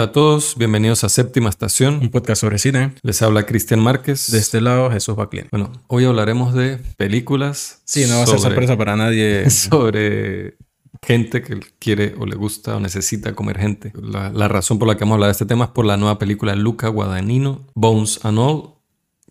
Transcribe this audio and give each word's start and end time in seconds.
Hola 0.00 0.08
a 0.08 0.12
todos, 0.12 0.56
bienvenidos 0.56 1.04
a 1.04 1.10
Séptima 1.10 1.50
Estación. 1.50 1.98
Un 1.98 2.08
podcast 2.08 2.40
sobre 2.40 2.58
cine. 2.58 2.94
Les 3.02 3.20
habla 3.20 3.44
Cristian 3.44 3.80
Márquez. 3.80 4.30
De 4.30 4.38
este 4.38 4.62
lado, 4.62 4.90
Jesús 4.90 5.14
Baclin. 5.14 5.48
Bueno, 5.50 5.72
hoy 5.88 6.06
hablaremos 6.06 6.54
de 6.54 6.78
películas. 6.96 7.82
Sí, 7.84 8.06
no 8.08 8.16
va 8.16 8.22
a 8.22 8.26
ser 8.26 8.38
sobre- 8.38 8.54
sorpresa 8.54 8.78
para 8.78 8.96
nadie. 8.96 9.50
Sobre 9.50 10.56
gente 11.02 11.42
que 11.42 11.60
quiere 11.78 12.14
o 12.18 12.24
le 12.24 12.34
gusta 12.34 12.76
o 12.76 12.80
necesita 12.80 13.34
comer 13.34 13.58
gente. 13.58 13.92
La, 13.94 14.30
la 14.30 14.48
razón 14.48 14.78
por 14.78 14.88
la 14.88 14.94
que 14.94 15.00
vamos 15.00 15.12
a 15.12 15.16
hablar 15.16 15.28
de 15.28 15.32
este 15.32 15.44
tema 15.44 15.66
es 15.66 15.70
por 15.72 15.84
la 15.84 15.98
nueva 15.98 16.18
película 16.18 16.52
de 16.52 16.58
Luca 16.62 16.88
Guadagnino, 16.88 17.66
Bones 17.74 18.20
and 18.24 18.38
All, 18.38 18.76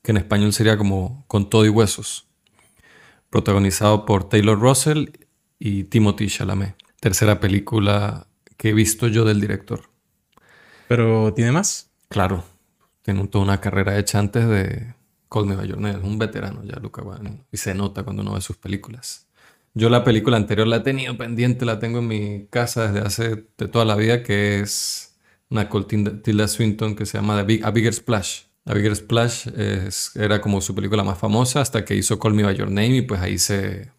que 0.03 0.11
en 0.11 0.17
español 0.17 0.53
sería 0.53 0.77
como 0.77 1.25
Con 1.27 1.49
todo 1.49 1.65
y 1.65 1.69
huesos. 1.69 2.27
Protagonizado 3.31 4.05
por 4.05 4.29
Taylor 4.29 4.59
Russell 4.59 5.07
y 5.57 5.85
Timothy 5.85 6.27
Chalamet. 6.27 6.75
Tercera 6.99 7.39
película 7.39 8.27
que 8.55 8.69
he 8.69 8.73
visto 8.73 9.07
yo 9.07 9.25
del 9.25 9.41
director. 9.41 9.88
Pero, 10.89 11.31
¿tiene 11.35 11.51
más? 11.51 11.91
Claro, 12.09 12.43
tiene 13.03 13.27
toda 13.27 13.43
una 13.43 13.61
carrera 13.61 13.99
hecha 13.99 14.17
antes 14.17 14.47
de 14.49 14.95
Call 15.29 15.45
Me 15.45 15.55
By 15.55 15.67
Your 15.67 15.77
Name. 15.79 15.99
Es 15.99 16.03
un 16.03 16.17
veterano 16.17 16.63
ya, 16.63 16.77
Luca 16.79 17.03
Guadagnino. 17.03 17.45
Y 17.51 17.57
se 17.57 17.75
nota 17.75 18.01
cuando 18.01 18.23
uno 18.23 18.33
ve 18.33 18.41
sus 18.41 18.57
películas. 18.57 19.27
Yo 19.75 19.91
la 19.91 20.03
película 20.03 20.35
anterior 20.37 20.65
la 20.65 20.77
he 20.77 20.79
tenido 20.79 21.15
pendiente, 21.15 21.63
la 21.63 21.77
tengo 21.77 21.99
en 21.99 22.07
mi 22.07 22.47
casa 22.49 22.91
desde 22.91 23.05
hace 23.05 23.45
de 23.55 23.67
toda 23.67 23.85
la 23.85 23.95
vida, 23.95 24.23
que 24.23 24.61
es 24.61 25.15
una 25.51 25.69
con 25.69 25.85
Tilda, 25.87 26.47
Swinton 26.47 26.95
que 26.95 27.05
se 27.05 27.19
llama 27.19 27.37
The 27.37 27.43
Big- 27.43 27.63
A 27.63 27.69
Bigger 27.69 27.93
Splash. 27.93 28.45
A 28.65 28.73
Bigger 28.73 28.95
Splash 28.95 29.47
es- 29.55 30.15
era 30.15 30.41
como 30.41 30.59
su 30.59 30.73
película 30.73 31.03
más 31.03 31.19
famosa 31.19 31.61
hasta 31.61 31.85
que 31.85 31.93
hizo 31.93 32.17
Call 32.17 32.33
Me 32.33 32.41
By 32.43 32.55
Your 32.55 32.69
Name 32.71 32.95
y 32.97 33.01
pues 33.03 33.21
ahí 33.21 33.37
se, 33.37 33.91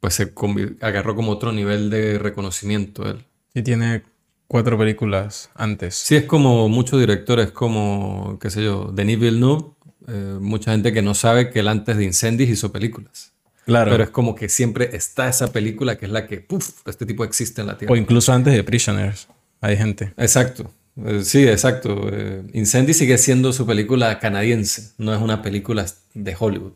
pues 0.00 0.14
se 0.14 0.32
agarró 0.80 1.14
como 1.14 1.32
otro 1.32 1.52
nivel 1.52 1.90
de 1.90 2.18
reconocimiento 2.18 3.06
él. 3.08 3.26
Sí, 3.52 3.62
tiene 3.62 4.02
cuatro 4.48 4.78
películas 4.78 5.50
antes. 5.54 5.94
Sí, 5.94 6.16
es 6.16 6.24
como 6.24 6.68
muchos 6.68 7.00
directores, 7.00 7.50
como, 7.50 8.38
qué 8.40 8.50
sé 8.50 8.64
yo, 8.64 8.90
Denis 8.92 9.18
Villeneuve, 9.18 9.66
eh, 10.08 10.36
mucha 10.40 10.72
gente 10.72 10.92
que 10.92 11.02
no 11.02 11.14
sabe 11.14 11.50
que 11.50 11.60
él 11.60 11.68
antes 11.68 11.96
de 11.96 12.04
Incendies 12.04 12.50
hizo 12.50 12.72
películas. 12.72 13.32
Claro. 13.64 13.90
Pero 13.90 14.04
es 14.04 14.10
como 14.10 14.34
que 14.34 14.48
siempre 14.48 14.90
está 14.94 15.28
esa 15.28 15.52
película 15.52 15.96
que 15.96 16.06
es 16.06 16.12
la 16.12 16.26
que, 16.26 16.40
puff, 16.40 16.86
este 16.86 17.06
tipo 17.06 17.24
existe 17.24 17.62
en 17.62 17.68
la 17.68 17.78
Tierra. 17.78 17.92
O 17.92 17.96
incluso 17.96 18.32
antes 18.32 18.52
de 18.52 18.62
Prisoners. 18.62 19.28
Hay 19.60 19.76
gente. 19.76 20.12
Exacto. 20.18 20.70
Eh, 21.02 21.22
sí, 21.24 21.46
exacto. 21.48 22.08
Eh, 22.12 22.42
Incendies 22.52 22.98
sigue 22.98 23.16
siendo 23.18 23.52
su 23.52 23.66
película 23.66 24.18
canadiense, 24.18 24.92
no 24.98 25.14
es 25.14 25.20
una 25.20 25.42
película 25.42 25.86
de 26.12 26.36
Hollywood. 26.38 26.74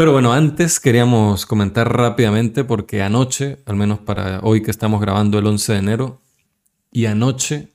Pero 0.00 0.12
bueno, 0.12 0.32
antes 0.32 0.80
queríamos 0.80 1.44
comentar 1.44 1.94
rápidamente 1.94 2.64
porque 2.64 3.02
anoche, 3.02 3.58
al 3.66 3.76
menos 3.76 3.98
para 3.98 4.40
hoy 4.40 4.62
que 4.62 4.70
estamos 4.70 4.98
grabando 4.98 5.38
el 5.38 5.46
11 5.46 5.74
de 5.74 5.78
enero, 5.78 6.22
y 6.90 7.04
anoche 7.04 7.74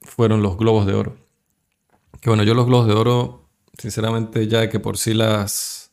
fueron 0.00 0.40
los 0.40 0.56
Globos 0.56 0.86
de 0.86 0.94
Oro. 0.94 1.18
Que 2.22 2.30
bueno, 2.30 2.44
yo 2.44 2.54
los 2.54 2.64
Globos 2.64 2.86
de 2.86 2.94
Oro, 2.94 3.50
sinceramente, 3.76 4.48
ya 4.48 4.70
que 4.70 4.80
por 4.80 4.96
sí 4.96 5.12
las, 5.12 5.90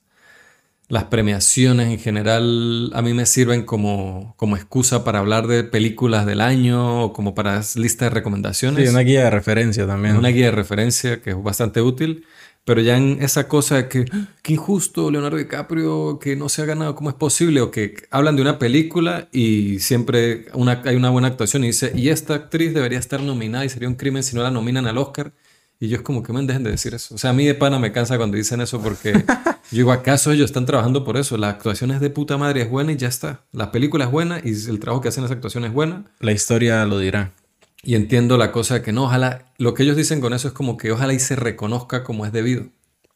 las 0.88 1.04
premiaciones 1.04 1.92
en 1.92 2.00
general 2.00 2.90
a 2.94 3.02
mí 3.02 3.14
me 3.14 3.26
sirven 3.26 3.66
como, 3.66 4.36
como 4.38 4.56
excusa 4.56 5.04
para 5.04 5.20
hablar 5.20 5.48
de 5.48 5.66
películas 5.66 6.26
del 6.26 6.40
año 6.40 7.04
o 7.04 7.12
como 7.12 7.36
para 7.36 7.62
lista 7.76 8.06
de 8.06 8.12
recomendaciones. 8.12 8.86
Sí, 8.86 8.90
una 8.90 9.02
guía 9.02 9.26
de 9.26 9.32
referencia 9.32 9.86
también. 9.86 10.16
Una 10.16 10.30
guía 10.30 10.46
de 10.46 10.52
referencia 10.52 11.22
que 11.22 11.32
es 11.32 11.44
bastante 11.44 11.82
útil, 11.82 12.26
pero 12.66 12.82
ya 12.82 12.98
en 12.98 13.18
esa 13.22 13.48
cosa 13.48 13.76
de 13.76 13.90
que 13.90 14.06
"Ah, 14.12 14.28
qué 14.42 14.54
injusto 14.54 15.12
Leonardo 15.12 15.38
DiCaprio 15.38 16.20
que 16.20 16.36
no 16.36 16.50
se 16.50 16.62
ha 16.62 16.66
ganado, 16.66 16.96
¿cómo 16.96 17.10
es 17.10 17.16
posible? 17.16 17.62
O 17.62 17.72
que 17.72 17.96
hablan 18.12 18.36
de 18.36 18.42
una 18.42 18.60
película 18.60 19.28
y 19.32 19.80
siempre 19.80 20.46
una, 20.54 20.82
hay 20.86 20.96
una 20.96 21.10
buena 21.10 21.28
actuación 21.28 21.64
y 21.64 21.68
dice, 21.68 21.92
y 21.96 22.10
esta 22.10 22.34
actriz 22.36 22.74
debería 22.74 23.00
estar 23.00 23.22
nominada 23.22 23.66
y 23.66 23.70
sería 23.70 23.90
un 23.90 23.96
crimen 23.96 24.24
si 24.24 24.36
no 24.36 24.44
la 24.44 24.52
nominan 24.52 24.88
al 24.88 24.98
Oscar. 24.98 25.34
Y 25.80 25.90
yo 25.90 25.98
es 25.98 26.02
como 26.04 26.24
que 26.24 26.32
me 26.32 26.42
dejen 26.44 26.64
de 26.64 26.72
decir 26.72 26.94
eso. 26.94 27.16
O 27.16 27.18
sea, 27.18 27.32
a 27.32 27.34
mí 27.34 27.46
de 27.46 27.56
pana 27.56 27.78
me 27.78 27.92
cansa 27.92 28.16
cuando 28.18 28.38
dicen 28.38 28.62
eso 28.62 28.82
porque 28.82 29.12
yo 29.72 29.78
digo, 29.78 29.92
¿acaso 29.92 30.32
ellos 30.32 30.46
están 30.46 30.66
trabajando 30.66 31.04
por 31.04 31.18
eso? 31.18 31.36
La 31.38 31.50
actuación 31.50 31.92
es 31.92 32.00
de 32.00 32.10
puta 32.10 32.38
madre, 32.38 32.62
es 32.62 32.70
buena 32.70 32.94
y 32.94 32.96
ya 32.98 33.10
está. 33.10 33.44
La 33.52 33.72
película 33.72 34.06
es 34.06 34.12
buena 34.12 34.40
y 34.42 34.52
el 34.70 34.80
trabajo 34.80 35.02
que 35.02 35.10
hacen 35.10 35.24
en 35.24 35.26
esa 35.26 35.34
actuación 35.34 35.66
es 35.66 35.74
buena. 35.74 36.06
La 36.22 36.32
historia 36.32 36.86
lo 36.86 37.00
dirá. 37.00 37.34
Y 37.84 37.96
entiendo 37.96 38.38
la 38.38 38.52
cosa 38.52 38.76
de 38.76 38.82
que 38.82 38.94
no, 38.94 39.04
ojalá, 39.04 39.46
lo 39.58 39.74
que 39.74 39.84
ellos 39.84 39.98
dicen 39.98 40.22
con 40.22 40.34
eso 40.34 40.48
es 40.48 40.54
como 40.54 40.78
que 40.78 40.92
ojalá 40.92 41.14
y 41.14 41.20
se 41.20 41.36
reconozca 41.36 42.04
como 42.04 42.26
es 42.26 42.32
debido. 42.32 42.68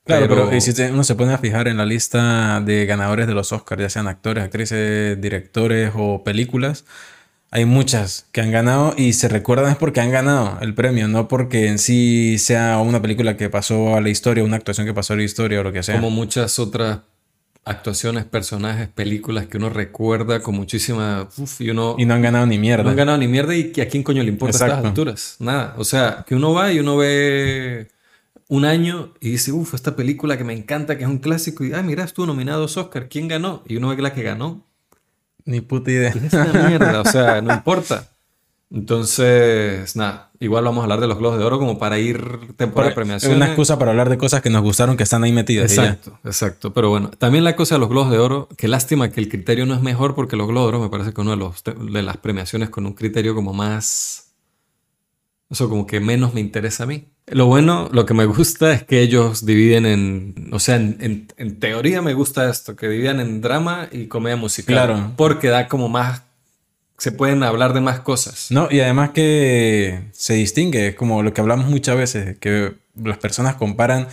Claro, 0.06 0.28
pero, 0.30 0.62
si 0.62 0.74
te- 0.74 0.92
uno 0.92 1.04
se 1.04 1.16
pone 1.16 1.34
a 1.34 1.38
fijar 1.38 1.68
en 1.68 1.78
la 1.78 1.86
lista 1.86 2.62
de 2.62 2.86
ganadores 2.86 3.28
de 3.28 3.34
los 3.34 3.52
Oscars, 3.52 3.82
ya 3.82 3.90
sean 3.90 4.08
actores, 4.08 4.44
actrices, 4.44 5.20
directores 5.22 5.92
o 5.96 6.24
películas, 6.24 6.86
hay 7.52 7.66
muchas 7.66 8.26
que 8.32 8.42
han 8.42 8.52
ganado 8.52 8.94
y 8.98 9.14
se 9.14 9.28
recuerdan 9.30 9.72
es 9.72 9.78
porque 9.78 10.00
han 10.02 10.12
ganado 10.12 10.58
el 10.62 10.74
premio, 10.74 11.08
no 11.08 11.28
porque 11.28 11.68
en 11.68 11.78
sí 11.80 12.38
sea 12.40 12.78
una 12.80 13.02
película 13.02 13.36
que 13.38 13.50
pasó 13.50 13.96
a 13.96 14.02
la 14.02 14.10
historia, 14.10 14.44
una 14.44 14.58
actuación 14.58 14.86
que 14.86 14.94
pasó 14.94 15.14
a 15.14 15.18
la 15.18 15.24
historia 15.24 15.60
o 15.62 15.64
lo 15.64 15.72
que 15.74 15.84
sea. 15.84 15.96
como 15.96 16.10
muchas 16.10 16.60
otras 16.60 17.00
actuaciones, 17.70 18.26
personajes, 18.26 18.88
películas 18.88 19.48
que 19.48 19.58
uno 19.58 19.70
recuerda 19.70 20.42
con 20.42 20.56
muchísima... 20.56 21.28
uf, 21.38 21.62
y 21.62 21.70
uno 21.70 21.96
Y 21.98 22.06
no 22.06 22.14
han 22.14 22.22
ganado 22.22 22.46
ni 22.46 22.58
mierda. 22.58 22.84
no 22.84 22.90
han 22.90 22.96
ganado 22.96 23.18
ni 23.18 23.28
mierda 23.28 23.56
y 23.56 23.72
que 23.72 23.82
a 23.82 23.88
quién 23.88 24.04
coño 24.04 24.24
le 24.24 24.30
importa 24.30 24.56
a 24.56 24.58
estas 24.58 24.68
Exacto. 24.70 24.88
alturas. 24.88 25.36
Nada. 25.40 25.76
O 25.78 25.84
sea, 25.84 26.26
que 26.28 26.36
uno 26.36 26.54
va 26.54 26.72
y 26.72 26.80
uno 26.80 26.98
ve 26.98 27.88
un 28.50 28.66
año 28.66 29.14
y 29.20 29.32
dice, 29.32 29.52
uff, 29.52 29.74
esta 29.74 29.96
película 29.96 30.38
que 30.38 30.44
me 30.44 30.54
encanta, 30.54 30.98
que 30.98 31.04
es 31.04 31.10
un 31.10 31.18
clásico, 31.20 31.64
y, 31.66 31.74
ah, 31.74 31.82
mira, 31.84 32.04
estuvo 32.04 32.26
nominado 32.26 32.60
a 32.60 32.62
dos 32.62 32.78
Oscar, 32.78 33.10
¿quién 33.10 33.28
ganó? 33.28 33.64
Y 33.68 33.76
uno 33.78 33.90
ve 33.90 33.96
que 33.98 34.02
la 34.02 34.14
que 34.14 34.24
ganó. 34.24 34.66
Ni 35.46 35.62
puta 35.62 35.92
idea. 35.92 36.10
Es 36.10 36.34
una 36.34 36.68
mierda, 36.68 37.02
o 37.02 37.06
sea, 37.06 37.42
no 37.42 37.54
importa. 37.54 38.10
Entonces, 38.70 39.96
nada, 39.96 40.32
igual 40.40 40.64
vamos 40.66 40.82
a 40.82 40.84
hablar 40.84 41.00
de 41.00 41.08
los 41.08 41.18
Globos 41.18 41.40
de 41.40 41.46
Oro 41.46 41.58
como 41.58 41.80
para 41.80 42.00
ir 42.00 42.20
temporada 42.58 42.90
de 42.90 42.92
Es 42.92 42.96
premiaciones. 42.96 43.38
una 43.38 43.46
excusa 43.48 43.80
para 43.80 43.92
hablar 43.92 44.10
de 44.10 44.18
cosas 44.18 44.42
que 44.42 44.50
nos 44.50 44.62
gustaron 44.62 44.98
que 44.98 45.04
están 45.04 45.24
ahí 45.24 45.32
metidas. 45.32 45.72
Exacto, 45.72 46.20
exacto. 46.26 46.74
Pero 46.74 46.90
bueno, 46.90 47.10
también 47.12 47.44
la 47.44 47.56
cosa 47.56 47.76
de 47.76 47.80
los 47.80 47.90
Globos 47.90 48.12
de 48.12 48.18
Oro, 48.20 48.50
que 48.58 48.68
lástima 48.68 49.10
que 49.10 49.22
el 49.22 49.30
criterio 49.30 49.66
no 49.66 49.74
es 49.74 49.82
mejor 49.82 50.16
porque 50.16 50.36
los 50.36 50.48
Globos 50.48 50.72
de 50.72 50.78
Oro 50.78 50.84
me 50.84 50.90
parece 50.90 51.14
que 51.14 51.22
uno 51.22 51.32
de, 51.32 51.38
los, 51.38 51.64
de 51.64 52.02
las 52.02 52.18
premiaciones 52.18 52.70
con 52.70 52.86
un 52.86 52.94
criterio 52.94 53.34
como 53.36 53.54
más... 53.54 54.24
Eso 55.50 55.70
como 55.70 55.88
que 55.88 56.02
menos 56.02 56.34
me 56.34 56.42
interesa 56.42 56.84
a 56.84 56.88
mí. 56.88 57.06
Lo 57.28 57.46
bueno, 57.46 57.88
lo 57.94 58.06
que 58.06 58.14
me 58.14 58.26
gusta 58.26 58.74
es 58.74 58.84
que 58.84 59.00
ellos 59.02 59.46
dividen 59.46 59.86
en... 59.86 60.50
O 60.52 60.60
sea, 60.60 60.76
en, 60.76 60.98
en- 61.00 61.28
en 61.38 61.60
teoría 61.60 62.02
me 62.02 62.14
gusta 62.14 62.50
esto, 62.50 62.76
que 62.76 62.90
dividan 62.90 63.22
en 63.22 63.40
drama 63.40 63.88
y 63.90 64.08
comedia 64.08 64.36
musical. 64.36 64.74
Claro. 64.88 65.14
Porque 65.16 65.48
da 65.48 65.70
como 65.70 65.88
más... 65.88 66.24
Se 66.98 67.12
pueden 67.12 67.44
hablar 67.44 67.74
de 67.74 67.82
más 67.82 68.00
cosas. 68.00 68.48
No, 68.50 68.68
y 68.72 68.80
además 68.80 69.12
que 69.12 70.02
se 70.14 70.34
distingue, 70.34 70.88
es 70.88 70.96
como 70.96 71.22
lo 71.24 71.34
que 71.34 71.42
hablamos 71.42 71.68
muchas 71.68 71.96
veces, 71.96 72.38
que 72.40 72.74
las 72.96 73.18
personas 73.18 73.56
comparan 73.56 74.08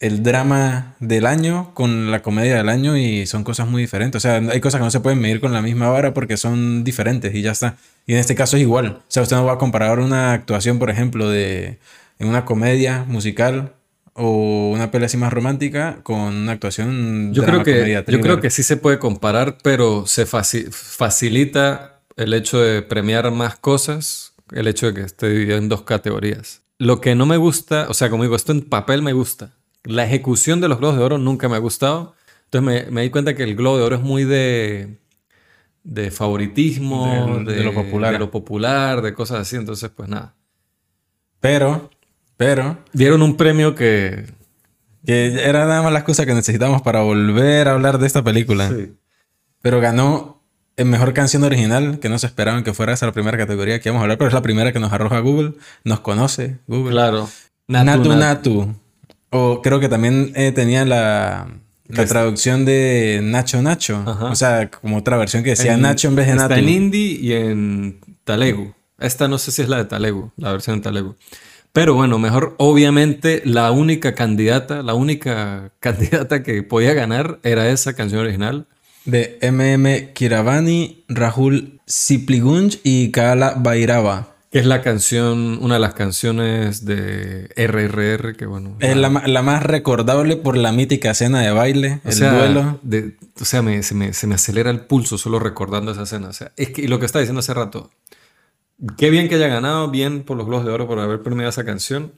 el 0.00 0.22
drama 0.22 0.94
del 1.00 1.26
año 1.26 1.72
con 1.74 2.10
la 2.10 2.22
comedia 2.22 2.56
del 2.56 2.68
año 2.68 2.96
y 2.96 3.26
son 3.26 3.42
cosas 3.44 3.68
muy 3.68 3.82
diferentes. 3.82 4.16
O 4.18 4.20
sea, 4.20 4.36
hay 4.36 4.60
cosas 4.60 4.78
que 4.80 4.84
no 4.84 4.90
se 4.90 5.00
pueden 5.00 5.20
medir 5.20 5.40
con 5.40 5.52
la 5.52 5.62
misma 5.62 5.88
vara 5.90 6.14
porque 6.14 6.36
son 6.36 6.84
diferentes 6.84 7.34
y 7.34 7.42
ya 7.42 7.52
está. 7.52 7.76
Y 8.06 8.12
en 8.12 8.18
este 8.18 8.34
caso 8.34 8.56
es 8.56 8.62
igual. 8.62 8.86
O 8.86 9.02
sea, 9.08 9.22
usted 9.22 9.36
no 9.36 9.44
va 9.44 9.54
a 9.54 9.58
comparar 9.58 9.98
una 9.98 10.32
actuación, 10.32 10.78
por 10.78 10.90
ejemplo, 10.90 11.28
de 11.28 11.78
en 12.20 12.28
una 12.28 12.44
comedia 12.44 13.04
musical 13.08 13.74
o 14.14 14.70
una 14.72 14.90
pelea 14.90 15.06
así 15.06 15.16
más 15.16 15.32
romántica 15.32 15.98
con 16.02 16.18
una 16.18 16.52
actuación 16.52 17.32
Yo 17.32 17.42
creo, 17.42 17.54
drama, 17.54 17.64
que, 17.64 17.72
comedia, 17.78 18.04
yo 18.06 18.20
creo 18.20 18.40
que 18.40 18.50
sí 18.50 18.64
se 18.64 18.76
puede 18.76 18.98
comparar, 18.98 19.58
pero 19.62 20.06
se 20.06 20.26
faci- 20.26 20.68
facilita 20.70 21.97
el 22.18 22.34
hecho 22.34 22.60
de 22.60 22.82
premiar 22.82 23.30
más 23.30 23.56
cosas, 23.56 24.34
el 24.52 24.66
hecho 24.66 24.86
de 24.86 24.94
que 24.94 25.00
esté 25.02 25.28
dividido 25.28 25.56
en 25.56 25.68
dos 25.68 25.82
categorías. 25.82 26.62
Lo 26.76 27.00
que 27.00 27.14
no 27.14 27.26
me 27.26 27.36
gusta, 27.36 27.86
o 27.88 27.94
sea, 27.94 28.10
como 28.10 28.24
digo, 28.24 28.34
esto 28.34 28.50
en 28.52 28.62
papel 28.62 29.02
me 29.02 29.12
gusta. 29.12 29.54
La 29.84 30.04
ejecución 30.04 30.60
de 30.60 30.68
los 30.68 30.78
Globos 30.78 30.98
de 30.98 31.04
Oro 31.04 31.18
nunca 31.18 31.48
me 31.48 31.54
ha 31.54 31.60
gustado. 31.60 32.14
Entonces 32.46 32.86
me, 32.86 32.90
me 32.90 33.02
di 33.02 33.10
cuenta 33.10 33.34
que 33.34 33.44
el 33.44 33.54
Globo 33.54 33.78
de 33.78 33.84
Oro 33.84 33.96
es 33.96 34.02
muy 34.02 34.24
de, 34.24 34.98
de 35.84 36.10
favoritismo, 36.10 37.40
de 37.44 37.62
lo 37.62 37.72
popular. 37.72 38.12
de 38.12 38.18
lo 38.18 38.30
popular, 38.32 39.00
de 39.00 39.14
cosas 39.14 39.38
así. 39.40 39.54
Entonces, 39.54 39.88
pues 39.94 40.08
nada. 40.08 40.34
Pero, 41.40 41.88
pero, 42.36 42.78
Dieron 42.92 43.22
un 43.22 43.36
premio 43.36 43.76
que... 43.76 44.26
que 45.06 45.40
era 45.44 45.66
nada 45.66 45.82
más 45.82 45.92
las 45.92 46.02
cosas 46.02 46.26
que 46.26 46.34
necesitamos 46.34 46.82
para 46.82 47.02
volver 47.02 47.68
a 47.68 47.74
hablar 47.74 47.98
de 47.98 48.08
esta 48.08 48.24
película. 48.24 48.68
Sí. 48.70 48.92
Pero 49.62 49.80
ganó 49.80 50.37
mejor 50.86 51.12
canción 51.14 51.42
original, 51.44 51.98
que 52.00 52.08
no 52.08 52.18
se 52.18 52.26
esperaban 52.26 52.64
que 52.64 52.72
fuera 52.74 52.92
esa 52.92 53.06
la 53.06 53.12
primera 53.12 53.36
categoría 53.38 53.80
que 53.80 53.88
íbamos 53.88 54.00
a 54.00 54.04
hablar, 54.04 54.18
pero 54.18 54.28
es 54.28 54.34
la 54.34 54.42
primera 54.42 54.72
que 54.72 54.78
nos 54.80 54.92
arroja 54.92 55.18
Google. 55.20 55.52
Nos 55.84 56.00
conoce 56.00 56.58
Google. 56.66 56.92
Claro. 56.92 57.28
Natu 57.66 58.14
Natu. 58.14 58.74
O 59.30 59.60
creo 59.62 59.78
que 59.80 59.88
también 59.88 60.32
eh, 60.34 60.52
tenía 60.52 60.84
la, 60.84 61.48
la 61.88 62.06
traducción 62.06 62.64
de 62.64 63.20
Nacho 63.22 63.60
Nacho. 63.62 64.02
Ajá. 64.06 64.26
O 64.26 64.34
sea, 64.34 64.70
como 64.70 64.96
otra 64.98 65.16
versión 65.18 65.42
que 65.42 65.50
decía 65.50 65.74
En- 65.74 65.82
Nacho 65.82 66.08
en 66.08 66.16
vez 66.16 66.26
de 66.28 66.34
Natu. 66.34 66.54
Está 66.54 66.58
en 66.58 66.68
hindi 66.68 67.18
y 67.20 67.32
en 67.34 68.00
Talegu. 68.24 68.72
Esta 68.98 69.28
no 69.28 69.38
sé 69.38 69.52
si 69.52 69.62
es 69.62 69.68
la 69.68 69.76
de 69.76 69.84
Talegu, 69.84 70.30
la 70.36 70.52
versión 70.52 70.76
en 70.76 70.82
Talegu. 70.82 71.14
Pero 71.72 71.94
bueno, 71.94 72.18
mejor, 72.18 72.54
obviamente, 72.58 73.42
la 73.44 73.70
única 73.70 74.14
candidata, 74.14 74.82
la 74.82 74.94
única 74.94 75.70
candidata 75.80 76.42
que 76.42 76.62
podía 76.62 76.94
ganar 76.94 77.38
era 77.42 77.68
esa 77.68 77.92
canción 77.92 78.20
original. 78.22 78.66
De 79.08 79.38
MM 79.42 80.12
Kiravani, 80.12 81.04
Rahul 81.08 81.80
Sipligunj 81.86 82.76
y 82.84 83.10
Kala 83.10 83.54
Bairava. 83.58 84.34
Que 84.50 84.58
es 84.60 84.66
la 84.66 84.80
canción, 84.82 85.58
una 85.62 85.74
de 85.74 85.80
las 85.80 85.92
canciones 85.94 86.84
de 86.86 87.48
RRR, 87.56 88.34
que 88.36 88.46
bueno. 88.46 88.76
Es 88.80 88.96
la, 88.96 89.08
la 89.26 89.42
más 89.42 89.62
recordable 89.62 90.36
por 90.36 90.56
la 90.56 90.72
mítica 90.72 91.10
escena 91.10 91.40
de 91.42 91.50
baile, 91.52 92.00
O 92.04 92.08
el 92.08 92.14
sea, 92.14 92.32
duelo. 92.32 92.78
de- 92.82 93.16
o 93.40 93.44
sea, 93.44 93.60
me- 93.62 93.82
se, 93.82 93.94
me, 93.94 94.12
se 94.14 94.26
me 94.26 94.34
acelera 94.36 94.70
el 94.70 94.80
pulso 94.80 95.18
solo 95.18 95.38
recordando 95.38 95.92
esa 95.92 96.02
escena. 96.04 96.28
O 96.28 96.32
sea, 96.32 96.52
es 96.56 96.70
que 96.70 96.82
y 96.82 96.86
lo 96.88 96.98
que 96.98 97.04
estaba 97.06 97.20
diciendo 97.20 97.40
hace 97.40 97.52
rato, 97.54 97.90
qué 98.96 99.10
bien 99.10 99.28
que 99.28 99.34
haya 99.34 99.48
ganado, 99.48 99.90
bien 99.90 100.22
por 100.22 100.36
los 100.36 100.46
Globos 100.46 100.64
de 100.64 100.72
Oro 100.72 100.86
por 100.86 100.98
haber 100.98 101.22
premiado 101.22 101.50
esa 101.50 101.64
canción, 101.64 102.12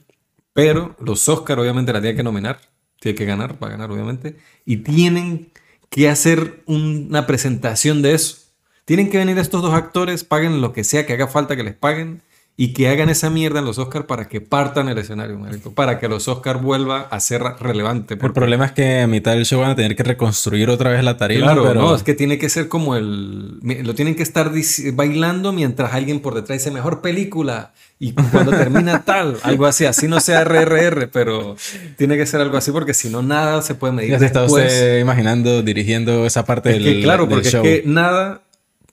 pero 0.53 0.95
los 0.99 1.27
Oscar 1.29 1.59
obviamente 1.59 1.91
la 1.93 1.99
tienen 2.01 2.17
que 2.17 2.23
nominar, 2.23 2.59
tiene 2.99 3.17
que 3.17 3.25
ganar, 3.25 3.61
va 3.61 3.67
a 3.67 3.71
ganar 3.71 3.91
obviamente, 3.91 4.37
y 4.65 4.77
tienen 4.77 5.51
que 5.91 6.09
hacer 6.09 6.63
una 6.65 7.27
presentación 7.27 8.01
de 8.01 8.15
eso. 8.15 8.37
Tienen 8.85 9.09
que 9.09 9.17
venir 9.17 9.37
estos 9.37 9.61
dos 9.61 9.73
actores, 9.73 10.23
paguen 10.23 10.61
lo 10.61 10.73
que 10.73 10.83
sea 10.83 11.05
que 11.05 11.13
haga 11.13 11.27
falta 11.27 11.55
que 11.55 11.63
les 11.63 11.75
paguen 11.75 12.21
y 12.57 12.73
que 12.73 12.89
hagan 12.89 13.09
esa 13.09 13.29
mierda 13.31 13.59
en 13.59 13.65
los 13.65 13.79
Oscar 13.79 14.05
para 14.05 14.27
que 14.27 14.39
partan 14.39 14.87
el 14.87 14.97
escenario, 14.97 15.39
marico, 15.39 15.71
para 15.73 15.97
que 15.99 16.07
los 16.07 16.27
Oscar 16.27 16.61
vuelva 16.61 17.01
a 17.09 17.19
ser 17.19 17.41
relevante. 17.59 18.13
El 18.15 18.19
porque- 18.19 18.35
problema 18.35 18.65
es 18.65 18.71
que 18.73 18.99
a 19.01 19.07
mitad 19.07 19.31
del 19.31 19.45
show 19.45 19.61
van 19.61 19.71
a 19.71 19.75
tener 19.75 19.95
que 19.95 20.03
reconstruir 20.03 20.69
otra 20.69 20.91
vez 20.91 21.03
la 21.03 21.17
tarima. 21.17 21.45
Claro, 21.47 21.63
pero 21.63 21.81
no, 21.81 21.95
es 21.95 22.03
que 22.03 22.13
tiene 22.13 22.37
que 22.37 22.49
ser 22.49 22.67
como 22.67 22.95
el... 22.95 23.57
Lo 23.83 23.95
tienen 23.95 24.15
que 24.15 24.21
estar 24.21 24.51
bailando 24.93 25.53
mientras 25.53 25.93
alguien 25.93 26.19
por 26.19 26.35
detrás 26.35 26.59
dice 26.59 26.69
mejor 26.69 27.01
película 27.01 27.73
y 27.97 28.13
cuando 28.13 28.51
termina 28.51 29.01
tal, 29.05 29.37
algo 29.43 29.65
así, 29.65 29.85
así 29.85 30.07
no 30.07 30.19
sea 30.19 30.43
RRR, 30.43 31.09
pero 31.11 31.55
tiene 31.97 32.15
que 32.17 32.25
ser 32.27 32.41
algo 32.41 32.57
así 32.57 32.71
porque 32.71 32.93
si 32.93 33.09
no 33.09 33.23
nada 33.23 33.61
se 33.63 33.73
puede 33.73 33.93
medir 33.93 34.11
ya 34.11 34.19
se 34.19 34.25
está 34.25 34.43
usted 34.43 34.99
imaginando 34.99 35.63
dirigiendo 35.63 36.25
esa 36.27 36.45
parte 36.45 36.69
Es 36.77 36.83
del, 36.83 36.83
que 36.97 37.01
claro, 37.01 37.23
del 37.25 37.29
porque 37.29 37.47
es 37.47 37.53
show. 37.53 37.63
que 37.63 37.83
nada 37.87 38.41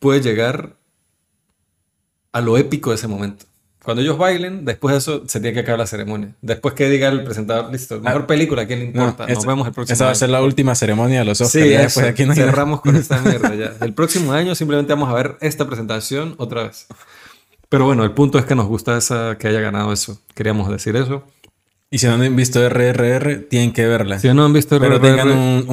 puede 0.00 0.20
llegar 0.22 0.77
a 2.32 2.40
lo 2.40 2.56
épico 2.58 2.90
de 2.90 2.96
ese 2.96 3.08
momento. 3.08 3.44
Cuando 3.84 4.02
ellos 4.02 4.18
bailen, 4.18 4.64
después 4.66 4.92
de 4.92 4.98
eso 4.98 5.22
se 5.26 5.40
tiene 5.40 5.54
que 5.54 5.60
acabar 5.60 5.78
la 5.78 5.86
ceremonia. 5.86 6.34
Después 6.42 6.74
que 6.74 6.90
diga 6.90 7.08
el 7.08 7.24
presentador, 7.24 7.72
listo, 7.72 7.98
mejor 8.00 8.26
película, 8.26 8.62
¿a 8.62 8.66
quién 8.66 8.80
le 8.80 8.86
Ah. 8.88 8.90
No, 8.92 9.02
importa? 9.04 9.26
Nos 9.28 9.38
esa- 9.38 9.48
vemos 9.48 9.66
el 9.66 9.72
próximo 9.72 9.94
Esa 9.94 10.04
va 10.04 10.10
a 10.10 10.14
ser 10.14 10.28
la 10.28 10.42
última 10.42 10.74
ceremonia 10.74 11.20
de 11.20 11.24
los 11.24 11.40
Oscars. 11.40 11.64
Sí, 11.64 11.70
después 11.70 12.04
de 12.04 12.10
aquí 12.10 12.24
no 12.26 12.34
cerramos 12.34 12.82
con 12.82 12.96
esta 12.96 13.18
mierda 13.22 13.54
ya. 13.54 13.72
El 13.84 13.94
próximo 13.94 14.32
año 14.32 14.54
simplemente 14.54 14.92
vamos 14.92 15.08
a 15.08 15.14
ver 15.14 15.36
esta 15.40 15.66
presentación 15.66 16.34
otra 16.36 16.64
vez. 16.64 16.86
Pero 17.70 17.84
bueno, 17.86 18.02
el 18.04 18.12
punto 18.12 18.38
es 18.38 18.44
que 18.44 18.54
nos 18.54 18.66
gusta 18.66 18.96
esa, 18.98 19.36
que 19.38 19.48
haya 19.48 19.60
ganado 19.60 19.92
eso. 19.92 20.20
Queríamos 20.34 20.68
decir 20.70 20.94
eso. 20.96 21.22
Y 21.90 21.98
si 21.98 22.06
no 22.06 22.14
han 22.14 22.36
visto 22.36 22.60
RRR, 22.68 23.46
tienen 23.48 23.72
que 23.72 23.86
verla. 23.86 24.18
Si 24.18 24.28
no 24.34 24.44
han 24.44 24.52
visto 24.52 24.78
Pero 24.78 24.98
RRR, 24.98 25.00
tengan 25.08 25.30
un- 25.30 25.64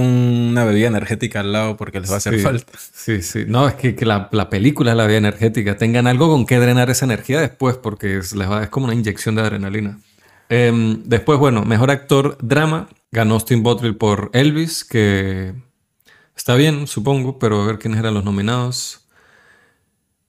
una 0.51 0.63
bebida 0.63 0.87
energética 0.87 1.41
al 1.41 1.51
lado 1.51 1.75
porque 1.75 1.99
les 1.99 2.09
va 2.09 2.13
a 2.15 2.17
hacer 2.17 2.35
sí, 2.35 2.39
falta. 2.39 2.71
Sí, 2.93 3.21
sí. 3.21 3.43
No, 3.47 3.67
es 3.67 3.73
que, 3.73 3.95
que 3.95 4.05
la, 4.05 4.29
la 4.31 4.49
película 4.49 4.91
es 4.91 4.97
la 4.97 5.07
vía 5.07 5.17
energética. 5.17 5.75
Tengan 5.75 6.07
algo 6.07 6.29
con 6.29 6.45
que 6.45 6.57
drenar 6.57 6.89
esa 6.89 7.03
energía 7.03 7.41
después 7.41 7.75
porque 7.75 8.17
es, 8.19 8.33
les 8.33 8.49
va, 8.49 8.63
es 8.63 8.69
como 8.69 8.85
una 8.85 8.95
inyección 8.95 9.35
de 9.35 9.41
adrenalina. 9.41 9.99
Em, 10.47 11.03
después, 11.03 11.37
bueno, 11.37 11.63
mejor 11.65 11.91
actor 11.91 12.37
drama. 12.41 12.87
Ganó 13.11 13.33
Austin 13.33 13.61
Butler 13.63 13.97
por 13.97 14.29
Elvis, 14.33 14.83
que 14.85 15.53
está 16.35 16.55
bien, 16.55 16.87
supongo, 16.87 17.39
pero 17.39 17.61
a 17.61 17.65
ver 17.65 17.77
quiénes 17.79 17.99
eran 17.99 18.13
los 18.13 18.23
nominados. 18.23 19.01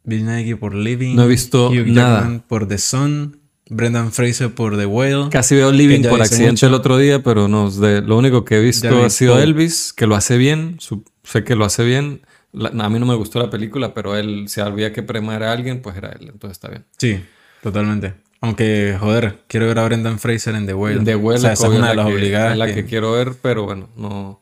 Bill 0.02 0.24
Nighy 0.26 0.54
por 0.54 0.74
Living. 0.74 1.14
No 1.16 1.24
he 1.24 1.28
visto 1.28 1.68
Hugh 1.68 1.86
nada. 1.86 2.20
Jackman 2.20 2.40
por 2.40 2.66
The 2.68 2.78
Sun. 2.78 3.40
Brendan 3.68 4.12
Fraser 4.12 4.54
por 4.54 4.76
The 4.76 4.86
Whale. 4.86 5.28
Casi 5.30 5.54
veo 5.56 5.72
Living 5.72 6.02
por 6.08 6.20
accidente 6.22 6.52
mucho. 6.52 6.66
el 6.68 6.74
otro 6.74 6.98
día, 6.98 7.22
pero 7.22 7.48
no, 7.48 7.70
de, 7.70 8.00
lo 8.02 8.16
único 8.16 8.44
que 8.44 8.56
he 8.58 8.60
visto 8.60 9.04
ha 9.04 9.10
sido 9.10 9.32
Bowie. 9.34 9.44
Elvis, 9.44 9.92
que 9.92 10.06
lo 10.06 10.14
hace 10.14 10.36
bien, 10.38 10.76
su- 10.78 11.04
sé 11.24 11.42
que 11.44 11.56
lo 11.56 11.64
hace 11.64 11.82
bien. 11.84 12.22
La- 12.52 12.68
a 12.68 12.88
mí 12.88 12.98
no 13.00 13.06
me 13.06 13.14
gustó 13.16 13.38
la 13.40 13.50
película, 13.50 13.92
pero 13.92 14.16
él, 14.16 14.44
si 14.48 14.60
había 14.60 14.92
que 14.92 15.02
premiar 15.02 15.42
a 15.42 15.52
alguien, 15.52 15.82
pues 15.82 15.96
era 15.96 16.10
él, 16.10 16.28
entonces 16.32 16.52
está 16.56 16.68
bien. 16.68 16.84
Sí, 16.96 17.20
totalmente. 17.62 18.14
Aunque, 18.40 18.96
joder, 19.00 19.38
quiero 19.48 19.66
ver 19.66 19.78
a 19.80 19.84
Brendan 19.84 20.18
Fraser 20.20 20.54
en 20.54 20.66
The 20.66 20.74
Whale. 20.74 21.00
De 21.00 21.16
Well 21.16 21.38
o 21.38 21.40
sea, 21.40 21.52
esa 21.52 21.66
es 21.66 21.72
una 21.72 21.88
de 21.88 21.96
la 21.96 22.02
las 22.04 22.06
que- 22.06 22.14
obligadas. 22.14 22.52
es 22.52 22.58
la 22.58 22.66
que- 22.66 22.74
que 22.74 22.84
quiero 22.84 23.12
ver, 23.12 23.32
pero 23.42 23.64
bueno, 23.64 23.88
no. 23.96 24.40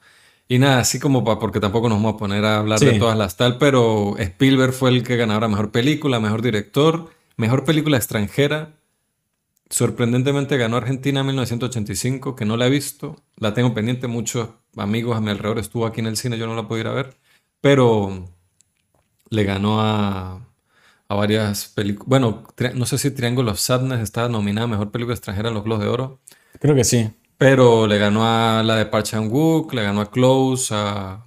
Y 0.49 0.59
nada, 0.59 0.81
así 0.81 0.99
como 1.01 1.25
para, 1.25 1.39
porque 1.39 1.61
tampoco 1.61 1.89
nos 1.89 1.97
vamos 1.97 2.15
a 2.15 2.19
poner 2.19 2.45
a 2.45 2.59
hablar 2.59 2.79
de 2.79 2.93
Sí. 2.93 2.99
todas 2.99 3.17
las 3.17 3.37
tal, 3.39 3.57
pero 3.57 4.17
Spielberg 4.19 4.75
fue 4.75 4.91
el 4.91 5.03
que 5.03 5.17
ganó 5.17 5.41
mejor 5.49 5.71
película, 5.71 6.21
mejor 6.21 6.43
director, 6.43 7.09
mejor 7.39 7.65
película 7.65 7.97
extranjera. 7.97 8.75
Sorprendentemente 9.71 10.57
ganó 10.57 10.77
Argentina 10.77 11.21
en 11.21 11.27
1985, 11.27 12.37
que 12.37 12.45
no 12.45 12.57
la 12.57 12.67
he 12.67 12.71
visto. 12.71 13.17
La 13.37 13.55
tengo 13.55 13.75
pendiente, 13.75 14.07
muchos 14.07 14.51
amigos 14.77 15.17
a 15.17 15.21
mi 15.21 15.31
alrededor 15.31 15.59
estuvo 15.59 15.87
aquí 15.87 16.01
en 16.01 16.07
el 16.07 16.17
cine, 16.17 16.39
yo 16.39 16.47
no 16.47 16.55
la 16.55 16.69
pude 16.69 16.81
ir 16.81 16.87
a 16.87 16.93
ver. 16.93 17.17
Pero 17.61 18.29
le 19.31 19.45
ganó 19.45 19.81
a, 19.81 20.47
a 21.09 21.15
varias 21.15 21.67
películas. 21.69 22.09
Bueno, 22.09 22.45
no 22.75 22.87
sé 22.87 22.99
si 22.99 23.11
Triangle 23.11 23.51
of 23.51 23.59
Sadness 23.59 24.01
está 24.01 24.29
nominada 24.29 24.67
a 24.67 24.71
mejor 24.71 24.91
película 24.91 25.15
extranjera 25.15 25.49
en 25.49 25.55
los 25.55 25.65
Globos 25.65 25.83
de 25.83 25.91
Oro. 25.91 26.21
Creo 26.61 26.75
que 26.75 26.85
sí. 26.85 27.11
Pero 27.39 27.87
le 27.87 27.99
ganó 27.99 28.25
a 28.25 28.63
la 28.63 28.77
de 28.77 28.87
Park 28.87 29.07
Chan-wook, 29.07 29.73
le 29.73 29.83
ganó 29.83 30.03
a 30.03 30.11
Close, 30.11 30.73
a- 30.75 31.25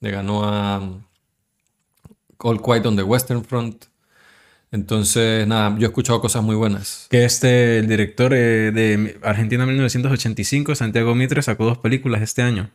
le 0.00 0.10
ganó 0.10 0.44
a 0.44 0.78
um, 0.78 1.02
All 2.38 2.62
Quiet 2.62 2.86
on 2.86 2.96
the 2.96 3.02
Western 3.02 3.44
Front. 3.44 3.84
Entonces, 4.72 5.46
nada, 5.48 5.74
yo 5.78 5.86
he 5.86 5.88
escuchado 5.88 6.20
cosas 6.20 6.42
muy 6.44 6.54
buenas. 6.54 7.06
Que 7.10 7.24
este, 7.24 7.78
el 7.78 7.88
director 7.88 8.32
eh, 8.34 8.70
de 8.72 9.18
Argentina 9.22 9.66
1985, 9.66 10.74
Santiago 10.76 11.14
Mitre, 11.14 11.42
sacó 11.42 11.64
dos 11.64 11.78
películas 11.78 12.22
este 12.22 12.42
año. 12.42 12.70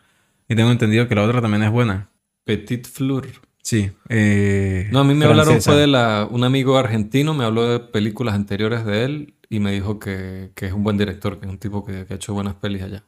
Y 0.50 0.56
tengo 0.56 0.72
entendido 0.72 1.08
que 1.08 1.16
la 1.16 1.24
otra 1.24 1.42
también 1.42 1.64
es 1.64 1.72
buena. 1.72 2.10
Petit 2.44 2.86
Fleur. 2.88 3.28
Sí. 3.62 3.92
eh, 4.10 4.90
No, 4.92 5.00
a 5.00 5.04
mí 5.04 5.16
me 5.16 5.26
hablaron 5.26 5.62
fue 5.62 5.76
de 5.76 5.88
la, 5.88 6.28
un 6.30 6.44
amigo 6.44 6.78
argentino, 6.78 7.34
me 7.34 7.46
habló 7.46 7.68
de 7.68 7.80
películas 7.80 8.36
anteriores 8.36 8.86
de 8.86 9.06
él 9.06 9.34
y 9.50 9.60
me 9.60 9.72
dijo 9.72 9.98
que, 9.98 10.52
que 10.54 10.68
es 10.68 10.74
un 10.74 10.84
buen 10.84 10.98
director, 10.98 11.40
que 11.40 11.46
es 11.48 11.52
un 11.52 11.58
tipo 11.58 11.84
que, 11.84 12.06
que 12.06 12.14
ha 12.14 12.16
hecho 12.18 12.34
buenas 12.34 12.56
pelis 12.56 12.84
allá. 12.84 13.04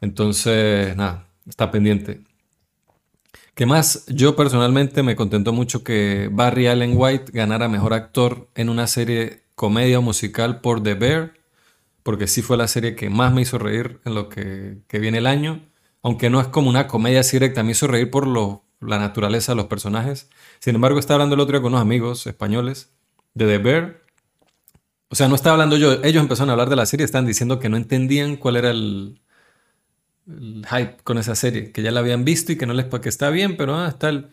Entonces, 0.00 0.94
nada, 0.96 1.26
está 1.48 1.70
pendiente. 1.70 2.20
¿Qué 3.56 3.64
más? 3.64 4.04
Yo 4.08 4.36
personalmente 4.36 5.02
me 5.02 5.16
contentó 5.16 5.54
mucho 5.54 5.82
que 5.82 6.28
Barry 6.30 6.66
Allen 6.66 6.92
White 6.94 7.32
ganara 7.32 7.68
mejor 7.68 7.94
actor 7.94 8.50
en 8.54 8.68
una 8.68 8.86
serie 8.86 9.44
comedia 9.54 9.98
o 9.98 10.02
musical 10.02 10.60
por 10.60 10.82
The 10.82 10.92
Bear, 10.92 11.32
porque 12.02 12.26
sí 12.26 12.42
fue 12.42 12.58
la 12.58 12.68
serie 12.68 12.94
que 12.96 13.08
más 13.08 13.32
me 13.32 13.40
hizo 13.40 13.56
reír 13.56 13.98
en 14.04 14.14
lo 14.14 14.28
que, 14.28 14.82
viene 14.92 15.18
el 15.18 15.26
año, 15.26 15.62
aunque 16.02 16.28
no 16.28 16.38
es 16.38 16.48
como 16.48 16.68
una 16.68 16.86
comedia 16.86 17.20
así 17.20 17.36
directa, 17.38 17.62
me 17.62 17.72
hizo 17.72 17.86
reír 17.86 18.10
por 18.10 18.26
lo, 18.26 18.62
la 18.78 18.98
naturaleza 18.98 19.52
de 19.52 19.56
los 19.56 19.66
personajes. 19.68 20.28
Sin 20.58 20.74
embargo, 20.74 20.98
estaba 20.98 21.14
hablando 21.14 21.34
el 21.36 21.40
otro 21.40 21.54
día 21.54 21.62
con 21.62 21.72
unos 21.72 21.80
amigos 21.80 22.26
españoles 22.26 22.90
de 23.32 23.46
The 23.46 23.56
Bear. 23.58 24.02
O 25.08 25.14
sea, 25.14 25.28
no 25.28 25.34
estaba 25.34 25.54
hablando 25.54 25.78
yo, 25.78 25.92
ellos 26.04 26.22
empezaron 26.22 26.50
a 26.50 26.52
hablar 26.52 26.68
de 26.68 26.76
la 26.76 26.84
serie, 26.84 27.06
estaban 27.06 27.24
diciendo 27.24 27.58
que 27.58 27.70
no 27.70 27.78
entendían 27.78 28.36
cuál 28.36 28.56
era 28.56 28.68
el, 28.68 29.22
el 30.28 30.66
hype 30.68 30.96
con 31.04 31.18
esa 31.18 31.34
serie, 31.34 31.72
que 31.72 31.82
ya 31.82 31.90
la 31.90 32.00
habían 32.00 32.24
visto 32.24 32.52
y 32.52 32.56
que 32.56 32.66
no 32.66 32.74
les 32.74 32.86
que 32.86 33.08
está 33.08 33.30
bien, 33.30 33.56
pero 33.56 33.76
ah, 33.76 33.88
está 33.88 34.08
el... 34.08 34.28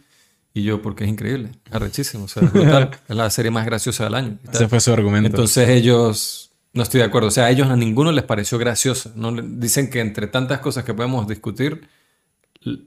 Y 0.56 0.64
yo, 0.64 0.84
porque 0.84 1.04
es 1.04 1.10
increíble, 1.10 1.50
arrechísimo, 1.72 2.26
o 2.26 2.28
sea, 2.28 2.44
es 2.44 2.54
brutal, 2.54 2.92
es 3.10 3.16
la 3.16 3.30
serie 3.32 3.50
más 3.50 3.66
graciosa 3.66 4.04
del 4.04 4.14
año. 4.14 4.38
Ese 4.52 4.68
fue 4.68 4.80
su 4.80 4.94
argumento. 4.94 5.28
Entonces 5.28 5.68
ellos, 5.70 6.52
no 6.74 6.84
estoy 6.84 7.00
de 7.00 7.06
acuerdo, 7.06 7.30
o 7.30 7.32
sea, 7.32 7.46
a 7.46 7.52
ellos 7.52 7.70
a 7.70 7.76
ninguno 7.76 8.12
les 8.12 8.24
pareció 8.24 8.60
graciosa. 8.60 9.12
No, 9.16 9.32
dicen 9.32 9.90
que 9.90 10.00
entre 10.00 10.28
tantas 10.28 10.60
cosas 10.60 10.84
que 10.84 10.94
podemos 10.94 11.28
discutir, 11.28 11.88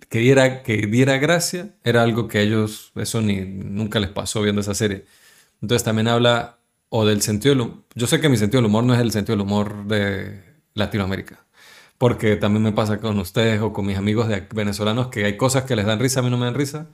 que 0.09 0.19
diera, 0.21 0.63
que 0.63 0.87
diera 0.87 1.19
gracia 1.19 1.75
era 1.83 2.03
algo 2.03 2.29
que 2.29 2.39
a 2.39 2.41
ellos, 2.43 2.93
eso 2.95 3.21
ni, 3.21 3.41
nunca 3.41 3.99
les 3.99 4.11
pasó 4.11 4.43
viendo 4.43 4.61
esa 4.61 4.75
serie. 4.75 5.05
Entonces 5.61 5.85
también 5.85 6.07
habla 6.07 6.59
o 6.89 7.05
del 7.05 7.21
sentido 7.23 7.55
del 7.55 7.63
humor. 7.63 7.85
Yo 7.95 8.07
sé 8.07 8.21
que 8.21 8.29
mi 8.29 8.37
sentido 8.37 8.59
del 8.59 8.67
humor 8.67 8.85
no 8.85 8.95
es 8.95 9.01
el 9.01 9.11
sentido 9.11 9.37
del 9.37 9.45
humor 9.45 9.87
de 9.87 10.41
Latinoamérica. 10.75 11.46
Porque 11.99 12.37
también 12.37 12.63
me 12.63 12.73
pasa 12.73 12.99
con 12.99 13.19
ustedes 13.19 13.61
o 13.63 13.73
con 13.73 13.87
mis 13.87 13.97
amigos 13.97 14.29
de 14.29 14.47
venezolanos 14.55 15.09
que 15.09 15.25
hay 15.25 15.37
cosas 15.37 15.65
que 15.65 15.77
les 15.77 15.87
dan 15.87 15.99
risa, 15.99 16.21
a 16.21 16.23
mí 16.23 16.31
no 16.31 16.37
me 16.39 16.45
dan 16.45 16.55
risa. 16.55 16.87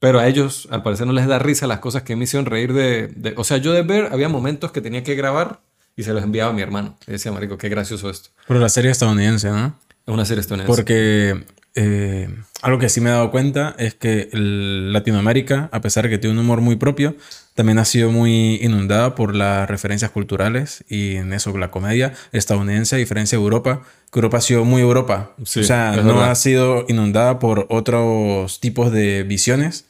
Pero 0.00 0.20
a 0.20 0.26
ellos, 0.28 0.68
al 0.70 0.82
parecer, 0.82 1.06
no 1.06 1.12
les 1.12 1.26
da 1.26 1.38
risa 1.38 1.66
las 1.66 1.80
cosas 1.80 2.02
que 2.02 2.14
me 2.16 2.24
hicieron 2.24 2.46
reír 2.46 2.72
de, 2.72 3.08
de- 3.08 3.34
O 3.36 3.44
sea, 3.44 3.56
yo 3.58 3.72
de 3.72 3.82
ver, 3.82 4.08
había 4.12 4.28
momentos 4.28 4.70
que 4.72 4.80
tenía 4.80 5.02
que 5.02 5.14
grabar 5.16 5.60
y 5.96 6.04
se 6.04 6.12
los 6.14 6.22
enviaba 6.22 6.50
a 6.50 6.54
mi 6.54 6.62
hermano. 6.62 6.96
Y 7.06 7.12
decía, 7.12 7.32
marico, 7.32 7.58
qué 7.58 7.68
gracioso 7.68 8.08
esto. 8.08 8.30
Pero 8.46 8.60
la 8.60 8.68
serie 8.68 8.90
estadounidense, 8.92 9.50
¿no? 9.50 9.76
Es 10.06 10.14
una 10.14 10.24
serie 10.24 10.40
estadounidense. 10.40 10.74
Porque 10.82 11.44
eh, 11.74 12.28
algo 12.62 12.78
que 12.78 12.88
sí 12.88 13.00
me 13.00 13.10
he 13.10 13.12
dado 13.12 13.30
cuenta 13.30 13.74
es 13.78 13.94
que 13.94 14.28
Latinoamérica, 14.32 15.68
a 15.72 15.80
pesar 15.80 16.04
de 16.04 16.10
que 16.10 16.18
tiene 16.18 16.34
un 16.38 16.44
humor 16.44 16.60
muy 16.60 16.76
propio, 16.76 17.16
también 17.54 17.78
ha 17.78 17.84
sido 17.84 18.10
muy 18.10 18.56
inundada 18.62 19.14
por 19.14 19.34
las 19.34 19.68
referencias 19.68 20.10
culturales 20.10 20.84
y 20.88 21.16
en 21.16 21.32
eso 21.32 21.56
la 21.58 21.70
comedia 21.70 22.12
estadounidense, 22.32 22.96
a 22.96 22.98
diferencia 22.98 23.36
de 23.38 23.42
Europa, 23.44 23.82
que 24.12 24.18
Europa 24.18 24.38
ha 24.38 24.40
sido 24.40 24.64
muy 24.64 24.80
Europa. 24.82 25.32
Sí, 25.44 25.60
o 25.60 25.64
sea, 25.64 25.94
es 25.94 26.04
no 26.04 26.14
verdad. 26.14 26.30
ha 26.30 26.34
sido 26.34 26.84
inundada 26.88 27.38
por 27.38 27.66
otros 27.68 28.60
tipos 28.60 28.92
de 28.92 29.22
visiones 29.24 29.86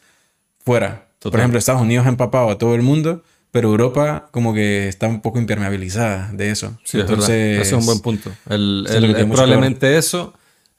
fuera. 0.65 1.07
Por 1.21 1.31
Total. 1.33 1.41
ejemplo, 1.41 1.59
Estados 1.59 1.83
Unidos 1.83 2.07
ha 2.07 2.11
empapado 2.11 2.51
a 2.51 2.59
todo 2.59 2.75
el 2.75 2.83
mundo, 2.83 3.23
pero 3.51 3.69
Europa 3.71 4.29
como 4.31 4.55
que 4.55 4.89
está 4.89 5.09
un 5.09 5.21
poco 5.21 5.39
impermeabilizada 5.39 6.31
de 6.33 6.51
eso. 6.51 6.79
Sí, 6.85 6.99
es 6.99 7.03
Entonces, 7.05 7.29
verdad. 7.29 7.63
Ese 7.63 7.75
es 7.75 7.81
un 7.81 7.87
buen 7.87 8.01
punto. 8.01 8.31
El, 8.49 8.87
es 8.89 8.95
el- 8.95 9.05
el- 9.17 9.27
probablemente 9.29 9.97
eso. 9.99 10.35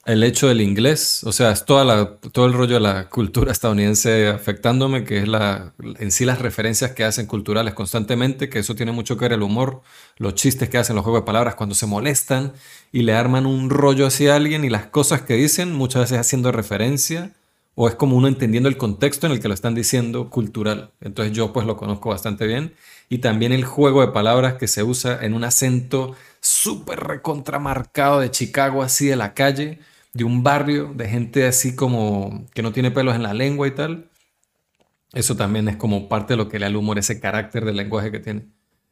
El 0.06 0.24
hecho 0.24 0.48
del 0.48 0.62
inglés, 0.62 1.24
o 1.24 1.32
sea, 1.32 1.52
es 1.52 1.66
toda 1.66 1.84
la, 1.84 2.18
todo 2.32 2.46
el 2.46 2.54
rollo 2.54 2.76
de 2.76 2.80
la 2.80 3.10
cultura 3.10 3.52
estadounidense 3.52 4.30
afectándome, 4.30 5.04
que 5.04 5.20
es 5.20 5.28
la, 5.28 5.74
en 6.00 6.12
sí 6.12 6.26
las 6.26 6.40
referencias 6.40 6.92
que 6.92 7.04
hacen 7.04 7.26
culturales 7.28 7.74
constantemente, 7.74 8.50
que 8.50 8.60
eso 8.60 8.76
tiene 8.76 8.92
mucho 8.92 9.18
que 9.18 9.26
ver 9.26 9.34
el 9.34 9.44
humor, 9.44 9.82
los 10.18 10.36
chistes 10.36 10.70
que 10.70 10.78
hacen, 10.78 10.96
los 10.96 11.04
juegos 11.04 11.22
de 11.22 11.26
palabras 11.26 11.56
cuando 11.56 11.76
se 11.76 11.86
molestan 11.86 12.54
y 12.92 13.04
le 13.04 13.14
arman 13.14 13.46
un 13.46 13.70
rollo 13.70 14.08
hacia 14.08 14.36
alguien 14.36 14.64
y 14.64 14.70
las 14.70 14.86
cosas 14.88 15.22
que 15.22 15.36
dicen 15.36 15.74
muchas 15.74 16.04
veces 16.04 16.18
haciendo 16.18 16.52
referencia 16.52 17.34
o 17.76 17.88
es 17.88 17.96
como 17.96 18.18
uno 18.18 18.28
entendiendo 18.28 18.68
el 18.68 18.78
contexto 18.78 19.28
en 19.28 19.34
el 19.34 19.40
que 19.40 19.48
lo 19.48 19.54
están 19.54 19.76
diciendo 19.76 20.30
cultural. 20.30 20.92
Entonces 21.02 21.34
yo 21.34 21.54
pues 21.54 21.66
lo 21.66 21.78
conozco 21.78 22.10
bastante 22.10 22.48
bien 22.48 22.74
y 23.10 23.20
también 23.20 23.52
el 23.52 23.64
juego 23.64 24.02
de 24.02 24.12
palabras 24.12 24.56
que 24.56 24.68
se 24.68 24.84
usa 24.84 25.20
en 25.22 25.34
un 25.34 25.44
acento 25.44 26.16
súper 26.42 27.00
recontramarcado 27.00 28.20
de 28.20 28.32
Chicago, 28.32 28.84
así 28.84 29.08
de 29.08 29.16
la 29.16 29.34
calle 29.34 29.80
de 30.14 30.24
un 30.24 30.44
barrio, 30.44 30.94
de 30.96 31.08
gente 31.08 31.46
así 31.46 31.76
como 31.76 32.48
que 32.54 32.62
no 32.62 32.72
tiene 32.72 32.92
pelos 32.92 33.16
en 33.16 33.24
la 33.24 33.34
lengua 33.34 33.68
y 33.68 33.72
tal. 33.72 34.10
Eso 35.14 35.36
también 35.36 35.68
es 35.68 35.76
como 35.76 36.08
parte 36.08 36.34
de 36.34 36.38
lo 36.38 36.50
que 36.50 36.60
le 36.60 36.66
da 36.66 36.68
al 36.68 36.76
humor, 36.76 37.00
ese 37.00 37.20
carácter 37.20 37.66
del 37.66 37.78
lenguaje 37.78 38.12
que 38.12 38.20
tiene. 38.20 38.48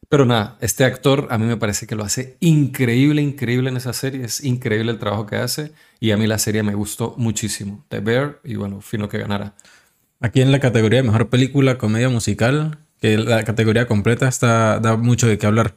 Pero 0.08 0.24
nada, 0.24 0.56
este 0.60 0.84
actor 0.84 1.28
a 1.30 1.38
mí 1.38 1.44
me 1.44 1.56
parece 1.56 1.86
que 1.86 1.94
lo 1.94 2.02
hace 2.02 2.36
increíble, 2.40 3.20
increíble 3.20 3.68
en 3.68 3.76
esa 3.76 3.92
serie. 3.92 4.24
Es 4.24 4.42
increíble 4.42 4.90
el 4.90 4.98
trabajo 4.98 5.26
que 5.26 5.36
hace. 5.36 5.72
Y 6.00 6.12
a 6.12 6.16
mí 6.16 6.26
la 6.26 6.38
serie 6.38 6.62
me 6.62 6.74
gustó 6.74 7.14
muchísimo. 7.18 7.84
The 7.88 8.00
Bear, 8.00 8.40
y 8.42 8.54
bueno, 8.54 8.80
fino 8.80 9.08
que 9.08 9.18
ganara. 9.18 9.54
Aquí 10.20 10.40
en 10.40 10.50
la 10.50 10.60
categoría 10.60 11.02
de 11.02 11.08
mejor 11.08 11.28
película, 11.28 11.78
comedia 11.78 12.08
musical, 12.08 12.78
que 13.00 13.18
la 13.18 13.44
categoría 13.44 13.86
completa 13.86 14.26
está, 14.26 14.80
da 14.80 14.96
mucho 14.96 15.28
de 15.28 15.36
qué 15.36 15.46
hablar 15.46 15.76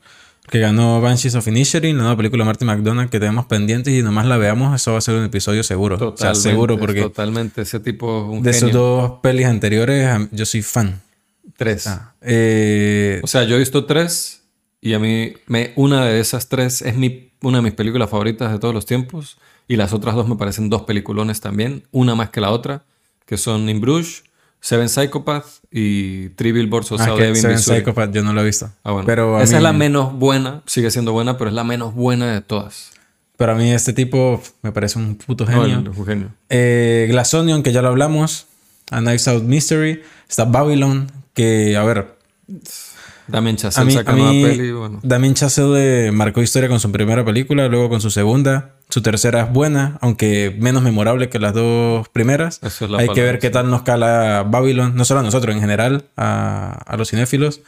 que 0.50 0.60
ganó 0.60 1.00
Banshees 1.01 1.36
of 1.36 1.48
Inisherin, 1.48 1.98
la 1.98 2.03
nueva 2.03 2.17
película 2.17 2.43
de 2.43 2.45
Martin 2.45 2.67
McDonald 2.67 3.10
que 3.10 3.19
tenemos 3.19 3.45
pendientes 3.45 3.93
y 3.93 4.01
nomás 4.01 4.25
la 4.25 4.38
veamos, 4.38 4.75
eso 4.75 4.93
va 4.93 4.98
a 4.98 5.01
ser 5.01 5.15
un 5.15 5.25
episodio 5.25 5.63
seguro. 5.63 5.98
Totalmente, 5.98 6.24
o 6.24 6.36
sea, 6.36 6.51
seguro 6.51 6.77
porque... 6.77 7.01
Totalmente, 7.01 7.62
ese 7.62 7.79
tipo 7.79 8.25
un 8.25 8.43
De 8.43 8.51
esos 8.51 8.71
dos 8.71 9.19
pelis 9.21 9.45
anteriores, 9.45 10.10
yo 10.31 10.45
soy 10.45 10.62
fan. 10.62 11.01
Tres. 11.55 11.88
Ah, 11.88 12.13
eh, 12.21 13.21
o 13.24 13.27
sea, 13.27 13.43
yo 13.43 13.55
he 13.55 13.60
visto 13.60 13.86
tres 13.86 14.41
y 14.81 14.93
a 14.93 15.00
mí 15.00 15.33
me, 15.48 15.74
una 15.75 16.05
de 16.05 16.19
esas 16.19 16.50
tres 16.50 16.81
es 16.81 16.95
mi, 16.95 17.31
una 17.41 17.60
de 17.60 17.63
mis 17.63 17.74
películas 17.74 18.10
favoritas 18.10 18.51
de 18.51 18.60
todos 18.60 18.74
los 18.74 18.86
tiempos 18.86 19.38
y 19.67 19.75
las 19.75 19.93
otras 19.93 20.15
dos 20.15 20.27
me 20.27 20.36
parecen 20.36 20.69
dos 20.69 20.83
peliculones 20.83 21.39
también, 21.39 21.83
una 21.91 22.15
más 22.15 22.29
que 22.29 22.41
la 22.41 22.51
otra, 22.51 22.83
que 23.25 23.38
son 23.38 23.69
In 23.69 23.79
Bruges 23.79 24.24
Seven 24.62 24.88
Psychopath 24.88 25.46
y 25.72 26.30
Three 26.30 26.51
Billboards 26.51 26.91
ah, 26.94 27.15
de 27.15 27.36
Seven 27.36 27.60
Psychopath 27.60 28.13
yo 28.13 28.24
no 28.24 28.32
lo 28.32 28.41
he 28.41 28.46
visto. 28.46 28.70
Ah, 28.84 28.91
bueno. 28.91 29.08
Pero 29.08 29.41
Esa 29.41 29.58
es 29.58 29.63
la 29.63 29.74
menos 29.74 30.13
buena, 30.13 30.62
sigue 30.68 30.91
siendo 30.91 31.12
buena, 31.12 31.38
pero 31.38 31.50
es 31.50 31.56
la 31.56 31.63
menos 31.63 31.94
buena 31.96 32.32
de 32.32 32.41
todas. 32.41 32.91
Pero 33.38 33.53
a 33.53 33.56
mí 33.56 33.72
este 33.72 33.91
tipo 33.91 34.39
me 34.62 34.72
parece 34.72 35.00
un 35.00 35.15
puto 35.15 35.48
genio. 35.48 35.80
un 35.80 36.06
genio. 36.06 36.30
Eh, 36.50 37.08
Glass 37.10 37.34
Onion, 37.34 37.63
que 37.63 37.74
ya 37.74 37.82
lo 37.82 37.88
hablamos. 37.88 38.46
A 38.91 39.00
Knives 39.00 39.27
Out 39.27 39.44
Mystery. 39.44 40.03
Está 40.30 40.46
Babylon, 40.46 41.12
que, 41.34 41.75
a 41.75 41.84
ver... 41.84 42.20
Damien 43.32 43.56
Chazelle 43.56 43.92
saca 43.92 44.14
una 44.14 44.32
peli, 44.32 44.72
bueno. 44.72 45.00
Damien 45.04 45.34
Chazelle 45.34 46.12
marcó 46.12 46.42
historia 46.42 46.70
con 46.70 46.80
su 46.80 46.92
primera 46.92 47.24
película, 47.24 47.68
luego 47.68 47.90
con 47.90 48.02
su 48.02 48.12
segunda. 48.12 48.76
Su 48.90 49.02
tercera 49.02 49.44
es 49.44 49.54
buena, 49.54 49.98
aunque 50.02 50.54
menos 50.60 50.84
memorable 50.84 51.30
que 51.30 51.40
las 51.40 51.54
dos 51.54 52.10
primeras. 52.10 52.60
Hay 52.98 53.08
que 53.10 53.24
ver 53.24 53.40
qué 53.40 53.50
tal 53.50 53.70
nos 53.70 53.84
cala 53.84 54.46
Babylon, 54.46 54.96
no 54.96 55.06
solo 55.06 55.22
a 55.22 55.24
nosotros, 55.24 55.56
en 55.56 55.62
general, 55.62 56.06
a, 56.18 56.96
los 56.98 57.10
cinéfilos. 57.10 57.62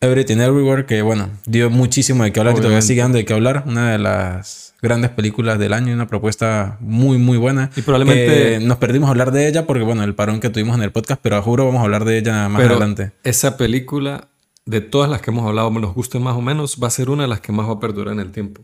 Everything 0.00 0.36
Everywhere, 0.36 0.86
que 0.86 1.02
bueno, 1.02 1.30
dio 1.44 1.70
muchísimo 1.70 2.22
de 2.22 2.32
qué 2.32 2.38
hablar 2.38 2.54
y 2.54 2.58
todavía 2.58 2.82
sigue 2.82 3.02
dando 3.02 3.18
de 3.18 3.24
qué 3.24 3.34
hablar. 3.34 3.64
Una 3.66 3.90
de 3.90 3.98
las 3.98 4.68
grandes 4.80 5.10
películas 5.10 5.58
del 5.58 5.72
año, 5.72 5.92
una 5.92 6.06
propuesta 6.06 6.76
muy, 6.78 7.18
muy 7.18 7.36
buena. 7.36 7.70
Y 7.74 7.82
probablemente. 7.82 8.60
nos 8.60 8.78
perdimos 8.78 9.08
a 9.08 9.10
hablar 9.10 9.32
de 9.32 9.48
ella 9.48 9.66
porque, 9.66 9.82
bueno, 9.82 10.04
el 10.04 10.14
parón 10.14 10.38
que 10.38 10.50
tuvimos 10.50 10.76
en 10.76 10.84
el 10.84 10.92
podcast, 10.92 11.20
pero 11.20 11.42
juro 11.42 11.66
vamos 11.66 11.80
a 11.80 11.84
hablar 11.84 12.04
de 12.04 12.18
ella 12.18 12.48
más 12.48 12.62
adelante. 12.62 13.10
Esa 13.24 13.56
película, 13.56 14.28
de 14.68 14.82
todas 14.82 15.08
las 15.08 15.22
que 15.22 15.30
hemos 15.30 15.46
hablado, 15.46 15.70
nos 15.70 15.94
guste 15.94 16.18
más 16.18 16.36
o 16.36 16.42
menos, 16.42 16.76
va 16.82 16.88
a 16.88 16.90
ser 16.90 17.08
una 17.08 17.22
de 17.22 17.28
las 17.28 17.40
que 17.40 17.52
más 17.52 17.66
va 17.66 17.72
a 17.72 17.80
perdurar 17.80 18.12
en 18.12 18.20
el 18.20 18.32
tiempo. 18.32 18.62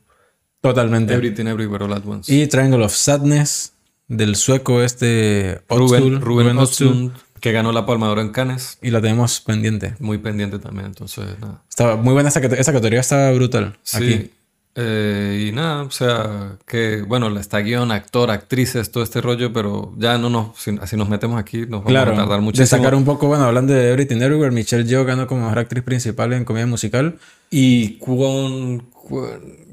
Totalmente. 0.61 1.15
Everything 1.15 1.47
Everywhere 1.47 1.83
All 1.83 1.95
At 1.95 2.07
Once. 2.07 2.33
Y 2.33 2.47
Triangle 2.47 2.85
of 2.85 2.93
Sadness 2.95 3.73
del 4.07 4.37
sueco 4.37 4.83
este 4.83 5.63
Rubén, 5.71 6.21
Rubén, 6.21 7.13
que 7.41 7.53
ganó 7.53 7.73
la 7.73 7.87
Palma 7.87 8.07
de 8.07 8.13
Oro 8.13 8.21
en 8.21 8.31
Cannes. 8.31 8.79
Y 8.83 8.91
la 8.91 9.01
tenemos 9.01 9.41
pendiente. 9.41 9.95
Muy 9.99 10.19
pendiente 10.19 10.59
también, 10.59 10.87
entonces 10.87 11.39
nada. 11.41 11.63
Estaba 11.71 11.97
muy 11.97 12.13
buena 12.13 12.29
esa, 12.29 12.41
esa 12.41 12.73
categoría, 12.73 13.01
está 13.01 13.33
brutal. 13.33 13.79
Sí. 13.83 13.97
Aquí. 13.97 14.31
Eh, 14.77 15.49
y 15.49 15.53
nada, 15.53 15.83
o 15.83 15.91
sea, 15.91 16.57
que 16.67 17.03
bueno, 17.03 17.29
está 17.39 17.59
guion, 17.61 17.93
actor, 17.93 18.31
actrices, 18.31 18.91
todo 18.91 19.05
este 19.05 19.21
rollo, 19.21 19.53
pero 19.53 19.93
ya 19.97 20.19
no 20.19 20.31
nos, 20.31 20.59
si, 20.59 20.77
así 20.81 20.97
nos 20.97 21.09
metemos 21.09 21.39
aquí, 21.39 21.67
nos 21.67 21.85
vamos 21.85 22.09
a 22.09 22.15
tardar 22.15 22.41
mucho. 22.41 22.61
De 22.61 22.67
sacar 22.67 22.95
un 22.95 23.05
poco, 23.05 23.29
bueno, 23.29 23.45
hablando 23.45 23.73
de 23.73 23.91
Everything 23.91 24.21
Everywhere, 24.21 24.51
Michelle 24.51 24.85
Yeoh 24.85 25.05
ganó 25.05 25.29
como 25.29 25.43
mejor 25.43 25.61
actriz 25.61 25.85
principal 25.85 26.33
en 26.33 26.45
comedia 26.45 26.67
musical. 26.67 27.19
Y 27.51 27.99
Kwon, 27.99 28.83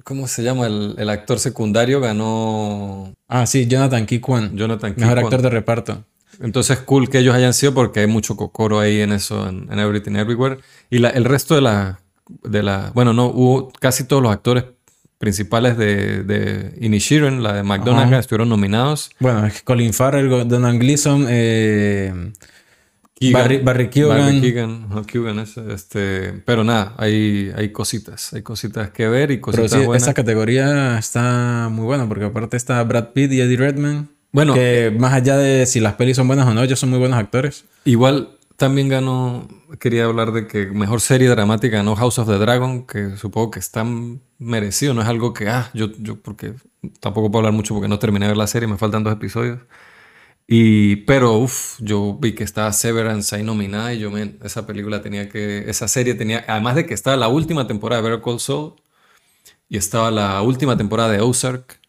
¿Cómo 0.04 0.28
se 0.28 0.44
llama? 0.44 0.68
El, 0.68 1.10
actor 1.10 1.40
secundario 1.40 2.00
ganó. 2.00 3.14
Ah, 3.28 3.46
sí, 3.46 3.68
Jonathan 3.68 4.06
Ki 4.06 4.22
Jonathan 4.54 4.94
Mejor 4.98 5.20
actor 5.20 5.42
de 5.42 5.50
reparto. 5.50 6.04
Entonces, 6.40 6.80
cool 6.80 7.10
que 7.10 7.20
ellos 7.20 7.36
hayan 7.36 7.54
sido 7.54 7.74
porque 7.74 8.02
hay 8.02 8.08
mucho 8.08 8.36
cocoro 8.36 8.80
ahí 8.80 9.02
en 9.02 9.12
eso, 9.12 9.48
en, 9.48 9.68
Everything 9.78 10.16
Everywhere. 10.16 10.60
Y 10.90 11.00
la, 11.00 11.10
el 11.10 11.26
resto 11.26 11.56
de 11.56 11.62
la, 11.62 12.02
de 12.44 12.64
la. 12.64 12.92
Bueno, 12.94 13.14
no, 13.14 13.28
hubo 13.28 13.72
casi 13.80 14.06
todos 14.06 14.24
los 14.24 14.32
actores 14.32 14.66
principales 15.22 15.78
de, 15.78 16.24
de 16.24 16.74
Inishiren, 16.82 17.42
la 17.42 17.54
de 17.54 17.64
McDonald's, 17.64 18.18
estuvieron 18.18 18.50
nominados. 18.50 19.12
Bueno, 19.20 19.46
es 19.46 19.62
Colin 19.62 19.94
Farrell, 19.94 20.30
Donald 20.50 20.80
Gleason, 20.80 21.28
eh, 21.30 22.34
Barry, 23.32 23.60
Barry 23.60 23.90
Keoghan. 23.90 25.40
este, 25.70 26.34
pero 26.44 26.64
nada, 26.64 26.96
hay, 26.98 27.52
hay 27.56 27.70
cositas, 27.72 28.34
hay 28.34 28.42
cositas 28.42 28.90
que 28.90 29.08
ver 29.08 29.32
y 29.32 29.40
cositas 29.40 29.70
pero 29.70 29.82
sí, 29.82 29.86
buenas. 29.86 30.04
Esta 30.04 30.14
categoría 30.14 30.98
está 30.98 31.70
muy 31.72 31.86
buena 31.86 32.08
porque 32.08 32.26
aparte 32.26 32.58
está 32.58 32.84
Brad 32.84 33.10
Pitt 33.14 33.32
y 33.32 33.42
Eddie 33.42 33.58
Redmayne. 33.58 34.08
Bueno, 34.32 34.54
que 34.54 34.96
más 34.98 35.14
allá 35.14 35.38
de 35.38 35.66
si 35.68 35.80
las 35.80 35.94
pelis 35.94 36.18
son 36.18 36.28
buenas 36.28 36.48
o 36.48 36.54
no, 36.54 36.64
ellos 36.64 36.80
son 36.80 36.90
muy 36.90 37.00
buenos 37.00 37.20
actores. 37.20 37.66
Igual 37.86 38.38
también 38.62 38.90
ganó, 38.90 39.48
quería 39.80 40.06
hablar 40.06 40.34
de 40.34 40.46
que 40.46 40.68
mejor 40.68 41.02
serie 41.02 41.28
dramática 41.28 41.78
ganó 41.78 41.96
House 41.96 42.20
of 42.20 42.28
the 42.28 42.38
Dragon, 42.38 42.86
que 42.86 43.18
supongo 43.18 43.50
que 43.50 43.58
está 43.58 43.84
merecido, 44.38 44.94
no 44.94 45.02
es 45.02 45.08
algo 45.08 45.34
que, 45.34 45.50
ah, 45.50 45.72
yo, 45.74 45.88
yo, 45.98 46.22
porque 46.22 46.54
tampoco 47.00 47.32
puedo 47.32 47.40
hablar 47.40 47.54
mucho 47.54 47.74
porque 47.74 47.88
no 47.88 47.98
terminé 47.98 48.26
de 48.28 48.34
ver 48.34 48.38
la 48.38 48.46
serie, 48.46 48.68
me 48.68 48.78
faltan 48.78 49.04
dos 49.04 49.14
episodios. 49.14 49.62
Y, 50.46 50.98
pero, 51.08 51.40
uff, 51.40 51.80
yo 51.80 52.20
vi 52.22 52.36
que 52.36 52.44
estaba 52.44 52.72
Severance 52.72 53.36
ahí 53.36 53.42
nominada 53.42 53.96
y 53.96 54.00
yo, 54.00 54.12
me 54.12 54.36
esa 54.44 54.68
película 54.68 55.02
tenía 55.02 55.28
que, 55.28 55.68
esa 55.68 55.88
serie 55.88 56.14
tenía, 56.14 56.46
además 56.48 56.76
de 56.76 56.86
que 56.86 56.94
estaba 56.94 57.18
la 57.18 57.30
última 57.30 57.66
temporada 57.66 58.04
de 58.04 58.10
Better 58.10 58.24
Call 58.24 58.40
Saul 58.40 58.76
y 59.70 59.78
estaba 59.78 60.12
la 60.12 60.40
última 60.44 60.78
temporada 60.78 61.10
de 61.10 61.22
Ozark, 61.22 61.80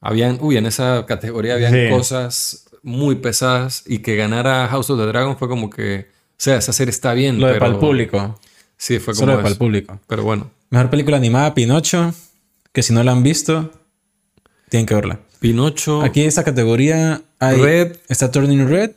habían, 0.00 0.38
uy, 0.40 0.58
en 0.58 0.66
esa 0.66 1.06
categoría 1.06 1.54
habían 1.54 1.90
cosas 1.90 2.65
muy 2.82 3.16
pesadas 3.16 3.82
y 3.86 3.98
que 3.98 4.16
ganara 4.16 4.68
House 4.68 4.90
of 4.90 4.98
the 4.98 5.06
Dragon 5.06 5.36
fue 5.36 5.48
como 5.48 5.70
que, 5.70 6.08
o 6.10 6.34
sea, 6.36 6.56
esa 6.56 6.72
serie 6.72 6.90
está 6.90 7.14
bien. 7.14 7.40
Lo 7.40 7.48
de 7.48 7.58
para 7.58 7.72
el 7.72 7.78
público. 7.78 8.38
Sí, 8.76 8.98
fue 8.98 9.14
como. 9.14 9.26
Solo 9.26 9.36
para 9.38 9.48
el 9.48 9.56
público. 9.56 10.00
Pero 10.06 10.22
bueno. 10.22 10.50
Mejor 10.70 10.90
película 10.90 11.16
animada, 11.16 11.54
Pinocho, 11.54 12.12
que 12.72 12.82
si 12.82 12.92
no 12.92 13.02
la 13.02 13.12
han 13.12 13.22
visto, 13.22 13.70
tienen 14.68 14.86
que 14.86 14.94
verla. 14.94 15.20
Pinocho. 15.38 16.02
Aquí 16.02 16.22
en 16.22 16.28
esta 16.28 16.44
categoría 16.44 17.22
hay, 17.38 17.60
Red. 17.60 17.96
Está 18.08 18.30
Turning 18.30 18.68
Red. 18.68 18.92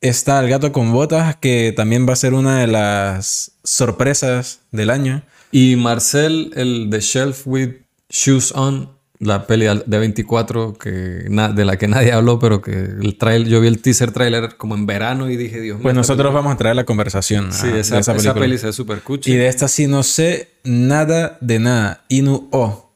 Está 0.00 0.38
El 0.40 0.48
gato 0.48 0.70
con 0.70 0.92
botas, 0.92 1.36
que 1.36 1.72
también 1.74 2.08
va 2.08 2.12
a 2.12 2.16
ser 2.16 2.34
una 2.34 2.60
de 2.60 2.68
las 2.68 3.52
sorpresas 3.64 4.60
del 4.70 4.90
año. 4.90 5.22
Y 5.50 5.76
Marcel, 5.76 6.52
el 6.54 6.88
The 6.90 7.00
Shelf 7.00 7.46
with 7.46 7.70
Shoes 8.08 8.52
On, 8.54 8.90
la 9.20 9.46
peli 9.46 9.66
de 9.86 9.98
24 9.98 10.74
que 10.74 10.90
de 10.90 11.64
la 11.64 11.76
que 11.76 11.88
nadie 11.88 12.12
habló, 12.12 12.38
pero 12.38 12.60
que 12.62 12.72
el 12.72 13.16
trailer, 13.18 13.48
yo 13.48 13.60
vi 13.60 13.68
el 13.68 13.82
teaser 13.82 14.12
trailer 14.12 14.56
como 14.56 14.74
en 14.74 14.86
verano 14.86 15.28
y 15.28 15.36
dije, 15.36 15.60
Dios 15.60 15.78
mío. 15.78 15.82
Pues 15.82 15.94
nosotros 15.94 16.32
vamos 16.32 16.54
a 16.54 16.56
traer 16.56 16.76
la 16.76 16.84
conversación. 16.84 17.52
Sí, 17.52 17.68
esa, 17.68 17.98
esa, 17.98 18.34
peli 18.34 18.58
se 18.58 18.66
ve 18.66 18.72
súper 18.72 19.00
cuchi. 19.00 19.32
Y 19.32 19.36
de 19.36 19.48
esta 19.48 19.66
sí 19.68 19.86
no 19.86 20.02
sé 20.02 20.48
nada 20.64 21.38
de 21.40 21.58
nada. 21.58 22.04
Inu 22.08 22.48
O. 22.52 22.88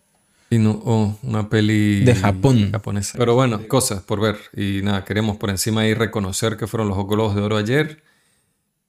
No, 0.59 0.83
oh, 0.85 1.19
una 1.23 1.49
peli 1.49 2.05
de 2.05 2.15
Japón. 2.15 2.71
Japonesa. 2.73 3.17
Pero 3.17 3.35
bueno, 3.35 3.67
cosas 3.69 4.03
por 4.03 4.21
ver. 4.21 4.37
Y 4.55 4.83
nada, 4.83 5.05
queremos 5.05 5.37
por 5.39 5.51
encima 5.51 5.83
ahí 5.83 5.95
reconocer 5.95 6.57
que 6.57 6.67
fueron 6.67 6.89
los 6.89 7.07
Globos 7.07 7.35
de 7.35 7.41
Oro 7.41 7.57
ayer. 7.57 8.03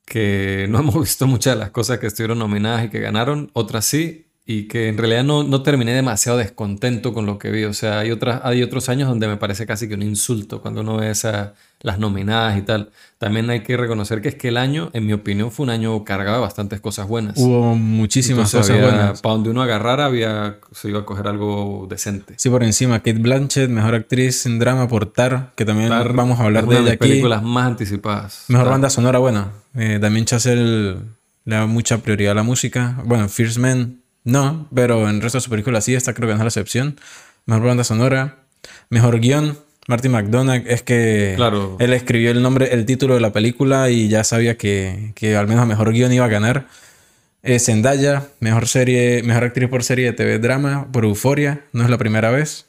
Que 0.06 0.68
no 0.70 0.80
hemos 0.80 0.96
visto 0.96 1.26
muchas 1.26 1.56
de 1.56 1.60
las 1.62 1.72
cosas 1.72 2.00
que 2.00 2.08
estuvieron 2.08 2.40
nominadas 2.40 2.86
y 2.86 2.90
que 2.90 3.00
ganaron. 3.00 3.50
Otras 3.54 3.86
sí. 3.86 4.28
Y 4.46 4.68
que 4.68 4.90
en 4.90 4.98
realidad 4.98 5.24
no, 5.24 5.44
no 5.44 5.62
terminé 5.64 5.94
demasiado 5.94 6.38
descontento 6.38 7.14
con 7.14 7.26
lo 7.26 7.40
que 7.40 7.50
vi. 7.50 7.64
O 7.64 7.74
sea, 7.74 8.00
hay, 8.00 8.12
otras, 8.12 8.42
hay 8.44 8.62
otros 8.62 8.90
años 8.90 9.08
donde 9.08 9.28
me 9.28 9.38
parece 9.38 9.66
casi 9.66 9.88
que 9.88 9.94
un 9.94 10.04
insulto 10.04 10.62
cuando 10.62 10.82
uno 10.82 10.98
ve 10.98 11.12
esa, 11.12 11.54
las 11.80 11.98
nominadas 11.98 12.58
y 12.58 12.62
tal. 12.64 12.90
También 13.20 13.50
hay 13.50 13.62
que 13.62 13.78
reconocer 13.78 14.22
que 14.22 14.28
es 14.28 14.36
que 14.36 14.50
el 14.50 14.58
año, 14.58 14.90
en 14.92 15.06
mi 15.06 15.14
opinión, 15.14 15.50
fue 15.50 15.64
un 15.64 15.70
año 15.70 16.04
cargado 16.04 16.38
de 16.38 16.42
bastantes 16.42 16.82
cosas 16.82 17.08
buenas. 17.08 17.38
Hubo 17.38 17.76
muchísimas 17.76 18.52
cosas 18.52 18.82
buenas. 18.82 19.22
Para 19.22 19.36
donde 19.36 19.50
uno 19.50 19.62
agarrara, 19.62 20.06
había, 20.06 20.58
se 20.74 20.90
iba 20.90 21.00
a 21.00 21.06
coger 21.06 21.28
algo 21.28 21.88
decente. 21.90 22.34
Sí, 22.36 22.50
por 22.50 22.64
encima, 22.64 23.00
Kate 23.00 23.14
Blanchett, 23.14 23.70
mejor 23.70 23.96
actriz 23.96 24.46
en 24.46 24.60
drama 24.60 24.90
por 24.90 25.06
Tar, 25.06 25.54
que 25.56 25.64
también 25.64 25.90
vamos 25.90 26.42
a 26.42 26.44
hablar 26.44 26.68
de 26.68 26.80
ella 26.80 26.92
aquí. 26.94 26.98
películas 26.98 27.42
más 27.44 27.68
anticipadas. 27.68 28.44
Mejor 28.50 28.68
banda 28.68 28.90
sonora, 28.90 29.20
bueno. 29.20 29.54
Eh, 29.74 30.00
también 30.02 30.26
Chazelle 30.26 30.98
le 31.46 31.56
da 31.56 31.66
mucha 31.66 32.00
prioridad 32.00 32.34
a 32.34 32.36
la 32.36 32.44
música. 32.44 33.02
Bueno, 33.06 33.30
First 33.30 33.58
Man 33.58 34.03
no, 34.24 34.68
pero 34.74 35.10
en 35.10 35.16
el 35.16 35.22
resto 35.22 35.38
de 35.38 35.42
su 35.42 35.50
película 35.50 35.82
sí, 35.82 35.96
esta 35.96 36.14
creo 36.14 36.28
que 36.28 36.34
no 36.34 36.40
es 36.40 36.44
la 36.44 36.48
excepción. 36.48 37.00
Mejor 37.46 37.66
banda 37.66 37.84
sonora, 37.84 38.46
mejor 38.90 39.20
guion. 39.20 39.58
Martin 39.88 40.12
McDonagh 40.12 40.66
es 40.66 40.82
que 40.82 41.34
claro. 41.36 41.76
él 41.80 41.92
escribió 41.92 42.32
el 42.32 42.42
nombre, 42.42 42.74
el 42.74 42.86
título 42.86 43.16
de 43.16 43.20
la 43.20 43.34
película 43.34 43.90
y 43.90 44.08
ya 44.08 44.24
sabía 44.24 44.58
que, 44.58 45.12
que 45.14 45.36
al 45.36 45.48
menos 45.48 45.68
mejor 45.68 45.92
guion 45.92 46.14
iba 46.14 46.24
a 46.26 46.30
ganar. 46.30 46.68
Eh, 47.42 47.60
Zendaya, 47.60 48.30
mejor 48.40 48.68
serie, 48.68 49.22
mejor 49.24 49.44
actriz 49.44 49.68
por 49.68 49.84
serie 49.84 50.06
de 50.06 50.14
TV 50.14 50.40
drama 50.40 50.88
por 50.94 51.04
Euforia, 51.04 51.66
no 51.74 51.84
es 51.84 51.90
la 51.90 51.98
primera 51.98 52.32
vez. 52.32 52.68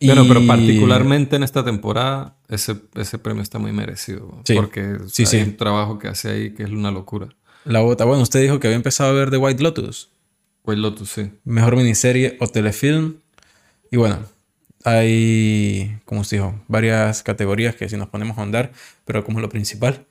Bueno, 0.00 0.24
pero 0.26 0.46
particularmente 0.46 1.36
en 1.36 1.42
esta 1.42 1.62
temporada 1.62 2.34
ese, 2.48 2.76
ese 2.94 3.18
premio 3.18 3.42
está 3.42 3.58
muy 3.58 3.72
merecido. 3.72 4.40
porque 4.54 4.96
sí, 5.08 5.24
hay 5.36 5.42
un 5.42 5.56
trabajo 5.58 5.98
que 5.98 6.08
hace 6.08 6.30
ahí 6.30 6.54
que 6.54 6.62
es 6.62 6.70
una 6.70 6.90
locura. 6.90 7.28
La 7.64 7.80
bota. 7.80 8.04
Bueno, 8.04 8.22
usted 8.22 8.40
dijo 8.40 8.58
que 8.60 8.68
había 8.68 8.76
empezado 8.76 9.10
a 9.10 9.12
ver 9.12 9.30
The 9.30 9.36
White 9.36 9.62
Lotus. 9.62 10.10
White 10.64 10.80
Lotus, 10.80 11.10
sí. 11.10 11.30
Mejor 11.44 11.76
miniserie 11.76 12.36
o 12.40 12.46
telefilm. 12.46 13.16
Y 13.90 13.96
bueno, 13.96 14.20
hay, 14.84 15.98
como 16.04 16.22
usted 16.22 16.38
dijo, 16.38 16.60
varias 16.68 17.22
categorías 17.22 17.74
que 17.74 17.88
si 17.88 17.96
nos 17.96 18.08
ponemos 18.08 18.38
a 18.38 18.42
andar, 18.42 18.72
pero 19.04 19.24
como 19.24 19.40
lo 19.40 19.48
principal. 19.48 20.06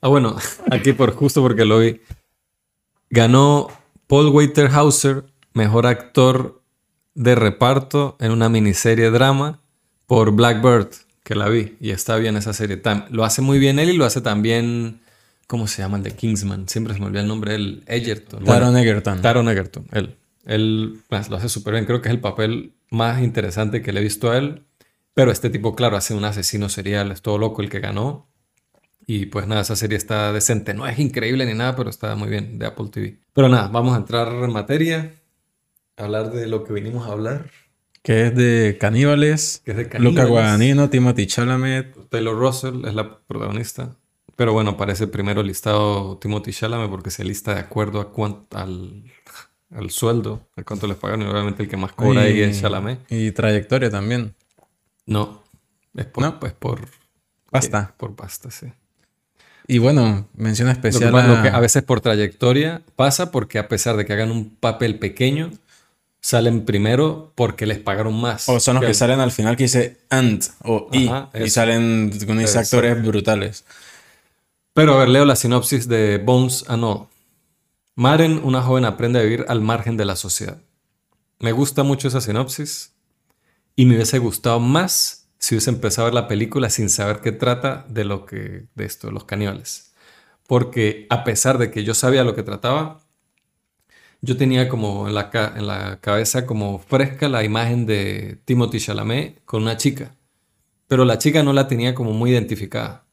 Ah, 0.00 0.08
bueno, 0.08 0.36
aquí 0.70 0.92
por 0.92 1.14
justo 1.14 1.42
porque 1.42 1.64
lo 1.64 1.78
vi. 1.78 2.00
Ganó 3.10 3.68
Paul 4.06 4.28
Waiterhauser, 4.28 5.24
mejor 5.52 5.86
actor 5.86 6.60
de 7.14 7.34
reparto 7.34 8.16
en 8.18 8.32
una 8.32 8.48
miniserie 8.48 9.10
drama 9.10 9.60
por 10.06 10.32
Blackbird, 10.32 10.88
que 11.22 11.34
la 11.34 11.48
vi 11.48 11.76
y 11.80 11.90
está 11.90 12.16
bien 12.16 12.36
esa 12.36 12.52
serie. 12.52 12.80
Lo 13.10 13.24
hace 13.24 13.40
muy 13.40 13.58
bien 13.58 13.78
él 13.78 13.90
y 13.90 13.96
lo 13.96 14.04
hace 14.04 14.20
también 14.20 15.00
¿Cómo 15.46 15.66
se 15.66 15.82
llama 15.82 15.98
el 15.98 16.02
de 16.02 16.12
Kingsman? 16.12 16.68
Siempre 16.68 16.94
se 16.94 17.00
me 17.00 17.06
olvida 17.06 17.20
el 17.20 17.28
nombre. 17.28 17.54
El 17.54 17.84
Egerton. 17.86 18.44
Taron 18.44 18.76
Egerton. 18.76 19.20
Taron 19.20 19.48
Egerton. 19.48 19.86
Él. 19.92 20.16
Él 20.46 21.00
pues, 21.08 21.28
lo 21.28 21.36
hace 21.36 21.48
súper 21.48 21.74
bien. 21.74 21.86
Creo 21.86 22.00
que 22.00 22.08
es 22.08 22.14
el 22.14 22.20
papel 22.20 22.74
más 22.90 23.22
interesante 23.22 23.82
que 23.82 23.92
le 23.92 24.00
he 24.00 24.02
visto 24.02 24.30
a 24.30 24.38
él. 24.38 24.62
Pero 25.14 25.30
este 25.30 25.50
tipo, 25.50 25.74
claro, 25.74 25.96
hace 25.96 26.14
un 26.14 26.24
asesino 26.24 26.68
serial. 26.68 27.12
Es 27.12 27.22
todo 27.22 27.38
loco 27.38 27.62
el 27.62 27.70
que 27.70 27.80
ganó. 27.80 28.26
Y 29.06 29.26
pues 29.26 29.46
nada, 29.46 29.60
esa 29.60 29.76
serie 29.76 29.98
está 29.98 30.32
decente. 30.32 30.72
No 30.74 30.86
es 30.86 30.98
increíble 30.98 31.44
ni 31.44 31.54
nada, 31.54 31.76
pero 31.76 31.90
está 31.90 32.16
muy 32.16 32.28
bien 32.28 32.58
de 32.58 32.66
Apple 32.66 32.88
TV. 32.90 33.18
Pero 33.34 33.48
nada, 33.48 33.68
vamos 33.68 33.94
a 33.94 33.98
entrar 33.98 34.28
en 34.32 34.52
materia. 34.52 35.12
hablar 35.96 36.30
de 36.32 36.46
lo 36.46 36.64
que 36.64 36.72
vinimos 36.72 37.06
a 37.06 37.12
hablar. 37.12 37.50
Que 38.02 38.26
es 38.26 38.34
de 38.34 38.76
caníbales. 38.80 39.62
Que 39.64 39.72
es 39.72 39.76
de 39.76 39.88
caníbales. 39.88 40.14
Luca 40.14 40.28
Guadagnino, 40.28 40.90
Timothy 40.90 41.26
Chalamet. 41.26 42.08
Taylor 42.08 42.36
Russell 42.36 42.84
es 42.86 42.94
la 42.94 43.18
protagonista. 43.18 43.96
Pero 44.36 44.52
bueno, 44.52 44.70
aparece 44.70 45.06
primero 45.06 45.42
listado 45.42 46.18
Timothy 46.18 46.52
Chalamet 46.52 46.90
porque 46.90 47.10
se 47.10 47.24
lista 47.24 47.54
de 47.54 47.60
acuerdo 47.60 48.00
a 48.00 48.60
al, 48.60 49.04
al 49.70 49.90
sueldo, 49.90 50.48
a 50.56 50.62
cuánto 50.62 50.86
les 50.86 50.96
pagan. 50.96 51.22
Y 51.22 51.26
obviamente 51.26 51.62
el 51.62 51.68
que 51.68 51.76
más 51.76 51.92
cobra 51.92 52.22
ahí 52.22 52.40
es 52.40 52.60
Chalamet. 52.60 53.00
Y 53.10 53.30
trayectoria 53.32 53.90
también. 53.90 54.34
No, 55.06 55.42
es 55.94 56.06
por, 56.06 56.24
¿No? 56.24 56.40
Pues 56.40 56.52
por 56.52 56.88
pasta. 57.50 57.94
por 57.96 58.16
pasta, 58.16 58.50
sí. 58.50 58.66
Y 59.66 59.78
bueno, 59.78 60.28
mención 60.34 60.68
especial. 60.68 61.12
Lo 61.12 61.18
a... 61.18 61.26
Lo 61.26 61.42
que 61.42 61.48
a 61.48 61.60
veces 61.60 61.82
por 61.82 62.00
trayectoria 62.00 62.82
pasa 62.96 63.30
porque 63.30 63.58
a 63.58 63.68
pesar 63.68 63.96
de 63.96 64.04
que 64.04 64.12
hagan 64.12 64.30
un 64.30 64.56
papel 64.56 64.98
pequeño, 64.98 65.50
salen 66.20 66.64
primero 66.64 67.32
porque 67.34 67.66
les 67.66 67.78
pagaron 67.78 68.20
más. 68.20 68.48
O 68.48 68.60
son 68.60 68.76
los 68.76 68.84
que, 68.84 68.94
salen 68.94 69.20
al 69.20 69.30
final 69.30 69.56
que 69.56 69.64
dice 69.64 69.98
and 70.10 70.42
o 70.64 70.88
y. 70.92 71.10
y 71.34 71.50
salen 71.50 72.12
con 72.26 72.40
esos 72.40 72.56
actores 72.56 73.02
brutales. 73.02 73.64
Pero 74.74 74.94
a 74.94 74.98
ver, 74.98 75.08
leo 75.08 75.24
la 75.24 75.36
sinopsis 75.36 75.86
de 75.86 76.18
Bones 76.18 76.64
and 76.66 76.82
All. 76.82 77.06
Maren, 77.94 78.40
una 78.42 78.60
joven, 78.60 78.84
aprende 78.84 79.20
a 79.20 79.22
vivir 79.22 79.44
al 79.46 79.60
margen 79.60 79.96
de 79.96 80.04
la 80.04 80.16
sociedad. 80.16 80.60
Me 81.38 81.52
gusta 81.52 81.84
mucho 81.84 82.08
esa 82.08 82.20
sinopsis 82.20 82.92
y 83.76 83.86
me 83.86 83.94
hubiese 83.94 84.18
gustado 84.18 84.58
más 84.58 85.28
si 85.38 85.54
hubiese 85.54 85.70
empezado 85.70 86.06
a 86.06 86.10
ver 86.10 86.14
la 86.14 86.26
película 86.26 86.70
sin 86.70 86.90
saber 86.90 87.20
qué 87.20 87.30
trata 87.30 87.86
de 87.88 88.04
lo 88.04 88.26
que 88.26 88.66
de 88.74 88.84
esto, 88.84 89.12
los 89.12 89.24
caníbales. 89.24 89.94
Porque 90.48 91.06
a 91.08 91.22
pesar 91.22 91.58
de 91.58 91.70
que 91.70 91.84
yo 91.84 91.94
sabía 91.94 92.24
lo 92.24 92.34
que 92.34 92.42
trataba, 92.42 93.00
yo 94.22 94.36
tenía 94.36 94.68
como 94.68 95.06
en 95.06 95.14
la, 95.14 95.30
en 95.54 95.68
la 95.68 96.00
cabeza 96.00 96.46
como 96.46 96.80
fresca 96.80 97.28
la 97.28 97.44
imagen 97.44 97.86
de 97.86 98.40
Timothy 98.44 98.80
Chalamet 98.80 99.44
con 99.44 99.62
una 99.62 99.76
chica. 99.76 100.16
Pero 100.88 101.04
la 101.04 101.18
chica 101.18 101.44
no 101.44 101.52
la 101.52 101.68
tenía 101.68 101.94
como 101.94 102.12
muy 102.12 102.32
identificada. 102.32 103.03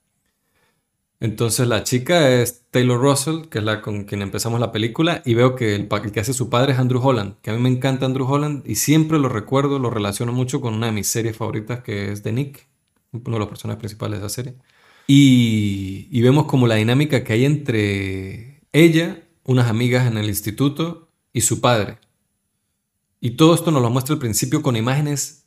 Entonces 1.21 1.67
la 1.67 1.83
chica 1.83 2.29
es 2.31 2.63
Taylor 2.71 2.99
Russell, 2.99 3.47
que 3.47 3.59
es 3.59 3.63
la 3.63 3.81
con 3.81 4.05
quien 4.05 4.23
empezamos 4.23 4.59
la 4.59 4.71
película, 4.71 5.21
y 5.23 5.35
veo 5.35 5.55
que 5.55 5.75
el, 5.75 5.87
que 5.87 6.19
hace 6.19 6.33
su 6.33 6.49
padre 6.49 6.73
es 6.73 6.79
Andrew 6.79 6.99
Holland, 6.99 7.35
que 7.43 7.51
a 7.51 7.53
mí 7.53 7.61
me 7.61 7.69
encanta 7.69 8.07
Andrew 8.07 8.25
Holland 8.27 8.63
y 8.65 8.73
siempre 8.73 9.19
lo 9.19 9.29
recuerdo, 9.29 9.77
lo 9.77 9.91
relaciono 9.91 10.33
mucho 10.33 10.61
con 10.61 10.73
una 10.73 10.87
de 10.87 10.93
mis 10.93 11.07
series 11.07 11.37
favoritas 11.37 11.83
que 11.83 12.11
es 12.11 12.23
The 12.23 12.31
Nick, 12.31 12.67
uno 13.11 13.33
de 13.33 13.39
los 13.39 13.47
personajes 13.47 13.79
principales 13.79 14.19
de 14.19 14.25
esa 14.25 14.33
serie. 14.33 14.55
Y, 15.05 16.07
y 16.09 16.21
vemos 16.21 16.45
como 16.45 16.65
la 16.65 16.75
dinámica 16.75 17.23
que 17.23 17.33
hay 17.33 17.45
entre 17.45 18.63
ella, 18.71 19.23
unas 19.43 19.69
amigas 19.69 20.07
en 20.07 20.17
el 20.17 20.27
instituto 20.27 21.07
y 21.33 21.41
su 21.41 21.61
padre. 21.61 21.99
Y 23.19 23.31
todo 23.31 23.53
esto 23.53 23.69
nos 23.69 23.83
lo 23.83 23.91
muestra 23.91 24.13
al 24.13 24.19
principio 24.19 24.63
con 24.63 24.75
imágenes 24.75 25.40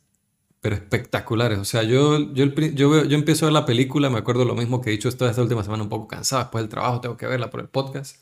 pero 0.65 0.77
espectaculares. 0.77 1.59
O 1.59 1.63
sea, 1.63 1.83
yo, 1.83 2.17
yo, 2.33 2.45
yo, 2.45 3.03
yo, 3.05 3.15
empiezo 3.15 3.45
a 3.45 3.49
ver 3.49 3.53
la 3.53 3.67
película, 3.67 4.09
me 4.09 4.17
acuerdo 4.17 4.45
lo 4.45 4.55
mismo 4.55 4.81
que 4.81 4.89
he 4.89 4.93
dicho 4.93 5.09
esta, 5.09 5.29
esta 5.29 5.43
última 5.43 5.63
semana, 5.63 5.83
un 5.83 5.89
poco 5.89 6.07
cansado 6.07 6.41
después 6.41 6.63
del 6.63 6.69
trabajo, 6.69 7.01
tengo 7.01 7.15
que 7.17 7.27
verla 7.27 7.51
por 7.51 7.59
el 7.59 7.67
podcast. 7.67 8.15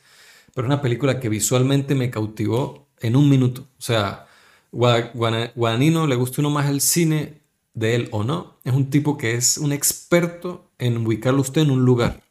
Pero 0.53 0.67
es 0.67 0.73
una 0.73 0.81
película 0.81 1.21
que 1.21 1.29
visualmente 1.29 1.95
me 1.95 2.09
cautivó 2.09 2.89
en 2.99 3.15
un 3.15 3.29
minuto. 3.29 3.61
O 3.61 3.81
sea, 3.81 4.27
Guadagnino, 4.73 6.05
le 6.05 6.17
gusta 6.17 6.41
uno 6.41 6.49
más 6.49 6.69
el 6.69 6.81
cine 6.81 7.39
de 7.73 7.95
él 7.95 8.09
o 8.11 8.25
no, 8.25 8.57
es 8.65 8.73
un 8.73 8.89
tipo 8.89 9.17
que 9.17 9.35
es 9.35 9.57
un 9.57 9.71
experto 9.71 10.69
en 10.79 10.97
ubicarlo 10.97 11.39
usted 11.39 11.61
en 11.61 11.71
un 11.71 11.85
lugar 11.85 12.23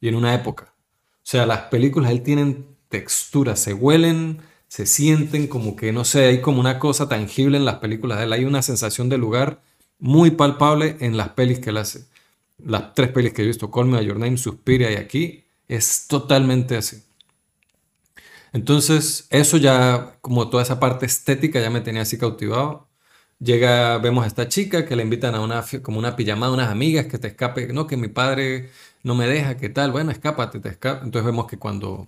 y 0.00 0.08
en 0.08 0.14
una 0.14 0.34
época. 0.34 0.72
O 1.16 1.24
sea, 1.24 1.44
las 1.44 1.64
películas 1.64 2.10
él 2.10 2.22
tienen 2.22 2.64
textura, 2.88 3.54
se 3.56 3.74
huelen, 3.74 4.40
se 4.72 4.86
sienten 4.86 5.48
como 5.48 5.76
que, 5.76 5.92
no 5.92 6.02
sé, 6.02 6.24
hay 6.24 6.40
como 6.40 6.58
una 6.58 6.78
cosa 6.78 7.06
tangible 7.06 7.58
en 7.58 7.66
las 7.66 7.74
películas 7.74 8.16
de 8.16 8.24
él. 8.24 8.32
Hay 8.32 8.46
una 8.46 8.62
sensación 8.62 9.10
de 9.10 9.18
lugar 9.18 9.60
muy 9.98 10.30
palpable 10.30 10.96
en 11.00 11.18
las 11.18 11.28
pelis 11.28 11.58
que 11.58 11.68
él 11.68 11.76
hace. 11.76 12.06
Las 12.56 12.94
tres 12.94 13.10
pelis 13.10 13.34
que 13.34 13.42
he 13.42 13.46
visto, 13.46 13.70
Call 13.70 13.84
Me 13.84 14.02
Your 14.02 14.18
Name, 14.18 14.38
Suspiria 14.38 14.90
y 14.90 14.94
aquí, 14.94 15.44
es 15.68 16.06
totalmente 16.06 16.78
así. 16.78 17.02
Entonces, 18.54 19.26
eso 19.28 19.58
ya, 19.58 20.16
como 20.22 20.48
toda 20.48 20.62
esa 20.62 20.80
parte 20.80 21.04
estética, 21.04 21.60
ya 21.60 21.68
me 21.68 21.82
tenía 21.82 22.00
así 22.00 22.16
cautivado. 22.16 22.88
Llega, 23.40 23.98
vemos 23.98 24.24
a 24.24 24.26
esta 24.26 24.48
chica 24.48 24.86
que 24.86 24.96
le 24.96 25.02
invitan 25.02 25.34
a 25.34 25.42
una, 25.42 25.62
como 25.82 25.98
una 25.98 26.16
pijamada, 26.16 26.50
unas 26.50 26.70
amigas 26.70 27.04
que 27.08 27.18
te 27.18 27.28
escape, 27.28 27.70
no, 27.74 27.86
que 27.86 27.98
mi 27.98 28.08
padre 28.08 28.70
no 29.02 29.14
me 29.14 29.26
deja, 29.26 29.58
¿qué 29.58 29.68
tal? 29.68 29.92
Bueno, 29.92 30.10
escápate, 30.12 30.60
te 30.60 30.70
escapa. 30.70 31.04
Entonces 31.04 31.26
vemos 31.26 31.46
que 31.46 31.58
cuando 31.58 32.06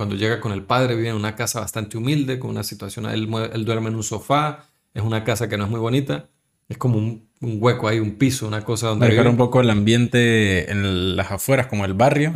cuando 0.00 0.16
llega 0.16 0.40
con 0.40 0.52
el 0.52 0.62
padre, 0.62 0.96
vive 0.96 1.10
en 1.10 1.14
una 1.14 1.36
casa 1.36 1.60
bastante 1.60 1.98
humilde, 1.98 2.38
con 2.38 2.48
una 2.48 2.62
situación, 2.62 3.04
él, 3.04 3.28
él 3.52 3.64
duerme 3.66 3.90
en 3.90 3.96
un 3.96 4.02
sofá, 4.02 4.64
es 4.94 5.02
una 5.02 5.24
casa 5.24 5.46
que 5.46 5.58
no 5.58 5.64
es 5.64 5.70
muy 5.70 5.78
bonita, 5.78 6.24
es 6.70 6.78
como 6.78 6.96
un, 6.96 7.28
hueco 7.42 7.86
ahí, 7.86 8.00
un 8.00 8.12
piso, 8.12 8.48
una 8.48 8.64
cosa 8.64 8.86
donde... 8.86 9.08
Dejar 9.08 9.28
un 9.28 9.36
poco 9.36 9.60
el 9.60 9.68
ambiente 9.68 10.70
en 10.70 11.16
las 11.16 11.30
afueras, 11.30 11.66
como 11.66 11.84
el 11.84 11.92
barrio, 11.92 12.32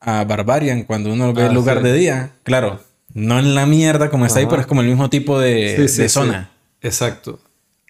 a 0.00 0.24
Barbarian, 0.24 0.82
cuando 0.82 1.10
uno 1.10 1.32
ve 1.32 1.44
el 1.44 1.52
ah, 1.52 1.54
lugar 1.54 1.82
de 1.82 1.94
día, 1.94 2.32
claro, 2.42 2.78
no 3.14 3.38
en 3.38 3.54
la 3.54 3.64
mierda 3.64 4.10
como 4.10 4.26
está 4.26 4.40
ahí, 4.40 4.46
pero 4.46 4.60
es 4.60 4.66
como 4.66 4.82
el 4.82 4.88
mismo 4.88 5.08
tipo 5.08 5.40
de, 5.40 5.88
zona. 6.10 6.50
Exacto. 6.82 7.40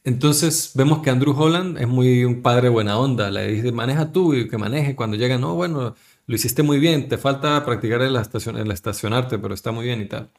Entonces 0.05 0.71
vemos 0.77 1.03
que 1.03 1.11
Andrew 1.11 1.35
Holland 1.37 1.77
es 1.79 1.89
muy 1.89 2.25
un 2.25 2.41
padre 2.41 2.69
buena 2.69 2.99
onda. 2.99 3.33
Le 3.33 3.49
dice, 3.49 3.73
maneja 3.73 4.13
tú 4.13 4.33
y 4.33 4.49
que 4.49 4.57
maneje. 4.57 4.95
Cuando 4.95 5.17
llega, 5.17 5.39
no, 5.39 5.55
bueno, 5.57 5.97
lo 6.29 6.37
hiciste 6.37 6.63
muy 6.63 6.79
bien, 6.79 7.09
te 7.09 7.17
falta 7.17 7.65
practicar 7.65 8.03
en 8.03 8.13
la 8.13 8.21
estación, 8.21 8.59
el 8.59 8.71
estacionarte, 8.71 9.39
pero 9.39 9.55
está 9.55 9.73
muy 9.73 9.87
bien 9.87 10.03
y 10.03 10.07
tal. 10.07 10.31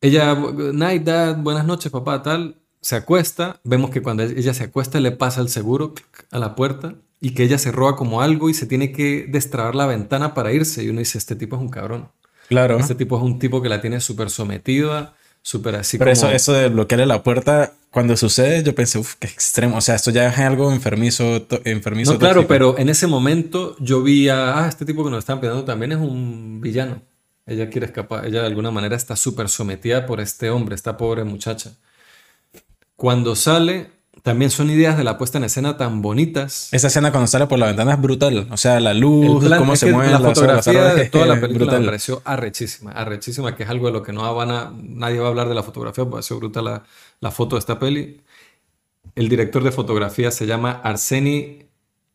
Ella, 0.00 0.34
night 0.34 1.04
dad, 1.04 1.36
buenas 1.38 1.64
noches 1.64 1.92
papá, 1.92 2.20
tal, 2.20 2.56
se 2.80 2.96
acuesta, 2.96 3.60
vemos 3.62 3.90
que 3.90 4.02
cuando 4.02 4.24
ella 4.24 4.54
se 4.54 4.64
acuesta 4.64 4.98
le 4.98 5.12
pasa 5.12 5.40
el 5.40 5.48
seguro 5.48 5.94
a 6.32 6.38
la 6.40 6.56
puerta 6.56 6.96
y 7.20 7.30
que 7.34 7.44
ella 7.44 7.58
se 7.58 7.70
roba 7.70 7.94
como 7.94 8.22
algo 8.22 8.50
y 8.50 8.54
se 8.54 8.66
tiene 8.66 8.90
que 8.90 9.26
destrabar 9.28 9.76
la 9.76 9.86
ventana 9.86 10.34
para 10.34 10.52
irse 10.52 10.82
y 10.82 10.88
uno 10.88 10.98
dice, 10.98 11.18
este 11.18 11.36
tipo 11.36 11.54
es 11.54 11.62
un 11.62 11.68
cabrón. 11.68 12.08
Claro. 12.48 12.78
Este 12.78 12.96
tipo 12.96 13.16
es 13.16 13.22
un 13.22 13.38
tipo 13.38 13.62
que 13.62 13.68
la 13.68 13.80
tiene 13.80 14.00
súper 14.00 14.30
sometida, 14.30 15.14
súper 15.42 15.74
así 15.76 15.98
Pero 15.98 16.12
como... 16.12 16.26
eso, 16.26 16.30
eso 16.30 16.52
de 16.52 16.68
bloquearle 16.68 17.06
la 17.06 17.22
puerta, 17.22 17.74
cuando 17.90 18.16
sucede, 18.16 18.62
yo 18.62 18.74
pensé, 18.74 18.98
uff, 18.98 19.16
qué 19.18 19.26
extremo. 19.26 19.76
O 19.76 19.80
sea, 19.80 19.96
esto 19.96 20.10
ya 20.10 20.28
es 20.28 20.38
algo 20.38 20.72
enfermizo, 20.72 21.46
enfermizo 21.64 22.14
No, 22.14 22.18
claro, 22.18 22.36
tóxico. 22.36 22.48
pero 22.48 22.78
en 22.78 22.88
ese 22.88 23.06
momento 23.06 23.76
yo 23.80 24.02
vi 24.02 24.28
a, 24.28 24.64
ah, 24.64 24.68
este 24.68 24.86
tipo 24.86 25.04
que 25.04 25.10
nos 25.10 25.18
están 25.18 25.40
pidiendo 25.40 25.64
también 25.64 25.92
es 25.92 25.98
un 25.98 26.60
villano. 26.60 27.02
Ella 27.44 27.68
quiere 27.68 27.86
escapar, 27.86 28.24
ella 28.24 28.40
de 28.40 28.46
alguna 28.46 28.70
manera 28.70 28.94
está 28.94 29.16
súper 29.16 29.48
sometida 29.48 30.06
por 30.06 30.20
este 30.20 30.48
hombre, 30.48 30.74
esta 30.76 30.96
pobre 30.96 31.24
muchacha. 31.24 31.72
Cuando 32.94 33.34
sale, 33.34 33.90
también 34.22 34.50
son 34.52 34.70
ideas 34.70 34.96
de 34.96 35.04
la 35.04 35.18
puesta 35.18 35.38
en 35.38 35.44
escena 35.44 35.76
tan 35.76 36.00
bonitas. 36.00 36.68
Esa 36.72 36.86
escena 36.86 37.10
cuando 37.10 37.26
sale 37.26 37.46
por 37.46 37.58
la 37.58 37.66
ventana 37.66 37.94
es 37.94 38.00
brutal. 38.00 38.46
O 38.50 38.56
sea, 38.56 38.78
la 38.80 38.92
El 38.92 39.00
luz, 39.00 39.44
plan- 39.44 39.58
cómo 39.58 39.74
se 39.76 39.86
que 39.86 39.92
mueven 39.92 40.12
la 40.12 40.18
horas, 40.20 40.34
fotografía 40.38 40.82
las 40.84 40.96
de 40.96 41.04
toda 41.06 41.26
la 41.26 41.34
película 41.40 41.50
me 41.64 41.70
brutal. 41.70 41.84
pareció 41.86 42.22
arrechísima, 42.24 42.92
arrechísima, 42.92 43.56
que 43.56 43.64
es 43.64 43.68
algo 43.68 43.86
de 43.86 43.92
lo 43.92 44.02
que 44.02 44.12
no 44.12 44.32
van 44.34 44.50
a, 44.50 44.72
nadie 44.80 45.18
va 45.18 45.26
a 45.26 45.30
hablar 45.30 45.48
de 45.48 45.54
la 45.56 45.62
fotografía, 45.64 46.04
porque 46.04 46.20
ha 46.20 46.22
sido 46.22 46.38
brutal 46.40 46.64
la, 46.64 46.84
la 47.20 47.30
foto 47.32 47.56
de 47.56 47.60
esta 47.60 47.78
peli. 47.78 48.20
El 49.16 49.28
director 49.28 49.64
de 49.64 49.72
fotografía 49.72 50.30
se 50.30 50.46
llama 50.46 50.80
Arseni 50.84 51.58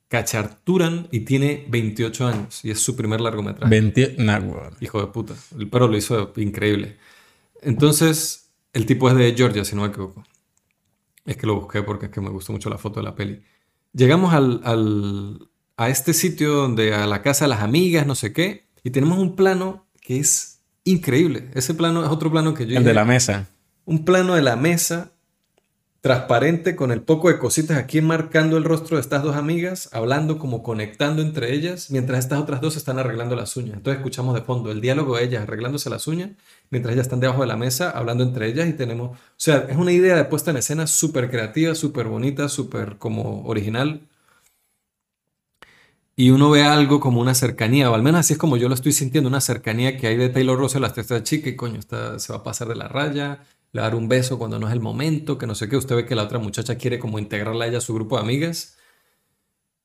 Kacharturan 0.07 1.09
y 1.11 1.21
tiene 1.21 1.65
28 1.67 2.27
años 2.27 2.63
y 2.63 2.71
es 2.71 2.79
su 2.79 2.95
primer 2.95 3.19
largometraje. 3.19 3.69
20... 3.69 4.15
Nah. 4.19 4.39
Hijo 4.79 5.01
de 5.01 5.07
puta. 5.07 5.33
Pero 5.69 5.87
lo 5.89 5.97
hizo 5.97 6.31
increíble. 6.37 6.95
Entonces, 7.61 8.49
el 8.73 8.85
tipo 8.85 9.09
es 9.09 9.15
de 9.17 9.33
Georgia, 9.35 9.65
si 9.65 9.75
no 9.75 9.81
me 9.81 9.89
equivoco. 9.89 10.23
Es 11.27 11.37
que 11.37 11.45
lo 11.45 11.55
busqué 11.59 11.83
porque 11.83 12.07
es 12.07 12.11
que 12.11 12.21
me 12.21 12.29
gustó 12.31 12.51
mucho 12.53 12.69
la 12.71 12.79
foto 12.79 12.99
de 12.99 13.03
la 13.03 13.13
peli. 13.15 13.43
Llegamos 13.93 14.33
al, 14.33 14.61
al- 14.63 15.49
a 15.77 15.89
este 15.89 16.13
sitio 16.13 16.53
donde 16.53 16.93
a 16.95 17.05
la 17.05 17.21
casa 17.21 17.45
de 17.45 17.49
las 17.49 17.61
amigas, 17.61 18.07
no 18.07 18.15
sé 18.15 18.33
qué, 18.33 18.65
y 18.83 18.89
tenemos 18.89 19.19
un 19.19 19.35
plano 19.35 19.85
que 20.01 20.17
es 20.19 20.61
increíble. 20.85 21.51
Ese 21.53 21.73
plano 21.75 22.03
es 22.03 22.09
otro 22.09 22.31
plano 22.31 22.53
que 22.55 22.65
yo 22.65 22.77
El 22.77 22.83
de 22.83 22.93
la 22.95 23.05
mesa. 23.05 23.47
un 23.85 24.03
plano 24.05 24.33
de 24.35 24.41
la 24.41 24.55
mesa 24.55 25.11
transparente 26.01 26.75
con 26.75 26.91
el 26.91 27.01
poco 27.01 27.27
de 27.27 27.37
cositas 27.39 27.75
aquí 27.77 27.99
marcando 28.01 28.55
el 28.55 28.63
rostro 28.63 28.95
de 28.95 29.01
estas 29.01 29.23
dos 29.23 29.35
amigas, 29.35 29.89
hablando 29.91 30.37
como 30.39 30.63
conectando 30.63 31.21
entre 31.21 31.53
ellas, 31.53 31.91
mientras 31.91 32.19
estas 32.19 32.39
otras 32.39 32.61
dos 32.61 32.77
están 32.77 32.97
arreglando 32.99 33.35
las 33.35 33.57
uñas. 33.57 33.75
Entonces 33.77 33.97
escuchamos 33.99 34.33
de 34.35 34.41
fondo 34.41 34.71
el 34.71 34.79
diálogo 34.79 35.17
de 35.17 35.25
ellas 35.25 35.43
arreglándose 35.43 35.89
las 35.89 36.07
uñas, 36.07 36.29
mientras 36.69 36.93
ellas 36.93 37.05
están 37.07 37.19
debajo 37.19 37.41
de 37.41 37.47
la 37.47 37.57
mesa 37.57 37.91
hablando 37.91 38.23
entre 38.23 38.47
ellas 38.47 38.67
y 38.67 38.73
tenemos, 38.73 39.17
o 39.17 39.19
sea, 39.37 39.65
es 39.69 39.77
una 39.77 39.91
idea 39.91 40.15
de 40.15 40.25
puesta 40.25 40.51
en 40.51 40.57
escena 40.57 40.87
súper 40.87 41.29
creativa, 41.29 41.75
súper 41.75 42.07
bonita, 42.07 42.49
súper 42.49 42.97
como 42.97 43.45
original. 43.45 44.01
Y 46.15 46.31
uno 46.31 46.49
ve 46.49 46.63
algo 46.63 46.99
como 46.99 47.21
una 47.21 47.35
cercanía, 47.35 47.91
o 47.91 47.93
al 47.95 48.01
menos 48.01 48.21
así 48.21 48.33
es 48.33 48.39
como 48.39 48.57
yo 48.57 48.67
lo 48.69 48.73
estoy 48.73 48.91
sintiendo, 48.91 49.29
una 49.29 49.39
cercanía 49.39 49.97
que 49.97 50.07
hay 50.07 50.17
de 50.17 50.29
Taylor 50.29 50.57
Russell 50.57 50.83
hasta 50.83 51.01
esta 51.01 51.21
chica 51.23 51.47
y 51.49 51.55
coño, 51.55 51.77
está, 51.77 52.17
se 52.17 52.33
va 52.33 52.39
a 52.39 52.43
pasar 52.43 52.67
de 52.67 52.75
la 52.75 52.87
raya, 52.87 53.43
le 53.71 53.81
va 53.81 53.87
a 53.87 53.89
dar 53.89 53.95
un 53.95 54.07
beso 54.09 54.39
cuando 54.39 54.57
no 54.57 54.67
es 54.67 54.73
el 54.73 54.79
momento, 54.79 55.37
que 55.37 55.45
no 55.45 55.53
sé 55.53 55.69
qué, 55.69 55.77
usted 55.77 55.95
ve 55.95 56.05
que 56.05 56.15
la 56.15 56.23
otra 56.23 56.39
muchacha 56.39 56.75
quiere 56.75 56.97
como 56.99 57.19
integrarla 57.19 57.65
a 57.65 57.67
ella 57.67 57.77
a 57.77 57.81
su 57.81 57.93
grupo 57.93 58.17
de 58.17 58.23
amigas. 58.23 58.77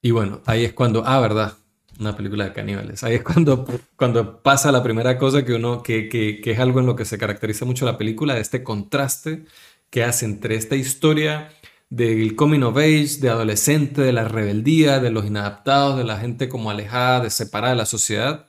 Y 0.02 0.10
bueno, 0.10 0.40
ahí 0.46 0.64
es 0.64 0.72
cuando, 0.72 1.04
ah, 1.06 1.20
verdad, 1.20 1.58
una 2.00 2.16
película 2.16 2.44
de 2.44 2.52
caníbales, 2.52 3.04
ahí 3.04 3.16
es 3.16 3.22
cuando, 3.22 3.66
cuando 3.96 4.42
pasa 4.42 4.72
la 4.72 4.82
primera 4.82 5.18
cosa 5.18 5.44
que 5.44 5.54
uno, 5.54 5.82
que, 5.82 6.08
que, 6.08 6.40
que 6.40 6.50
es 6.52 6.58
algo 6.58 6.80
en 6.80 6.86
lo 6.86 6.96
que 6.96 7.04
se 7.04 7.18
caracteriza 7.18 7.64
mucho 7.64 7.84
la 7.84 7.98
película, 7.98 8.38
este 8.38 8.62
contraste 8.62 9.44
que 9.90 10.04
hace 10.04 10.24
entre 10.24 10.54
esta 10.54 10.74
historia 10.74 11.50
del 11.90 12.34
coming 12.36 12.62
of 12.62 12.78
age, 12.78 13.18
de 13.20 13.28
adolescente, 13.28 14.00
de 14.00 14.14
la 14.14 14.26
rebeldía, 14.26 14.98
de 14.98 15.10
los 15.10 15.26
inadaptados, 15.26 15.98
de 15.98 16.04
la 16.04 16.18
gente 16.18 16.48
como 16.48 16.70
alejada, 16.70 17.20
de 17.20 17.28
separada 17.28 17.74
de 17.74 17.78
la 17.78 17.86
sociedad, 17.86 18.48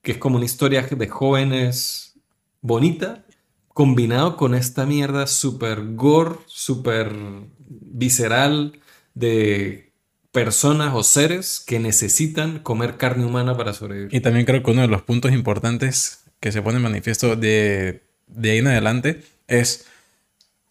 que 0.00 0.12
es 0.12 0.18
como 0.18 0.36
una 0.36 0.46
historia 0.46 0.80
de 0.80 1.08
jóvenes 1.08 2.18
bonita, 2.62 3.26
combinado 3.68 4.36
con 4.38 4.54
esta 4.54 4.86
mierda 4.86 5.26
súper 5.26 5.94
gore, 5.94 6.36
súper 6.46 7.14
visceral 7.58 8.80
de 9.14 9.89
personas 10.32 10.94
o 10.94 11.02
seres 11.02 11.62
que 11.66 11.78
necesitan 11.78 12.60
comer 12.60 12.96
carne 12.96 13.24
humana 13.24 13.56
para 13.56 13.72
sobrevivir. 13.72 14.14
Y 14.14 14.20
también 14.20 14.46
creo 14.46 14.62
que 14.62 14.70
uno 14.70 14.82
de 14.82 14.88
los 14.88 15.02
puntos 15.02 15.32
importantes 15.32 16.24
que 16.40 16.52
se 16.52 16.62
pone 16.62 16.76
en 16.76 16.82
manifiesto 16.82 17.36
de, 17.36 18.02
de 18.26 18.50
ahí 18.50 18.58
en 18.58 18.68
adelante 18.68 19.22
es, 19.48 19.86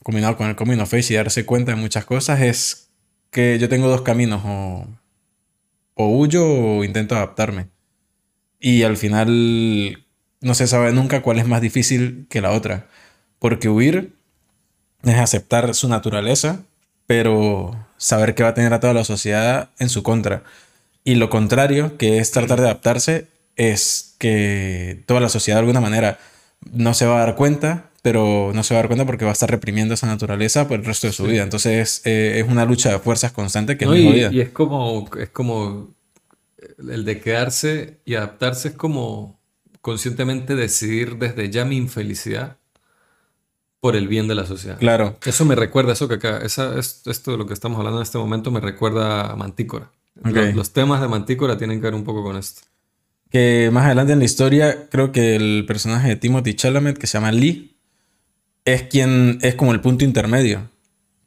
combinado 0.04 0.38
con 0.38 0.48
el 0.48 0.56
coming 0.56 0.80
of 0.80 0.94
age 0.94 1.14
y 1.14 1.18
darse 1.18 1.46
cuenta 1.46 1.74
de 1.74 1.78
muchas 1.78 2.06
cosas, 2.06 2.42
es 2.42 2.90
que 3.32 3.60
yo 3.60 3.70
tengo 3.70 3.88
dos 3.88 4.02
caminos, 4.02 4.42
o, 4.46 4.88
o 5.96 6.08
huyo 6.08 6.46
o 6.48 6.84
intento 6.84 7.16
adaptarme. 7.16 7.68
Y 8.60 8.84
al 8.84 8.98
final 8.98 10.06
no 10.42 10.54
se 10.54 10.68
sabe 10.68 10.92
nunca 10.94 11.22
cuál 11.22 11.40
es 11.40 11.48
más 11.48 11.62
difícil 11.62 12.28
que 12.30 12.42
la 12.42 12.52
otra. 12.52 12.88
Porque 13.40 13.70
huir 13.70 14.14
es 15.04 15.16
aceptar 15.16 15.74
su 15.76 15.88
naturaleza, 15.88 16.64
pero 17.06 17.89
saber 18.00 18.34
que 18.34 18.42
va 18.42 18.50
a 18.50 18.54
tener 18.56 18.74
a 18.74 18.80
toda 18.80 18.94
la 18.94 19.04
sociedad 19.04 19.70
en 19.78 19.90
su 19.90 20.02
contra. 20.02 20.44
Y 21.04 21.16
lo 21.16 21.30
contrario, 21.30 21.98
que 21.98 22.18
es 22.18 22.32
tratar 22.32 22.60
de 22.60 22.66
adaptarse, 22.66 23.28
es 23.56 24.16
que 24.18 25.04
toda 25.06 25.20
la 25.20 25.30
sociedad 25.30 25.58
de 25.58 25.60
alguna 25.60 25.82
manera 25.82 26.18
no 26.72 26.94
se 26.96 27.06
va 27.06 27.18
a 27.22 27.26
dar 27.26 27.36
cuenta, 27.36 27.92
pero 28.02 28.52
no 28.56 28.64
se 28.64 28.74
va 28.74 28.80
a 28.80 28.84
dar 28.84 28.88
cuenta 28.88 29.06
porque 29.06 29.26
va 29.26 29.32
a 29.32 29.34
estar 29.34 29.52
reprimiendo 29.52 29.94
esa 29.94 30.08
naturaleza 30.08 30.68
por 30.68 30.80
el 30.80 30.86
resto 30.86 31.08
de 31.08 31.14
su 31.14 31.26
vida. 31.26 31.44
Entonces 31.44 32.02
eh, 32.06 32.40
es 32.44 32.50
una 32.50 32.66
lucha 32.66 32.92
de 32.92 33.00
fuerzas 33.00 33.32
constante 33.32 33.78
que 33.78 33.86
No, 33.86 33.94
es 33.94 34.32
y, 34.32 34.38
y 34.38 34.42
es 34.42 34.50
como, 34.50 35.10
es 35.20 35.30
como 35.30 35.94
el 36.78 37.06
de 37.06 37.20
quedarse 37.20 38.00
y 38.06 38.16
adaptarse 38.16 38.70
es 38.70 38.74
como 38.76 39.40
conscientemente 39.82 40.56
decidir 40.56 41.18
desde 41.18 41.50
ya 41.50 41.66
mi 41.66 41.78
infelicidad 41.78 42.59
por 43.80 43.96
el 43.96 44.08
bien 44.08 44.28
de 44.28 44.36
la 44.36 44.46
sociedad. 44.46 44.78
Claro. 44.78 45.18
Eso 45.26 45.46
me 45.46 45.56
recuerda, 45.56 45.94
eso 45.94 46.08
que 46.08 46.16
acá, 46.16 46.40
esa, 46.40 46.78
es, 46.78 47.02
esto 47.06 47.32
de 47.32 47.38
lo 47.38 47.46
que 47.46 47.54
estamos 47.54 47.78
hablando 47.78 48.00
en 48.00 48.04
este 48.04 48.18
momento 48.18 48.52
me 48.52 48.60
recuerda 48.60 49.32
a 49.32 49.36
Mantícora. 49.36 49.92
Los, 50.22 50.54
los 50.54 50.74
temas 50.74 51.02
de 51.02 51.08
Mantícora 51.08 51.58
tienen 51.58 51.80
que 51.80 51.86
ver 51.86 51.96
un 51.96 52.04
poco 52.04 52.24
con 52.24 52.36
esto. 52.36 52.62
Que 53.30 53.70
más 53.72 53.86
adelante 53.86 54.14
en 54.14 54.20
la 54.20 54.26
historia, 54.26 54.90
creo 54.90 55.12
que 55.12 55.36
el 55.36 55.66
personaje 55.68 56.10
de 56.10 56.16
Timothy 56.16 56.56
Chalamet, 56.56 56.98
que 56.98 57.08
se 57.08 57.18
llama 57.18 57.32
Lee, 57.32 57.78
es 58.66 58.84
quien 58.84 59.40
es 59.42 59.56
como 59.56 59.72
el 59.72 59.82
punto 59.82 60.04
intermedio. 60.04 60.70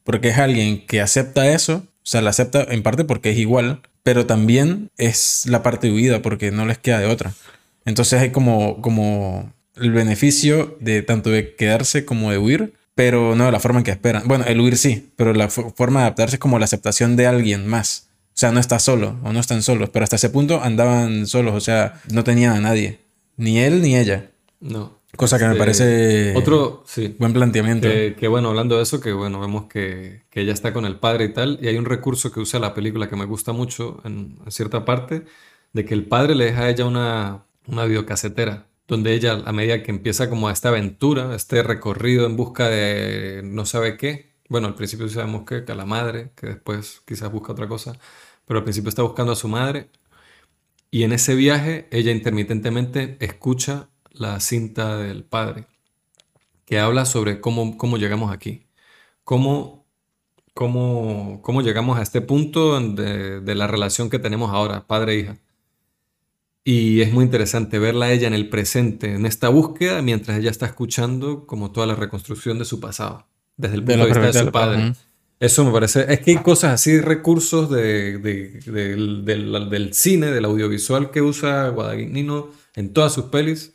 Porque 0.05 0.29
es 0.29 0.39
alguien 0.39 0.85
que 0.87 1.01
acepta 1.01 1.53
eso, 1.53 1.85
o 2.03 2.07
sea, 2.07 2.21
la 2.21 2.31
acepta 2.31 2.67
en 2.69 2.83
parte 2.83 3.05
porque 3.05 3.31
es 3.31 3.39
igual, 3.39 3.81
pero 4.03 4.27
también 4.27 4.91
es 4.97 5.47
la 5.47 5.63
parte 5.63 5.87
de 5.87 5.95
huida 5.95 6.23
porque 6.23 6.51
no 6.51 6.67
les 6.67 6.79
queda 6.79 6.99
de 6.99 7.07
otra. 7.07 7.33
Entonces 7.85 8.21
hay 8.21 8.31
como, 8.31 8.81
como 8.83 9.53
el 9.77 9.93
beneficio 9.93 10.77
de 10.81 11.03
tanto 11.03 11.31
de 11.31 11.55
quedarse 11.55 12.05
como 12.05 12.31
de 12.31 12.39
huir, 12.39 12.75
pero 12.95 13.35
no 13.35 13.47
de 13.47 13.53
la 13.53 13.61
forma 13.61 13.79
en 13.81 13.85
que 13.85 13.91
esperan. 13.91 14.23
Bueno, 14.27 14.45
el 14.47 14.61
huir 14.61 14.77
sí, 14.77 15.11
pero 15.17 15.33
la 15.33 15.49
fo- 15.49 15.73
forma 15.75 16.01
de 16.01 16.07
adaptarse 16.07 16.37
es 16.37 16.41
como 16.41 16.59
la 16.59 16.65
aceptación 16.67 17.17
de 17.17 17.27
alguien 17.27 17.67
más. 17.67 18.09
O 18.29 18.35
sea, 18.43 18.51
no 18.53 18.61
está 18.61 18.79
solo 18.79 19.17
o 19.23 19.33
no 19.33 19.41
están 19.41 19.63
solos, 19.63 19.91
pero 19.91 20.05
hasta 20.05 20.17
ese 20.17 20.31
punto 20.31 20.63
andaban 20.63 21.27
solos, 21.27 21.55
o 21.55 21.61
sea, 21.61 22.01
no 22.11 22.25
tenían 22.25 22.55
a 22.57 22.61
nadie, 22.61 22.99
ni 23.37 23.59
él 23.61 23.83
ni 23.83 23.97
ella. 23.97 24.31
No. 24.61 25.01
Cosa 25.17 25.39
que 25.39 25.45
me 25.45 25.51
Este, 25.51 25.59
parece 25.59 26.35
Otro, 26.37 26.85
sí. 26.87 27.15
buen 27.19 27.35
planteamiento. 27.35 27.87
Que, 27.87 28.17
que 28.19 28.29
bueno, 28.29 28.49
hablando 28.49 28.79
de 28.79 28.83
eso, 28.85 28.99
que 29.01 29.13
bueno, 29.13 29.41
vemos 29.41 29.67
que, 29.67 30.23
que 30.31 30.41
ella 30.41 30.55
está 30.55 30.73
con 30.73 30.87
el 30.87 30.97
padre 30.97 31.27
y 31.27 31.33
tal, 31.35 31.59
y 31.61 31.69
hay 31.69 31.77
un 31.77 31.85
recurso 31.85 32.33
que 32.33 32.41
usa 32.41 32.59
la 32.59 32.73
película 32.73 33.11
que 33.11 33.17
me 33.17 33.27
gusta 33.27 33.53
mucho 33.53 34.01
en, 34.05 34.39
en 34.45 34.51
cierta 34.51 34.87
parte, 34.87 35.25
de 35.75 35.85
que 35.85 35.93
el 35.93 36.05
padre 36.07 36.35
le 36.35 36.47
deja 36.47 36.63
a 36.63 36.71
ella 36.71 36.87
una, 36.87 37.45
una 37.67 37.85
videocasetera, 37.85 38.67
donde 38.89 39.15
ella, 39.15 39.43
a 39.45 39.53
medida 39.53 39.83
que 39.83 39.91
empieza 39.91 40.29
como 40.31 40.51
esta 40.51 40.69
aventura, 40.71 41.35
este 41.35 41.63
recorrido 41.63 42.27
en 42.27 42.37
busca 42.37 42.69
de 42.69 43.43
no 43.45 43.67
sabe 43.67 43.97
qué, 43.97 44.33
bueno, 44.49 44.69
al 44.69 44.75
principio 44.75 45.09
sabemos 45.09 45.45
que, 45.47 45.65
que 45.65 45.73
a 45.73 45.75
la 45.75 45.87
madre, 45.87 46.33
que 46.37 46.49
después 46.49 47.03
quizás 47.07 47.33
busca 47.33 47.53
otra 47.53 47.69
cosa, 47.69 47.99
pero 48.47 48.59
al 48.59 48.65
principio 48.65 48.89
está 48.91 49.03
buscando 49.03 49.33
a 49.33 49.37
su 49.37 49.49
madre, 49.49 49.91
y 50.91 51.05
en 51.05 51.13
ese 51.13 51.35
viaje 51.35 51.89
ella 51.91 52.13
intermitentemente 52.13 53.17
escucha 53.21 53.89
la 54.11 54.41
cinta 54.41 54.99
del 54.99 55.25
padre 55.25 55.67
que 56.65 56.79
habla 56.81 57.05
sobre 57.05 57.41
cómo, 57.41 57.77
cómo 57.77 57.99
llegamos 57.99 58.33
aquí, 58.33 58.67
cómo, 59.25 59.87
cómo, 60.55 61.41
cómo 61.43 61.63
llegamos 61.63 61.99
a 61.99 62.03
este 62.03 62.21
punto 62.23 62.81
de, 62.81 63.41
de 63.41 63.55
la 63.55 63.67
relación 63.67 64.11
que 64.11 64.19
tenemos 64.19 64.51
ahora, 64.53 64.87
padre 64.87 65.15
e 65.15 65.19
hija. 65.21 65.39
Y 66.65 67.01
es 67.01 67.13
muy 67.13 67.25
interesante 67.25 67.79
verla 67.81 68.07
a 68.07 68.13
ella 68.13 68.29
en 68.29 68.35
el 68.35 68.49
presente, 68.49 69.15
en 69.15 69.27
esta 69.27 69.49
búsqueda, 69.49 70.01
mientras 70.01 70.39
ella 70.39 70.51
está 70.51 70.67
escuchando 70.67 71.45
como 71.47 71.73
toda 71.73 71.87
la 71.89 71.97
reconstrucción 71.97 72.59
de 72.59 72.65
su 72.65 72.79
pasado, 72.79 73.27
desde 73.57 73.75
el 73.77 73.83
punto 73.97 74.07
de, 74.07 74.11
vista 74.11 74.21
de 74.27 74.33
su 74.47 74.53
padre. 74.53 74.83
Eso 75.41 75.65
me 75.65 75.73
parece, 75.73 76.07
es 76.13 76.21
que 76.21 76.31
hay 76.31 76.37
cosas 76.37 76.73
así, 76.75 77.01
recursos 77.01 77.69
de, 77.69 78.19
de- 78.19 78.61
del, 78.71 79.25
del- 79.25 79.71
del 79.71 79.93
cine, 79.93 80.27
del 80.27 80.45
audiovisual 80.45 81.11
que 81.11 81.21
usa 81.21 81.69
Guadagnino 81.71 82.51
en 82.77 82.93
todas 82.93 83.13
sus 83.13 83.25
pelis, 83.25 83.73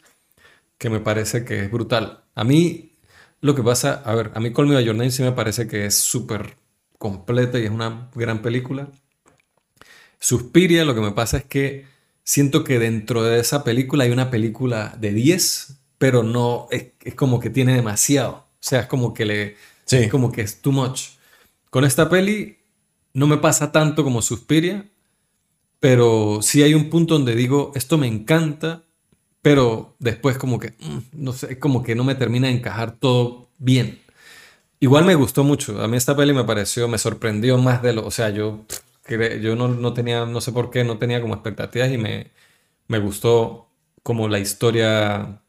que 0.77 0.89
me 0.89 1.01
parece 1.01 1.43
que 1.43 1.65
es 1.65 1.69
brutal. 1.71 2.23
A 2.35 2.45
mí, 2.45 2.93
lo 3.41 3.53
que 3.53 3.63
pasa, 3.63 3.95
a 4.05 4.15
ver, 4.15 4.31
a 4.33 4.39
mí 4.39 4.53
Call 4.53 4.67
Me 4.67 4.75
By 4.75 4.85
Your 4.85 4.95
Name 4.95 5.11
sí 5.11 5.23
me 5.23 5.33
parece 5.33 5.67
que 5.67 5.85
es 5.87 5.95
súper 5.95 6.55
completa 6.97 7.59
y 7.59 7.65
es 7.65 7.69
una 7.71 8.09
gran 8.15 8.41
película. 8.41 8.87
Suspiria, 10.19 10.85
lo 10.85 10.95
que 10.95 11.01
me 11.01 11.11
pasa 11.11 11.37
es 11.37 11.43
que 11.45 11.85
siento 12.27 12.65
que 12.65 12.77
dentro 12.77 13.23
de 13.23 13.39
esa 13.39 13.63
película 13.63 14.03
hay 14.03 14.11
una 14.11 14.29
película 14.29 14.97
de 14.99 15.13
10, 15.13 15.77
pero 15.97 16.23
no, 16.23 16.67
es, 16.71 16.87
es 17.05 17.15
como 17.15 17.39
que 17.39 17.49
tiene 17.49 17.73
demasiado. 17.73 18.33
O 18.33 18.45
sea, 18.59 18.81
es 18.81 18.87
como 18.87 19.13
que 19.13 19.23
le, 19.25 19.55
Sí. 19.85 19.95
es 19.95 20.11
como 20.11 20.33
que 20.33 20.41
es 20.41 20.61
too 20.61 20.73
much. 20.73 21.11
Con 21.69 21.85
esta 21.85 22.09
peli 22.09 22.57
no 23.13 23.27
me 23.27 23.37
pasa 23.37 23.71
tanto 23.71 24.03
como 24.03 24.21
Suspiria, 24.21 24.85
pero 25.79 26.39
sí 26.41 26.63
hay 26.63 26.73
un 26.73 26.89
punto 26.89 27.13
donde 27.13 27.33
digo, 27.33 27.71
esto 27.75 27.97
me 27.97 28.07
encanta, 28.07 28.83
pero 29.41 29.95
después 29.99 30.37
como 30.37 30.59
que, 30.59 30.71
mm, 30.79 30.97
no 31.13 31.31
sé, 31.31 31.57
como 31.59 31.81
que 31.81 31.95
no 31.95 32.03
me 32.03 32.15
termina 32.15 32.47
de 32.49 32.55
encajar 32.55 32.97
todo 32.99 33.47
bien. 33.57 34.01
Igual 34.81 35.05
me 35.05 35.15
gustó 35.15 35.45
mucho. 35.45 35.81
A 35.81 35.87
mí 35.87 35.95
esta 35.95 36.15
peli 36.17 36.33
me 36.33 36.43
pareció, 36.43 36.89
me 36.89 36.97
sorprendió 36.97 37.57
más 37.57 37.81
de 37.81 37.93
lo, 37.93 38.05
o 38.05 38.11
sea, 38.11 38.29
yo, 38.31 38.65
yo 39.41 39.55
no, 39.55 39.67
no 39.69 39.93
tenía, 39.93 40.25
no 40.25 40.41
sé 40.41 40.51
por 40.51 40.69
qué, 40.69 40.83
no 40.83 40.97
tenía 40.97 41.21
como 41.21 41.33
expectativas 41.33 41.91
y 41.91 41.97
me, 41.97 42.31
me 42.87 42.99
gustó 42.99 43.69
como 44.03 44.27
la 44.27 44.39
historia 44.39 45.41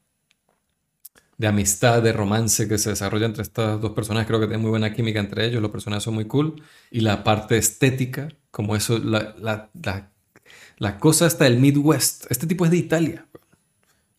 de 1.38 1.47
amistad, 1.47 2.03
de 2.03 2.12
romance 2.12 2.68
que 2.68 2.79
se 2.79 2.90
desarrolla 2.90 3.27
entre 3.27 3.42
estas 3.42 3.81
dos 3.81 3.92
personas. 3.92 4.27
Creo 4.27 4.40
que 4.40 4.47
tiene 4.47 4.61
muy 4.61 4.71
buena 4.71 4.92
química 4.92 5.21
entre 5.21 5.47
ellos, 5.47 5.62
los 5.62 5.71
personajes 5.71 6.05
son 6.05 6.14
muy 6.14 6.27
cool. 6.27 6.62
Y 6.90 7.01
la 7.01 7.25
parte 7.25 7.57
estética, 7.57 8.29
como 8.51 8.75
eso, 8.77 8.99
la, 8.99 9.35
la, 9.38 9.71
la, 10.79 10.99
cosa 10.99 11.27
está 11.27 11.44
del 11.44 11.59
Midwest. 11.59 12.27
Este 12.31 12.47
tipo 12.47 12.64
es 12.64 12.73
de 12.73 12.79
Italia. 12.79 13.27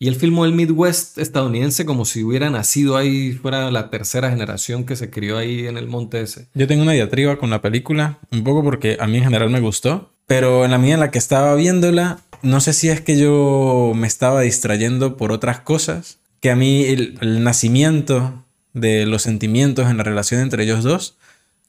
Y 0.02 0.08
él 0.08 0.16
filmó 0.16 0.46
el 0.46 0.54
Midwest 0.54 1.18
estadounidense 1.18 1.84
como 1.84 2.06
si 2.06 2.24
hubiera 2.24 2.48
nacido 2.48 2.96
ahí, 2.96 3.32
fuera 3.32 3.70
la 3.70 3.90
tercera 3.90 4.30
generación 4.30 4.86
que 4.86 4.96
se 4.96 5.10
crió 5.10 5.36
ahí 5.36 5.66
en 5.66 5.76
el 5.76 5.88
monte 5.88 6.22
ese. 6.22 6.48
Yo 6.54 6.66
tengo 6.66 6.82
una 6.82 6.92
diatriba 6.92 7.36
con 7.36 7.50
la 7.50 7.60
película, 7.60 8.18
un 8.32 8.42
poco 8.42 8.64
porque 8.64 8.96
a 8.98 9.06
mí 9.06 9.18
en 9.18 9.24
general 9.24 9.50
me 9.50 9.60
gustó, 9.60 10.10
pero 10.26 10.64
en 10.64 10.70
la 10.70 10.78
medida 10.78 10.94
en 10.94 11.00
la 11.00 11.10
que 11.10 11.18
estaba 11.18 11.54
viéndola, 11.54 12.20
no 12.40 12.62
sé 12.62 12.72
si 12.72 12.88
es 12.88 13.02
que 13.02 13.18
yo 13.18 13.92
me 13.94 14.06
estaba 14.06 14.40
distrayendo 14.40 15.18
por 15.18 15.32
otras 15.32 15.60
cosas, 15.60 16.18
que 16.40 16.50
a 16.50 16.56
mí 16.56 16.84
el, 16.84 17.18
el 17.20 17.44
nacimiento 17.44 18.46
de 18.72 19.04
los 19.04 19.20
sentimientos 19.20 19.90
en 19.90 19.98
la 19.98 20.02
relación 20.02 20.40
entre 20.40 20.64
ellos 20.64 20.82
dos, 20.82 21.18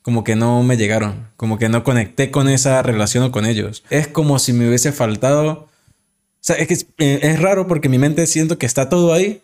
como 0.04 0.24
que 0.24 0.38
no 0.38 0.64
me 0.64 0.78
llegaron, 0.78 1.28
como 1.36 1.60
que 1.60 1.68
no 1.68 1.84
conecté 1.84 2.32
con 2.32 2.48
esa 2.48 2.82
relación 2.82 3.26
o 3.26 3.32
con 3.32 3.46
ellos. 3.46 3.84
Es 3.90 4.08
como 4.08 4.40
si 4.40 4.54
me 4.54 4.70
hubiese 4.70 4.94
faltado... 4.94 5.70
O 6.42 6.44
sea, 6.44 6.56
es 6.56 6.68
que 6.68 6.74
es, 6.74 6.88
eh, 6.98 7.20
es 7.22 7.40
raro 7.40 7.68
porque 7.68 7.90
mi 7.90 8.00
mente 8.00 8.26
siento 8.28 8.58
que 8.58 8.66
está 8.66 8.90
todo 8.90 9.14
ahí, 9.14 9.42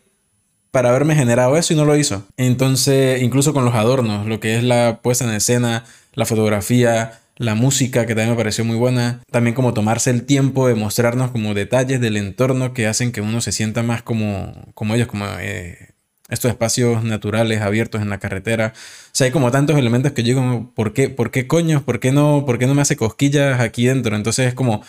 para 0.72 0.90
haberme 0.90 1.16
generado 1.16 1.58
eso 1.58 1.74
y 1.74 1.76
no 1.76 1.86
lo 1.86 1.96
hizo. 1.96 2.28
Entonces, 2.38 3.22
incluso 3.22 3.54
con 3.54 3.66
los 3.66 3.74
adornos, 3.74 4.28
lo 4.28 4.40
que 4.40 4.58
es 4.58 4.64
la 4.64 5.00
puesta 5.02 5.26
en 5.26 5.32
escena, 5.32 5.86
la 6.14 6.26
fotografía, 6.26 7.20
la 7.36 7.56
música, 7.56 8.06
que 8.06 8.16
también 8.16 8.32
me 8.32 8.36
pareció 8.36 8.66
muy 8.66 8.76
buena. 8.76 9.22
También 9.32 9.56
como 9.56 9.74
tomarse 9.74 10.10
el 10.10 10.26
tiempo 10.26 10.68
de 10.68 10.76
mostrarnos 10.76 11.32
como 11.32 11.54
detalles 11.54 12.02
del 12.02 12.18
entorno 12.18 12.74
que 12.74 12.88
hacen 12.88 13.12
que 13.12 13.22
uno 13.22 13.42
se 13.42 13.52
sienta 13.52 13.84
más 13.84 14.02
como, 14.02 14.54
como 14.74 14.96
ellos, 14.96 15.08
como 15.08 15.26
eh, 15.40 15.94
estos 16.30 16.52
espacios 16.52 17.04
naturales 17.04 17.62
abiertos 17.62 18.02
en 18.02 18.10
la 18.10 18.20
carretera. 18.20 18.74
O 18.76 19.10
sea, 19.14 19.26
hay 19.26 19.32
como 19.32 19.52
tantos 19.52 19.78
elementos 19.78 20.12
que 20.12 20.24
yo 20.24 20.40
digo, 20.40 20.72
¿por 20.76 20.94
qué, 20.94 21.10
por 21.10 21.32
qué 21.32 21.48
coño? 21.48 21.84
¿Por 21.86 22.00
qué 22.00 22.12
no, 22.12 22.44
por 22.46 22.60
qué 22.60 22.68
no 22.68 22.76
me 22.76 22.82
hace 22.82 22.98
cosquillas 22.98 23.60
aquí 23.62 23.86
dentro? 23.88 24.16
Entonces 24.16 24.48
es 24.48 24.54
como 24.54 24.84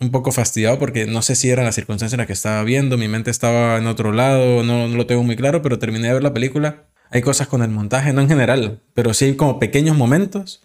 un 0.00 0.10
poco 0.10 0.32
fastidiado 0.32 0.78
porque 0.78 1.06
no 1.06 1.22
sé 1.22 1.36
si 1.36 1.50
era 1.50 1.62
la 1.62 1.72
circunstancia 1.72 2.16
en 2.16 2.20
la 2.20 2.26
que 2.26 2.32
estaba 2.32 2.62
viendo, 2.64 2.96
mi 2.96 3.08
mente 3.08 3.30
estaba 3.30 3.76
en 3.78 3.86
otro 3.86 4.12
lado, 4.12 4.62
no, 4.62 4.88
no 4.88 4.96
lo 4.96 5.06
tengo 5.06 5.22
muy 5.22 5.36
claro, 5.36 5.62
pero 5.62 5.78
terminé 5.78 6.08
de 6.08 6.14
ver 6.14 6.22
la 6.22 6.32
película. 6.32 6.86
Hay 7.10 7.22
cosas 7.22 7.48
con 7.48 7.62
el 7.62 7.70
montaje, 7.70 8.12
no 8.12 8.20
en 8.20 8.28
general, 8.28 8.80
pero 8.94 9.14
sí 9.14 9.26
hay 9.26 9.36
como 9.36 9.58
pequeños 9.58 9.96
momentos 9.96 10.62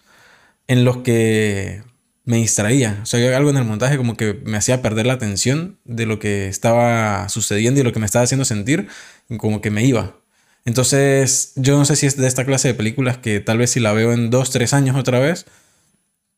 en 0.67 0.85
los 0.85 0.97
que 0.97 1.83
me 2.23 2.37
distraía. 2.37 2.99
O 3.03 3.05
sea, 3.05 3.19
hay 3.19 3.33
algo 3.33 3.49
en 3.49 3.57
el 3.57 3.65
montaje 3.65 3.97
como 3.97 4.17
que 4.17 4.39
me 4.45 4.57
hacía 4.57 4.81
perder 4.81 5.05
la 5.05 5.13
atención 5.13 5.79
de 5.85 6.05
lo 6.05 6.19
que 6.19 6.47
estaba 6.47 7.29
sucediendo 7.29 7.79
y 7.79 7.83
lo 7.83 7.93
que 7.93 7.99
me 7.99 8.05
estaba 8.05 8.23
haciendo 8.23 8.45
sentir, 8.45 8.87
como 9.37 9.61
que 9.61 9.71
me 9.71 9.85
iba. 9.85 10.17
Entonces, 10.65 11.53
yo 11.55 11.77
no 11.77 11.85
sé 11.85 11.95
si 11.95 12.07
es 12.07 12.17
de 12.17 12.27
esta 12.27 12.45
clase 12.45 12.69
de 12.69 12.73
películas 12.73 13.19
que 13.19 13.39
tal 13.39 13.59
vez 13.59 13.71
si 13.71 13.79
la 13.79 13.93
veo 13.93 14.13
en 14.13 14.31
dos, 14.31 14.49
tres 14.49 14.73
años 14.73 14.95
otra 14.97 15.19
vez, 15.19 15.45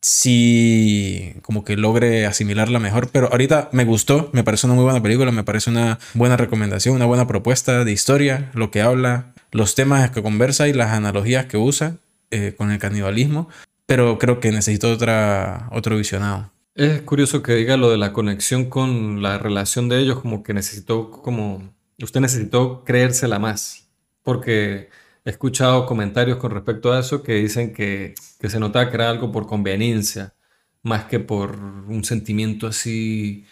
sí 0.00 1.34
como 1.42 1.64
que 1.64 1.76
logre 1.76 2.26
asimilarla 2.26 2.78
mejor. 2.78 3.10
Pero 3.10 3.28
ahorita 3.30 3.68
me 3.72 3.84
gustó, 3.84 4.30
me 4.32 4.44
parece 4.44 4.66
una 4.66 4.74
muy 4.74 4.84
buena 4.84 5.02
película, 5.02 5.30
me 5.32 5.44
parece 5.44 5.70
una 5.70 5.98
buena 6.14 6.36
recomendación, 6.36 6.96
una 6.96 7.06
buena 7.06 7.26
propuesta 7.26 7.84
de 7.84 7.92
historia, 7.92 8.50
lo 8.54 8.70
que 8.70 8.80
habla, 8.80 9.34
los 9.50 9.74
temas 9.74 10.10
que 10.10 10.22
conversa 10.22 10.68
y 10.68 10.72
las 10.72 10.92
analogías 10.92 11.46
que 11.46 11.56
usa 11.56 11.96
eh, 12.30 12.54
con 12.56 12.70
el 12.70 12.78
canibalismo. 12.78 13.48
Pero 13.86 14.18
creo 14.18 14.38
que 14.40 14.52
necesito 14.52 14.90
otra, 14.92 15.68
otro 15.72 15.96
visionado. 15.96 16.52
Es 16.74 17.02
curioso 17.02 17.42
que 17.42 17.54
diga 17.54 17.76
lo 17.76 17.90
de 17.90 17.96
la 17.96 18.12
conexión 18.12 18.66
con 18.66 19.20
la 19.20 19.38
relación 19.38 19.88
de 19.88 19.98
ellos, 19.98 20.20
como 20.20 20.44
que 20.44 20.54
necesitó, 20.54 21.10
como, 21.10 21.74
usted 22.00 22.20
necesitó 22.20 22.84
creérsela 22.84 23.40
más, 23.40 23.88
porque 24.22 24.88
he 25.28 25.30
escuchado 25.32 25.86
comentarios 25.86 26.38
con 26.38 26.50
respecto 26.52 26.92
a 26.92 27.00
eso 27.00 27.22
que 27.22 27.34
dicen 27.34 27.74
que, 27.74 28.14
que 28.40 28.48
se 28.48 28.58
notaba 28.58 28.88
que 28.90 28.96
era 28.96 29.10
algo 29.10 29.30
por 29.30 29.46
conveniencia, 29.46 30.34
más 30.82 31.04
que 31.04 31.20
por 31.20 31.56
un 31.56 32.02
sentimiento 32.04 32.66
así 32.66 33.44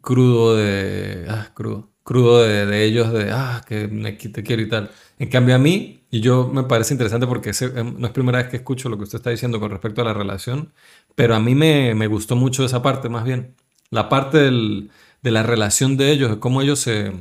crudo 0.00 0.56
de, 0.56 1.26
ah, 1.28 1.50
crudo, 1.54 1.90
crudo 2.02 2.42
de, 2.42 2.66
de 2.66 2.84
ellos, 2.84 3.12
de, 3.12 3.30
ah, 3.32 3.62
que 3.66 3.88
me, 3.88 4.12
te 4.12 4.42
quiero 4.42 4.62
y 4.62 4.68
tal. 4.68 4.90
En 5.18 5.28
cambio 5.28 5.54
a 5.54 5.58
mí, 5.58 6.06
y 6.10 6.20
yo 6.20 6.48
me 6.48 6.62
parece 6.64 6.94
interesante 6.94 7.26
porque 7.26 7.50
eh, 7.50 7.84
no 7.84 8.06
es 8.06 8.12
primera 8.12 8.38
vez 8.38 8.48
que 8.48 8.56
escucho 8.56 8.88
lo 8.88 8.96
que 8.96 9.04
usted 9.04 9.18
está 9.18 9.30
diciendo 9.30 9.60
con 9.60 9.70
respecto 9.70 10.00
a 10.02 10.04
la 10.04 10.14
relación, 10.14 10.72
pero 11.14 11.34
a 11.34 11.40
mí 11.40 11.54
me, 11.54 11.94
me 11.94 12.06
gustó 12.06 12.36
mucho 12.36 12.64
esa 12.64 12.82
parte 12.82 13.08
más 13.10 13.24
bien. 13.24 13.54
La 13.90 14.08
parte 14.08 14.38
del, 14.38 14.90
de 15.22 15.30
la 15.30 15.42
relación 15.42 15.96
de 15.98 16.10
ellos, 16.12 16.30
de 16.30 16.38
cómo 16.40 16.62
ellos 16.62 16.80
se 16.80 17.12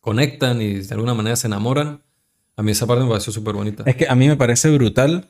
conectan 0.00 0.62
y 0.62 0.74
de 0.74 0.94
alguna 0.94 1.14
manera 1.14 1.36
se 1.36 1.46
enamoran. 1.48 2.02
A 2.60 2.62
mí 2.62 2.72
esa 2.72 2.86
parte 2.86 3.02
me 3.02 3.08
pareció 3.08 3.32
súper 3.32 3.54
bonita. 3.54 3.84
Es 3.86 3.96
que 3.96 4.06
a 4.06 4.14
mí 4.14 4.28
me 4.28 4.36
parece 4.36 4.68
brutal 4.68 5.26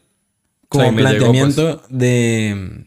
como 0.69 0.83
O 0.83 0.87
sea, 0.87 0.93
y 0.93 0.97
me 0.97 1.03
llegó, 1.03 1.27
planteamiento 1.27 1.81
de... 1.88 2.85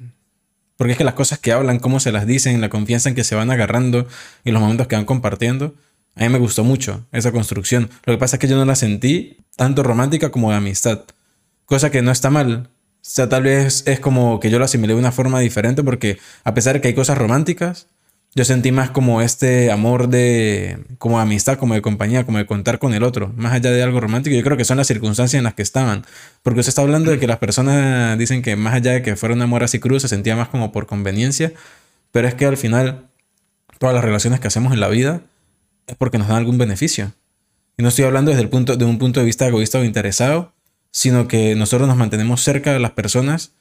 Porque 0.75 0.91
es 0.91 0.97
que 0.97 1.05
las 1.05 1.13
cosas 1.13 1.39
que 1.39 1.53
hablan, 1.53 1.79
cómo 1.79 2.01
se 2.01 2.11
las 2.11 2.27
dicen, 2.27 2.59
la 2.59 2.67
confianza 2.67 3.07
en 3.07 3.15
que 3.15 3.23
se 3.23 3.35
van 3.35 3.51
agarrando 3.51 4.05
y 4.43 4.51
los 4.51 4.61
momentos 4.61 4.87
que 4.87 4.97
van 4.97 5.05
compartiendo, 5.05 5.75
a 6.15 6.23
mí 6.23 6.29
me 6.29 6.39
gustó 6.39 6.65
mucho 6.65 7.05
esa 7.13 7.31
construcción. 7.31 7.89
Lo 8.03 8.13
que 8.13 8.17
pasa 8.17 8.35
es 8.35 8.41
que 8.41 8.49
yo 8.49 8.57
no 8.57 8.65
la 8.65 8.75
sentí 8.75 9.37
tanto 9.55 9.81
romántica 9.81 10.29
como 10.29 10.51
de 10.51 10.57
amistad. 10.57 11.03
Cosa 11.63 11.89
que 11.89 12.01
no 12.01 12.11
está 12.11 12.29
mal. 12.29 12.67
O 12.67 12.99
sea, 12.99 13.29
tal 13.29 13.43
vez 13.43 13.83
es 13.87 14.01
como 14.01 14.41
que 14.41 14.49
yo 14.49 14.59
lo 14.59 14.65
asimilé 14.65 14.93
de 14.93 14.99
una 14.99 15.13
forma 15.13 15.39
diferente 15.39 15.83
porque 15.83 16.17
a 16.43 16.53
pesar 16.53 16.73
de 16.73 16.81
que 16.81 16.89
hay 16.89 16.95
cosas 16.95 17.17
románticas, 17.17 17.87
yo 18.35 18.45
sentí 18.45 18.71
más 18.71 18.89
como 18.89 19.21
este 19.21 19.71
amor 19.71 20.07
de, 20.07 20.83
como 20.97 21.19
amistad, 21.19 21.59
como 21.59 21.75
de 21.75 21.83
compañía, 21.83 22.25
como 22.25 22.39
de 22.39 22.47
contar 22.47 22.79
con 22.79 22.93
el 22.95 23.03
otro, 23.03 23.31
más 23.35 23.53
allá 23.53 23.69
de 23.69 23.83
algo 23.83 23.99
romántico. 23.99 24.35
Yo 24.35 24.43
creo 24.43 24.57
que 24.57 24.65
son 24.65 24.77
las 24.77 24.87
circunstancias 24.87 25.37
en 25.37 25.43
las 25.43 25.53
que 25.53 25.61
estaban. 25.61 26.03
Porque 26.41 26.61
usted 26.61 26.69
está 26.69 26.81
hablando 26.81 27.11
de 27.11 27.19
que 27.19 27.27
las 27.27 27.37
personas 27.37 28.17
dicen 28.17 28.41
que 28.41 28.55
más 28.55 28.73
allá 28.73 28.93
de 28.93 29.01
que 29.03 29.15
fuera 29.15 29.35
un 29.35 29.41
amor 29.43 29.63
así 29.63 29.79
cruz, 29.79 30.01
se 30.01 30.07
sentía 30.07 30.35
más 30.35 30.47
como 30.47 30.71
por 30.71 30.87
conveniencia. 30.87 31.53
Pero 32.11 32.27
es 32.27 32.33
que 32.33 32.45
al 32.47 32.57
final, 32.57 33.07
todas 33.77 33.93
las 33.93 34.03
relaciones 34.03 34.39
que 34.39 34.47
hacemos 34.47 34.73
en 34.73 34.79
la 34.79 34.87
vida 34.87 35.21
es 35.85 35.95
porque 35.95 36.17
nos 36.17 36.27
dan 36.27 36.37
algún 36.37 36.57
beneficio. 36.57 37.13
Y 37.77 37.83
no 37.83 37.89
estoy 37.89 38.05
hablando 38.05 38.31
desde 38.31 38.41
el 38.41 38.49
punto, 38.49 38.77
de 38.77 38.85
un 38.85 38.97
punto 38.97 39.19
de 39.19 39.27
vista 39.27 39.47
egoísta 39.47 39.77
o 39.77 39.83
interesado, 39.83 40.53
sino 40.89 41.27
que 41.27 41.53
nosotros 41.53 41.87
nos 41.87 41.97
mantenemos 41.97 42.41
cerca 42.41 42.73
de 42.73 42.79
las 42.79 42.91
personas 42.91 43.51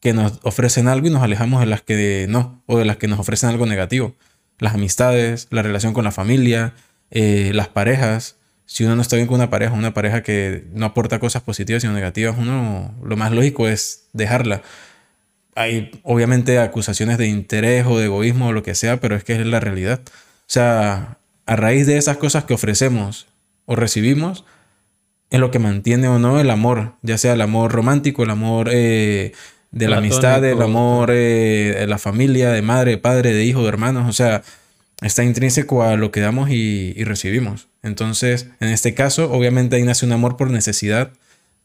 que 0.00 0.12
nos 0.12 0.38
ofrecen 0.42 0.88
algo 0.88 1.06
y 1.06 1.10
nos 1.10 1.22
alejamos 1.22 1.60
de 1.60 1.66
las 1.66 1.82
que 1.82 2.26
no, 2.28 2.62
o 2.66 2.78
de 2.78 2.84
las 2.84 2.96
que 2.96 3.08
nos 3.08 3.18
ofrecen 3.18 3.50
algo 3.50 3.66
negativo. 3.66 4.14
Las 4.58 4.74
amistades, 4.74 5.48
la 5.50 5.62
relación 5.62 5.92
con 5.92 6.04
la 6.04 6.12
familia, 6.12 6.74
eh, 7.10 7.50
las 7.54 7.68
parejas. 7.68 8.36
Si 8.66 8.84
uno 8.84 8.96
no 8.96 9.02
está 9.02 9.16
bien 9.16 9.28
con 9.28 9.36
una 9.36 9.50
pareja, 9.50 9.72
una 9.72 9.94
pareja 9.94 10.22
que 10.22 10.64
no 10.72 10.86
aporta 10.86 11.18
cosas 11.18 11.42
positivas 11.42 11.82
sino 11.82 11.92
negativas, 11.92 12.36
uno 12.38 12.94
lo 13.02 13.16
más 13.16 13.32
lógico 13.32 13.68
es 13.68 14.06
dejarla. 14.12 14.62
Hay 15.54 15.90
obviamente 16.02 16.58
acusaciones 16.58 17.16
de 17.18 17.28
interés 17.28 17.86
o 17.86 17.98
de 17.98 18.06
egoísmo 18.06 18.48
o 18.48 18.52
lo 18.52 18.62
que 18.62 18.74
sea, 18.74 19.00
pero 19.00 19.16
es 19.16 19.24
que 19.24 19.34
es 19.34 19.46
la 19.46 19.60
realidad. 19.60 20.00
O 20.04 20.48
sea, 20.48 21.18
a 21.46 21.56
raíz 21.56 21.86
de 21.86 21.96
esas 21.96 22.18
cosas 22.18 22.44
que 22.44 22.54
ofrecemos 22.54 23.26
o 23.64 23.76
recibimos, 23.76 24.44
es 25.30 25.40
lo 25.40 25.50
que 25.50 25.58
mantiene 25.58 26.08
o 26.08 26.18
no 26.18 26.38
el 26.40 26.50
amor, 26.50 26.94
ya 27.02 27.18
sea 27.18 27.32
el 27.32 27.40
amor 27.40 27.72
romántico, 27.72 28.22
el 28.22 28.30
amor 28.30 28.68
eh, 28.72 29.32
de 29.70 29.88
la 29.88 29.98
amistad, 29.98 30.44
el 30.44 30.62
amor 30.62 31.10
eh, 31.12 31.76
de 31.80 31.86
la 31.86 31.98
familia, 31.98 32.50
de 32.50 32.62
madre, 32.62 32.98
padre, 32.98 33.32
de 33.32 33.44
hijo, 33.44 33.62
de 33.62 33.68
hermanos, 33.68 34.08
o 34.08 34.12
sea, 34.12 34.42
está 35.02 35.24
intrínseco 35.24 35.82
a 35.82 35.96
lo 35.96 36.10
que 36.10 36.20
damos 36.20 36.50
y, 36.50 36.94
y, 36.96 37.04
recibimos. 37.04 37.68
Entonces, 37.82 38.48
en 38.60 38.68
este 38.68 38.94
caso, 38.94 39.30
obviamente 39.30 39.76
ahí 39.76 39.82
nace 39.82 40.06
un 40.06 40.12
amor 40.12 40.36
por 40.36 40.50
necesidad 40.50 41.10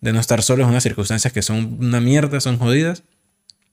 de 0.01 0.13
no 0.13 0.19
estar 0.19 0.41
solos 0.41 0.65
en 0.65 0.71
unas 0.71 0.83
circunstancias 0.83 1.31
que 1.31 1.41
son 1.41 1.77
una 1.79 2.01
mierda, 2.01 2.41
son 2.41 2.57
jodidas, 2.57 3.03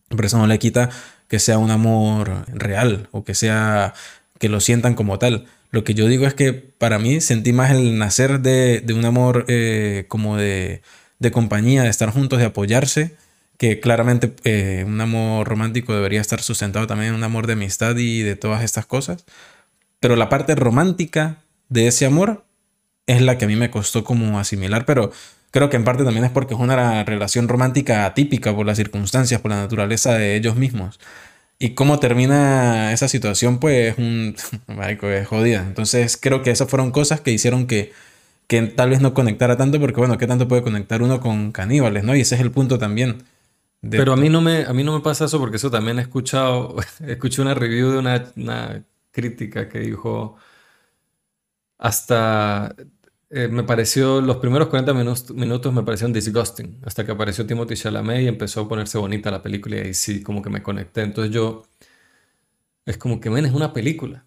pero 0.09 0.27
eso 0.27 0.39
no 0.39 0.47
le 0.47 0.59
quita 0.59 0.91
que 1.29 1.39
sea 1.39 1.59
un 1.59 1.71
amor 1.71 2.45
real 2.49 3.09
o 3.13 3.25
que 3.25 3.35
sea 3.35 3.95
que 4.39 4.49
lo 4.49 4.61
sientan 4.61 4.95
como 4.95 5.19
tal. 5.19 5.47
Lo 5.71 5.85
que 5.85 5.95
yo 5.95 6.07
digo 6.07 6.27
es 6.27 6.35
que 6.35 6.53
para 6.53 6.99
mí 6.99 7.21
sentí 7.21 7.53
más 7.53 7.71
el 7.73 7.99
nacer 7.99 8.41
de, 8.41 8.81
de 8.81 8.95
un 8.95 9.05
amor 9.05 9.45
eh, 9.49 10.07
como 10.09 10.37
de, 10.37 10.83
de 11.19 11.31
compañía, 11.31 11.83
de 11.83 11.91
estar 11.91 12.11
juntos, 12.11 12.39
de 12.39 12.47
apoyarse, 12.47 13.17
que 13.59 13.81
claramente 13.81 14.35
eh, 14.45 14.85
un 14.87 15.01
amor 15.01 15.47
romántico 15.47 15.95
debería 15.95 16.21
estar 16.21 16.41
sustentado 16.41 16.87
también 16.87 17.11
en 17.11 17.17
un 17.17 17.25
amor 17.25 17.47
de 17.47 17.55
amistad 17.55 17.97
y 17.97 18.23
de 18.23 18.37
todas 18.37 18.63
estas 18.63 18.87
cosas. 18.87 19.25
Pero 20.01 20.17
la 20.17 20.29
parte 20.29 20.55
romántica 20.55 21.39
de 21.69 21.89
ese 21.89 22.07
amor 22.07 22.45
es 23.07 23.21
la 23.21 23.37
que 23.37 23.47
a 23.47 23.49
mí 23.49 23.57
me 23.57 23.71
costó 23.71 24.05
como 24.05 24.39
asimilar, 24.39 24.87
pero 24.87 25.13
creo 25.51 25.71
que 25.71 25.77
en 25.77 25.85
parte 25.85 26.05
también 26.05 26.25
es 26.25 26.31
porque 26.31 26.55
es 26.55 26.61
una 26.61 27.03
relación 27.05 27.49
romántica 27.49 28.07
atípica 28.07 28.55
por 28.55 28.67
las 28.67 28.77
circunstancias, 28.77 29.41
por 29.41 29.51
la 29.51 29.59
naturaleza 29.63 30.15
de 30.15 30.37
ellos 30.37 30.57
mismos. 30.57 31.01
Y 31.59 31.71
cómo 31.71 31.99
termina 31.99 32.93
esa 32.93 33.09
situación, 33.09 33.59
pues, 33.59 33.99
un, 33.99 34.37
es 35.03 35.29
jodida. 35.29 35.65
Entonces, 35.67 36.17
creo 36.17 36.43
que 36.43 36.53
esas 36.53 36.69
fueron 36.71 36.93
cosas 36.93 37.21
que 37.21 37.33
hicieron 37.33 37.67
que, 37.67 37.93
que 38.47 38.63
tal 38.63 38.91
vez 38.91 39.01
no 39.01 39.15
conectara 39.15 39.57
tanto, 39.57 39.81
porque, 39.81 39.99
bueno, 39.99 40.19
¿qué 40.19 40.29
tanto 40.29 40.47
puede 40.49 40.63
conectar 40.63 41.03
uno 41.03 41.21
con 41.21 41.51
caníbales, 41.53 42.05
no? 42.05 42.15
Y 42.15 42.21
ese 42.21 42.37
es 42.37 42.41
el 42.41 42.53
punto 42.53 42.79
también. 42.79 43.25
Pero 43.81 44.13
a 44.13 44.17
mí, 44.17 44.29
no 44.29 44.41
me, 44.41 44.65
a 44.65 44.73
mí 44.73 44.83
no 44.83 44.93
me 44.93 45.01
pasa 45.01 45.27
eso, 45.27 45.39
porque 45.39 45.57
eso 45.57 45.71
también 45.71 45.99
he 45.99 46.03
escuchado, 46.03 46.77
escuché 47.07 47.43
una 47.43 47.55
review 47.55 47.91
de 47.91 47.99
una, 47.99 48.33
una 48.37 48.85
crítica 49.13 49.69
que 49.69 49.81
dijo, 49.81 50.37
hasta 51.79 52.75
eh, 53.31 53.49
me 53.49 53.63
pareció, 53.63 54.21
los 54.21 54.39
primeros 54.39 54.69
40 54.69 54.95
minutos, 54.95 55.31
minutos 55.33 55.73
me 55.73 55.83
parecieron 55.83 56.13
disgusting, 56.13 56.81
hasta 56.85 57.05
que 57.05 57.13
apareció 57.13 57.47
Timothy 57.47 57.75
Chalamet 57.77 58.23
y 58.23 58.29
empezó 58.29 58.63
a 58.63 58.69
ponerse 58.69 58.97
bonita 58.99 59.31
la 59.31 59.43
película 59.43 59.77
y 59.77 59.81
ahí 59.81 59.95
sí, 59.95 60.23
como 60.23 60.41
que 60.43 60.51
me 60.51 60.63
conecté. 60.63 61.03
Entonces 61.03 61.33
yo, 61.33 61.65
es 62.87 62.97
como 62.97 63.21
que, 63.21 63.31
men, 63.31 63.45
es 63.45 63.53
una 63.53 63.73
película. 63.73 64.25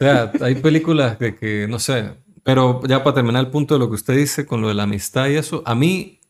O 0.00 0.04
sea, 0.04 0.32
hay 0.40 0.56
películas 0.56 1.18
de 1.18 1.36
que, 1.36 1.66
no 1.68 1.78
sé, 1.78 2.14
pero 2.42 2.82
ya 2.86 3.02
para 3.04 3.14
terminar 3.14 3.44
el 3.44 3.50
punto 3.50 3.74
de 3.74 3.80
lo 3.80 3.88
que 3.88 3.94
usted 3.94 4.16
dice 4.16 4.44
con 4.44 4.60
lo 4.60 4.68
de 4.68 4.74
la 4.74 4.84
amistad 4.84 5.28
y 5.28 5.36
eso, 5.36 5.62
a 5.64 5.74
mí, 5.74 6.20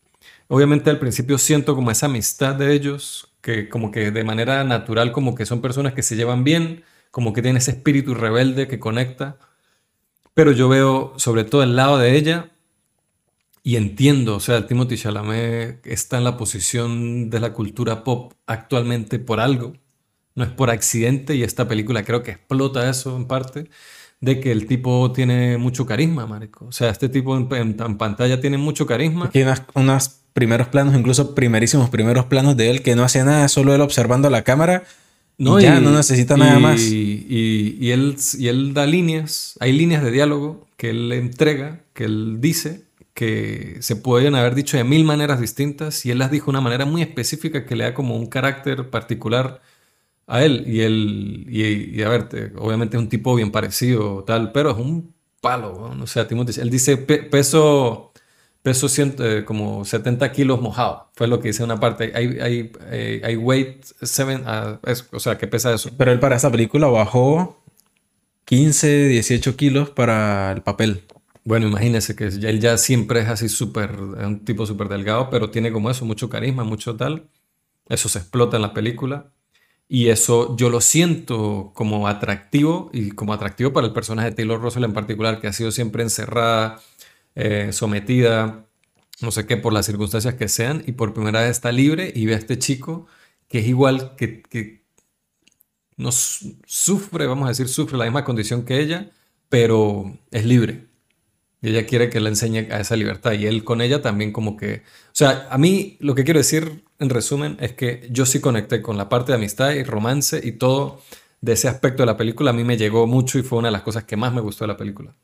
obviamente 0.48 0.90
al 0.90 0.98
principio 0.98 1.38
siento 1.38 1.74
como 1.74 1.90
esa 1.90 2.06
amistad 2.06 2.54
de 2.54 2.72
ellos, 2.72 3.32
que 3.40 3.68
como 3.68 3.90
que 3.90 4.10
de 4.10 4.24
manera 4.24 4.64
natural, 4.64 5.12
como 5.12 5.34
que 5.34 5.46
son 5.46 5.60
personas 5.60 5.94
que 5.94 6.02
se 6.02 6.16
llevan 6.16 6.44
bien, 6.44 6.84
como 7.10 7.32
que 7.32 7.42
tienen 7.42 7.58
ese 7.58 7.72
espíritu 7.72 8.14
rebelde 8.14 8.68
que 8.68 8.78
conecta. 8.78 9.38
Pero 10.34 10.52
yo 10.52 10.68
veo 10.68 11.14
sobre 11.16 11.44
todo 11.44 11.62
el 11.62 11.76
lado 11.76 11.98
de 11.98 12.16
ella 12.16 12.50
y 13.62 13.76
entiendo, 13.76 14.36
o 14.36 14.40
sea, 14.40 14.66
Timothy 14.66 14.96
Chalamet 14.96 15.84
está 15.86 16.18
en 16.18 16.24
la 16.24 16.36
posición 16.36 17.30
de 17.30 17.40
la 17.40 17.52
cultura 17.52 18.04
pop 18.04 18.32
actualmente 18.46 19.18
por 19.18 19.40
algo, 19.40 19.72
no 20.36 20.44
es 20.44 20.50
por 20.50 20.70
accidente 20.70 21.34
y 21.34 21.42
esta 21.42 21.66
película 21.66 22.04
creo 22.04 22.22
que 22.22 22.32
explota 22.32 22.88
eso 22.88 23.16
en 23.16 23.26
parte, 23.26 23.68
de 24.20 24.40
que 24.40 24.50
el 24.52 24.66
tipo 24.66 25.12
tiene 25.12 25.58
mucho 25.58 25.86
carisma, 25.86 26.26
marico. 26.26 26.66
O 26.66 26.72
sea, 26.72 26.90
este 26.90 27.08
tipo 27.08 27.36
en, 27.36 27.76
pantalla 27.98 28.40
tiene 28.40 28.58
mucho 28.58 28.86
carisma. 28.86 29.30
Tiene 29.30 29.54
unos 29.74 30.20
primeros 30.32 30.68
planos, 30.68 30.94
incluso 30.94 31.34
primerísimos 31.34 31.90
primeros 31.90 32.26
planos 32.26 32.56
de 32.56 32.70
él 32.70 32.82
que 32.82 32.96
no 32.96 33.04
hace 33.04 33.24
nada, 33.24 33.48
solo 33.48 33.74
él 33.74 33.80
observando 33.80 34.28
la 34.30 34.42
cámara 34.42 34.84
no, 35.38 35.60
ya 35.60 35.80
no 35.80 35.90
necesita 35.90 36.36
nada 36.36 36.58
más. 36.58 36.80
Y, 36.80 37.90
él, 37.90 38.16
y 38.38 38.48
él 38.48 38.74
da 38.74 38.86
líneas, 38.86 39.56
hay 39.60 39.72
líneas 39.72 40.02
de 40.02 40.10
diálogo 40.10 40.66
que 40.76 40.90
él 40.90 41.12
entrega, 41.12 41.80
que 41.92 42.04
él 42.04 42.38
dice, 42.40 42.84
que 43.12 43.78
se 43.80 43.96
pueden 43.96 44.34
haber 44.34 44.54
dicho 44.54 44.76
de 44.76 44.84
mil 44.84 45.04
maneras 45.04 45.40
distintas 45.40 46.04
y 46.04 46.10
él 46.10 46.18
las 46.18 46.30
dijo 46.30 46.46
de 46.46 46.50
una 46.50 46.60
manera 46.60 46.84
muy 46.84 47.02
específica 47.02 47.64
que 47.64 47.76
le 47.76 47.84
da 47.84 47.94
como 47.94 48.16
un 48.16 48.26
carácter 48.26 48.90
particular 48.90 49.62
a 50.26 50.44
él. 50.44 50.64
Y 50.66 50.80
él, 50.80 51.46
y, 51.48 52.02
a 52.02 52.08
ver, 52.08 52.52
obviamente 52.58 52.96
es 52.96 53.02
un 53.02 53.08
tipo 53.08 53.34
bien 53.34 53.50
parecido, 53.52 54.24
tal, 54.24 54.52
pero 54.52 54.70
es 54.70 54.76
un 54.76 55.14
palo, 55.40 55.92
¿no? 55.94 56.04
O 56.04 56.06
sea, 56.06 56.26
Timothy, 56.28 56.60
él 56.60 56.70
dice 56.70 56.96
peso 56.96 58.12
peso 58.66 58.88
eh, 58.98 59.44
como 59.44 59.84
70 59.84 60.32
kilos 60.32 60.60
mojado. 60.60 61.08
Fue 61.14 61.28
lo 61.28 61.38
que 61.38 61.50
hice 61.50 61.62
en 61.62 61.70
una 61.70 61.78
parte. 61.78 62.10
Hay, 62.16 62.38
hay, 62.40 62.72
eh, 62.90 63.20
hay, 63.22 63.36
weight 63.36 63.84
7, 64.02 64.42
ah, 64.44 64.80
o 65.12 65.20
sea, 65.20 65.38
que 65.38 65.46
pesa 65.46 65.72
eso. 65.72 65.90
Pero 65.96 66.10
él 66.10 66.18
para 66.18 66.34
esa 66.34 66.50
película 66.50 66.88
bajó 66.88 67.62
15, 68.46 69.06
18 69.06 69.56
kilos 69.56 69.90
para 69.90 70.50
el 70.50 70.62
papel. 70.62 71.04
Bueno, 71.44 71.68
imagínese 71.68 72.16
que 72.16 72.24
él 72.24 72.58
ya 72.58 72.76
siempre 72.76 73.20
es 73.20 73.28
así 73.28 73.48
súper, 73.48 73.92
un 74.00 74.44
tipo 74.44 74.66
súper 74.66 74.88
delgado, 74.88 75.30
pero 75.30 75.50
tiene 75.50 75.70
como 75.70 75.88
eso, 75.88 76.04
mucho 76.04 76.28
carisma, 76.28 76.64
mucho 76.64 76.96
tal. 76.96 77.28
Eso 77.88 78.08
se 78.08 78.18
explota 78.18 78.56
en 78.56 78.62
la 78.62 78.74
película. 78.74 79.30
Y 79.88 80.08
eso 80.08 80.56
yo 80.56 80.68
lo 80.68 80.80
siento 80.80 81.70
como 81.74 82.08
atractivo 82.08 82.90
y 82.92 83.10
como 83.12 83.32
atractivo 83.32 83.72
para 83.72 83.86
el 83.86 83.92
personaje 83.92 84.30
de 84.30 84.36
Taylor 84.36 84.60
Russell 84.60 84.84
en 84.84 84.92
particular, 84.92 85.40
que 85.40 85.46
ha 85.46 85.52
sido 85.52 85.70
siempre 85.70 86.02
encerrada, 86.02 86.80
eh, 87.36 87.72
sometida, 87.72 88.66
no 89.20 89.30
sé 89.30 89.46
qué, 89.46 89.56
por 89.56 89.72
las 89.72 89.86
circunstancias 89.86 90.34
que 90.34 90.48
sean, 90.48 90.82
y 90.86 90.92
por 90.92 91.14
primera 91.14 91.40
vez 91.40 91.50
está 91.50 91.70
libre 91.72 92.12
y 92.14 92.26
ve 92.26 92.34
a 92.34 92.38
este 92.38 92.58
chico 92.58 93.06
que 93.48 93.60
es 93.60 93.66
igual, 93.66 94.16
que, 94.16 94.42
que 94.42 94.82
sufre, 96.66 97.26
vamos 97.26 97.46
a 97.46 97.50
decir, 97.50 97.68
sufre 97.68 97.96
la 97.96 98.04
misma 98.04 98.24
condición 98.24 98.64
que 98.64 98.80
ella, 98.80 99.10
pero 99.48 100.18
es 100.30 100.44
libre. 100.44 100.86
Y 101.62 101.70
ella 101.70 101.86
quiere 101.86 102.10
que 102.10 102.20
le 102.20 102.28
enseñe 102.28 102.68
a 102.70 102.80
esa 102.80 102.96
libertad. 102.96 103.32
Y 103.32 103.46
él 103.46 103.64
con 103.64 103.80
ella 103.80 104.02
también 104.02 104.32
como 104.32 104.56
que... 104.56 104.82
O 105.06 105.12
sea, 105.12 105.48
a 105.50 105.58
mí 105.58 105.96
lo 106.00 106.14
que 106.14 106.24
quiero 106.24 106.38
decir 106.38 106.84
en 106.98 107.10
resumen 107.10 107.56
es 107.60 107.72
que 107.72 108.08
yo 108.10 108.26
sí 108.26 108.40
conecté 108.40 108.82
con 108.82 108.96
la 108.96 109.08
parte 109.08 109.32
de 109.32 109.36
amistad 109.36 109.72
y 109.72 109.84
romance 109.84 110.40
y 110.42 110.52
todo 110.52 111.02
de 111.40 111.52
ese 111.52 111.68
aspecto 111.68 112.02
de 112.02 112.06
la 112.06 112.16
película. 112.16 112.50
A 112.50 112.54
mí 112.54 112.64
me 112.64 112.76
llegó 112.76 113.06
mucho 113.06 113.38
y 113.38 113.42
fue 113.42 113.58
una 113.58 113.68
de 113.68 113.72
las 113.72 113.82
cosas 113.82 114.04
que 114.04 114.16
más 114.16 114.32
me 114.32 114.40
gustó 114.40 114.64
de 114.64 114.68
la 114.68 114.76
película. 114.76 115.14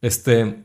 Este, 0.00 0.64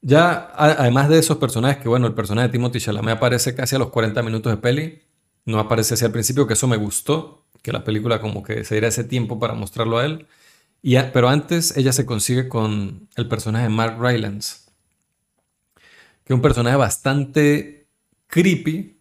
ya, 0.00 0.52
además 0.56 1.08
de 1.08 1.18
esos 1.18 1.38
personajes, 1.38 1.78
que 1.82 1.88
bueno, 1.88 2.06
el 2.06 2.14
personaje 2.14 2.48
de 2.48 2.52
Timothy 2.52 2.80
Chalamet 2.80 3.16
aparece 3.16 3.54
casi 3.54 3.76
a 3.76 3.78
los 3.78 3.90
40 3.90 4.22
minutos 4.22 4.52
de 4.52 4.58
peli, 4.58 5.02
no 5.44 5.58
aparece 5.58 5.94
así 5.94 6.04
al 6.04 6.12
principio, 6.12 6.46
que 6.46 6.54
eso 6.54 6.68
me 6.68 6.76
gustó, 6.76 7.46
que 7.62 7.72
la 7.72 7.84
película 7.84 8.20
como 8.20 8.42
que 8.42 8.64
se 8.64 8.74
diera 8.74 8.88
ese 8.88 9.04
tiempo 9.04 9.38
para 9.38 9.54
mostrarlo 9.54 9.98
a 9.98 10.04
él. 10.04 10.26
Y 10.82 10.96
pero 11.12 11.28
antes 11.28 11.76
ella 11.76 11.92
se 11.92 12.06
consigue 12.06 12.48
con 12.48 13.08
el 13.16 13.28
personaje 13.28 13.64
de 13.64 13.70
Mark 13.70 13.96
Rylance, 14.00 14.70
que 16.24 16.32
es 16.32 16.36
un 16.36 16.42
personaje 16.42 16.76
bastante 16.76 17.85
creepy, 18.28 18.96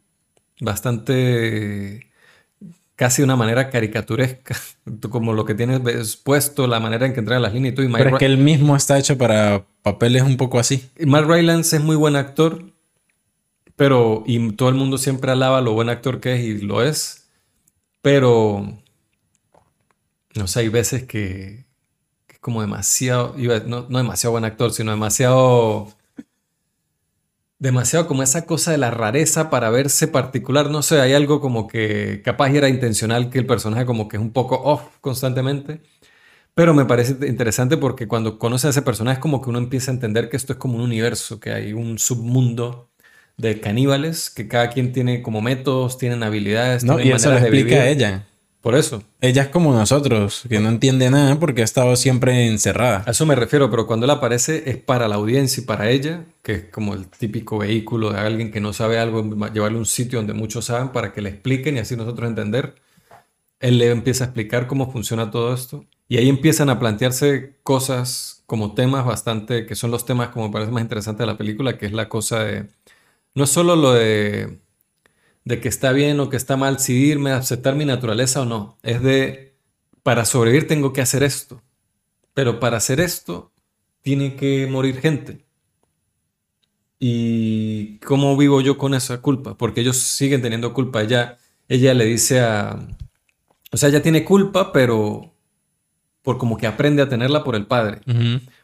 bastante 0.59 2.11
casi 2.95 3.21
de 3.21 3.25
una 3.25 3.35
manera 3.35 3.69
caricaturesca, 3.69 4.55
como 5.09 5.33
lo 5.33 5.45
que 5.45 5.55
tienes 5.55 6.15
puesto, 6.17 6.67
la 6.67 6.79
manera 6.79 7.05
en 7.05 7.13
que 7.13 7.19
entrega 7.19 7.39
las 7.39 7.53
líneas 7.53 7.73
y 7.73 7.75
todo. 7.75 7.85
Y 7.85 7.91
Pero 7.91 8.09
es 8.11 8.19
que 8.19 8.25
él 8.25 8.37
mismo 8.37 8.75
está 8.75 8.97
hecho 8.97 9.17
para 9.17 9.65
papeles 9.81 10.23
un 10.23 10.37
poco 10.37 10.59
así. 10.59 10.89
Mark 11.05 11.27
Rylance 11.27 11.75
es 11.75 11.83
muy 11.83 11.95
buen 11.95 12.15
actor, 12.15 12.63
pero, 13.75 14.23
y 14.25 14.51
todo 14.53 14.69
el 14.69 14.75
mundo 14.75 14.97
siempre 14.97 15.31
alaba 15.31 15.61
lo 15.61 15.73
buen 15.73 15.89
actor 15.89 16.19
que 16.19 16.35
es 16.35 16.41
y 16.41 16.61
lo 16.61 16.81
es, 16.81 17.27
pero, 18.01 18.79
no 20.35 20.47
sé, 20.47 20.61
hay 20.61 20.69
veces 20.69 21.03
que, 21.03 21.65
es 22.29 22.39
como 22.39 22.61
demasiado, 22.61 23.35
no, 23.65 23.87
no 23.89 23.97
demasiado 23.97 24.31
buen 24.31 24.45
actor, 24.45 24.71
sino 24.71 24.91
demasiado 24.91 25.93
demasiado 27.65 28.07
como 28.07 28.23
esa 28.23 28.45
cosa 28.45 28.71
de 28.71 28.77
la 28.77 28.91
rareza 28.91 29.49
para 29.49 29.69
verse 29.69 30.07
particular. 30.07 30.69
No 30.69 30.83
sé, 30.83 31.01
hay 31.01 31.13
algo 31.13 31.41
como 31.41 31.67
que 31.67 32.21
capaz 32.23 32.51
era 32.51 32.69
intencional 32.69 33.29
que 33.29 33.39
el 33.39 33.45
personaje 33.45 33.85
como 33.85 34.07
que 34.07 34.17
es 34.17 34.21
un 34.21 34.31
poco 34.31 34.61
off 34.63 34.83
constantemente. 35.01 35.81
Pero 36.53 36.73
me 36.73 36.85
parece 36.85 37.27
interesante 37.27 37.75
porque 37.75 38.07
cuando 38.07 38.39
conoce 38.39 38.67
a 38.67 38.69
ese 38.69 38.81
personaje 38.81 39.15
es 39.15 39.21
como 39.21 39.41
que 39.41 39.49
uno 39.49 39.59
empieza 39.59 39.91
a 39.91 39.95
entender 39.95 40.29
que 40.29 40.37
esto 40.37 40.53
es 40.53 40.59
como 40.59 40.75
un 40.75 40.81
universo, 40.81 41.39
que 41.39 41.51
hay 41.51 41.73
un 41.73 41.99
submundo 41.99 42.89
de 43.35 43.59
caníbales, 43.59 44.29
que 44.29 44.47
cada 44.47 44.69
quien 44.69 44.93
tiene 44.93 45.21
como 45.21 45.41
métodos, 45.41 45.97
tienen 45.97 46.23
habilidades. 46.23 46.85
No, 46.85 46.99
y 46.99 47.11
eso 47.11 47.31
lo 47.31 47.39
explica 47.39 47.75
a 47.75 47.89
ella. 47.89 48.27
Por 48.65 48.73
eso. 48.73 49.03
Ella 49.21 49.43
es 49.43 49.49
como 49.49 49.71
nosotros, 49.73 50.41
que 50.49 50.59
no 50.59 50.69
entiende 50.69 51.11
nada 51.11 51.39
porque 51.39 51.61
ha 51.61 51.63
estado 51.63 51.95
siempre 51.95 52.47
encerrada. 52.47 53.03
A 53.05 53.11
eso 53.11 53.23
me 53.27 53.35
refiero, 53.35 53.69
pero 53.69 53.85
cuando 53.85 54.05
él 54.05 54.09
aparece 54.09 54.63
es 54.65 54.77
para 54.77 55.07
la 55.07 55.17
audiencia 55.17 55.61
y 55.61 55.67
para 55.67 55.91
ella, 55.91 56.25
que 56.41 56.53
es 56.53 56.63
como 56.71 56.95
el 56.95 57.07
típico 57.07 57.59
vehículo 57.59 58.11
de 58.11 58.17
alguien 58.17 58.51
que 58.51 58.59
no 58.61 58.73
sabe 58.73 58.97
algo, 58.97 59.21
llevarle 59.53 59.77
a 59.77 59.81
un 59.81 59.85
sitio 59.85 60.17
donde 60.17 60.33
muchos 60.33 60.65
saben 60.65 60.89
para 60.89 61.13
que 61.13 61.21
le 61.21 61.29
expliquen 61.29 61.75
y 61.75 61.79
así 61.81 61.95
nosotros 61.95 62.27
entender. 62.27 62.73
Él 63.59 63.77
le 63.77 63.91
empieza 63.91 64.23
a 64.23 64.27
explicar 64.29 64.65
cómo 64.65 64.91
funciona 64.91 65.29
todo 65.29 65.53
esto. 65.53 65.85
Y 66.07 66.17
ahí 66.17 66.27
empiezan 66.27 66.71
a 66.71 66.79
plantearse 66.79 67.59
cosas 67.61 68.41
como 68.47 68.73
temas 68.73 69.05
bastante, 69.05 69.67
que 69.67 69.75
son 69.75 69.91
los 69.91 70.07
temas 70.07 70.29
como 70.29 70.47
me 70.47 70.51
parece 70.51 70.71
más 70.71 70.81
interesante 70.81 71.21
de 71.21 71.27
la 71.27 71.37
película, 71.37 71.77
que 71.77 71.85
es 71.85 71.91
la 71.91 72.09
cosa 72.09 72.43
de, 72.43 72.67
no 73.35 73.43
es 73.43 73.51
solo 73.51 73.75
lo 73.75 73.93
de 73.93 74.57
de 75.45 75.61
que 75.61 75.69
está 75.69 75.91
bien 75.91 76.19
o 76.19 76.29
que 76.29 76.37
está 76.37 76.57
mal 76.57 76.77
decidirme, 76.77 77.31
aceptar 77.31 77.75
mi 77.75 77.85
naturaleza 77.85 78.41
o 78.41 78.45
no. 78.45 78.77
Es 78.81 79.01
de, 79.01 79.55
para 80.03 80.25
sobrevivir 80.25 80.67
tengo 80.67 80.91
que 80.91 81.01
hacer 81.01 81.23
esto. 81.23 81.61
Pero 82.33 82.59
para 82.59 82.77
hacer 82.77 82.99
esto, 82.99 83.53
tiene 84.01 84.35
que 84.35 84.67
morir 84.67 84.99
gente. 84.99 85.45
¿Y 86.99 87.99
cómo 87.99 88.35
vivo 88.35 88.59
yo 88.61 88.77
con 88.77 88.95
esa 88.95 89.21
culpa? 89.21 89.55
Porque 89.55 89.81
ellos 89.81 89.97
siguen 89.97 90.41
teniendo 90.41 90.73
culpa. 90.73 91.03
Ella, 91.03 91.37
ella 91.69 91.93
le 91.93 92.05
dice 92.05 92.41
a... 92.41 92.79
O 93.71 93.77
sea, 93.77 93.89
ella 93.89 94.01
tiene 94.01 94.25
culpa, 94.25 94.71
pero 94.71 95.35
por 96.23 96.39
como 96.39 96.57
que 96.57 96.65
aprende 96.65 97.03
a 97.03 97.09
tenerla 97.09 97.43
por 97.43 97.55
el 97.55 97.67
padre. 97.67 98.01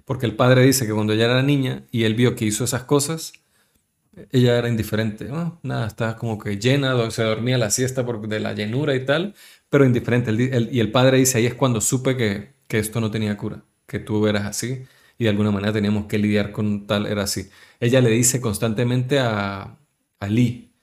Porque 0.03 0.25
el 0.25 0.36
padre 0.36 0.65
dice 0.65 0.88
que 0.88 0.93
cuando 0.93 1.13
ella 1.13 1.25
era 1.25 1.43
niña 1.43 1.86
y 1.91 2.05
él 2.05 2.15
vio 2.15 2.36
que 2.36 2.45
hizo 2.45 2.63
esas 2.63 2.84
cosas, 2.86 3.34
ella 4.32 4.57
era 4.57 4.70
indiferente. 4.70 5.30
Ah, 5.32 5.59
nada, 5.64 5.88
estaba 5.88 6.16
como 6.18 6.38
que 6.38 6.57
llena, 6.57 7.09
se 7.12 7.24
dormía 7.24 7.57
la 7.57 7.70
siesta 7.70 8.05
por, 8.05 8.28
de 8.28 8.39
la 8.39 8.53
llenura 8.53 8.95
y 8.95 9.05
tal, 9.05 9.36
pero 9.70 9.86
indiferente. 9.86 10.32
y 10.72 10.80
el 10.80 10.91
padre 10.91 11.18
dice, 11.18 11.38
ahí 11.38 11.45
es 11.45 11.55
cuando 11.55 11.82
supe 11.82 12.18
que, 12.18 12.53
que 12.68 12.80
esto 12.80 13.01
no 13.01 13.12
tenía 13.12 13.38
cura, 13.38 13.64
que 13.88 13.99
tú 13.99 14.28
eras 14.28 14.45
así 14.45 14.84
y 15.18 15.26
de 15.26 15.30
alguna 15.30 15.51
manera 15.51 15.74
teníamos 15.74 16.05
que 16.07 16.18
lidiar 16.18 16.51
con 16.51 16.88
tal, 16.88 17.05
era 17.05 17.24
así. 17.24 17.49
Ella 17.80 18.01
le 18.01 18.09
dice 18.09 18.41
constantemente 18.41 19.20
a, 19.20 19.78
a 20.20 20.28
Lee, 20.28 20.74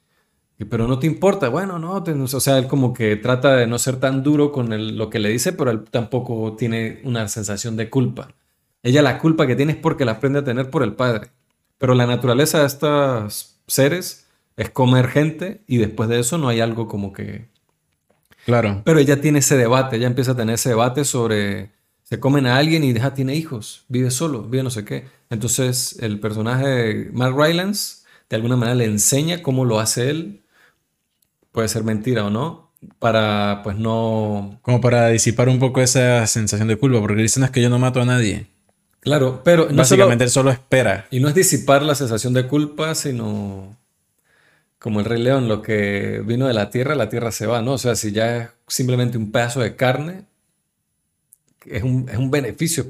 pero 0.70 0.88
no 0.88 0.98
te 0.98 1.06
importa, 1.06 1.48
bueno, 1.48 1.78
no, 1.78 1.94
o 1.94 2.40
sea, 2.40 2.58
él 2.58 2.66
como 2.66 2.92
que 2.92 3.16
trata 3.16 3.56
de 3.56 3.66
no 3.66 3.78
ser 3.78 4.00
tan 4.00 4.22
duro 4.24 4.50
con 4.52 4.96
lo 4.96 5.10
que 5.10 5.18
le 5.20 5.28
dice, 5.30 5.52
pero 5.52 5.70
él 5.70 5.84
tampoco 5.90 6.56
tiene 6.56 7.00
una 7.04 7.28
sensación 7.28 7.76
de 7.76 7.90
culpa. 7.90 8.34
Ella 8.82 9.02
la 9.02 9.18
culpa 9.18 9.46
que 9.46 9.56
tiene 9.56 9.72
es 9.72 9.78
porque 9.78 10.04
la 10.04 10.12
aprende 10.12 10.40
a 10.40 10.44
tener 10.44 10.70
por 10.70 10.82
el 10.82 10.94
padre. 10.94 11.30
Pero 11.78 11.94
la 11.94 12.06
naturaleza 12.06 12.60
de 12.60 12.66
estos 12.66 13.60
seres 13.66 14.26
es 14.56 14.70
comer 14.70 15.08
gente 15.08 15.62
y 15.66 15.78
después 15.78 16.08
de 16.08 16.18
eso 16.18 16.38
no 16.38 16.48
hay 16.48 16.60
algo 16.60 16.88
como 16.88 17.12
que... 17.12 17.48
Claro. 18.44 18.82
Pero 18.84 18.98
ella 18.98 19.20
tiene 19.20 19.40
ese 19.40 19.56
debate, 19.56 19.96
ella 19.96 20.06
empieza 20.06 20.32
a 20.32 20.36
tener 20.36 20.54
ese 20.54 20.70
debate 20.70 21.04
sobre... 21.04 21.70
Se 22.02 22.18
comen 22.18 22.46
a 22.46 22.56
alguien 22.56 22.84
y 22.84 22.92
deja, 22.92 23.12
tiene 23.12 23.34
hijos, 23.34 23.84
vive 23.88 24.10
solo, 24.10 24.42
vive 24.42 24.62
no 24.62 24.70
sé 24.70 24.84
qué. 24.84 25.06
Entonces 25.28 25.98
el 26.00 26.20
personaje 26.20 27.10
Mark 27.12 27.36
Rylance 27.36 27.98
de 28.30 28.36
alguna 28.36 28.56
manera 28.56 28.74
le 28.74 28.86
enseña 28.86 29.42
cómo 29.42 29.64
lo 29.64 29.78
hace 29.78 30.10
él 30.10 30.42
puede 31.52 31.68
ser 31.68 31.84
mentira 31.84 32.24
o 32.24 32.30
no, 32.30 32.72
para 32.98 33.62
pues 33.64 33.76
no... 33.76 34.60
Como 34.62 34.80
para 34.80 35.08
disipar 35.08 35.48
un 35.48 35.58
poco 35.58 35.80
esa 35.80 36.26
sensación 36.26 36.68
de 36.68 36.76
culpa, 36.76 37.00
porque 37.00 37.22
dicen 37.22 37.42
es 37.42 37.50
que 37.50 37.62
yo 37.62 37.68
no 37.68 37.78
mato 37.78 38.00
a 38.00 38.04
nadie. 38.04 38.46
Claro, 39.00 39.42
pero... 39.44 39.68
Básicamente 39.70 40.24
él 40.24 40.30
solo 40.30 40.50
espera. 40.50 41.06
Y 41.10 41.20
no 41.20 41.28
es 41.28 41.34
disipar 41.34 41.82
la 41.82 41.94
sensación 41.94 42.32
de 42.34 42.46
culpa, 42.46 42.94
sino 42.94 43.76
como 44.78 45.00
el 45.00 45.06
rey 45.06 45.20
león, 45.20 45.48
lo 45.48 45.62
que 45.62 46.22
vino 46.24 46.46
de 46.46 46.54
la 46.54 46.70
tierra, 46.70 46.94
la 46.94 47.08
tierra 47.08 47.32
se 47.32 47.46
va, 47.46 47.62
¿no? 47.62 47.72
O 47.72 47.78
sea, 47.78 47.94
si 47.96 48.12
ya 48.12 48.36
es 48.36 48.48
simplemente 48.68 49.18
un 49.18 49.32
pedazo 49.32 49.60
de 49.60 49.76
carne, 49.76 50.24
es 51.66 51.82
un, 51.82 52.08
es 52.08 52.16
un 52.16 52.30
beneficio. 52.30 52.86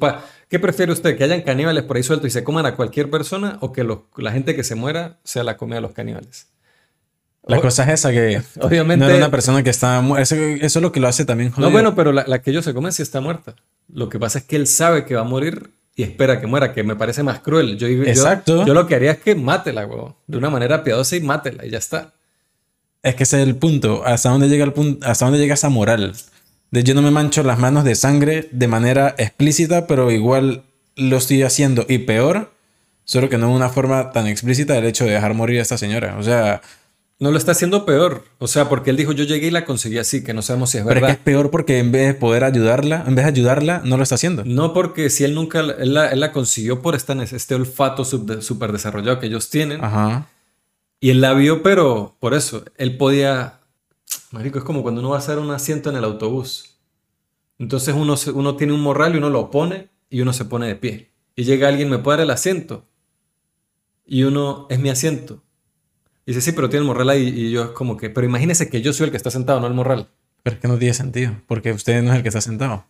¿Qué 0.48 0.58
prefiere 0.58 0.92
usted? 0.92 1.16
¿Que 1.16 1.24
hayan 1.24 1.42
caníbales 1.42 1.84
por 1.84 1.96
ahí 1.96 2.02
sueltos 2.02 2.28
y 2.28 2.30
se 2.30 2.44
coman 2.44 2.66
a 2.66 2.76
cualquier 2.76 3.10
persona 3.10 3.58
o 3.60 3.72
que 3.72 3.86
la 4.16 4.32
gente 4.32 4.54
que 4.54 4.64
se 4.64 4.74
muera 4.74 5.18
sea 5.24 5.44
la 5.44 5.56
comida 5.56 5.76
de 5.76 5.82
los 5.82 5.92
caníbales? 5.92 6.48
La 7.46 7.62
cosa 7.62 7.84
es 7.84 8.00
esa, 8.00 8.12
que 8.12 8.42
obviamente 8.60 9.06
no 9.06 9.08
era 9.08 9.16
una 9.16 9.30
persona 9.30 9.62
que 9.62 9.70
está 9.70 10.04
eso, 10.18 10.36
eso 10.36 10.78
es 10.78 10.82
lo 10.82 10.92
que 10.92 11.00
lo 11.00 11.08
hace 11.08 11.24
también 11.24 11.50
jodido. 11.50 11.70
No, 11.70 11.72
bueno, 11.72 11.94
pero 11.94 12.12
la, 12.12 12.42
que 12.42 12.50
ellos 12.50 12.62
se 12.62 12.74
comen 12.74 12.92
sí 12.92 13.02
está 13.02 13.22
muerta. 13.22 13.54
Lo 13.90 14.10
que 14.10 14.18
pasa 14.18 14.40
es 14.40 14.44
que 14.44 14.56
él 14.56 14.66
sabe 14.66 15.06
que 15.06 15.14
va 15.14 15.22
a 15.22 15.24
morir 15.24 15.70
y 15.98 16.04
espera 16.04 16.40
que 16.40 16.46
muera, 16.46 16.72
que 16.72 16.84
me 16.84 16.94
parece 16.94 17.24
más 17.24 17.40
cruel. 17.40 17.76
Yo, 17.76 17.88
Exacto. 17.88 18.64
Yo, 18.64 18.72
lo 18.72 18.86
que 18.86 18.94
haría 18.94 19.10
es 19.10 19.18
que 19.18 19.34
mátela, 19.34 19.82
güey. 19.82 20.14
De 20.28 20.38
una 20.38 20.48
manera 20.48 20.84
piadosa 20.84 21.16
y 21.16 21.20
mátela 21.20 21.66
y 21.66 21.70
ya 21.70 21.78
está. 21.78 22.14
Es 23.02 23.16
que 23.16 23.24
ese 23.24 23.42
es 23.42 23.48
el 23.48 23.56
punto. 23.56 24.04
¿Hasta 24.06 24.28
dónde 24.28 24.48
llega 24.48 24.64
el 24.64 24.72
punto? 24.72 25.04
¿Hasta 25.04 25.24
dónde 25.24 25.40
llega 25.40 25.54
esa 25.54 25.70
moral? 25.70 26.14
De 26.70 26.84
yo 26.84 26.94
no 26.94 27.02
me 27.02 27.10
mancho 27.10 27.42
las 27.42 27.58
manos 27.58 27.82
de 27.82 27.96
sangre 27.96 28.48
de 28.52 28.68
manera 28.68 29.16
explícita, 29.18 29.88
pero 29.88 30.12
igual 30.12 30.62
lo 30.94 31.16
estoy 31.16 31.42
haciendo. 31.42 31.84
Y 31.88 31.98
peor, 31.98 32.52
solo 33.02 33.28
que 33.28 33.36
no 33.36 33.48
de 33.48 33.54
una 33.54 33.68
forma 33.68 34.12
tan 34.12 34.28
explícita 34.28 34.78
el 34.78 34.84
hecho 34.86 35.04
de 35.04 35.10
dejar 35.10 35.34
morir 35.34 35.58
a 35.58 35.62
esta 35.62 35.78
señora. 35.78 36.16
O 36.16 36.22
sea, 36.22 36.62
no 37.20 37.32
lo 37.32 37.38
está 37.38 37.52
haciendo 37.52 37.84
peor. 37.84 38.24
O 38.38 38.46
sea, 38.46 38.68
porque 38.68 38.90
él 38.90 38.96
dijo, 38.96 39.12
yo 39.12 39.24
llegué 39.24 39.48
y 39.48 39.50
la 39.50 39.64
conseguí 39.64 39.98
así, 39.98 40.22
que 40.22 40.34
no 40.34 40.42
sabemos 40.42 40.70
si 40.70 40.78
es 40.78 40.84
verdad. 40.84 41.00
Pero 41.00 41.12
es 41.12 41.18
peor 41.18 41.50
porque 41.50 41.78
en 41.78 41.90
vez 41.90 42.06
de 42.06 42.14
poder 42.14 42.44
ayudarla, 42.44 43.04
en 43.06 43.14
vez 43.14 43.24
de 43.24 43.30
ayudarla, 43.30 43.82
no 43.84 43.96
lo 43.96 44.02
está 44.02 44.14
haciendo. 44.14 44.44
No, 44.44 44.72
porque 44.72 45.10
si 45.10 45.24
él 45.24 45.34
nunca, 45.34 45.60
él 45.60 45.94
la, 45.94 46.32
consiguió 46.32 46.80
por 46.80 46.94
esta, 46.94 47.20
este 47.22 47.54
olfato 47.54 48.04
súper 48.04 48.72
desarrollado 48.72 49.18
que 49.18 49.26
ellos 49.26 49.50
tienen. 49.50 49.82
Ajá. 49.82 50.28
Y 51.00 51.10
él 51.10 51.20
la 51.20 51.32
vio, 51.34 51.62
pero 51.62 52.16
por 52.20 52.34
eso, 52.34 52.64
él 52.76 52.96
podía... 52.96 53.60
Marico, 54.30 54.58
es 54.58 54.64
como 54.64 54.82
cuando 54.82 55.00
uno 55.00 55.10
va 55.10 55.16
a 55.16 55.20
hacer 55.20 55.38
un 55.38 55.50
asiento 55.50 55.90
en 55.90 55.96
el 55.96 56.04
autobús. 56.04 56.76
Entonces 57.58 57.94
uno, 57.94 58.14
uno 58.34 58.56
tiene 58.56 58.72
un 58.72 58.80
morral 58.80 59.14
y 59.14 59.18
uno 59.18 59.30
lo 59.30 59.50
pone 59.50 59.88
y 60.08 60.20
uno 60.20 60.32
se 60.32 60.44
pone 60.44 60.66
de 60.66 60.76
pie. 60.76 61.10
Y 61.34 61.44
llega 61.44 61.68
alguien, 61.68 61.90
me 61.90 61.98
puede 61.98 62.18
dar 62.18 62.24
el 62.24 62.30
asiento. 62.30 62.86
Y 64.04 64.22
uno, 64.22 64.66
es 64.70 64.78
mi 64.78 64.88
asiento 64.88 65.42
y 66.28 66.32
dice, 66.32 66.42
sí, 66.42 66.52
pero 66.52 66.68
tiene 66.68 66.82
el 66.82 66.86
morral 66.86 67.08
ahí. 67.08 67.26
Y 67.26 67.50
yo 67.50 67.62
es 67.64 67.70
como 67.70 67.96
que, 67.96 68.10
pero 68.10 68.26
imagínese 68.26 68.68
que 68.68 68.82
yo 68.82 68.92
soy 68.92 69.06
el 69.06 69.10
que 69.10 69.16
está 69.16 69.30
sentado, 69.30 69.60
no 69.60 69.66
el 69.66 69.72
morral. 69.72 70.08
Pero 70.42 70.56
es 70.56 70.60
que 70.60 70.68
no 70.68 70.76
tiene 70.76 70.92
sentido, 70.92 71.32
porque 71.46 71.72
usted 71.72 72.02
no 72.02 72.10
es 72.10 72.16
el 72.16 72.22
que 72.22 72.28
está 72.28 72.42
sentado. 72.42 72.84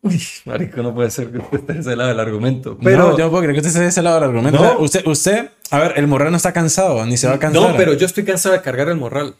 Uy, 0.00 0.18
marico, 0.46 0.82
no 0.82 0.94
puede 0.94 1.10
ser 1.10 1.30
que 1.30 1.40
usted 1.40 1.58
esté 1.58 1.72
de 1.74 1.80
ese 1.80 1.94
lado 1.94 2.08
del 2.08 2.20
argumento. 2.20 2.78
Pero 2.82 3.18
yo 3.18 3.24
no 3.24 3.30
puedo 3.30 3.42
creer 3.42 3.52
que 3.52 3.58
usted 3.58 3.68
esté 3.68 3.80
de 3.80 3.88
ese 3.88 4.00
lado 4.00 4.14
del 4.14 4.30
argumento. 4.30 4.62
No. 4.62 4.78
usted, 4.78 5.06
usted, 5.06 5.50
a 5.70 5.78
ver, 5.78 5.92
el 5.96 6.06
morral 6.06 6.30
no 6.30 6.38
está 6.38 6.54
cansado, 6.54 7.04
ni 7.04 7.18
se 7.18 7.28
va 7.28 7.34
a 7.34 7.38
cansar. 7.38 7.60
No, 7.60 7.76
pero 7.76 7.92
yo 7.92 8.06
estoy 8.06 8.24
cansado 8.24 8.54
de 8.54 8.62
cargar 8.62 8.88
el 8.88 8.96
morral. 8.96 9.34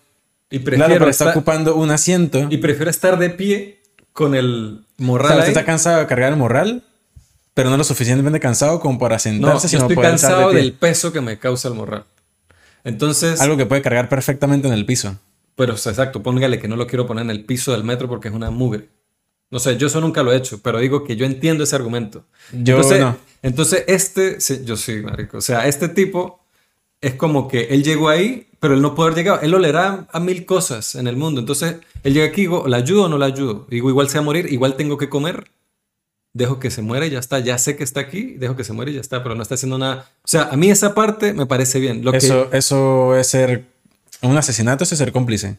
Y 0.50 0.58
prefiero 0.58 0.84
claro, 0.84 0.98
pero 0.98 1.10
está 1.10 1.30
ocupando 1.30 1.76
un 1.76 1.90
asiento. 1.90 2.46
Y 2.50 2.58
prefiero 2.58 2.90
estar 2.90 3.18
de 3.18 3.30
pie 3.30 3.80
con 4.12 4.34
el 4.34 4.84
morral. 4.98 5.32
O 5.32 5.38
usted 5.38 5.48
está 5.48 5.64
cansado 5.64 6.00
de 6.00 6.06
cargar 6.06 6.30
el 6.30 6.38
morral, 6.38 6.84
pero 7.54 7.70
no 7.70 7.78
lo 7.78 7.84
suficientemente 7.84 8.38
cansado 8.38 8.80
como 8.80 8.98
para 8.98 9.18
sentarse. 9.18 9.66
No, 9.66 9.72
yo 9.72 9.78
estoy 9.78 9.96
cansado 9.96 10.52
del 10.52 10.74
peso 10.74 11.10
que 11.10 11.22
me 11.22 11.38
causa 11.38 11.68
el 11.68 11.74
morral. 11.74 12.04
Entonces... 12.84 13.40
Algo 13.40 13.56
que 13.56 13.66
puede 13.66 13.82
cargar 13.82 14.08
perfectamente 14.08 14.68
en 14.68 14.74
el 14.74 14.86
piso. 14.86 15.18
Pero 15.56 15.74
exacto, 15.74 16.22
póngale 16.22 16.58
que 16.58 16.68
no 16.68 16.76
lo 16.76 16.86
quiero 16.86 17.06
poner 17.06 17.24
en 17.24 17.30
el 17.30 17.44
piso 17.44 17.72
del 17.72 17.84
metro 17.84 18.08
porque 18.08 18.28
es 18.28 18.34
una 18.34 18.50
mugre. 18.50 18.88
No 19.50 19.58
sé, 19.58 19.76
yo 19.76 19.88
eso 19.88 20.00
nunca 20.00 20.22
lo 20.22 20.32
he 20.32 20.36
hecho, 20.36 20.60
pero 20.62 20.78
digo 20.78 21.04
que 21.04 21.16
yo 21.16 21.26
entiendo 21.26 21.64
ese 21.64 21.76
argumento. 21.76 22.24
Yo 22.52 22.76
entonces, 22.76 23.00
no. 23.00 23.16
Entonces, 23.42 23.84
este, 23.88 24.38
yo 24.64 24.76
sí, 24.76 25.02
marico. 25.02 25.38
O 25.38 25.40
sea, 25.40 25.66
este 25.66 25.88
tipo 25.88 26.40
es 27.00 27.14
como 27.14 27.48
que 27.48 27.64
él 27.70 27.82
llegó 27.82 28.08
ahí, 28.08 28.48
pero 28.60 28.74
él 28.74 28.82
no 28.82 28.94
puede 28.94 29.08
haber 29.08 29.18
llegado. 29.18 29.40
Él 29.40 29.50
lo 29.50 29.58
leerá 29.58 30.06
a 30.12 30.20
mil 30.20 30.46
cosas 30.46 30.94
en 30.94 31.08
el 31.08 31.16
mundo. 31.16 31.40
Entonces, 31.40 31.76
él 32.04 32.14
llega 32.14 32.26
aquí 32.26 32.42
digo, 32.42 32.68
¿la 32.68 32.76
ayudo 32.76 33.04
o 33.04 33.08
no 33.08 33.18
la 33.18 33.26
ayudo? 33.26 33.66
Digo, 33.68 33.90
igual 33.90 34.08
se 34.08 34.18
va 34.18 34.22
a 34.22 34.24
morir, 34.24 34.52
igual 34.52 34.76
tengo 34.76 34.98
que 34.98 35.08
comer 35.08 35.50
dejo 36.32 36.58
que 36.58 36.70
se 36.70 36.82
muera 36.82 37.06
y 37.06 37.10
ya 37.10 37.18
está, 37.18 37.38
ya 37.40 37.58
sé 37.58 37.76
que 37.76 37.84
está 37.84 38.00
aquí, 38.00 38.34
dejo 38.38 38.56
que 38.56 38.64
se 38.64 38.72
muera 38.72 38.90
y 38.90 38.94
ya 38.94 39.00
está, 39.00 39.22
pero 39.22 39.34
no 39.34 39.42
está 39.42 39.54
haciendo 39.54 39.78
nada. 39.78 40.06
O 40.22 40.28
sea, 40.28 40.48
a 40.50 40.56
mí 40.56 40.70
esa 40.70 40.94
parte 40.94 41.32
me 41.32 41.46
parece 41.46 41.80
bien. 41.80 42.04
Lo 42.04 42.12
eso, 42.12 42.52
eso 42.52 43.16
es 43.16 43.26
ser 43.26 43.64
un 44.22 44.36
asesinato, 44.36 44.84
es 44.84 44.90
ser 44.90 45.12
cómplice. 45.12 45.58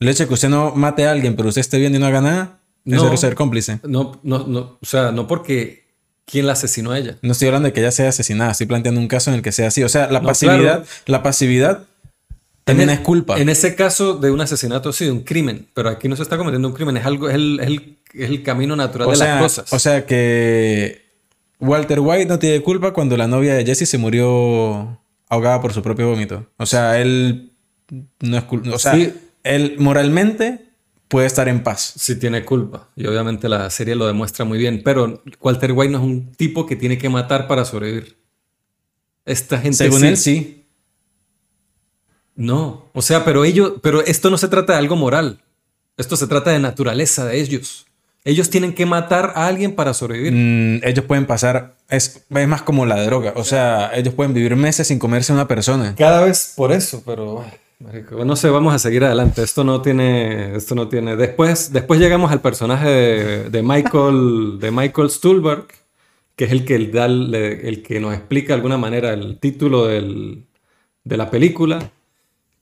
El 0.00 0.08
hecho 0.08 0.24
de 0.24 0.28
que 0.28 0.34
usted 0.34 0.48
no 0.48 0.72
mate 0.74 1.06
a 1.06 1.10
alguien, 1.10 1.36
pero 1.36 1.48
usted 1.48 1.60
esté 1.60 1.78
bien 1.78 1.94
y 1.94 1.98
no 1.98 2.06
haga 2.06 2.20
nada, 2.20 2.58
no, 2.84 3.12
es 3.12 3.20
ser 3.20 3.34
cómplice. 3.34 3.80
No, 3.82 4.20
no, 4.22 4.46
no, 4.46 4.78
o 4.80 4.86
sea, 4.86 5.10
no 5.10 5.26
porque 5.26 5.86
quién 6.24 6.46
la 6.46 6.52
asesinó 6.52 6.92
a 6.92 6.98
ella. 6.98 7.16
No 7.22 7.32
estoy 7.32 7.48
hablando 7.48 7.66
de 7.66 7.72
que 7.72 7.80
ella 7.80 7.92
sea 7.92 8.08
asesinada, 8.08 8.52
estoy 8.52 8.66
planteando 8.66 9.00
un 9.00 9.08
caso 9.08 9.30
en 9.30 9.36
el 9.36 9.42
que 9.42 9.52
sea 9.52 9.68
así. 9.68 9.82
O 9.82 9.88
sea, 9.88 10.10
la 10.10 10.22
pasividad, 10.22 10.84
la 11.06 11.22
pasividad 11.22 11.86
también 12.64 12.90
es 12.90 13.00
culpa. 13.00 13.38
En 13.38 13.48
ese 13.48 13.76
caso 13.76 14.14
de 14.14 14.30
un 14.30 14.40
asesinato, 14.40 14.92
sí, 14.92 15.04
de 15.04 15.12
un 15.12 15.20
crimen, 15.20 15.68
pero 15.72 15.88
aquí 15.88 16.08
no 16.08 16.16
se 16.16 16.22
está 16.22 16.36
cometiendo 16.36 16.66
un 16.66 16.74
crimen, 16.74 16.96
es 16.96 17.06
algo, 17.06 17.28
es 17.28 17.36
el, 17.36 17.60
el, 17.60 17.98
camino 18.42 18.76
natural 18.76 19.10
de 19.10 19.16
las 19.16 19.42
cosas. 19.42 19.72
O 19.72 19.78
sea 19.78 20.06
que 20.06 21.06
Walter 21.60 22.00
White 22.00 22.26
no 22.26 22.38
tiene 22.38 22.62
culpa 22.62 22.92
cuando 22.92 23.16
la 23.16 23.26
novia 23.26 23.54
de 23.54 23.64
Jesse 23.64 23.88
se 23.88 23.98
murió 23.98 25.00
ahogada 25.28 25.60
por 25.60 25.72
su 25.72 25.82
propio 25.82 26.08
vómito. 26.08 26.46
O 26.56 26.66
sea, 26.66 27.00
él 27.00 27.52
no 28.20 28.36
es 28.36 28.44
culpa. 28.44 28.70
O 28.70 28.78
sea, 28.78 28.98
él 29.42 29.76
moralmente 29.78 30.66
puede 31.08 31.26
estar 31.26 31.48
en 31.48 31.62
paz. 31.62 31.94
Sí 31.96 32.16
tiene 32.16 32.44
culpa. 32.44 32.88
Y 32.96 33.06
obviamente 33.06 33.48
la 33.48 33.70
serie 33.70 33.94
lo 33.94 34.06
demuestra 34.06 34.44
muy 34.44 34.58
bien. 34.58 34.82
Pero 34.84 35.22
Walter 35.40 35.72
White 35.72 35.92
no 35.92 35.98
es 35.98 36.04
un 36.04 36.32
tipo 36.32 36.66
que 36.66 36.76
tiene 36.76 36.98
que 36.98 37.08
matar 37.08 37.46
para 37.46 37.64
sobrevivir. 37.64 38.16
Esta 39.24 39.58
gente 39.58 39.78
Según 39.78 40.04
él 40.04 40.16
sí. 40.16 40.64
No, 42.34 42.90
o 42.92 43.00
sea, 43.00 43.24
pero 43.24 43.44
ellos, 43.44 43.74
pero 43.82 44.04
esto 44.04 44.28
no 44.28 44.36
se 44.36 44.48
trata 44.48 44.74
de 44.74 44.78
algo 44.78 44.94
moral. 44.94 45.40
Esto 45.96 46.16
se 46.16 46.26
trata 46.26 46.50
de 46.50 46.58
naturaleza 46.58 47.24
de 47.24 47.40
ellos. 47.40 47.85
Ellos 48.26 48.50
tienen 48.50 48.74
que 48.74 48.86
matar 48.86 49.34
a 49.36 49.46
alguien 49.46 49.76
para 49.76 49.94
sobrevivir. 49.94 50.32
Mm, 50.32 50.80
ellos 50.84 51.04
pueden 51.04 51.26
pasar, 51.26 51.76
es, 51.88 52.26
es, 52.28 52.48
más 52.48 52.60
como 52.60 52.84
la 52.84 53.00
droga. 53.04 53.32
O 53.36 53.44
sea, 53.44 53.92
ellos 53.94 54.14
pueden 54.14 54.34
vivir 54.34 54.56
meses 54.56 54.88
sin 54.88 54.98
comerse 54.98 55.30
a 55.30 55.36
una 55.36 55.46
persona. 55.46 55.94
Cada 55.96 56.24
vez 56.24 56.54
por 56.56 56.72
eso, 56.72 57.04
pero 57.06 57.44
no 57.78 58.34
sé, 58.34 58.50
vamos 58.50 58.74
a 58.74 58.80
seguir 58.80 59.04
adelante. 59.04 59.44
Esto 59.44 59.62
no 59.62 59.80
tiene, 59.80 60.56
esto 60.56 60.74
no 60.74 60.88
tiene. 60.88 61.14
Después, 61.14 61.72
después 61.72 62.00
llegamos 62.00 62.32
al 62.32 62.40
personaje 62.40 62.88
de, 63.48 63.62
Michael, 63.62 64.58
de 64.58 64.72
Michael 64.72 65.08
Stuhlbarg, 65.08 65.68
que 66.34 66.46
es 66.46 66.50
el 66.50 66.64
que, 66.64 66.74
el, 66.74 67.32
el 67.32 67.82
que 67.84 68.00
nos 68.00 68.12
explica 68.12 68.48
de 68.48 68.54
alguna 68.54 68.76
manera 68.76 69.12
el 69.12 69.38
título 69.38 69.86
del, 69.86 70.46
de 71.04 71.16
la 71.16 71.30
película 71.30 71.92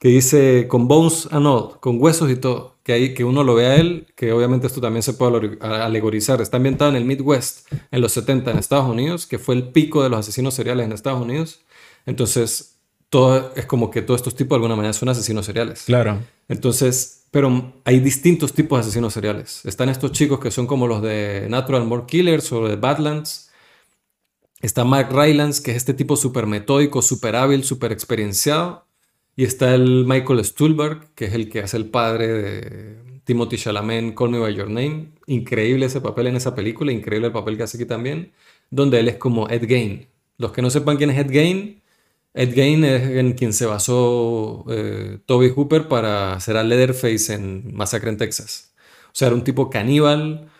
que 0.05 0.11
dice 0.11 0.66
con 0.68 0.86
bones 0.86 1.28
and 1.30 1.46
all, 1.46 1.80
con 1.80 1.96
huesos 1.98 2.30
y 2.30 2.36
todo, 2.36 2.76
que 2.82 2.92
ahí 2.92 3.14
que 3.14 3.24
uno 3.24 3.42
lo 3.42 3.55
ve 3.55 3.68
a 3.68 3.76
él, 3.76 4.07
que 4.14 4.32
obviamente 4.32 4.66
esto 4.66 4.78
también 4.78 5.02
se 5.02 5.14
puede 5.14 5.57
alegorizar. 5.62 6.42
Está 6.42 6.59
ambientado 6.59 6.90
en 6.90 6.96
el 6.98 7.07
Midwest, 7.07 7.72
en 7.90 8.02
los 8.02 8.12
70 8.12 8.50
en 8.50 8.59
Estados 8.59 8.86
Unidos, 8.86 9.26
que 9.26 9.38
fue 9.38 9.55
el 9.55 9.68
pico 9.68 10.02
de 10.02 10.11
los 10.11 10.18
asesinos 10.18 10.52
seriales 10.52 10.84
en 10.84 10.92
Estados 10.92 11.22
Unidos. 11.22 11.62
Entonces, 12.05 12.76
todo 13.09 13.50
es 13.57 13.64
como 13.64 13.90
que 13.90 14.02
todos 14.02 14.20
estos 14.20 14.34
tipos 14.34 14.50
de 14.50 14.57
alguna 14.57 14.76
manera 14.76 14.92
son 14.92 15.09
asesinos 15.09 15.46
seriales. 15.46 15.84
Claro. 15.86 16.18
Entonces, 16.48 17.24
pero 17.30 17.72
hay 17.86 18.00
distintos 18.00 18.52
tipos 18.52 18.76
de 18.76 18.80
asesinos 18.82 19.14
seriales. 19.14 19.64
Están 19.64 19.88
estos 19.88 20.12
chicos 20.12 20.38
que 20.38 20.50
son 20.50 20.66
como 20.66 20.86
los 20.86 21.00
de 21.00 21.46
Natural 21.48 21.82
Born 21.86 22.05
Killers 22.05 22.52
o 22.52 22.68
de 22.68 22.76
Badlands, 22.76 23.44
Está 24.64 24.82
Mark 24.82 25.11
Rylance, 25.12 25.62
que 25.62 25.72
es 25.72 25.76
este 25.76 25.92
tipo 25.92 26.16
súper 26.16 26.46
metódico, 26.46 27.02
súper 27.02 27.36
hábil, 27.36 27.64
súper 27.64 27.92
experienciado. 27.92 28.84
Y 29.37 29.45
está 29.45 29.74
el 29.74 30.05
Michael 30.07 30.45
Stuhlbarg, 30.45 31.14
que 31.14 31.26
es 31.26 31.35
el 31.35 31.49
que 31.49 31.61
hace 31.61 31.76
el 31.76 31.87
padre 31.87 32.28
de 32.28 32.97
Timothy 33.24 33.57
Chalamet, 33.57 34.14
Call 34.14 34.30
Me 34.30 34.39
By 34.39 34.55
Your 34.55 34.68
Name. 34.68 35.09
Increíble 35.26 35.87
ese 35.87 36.01
papel 36.01 36.28
en 36.28 36.37
esa 36.37 36.55
película, 36.55 36.93
increíble 36.93 37.28
el 37.28 37.32
papel 37.32 37.57
que 37.57 37.64
hace 37.64 37.76
aquí 37.76 37.87
también, 37.87 38.32
donde 38.70 39.01
él 39.01 39.09
es 39.09 39.16
como 39.16 39.49
Ed 39.49 39.64
Gain. 39.68 40.07
Los 40.39 40.53
que 40.53 40.62
no 40.62 40.70
sepan 40.70 40.97
quién 40.97 41.11
es 41.11 41.18
Ed 41.18 41.30
Gain, 41.30 41.82
Ed 42.35 42.53
Gain 42.55 42.85
es 42.85 43.03
en 43.11 43.32
quien 43.35 43.53
se 43.53 43.64
basó 43.64 44.64
eh, 44.68 45.18
Toby 45.24 45.51
Hooper 45.51 45.87
para 45.87 46.35
hacer 46.35 46.57
a 46.57 46.64
Leatherface 46.64 47.32
en 47.32 47.74
Masacre 47.74 48.11
en 48.11 48.16
Texas. 48.16 48.74
O 49.07 49.11
sea, 49.12 49.28
era 49.28 49.37
un 49.37 49.45
tipo 49.45 49.70
caníbal, 49.70 50.51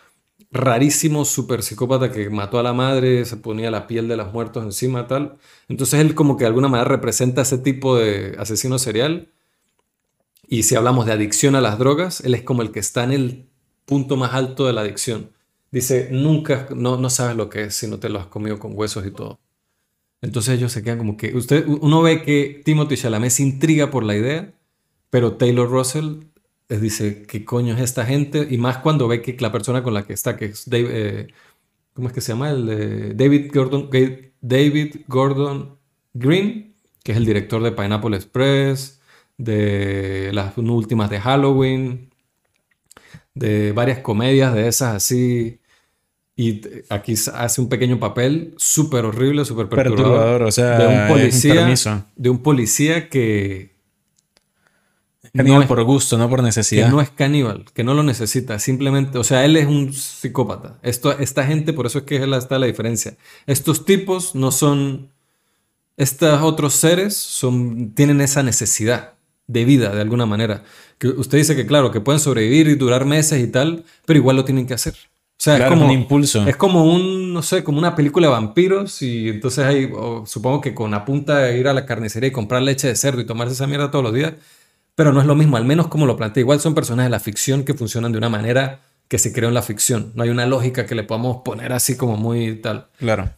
rarísimo, 0.55 1.25
súper 1.25 1.63
psicópata 1.63 2.13
que 2.13 2.31
mató 2.31 2.59
a 2.59 2.63
la 2.63 2.73
madre, 2.73 3.25
se 3.25 3.37
ponía 3.37 3.71
la 3.73 3.87
piel 3.87 4.07
de 4.09 4.17
los 4.17 4.33
muertos 4.33 4.65
encima, 4.65 5.09
tal. 5.09 5.37
Entonces 5.69 6.01
él 6.01 6.15
como 6.15 6.37
que 6.37 6.45
de 6.45 6.49
alguna 6.49 6.69
manera 6.69 6.89
representa 6.89 7.43
ese 7.43 7.59
tipo 7.59 7.97
de 7.97 8.37
asesino 8.39 8.79
serial. 8.79 9.33
Y 10.49 10.63
si 10.63 10.77
hablamos 10.77 11.07
de 11.07 11.13
adicción 11.13 11.57
a 11.57 11.61
las 11.61 11.79
drogas, 11.79 12.21
él 12.21 12.35
es 12.35 12.43
como 12.43 12.63
el 12.63 12.71
que 12.71 12.79
está 12.79 13.03
en 13.03 13.13
el 13.13 13.49
punto 13.85 14.17
más 14.17 14.33
alto 14.33 14.67
de 14.67 14.73
la 14.73 14.83
adicción. 14.83 15.33
Dice, 15.73 16.09
nunca, 16.13 16.69
no, 16.75 16.97
no 16.99 17.11
sabes 17.11 17.37
lo 17.37 17.49
que 17.49 17.65
es 17.65 17.75
si 17.75 17.89
no 17.89 17.99
te 17.99 18.09
lo 18.09 18.21
has 18.21 18.27
comido 18.27 18.61
con 18.61 18.79
huesos 18.79 19.05
y 19.07 19.11
todo. 19.11 19.41
Entonces 20.23 20.55
ellos 20.55 20.71
se 20.71 20.85
quedan 20.85 20.99
como 20.99 21.17
que, 21.17 21.37
usted, 21.37 21.67
uno 21.67 22.01
ve 22.01 22.23
que 22.23 22.63
Timothy 22.65 22.97
Chalamet 22.97 23.31
se 23.31 23.43
intriga 23.43 23.91
por 23.91 24.05
la 24.05 24.15
idea, 24.15 24.55
pero 25.11 25.33
Taylor 25.35 25.69
Russell 25.69 26.21
dice, 26.69 27.25
¿qué 27.27 27.45
coño 27.45 27.75
es 27.75 27.81
esta 27.81 28.05
gente? 28.05 28.47
Y 28.51 28.59
más 28.59 28.79
cuando 28.79 29.09
ve 29.09 29.23
que 29.23 29.37
la 29.41 29.53
persona 29.53 29.83
con 29.83 29.95
la 29.95 30.07
que 30.07 30.13
está, 30.13 30.37
que 30.37 30.47
es 30.47 30.69
Dave, 30.69 30.89
eh, 30.91 31.27
¿cómo 31.93 32.09
es 32.09 32.15
que 32.15 32.21
se 32.21 32.33
llama? 32.33 32.51
El, 32.51 33.17
David, 33.17 33.51
Gordon, 33.53 33.91
David 34.41 34.97
Gordon 35.07 35.79
Green, 36.15 36.75
que 37.03 37.13
es 37.13 37.19
el 37.19 37.27
director 37.27 37.63
de 37.63 37.73
Pineapple 37.73 38.17
Express, 38.17 39.01
de 39.37 40.31
las 40.33 40.57
últimas 40.57 41.11
de 41.11 41.21
Halloween, 41.21 42.11
de 43.35 43.73
varias 43.73 43.99
comedias 43.99 44.55
de 44.55 44.69
esas 44.69 44.97
así. 44.97 45.61
Y 46.37 46.63
aquí 46.89 47.15
hace 47.15 47.61
un 47.61 47.69
pequeño 47.69 48.01
papel 48.01 48.55
súper 48.57 49.05
horrible, 49.05 49.45
súper 49.45 49.69
perturbador. 49.69 50.43
o 50.43 50.51
sea, 50.51 50.79
de 50.79 50.87
un 50.87 51.09
policía, 51.09 52.07
de 52.17 52.31
un 52.31 52.43
policía 52.43 53.09
que 53.09 53.74
Caníbal 55.37 55.63
no 55.63 55.67
por 55.67 55.83
gusto, 55.83 56.17
no 56.17 56.31
por 56.31 56.45
necesidad. 56.45 56.87
Que 56.87 56.93
no 56.93 57.01
es 57.01 57.11
caníbal, 57.11 57.65
que 57.75 57.83
no 57.83 57.95
lo 57.95 58.05
necesita. 58.05 58.61
Simplemente, 58.61 59.19
o 59.19 59.25
sea, 59.25 59.45
él 59.45 59.57
es 59.57 59.67
un 59.67 59.93
psicópata. 59.93 60.79
Esto, 60.83 61.19
esta 61.19 61.45
gente, 61.45 61.73
por 61.73 61.87
eso 61.87 61.99
es 61.99 62.05
que 62.05 62.23
está 62.23 62.59
la 62.59 62.67
diferencia. 62.67 63.17
Estos 63.47 63.85
tipos 63.85 64.37
no 64.37 64.53
son. 64.53 65.09
Estos 65.97 66.41
otros 66.43 66.75
seres 66.75 67.17
son, 67.17 67.93
tienen 67.95 68.21
esa 68.21 68.45
necesidad 68.45 69.15
de 69.49 69.65
vida, 69.65 69.93
de 69.95 70.01
alguna 70.01 70.25
manera. 70.25 70.63
Que 70.99 71.09
usted 71.09 71.39
dice 71.39 71.57
que, 71.57 71.67
claro, 71.67 71.91
que 71.91 72.01
pueden 72.01 72.21
sobrevivir 72.21 72.69
y 72.69 72.77
durar 72.77 73.05
meses 73.05 73.43
y 73.43 73.49
tal, 73.49 73.85
pero 74.07 74.19
igual 74.19 74.37
lo 74.37 74.45
tienen 74.45 74.67
que 74.67 74.75
hacer. 74.75 74.95
O 75.37 75.43
sea, 75.45 75.57
es 75.57 75.69
como 75.69 75.85
un 75.87 75.91
impulso. 75.91 76.47
Es 76.47 76.57
como 76.57 76.85
un, 76.85 77.33
no 77.33 77.43
sé, 77.43 77.65
como 77.65 77.79
una 77.79 77.97
película 77.97 78.29
de 78.29 78.33
vampiros 78.33 79.03
y 79.03 79.29
entonces 79.29 79.65
hay, 79.65 79.91
supongo 80.27 80.61
que 80.61 80.75
con 80.75 80.93
la 80.93 81.05
punta 81.05 81.41
de 81.41 81.59
ir 81.59 81.67
a 81.67 81.75
la 81.75 81.87
carnicería 81.87 82.29
y 82.29 82.33
comprar 82.33 82.63
leche 82.63 82.87
de 82.87 82.97
cerdo 82.97 83.21
y 83.21 83.27
tomarse 83.27 83.55
esa 83.55 83.67
mierda 83.67 83.91
todos 83.91 84.05
los 84.05 84.15
días, 84.15 84.35
pero 84.95 85.13
no 85.13 85.21
es 85.21 85.27
lo 85.27 85.35
mismo, 85.35 85.57
al 85.57 85.65
menos 85.65 85.89
como 85.89 86.07
lo 86.07 86.17
plantea. 86.17 86.41
Igual 86.41 86.61
son 86.61 86.75
personajes 86.75 87.09
de 87.09 87.17
la 87.17 87.21
ficción 87.21 87.65
que 87.65 87.75
funcionan 87.75 88.13
de 88.13 88.19
una 88.19 88.29
manera 88.29 88.81
que 89.09 89.19
se 89.19 89.33
creó 89.33 89.49
en 89.49 89.55
la 89.55 89.63
ficción. 89.63 90.13
No 90.15 90.23
hay 90.23 90.31
una 90.31 90.47
lógica 90.47 90.87
que 90.87 90.95
le 90.95 91.03
podamos 91.03 91.39
poner 91.45 91.73
así 91.73 91.97
como 91.97 92.17
muy 92.17 92.57
tal. 92.57 92.89
Claro. 92.99 93.31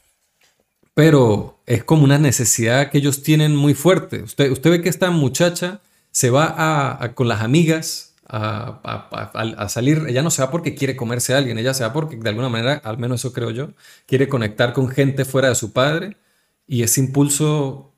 Pero 0.94 1.60
es 1.66 1.84
como 1.84 2.04
una 2.04 2.18
necesidad 2.18 2.90
que 2.90 2.98
ellos 2.98 3.22
tienen 3.22 3.54
muy 3.54 3.74
fuerte. 3.74 4.22
Usted, 4.22 4.50
usted 4.50 4.70
ve 4.70 4.82
que 4.82 4.88
esta 4.88 5.10
muchacha 5.10 5.80
se 6.10 6.30
va 6.30 6.54
a, 6.56 7.14
con 7.14 7.28
las 7.28 7.42
amigas 7.42 8.14
a, 8.28 8.80
a, 9.34 9.68
salir. 9.68 10.04
Ella 10.08 10.22
no 10.22 10.30
se 10.30 10.42
va 10.42 10.50
porque 10.50 10.74
quiere 10.74 10.96
comerse 10.96 11.34
a 11.34 11.38
alguien, 11.38 11.58
ella 11.58 11.74
se 11.74 11.84
va 11.84 11.92
porque 11.92 12.16
de 12.16 12.28
alguna 12.28 12.48
manera, 12.48 12.80
al 12.82 12.98
menos 12.98 13.20
eso 13.20 13.32
creo 13.32 13.50
yo, 13.50 13.70
quiere 14.06 14.28
conectar 14.28 14.72
con 14.72 14.88
gente 14.88 15.24
fuera 15.24 15.48
de 15.48 15.54
su 15.54 15.72
padre. 15.72 16.16
Y 16.66 16.82
ese 16.82 17.00
impulso 17.00 17.92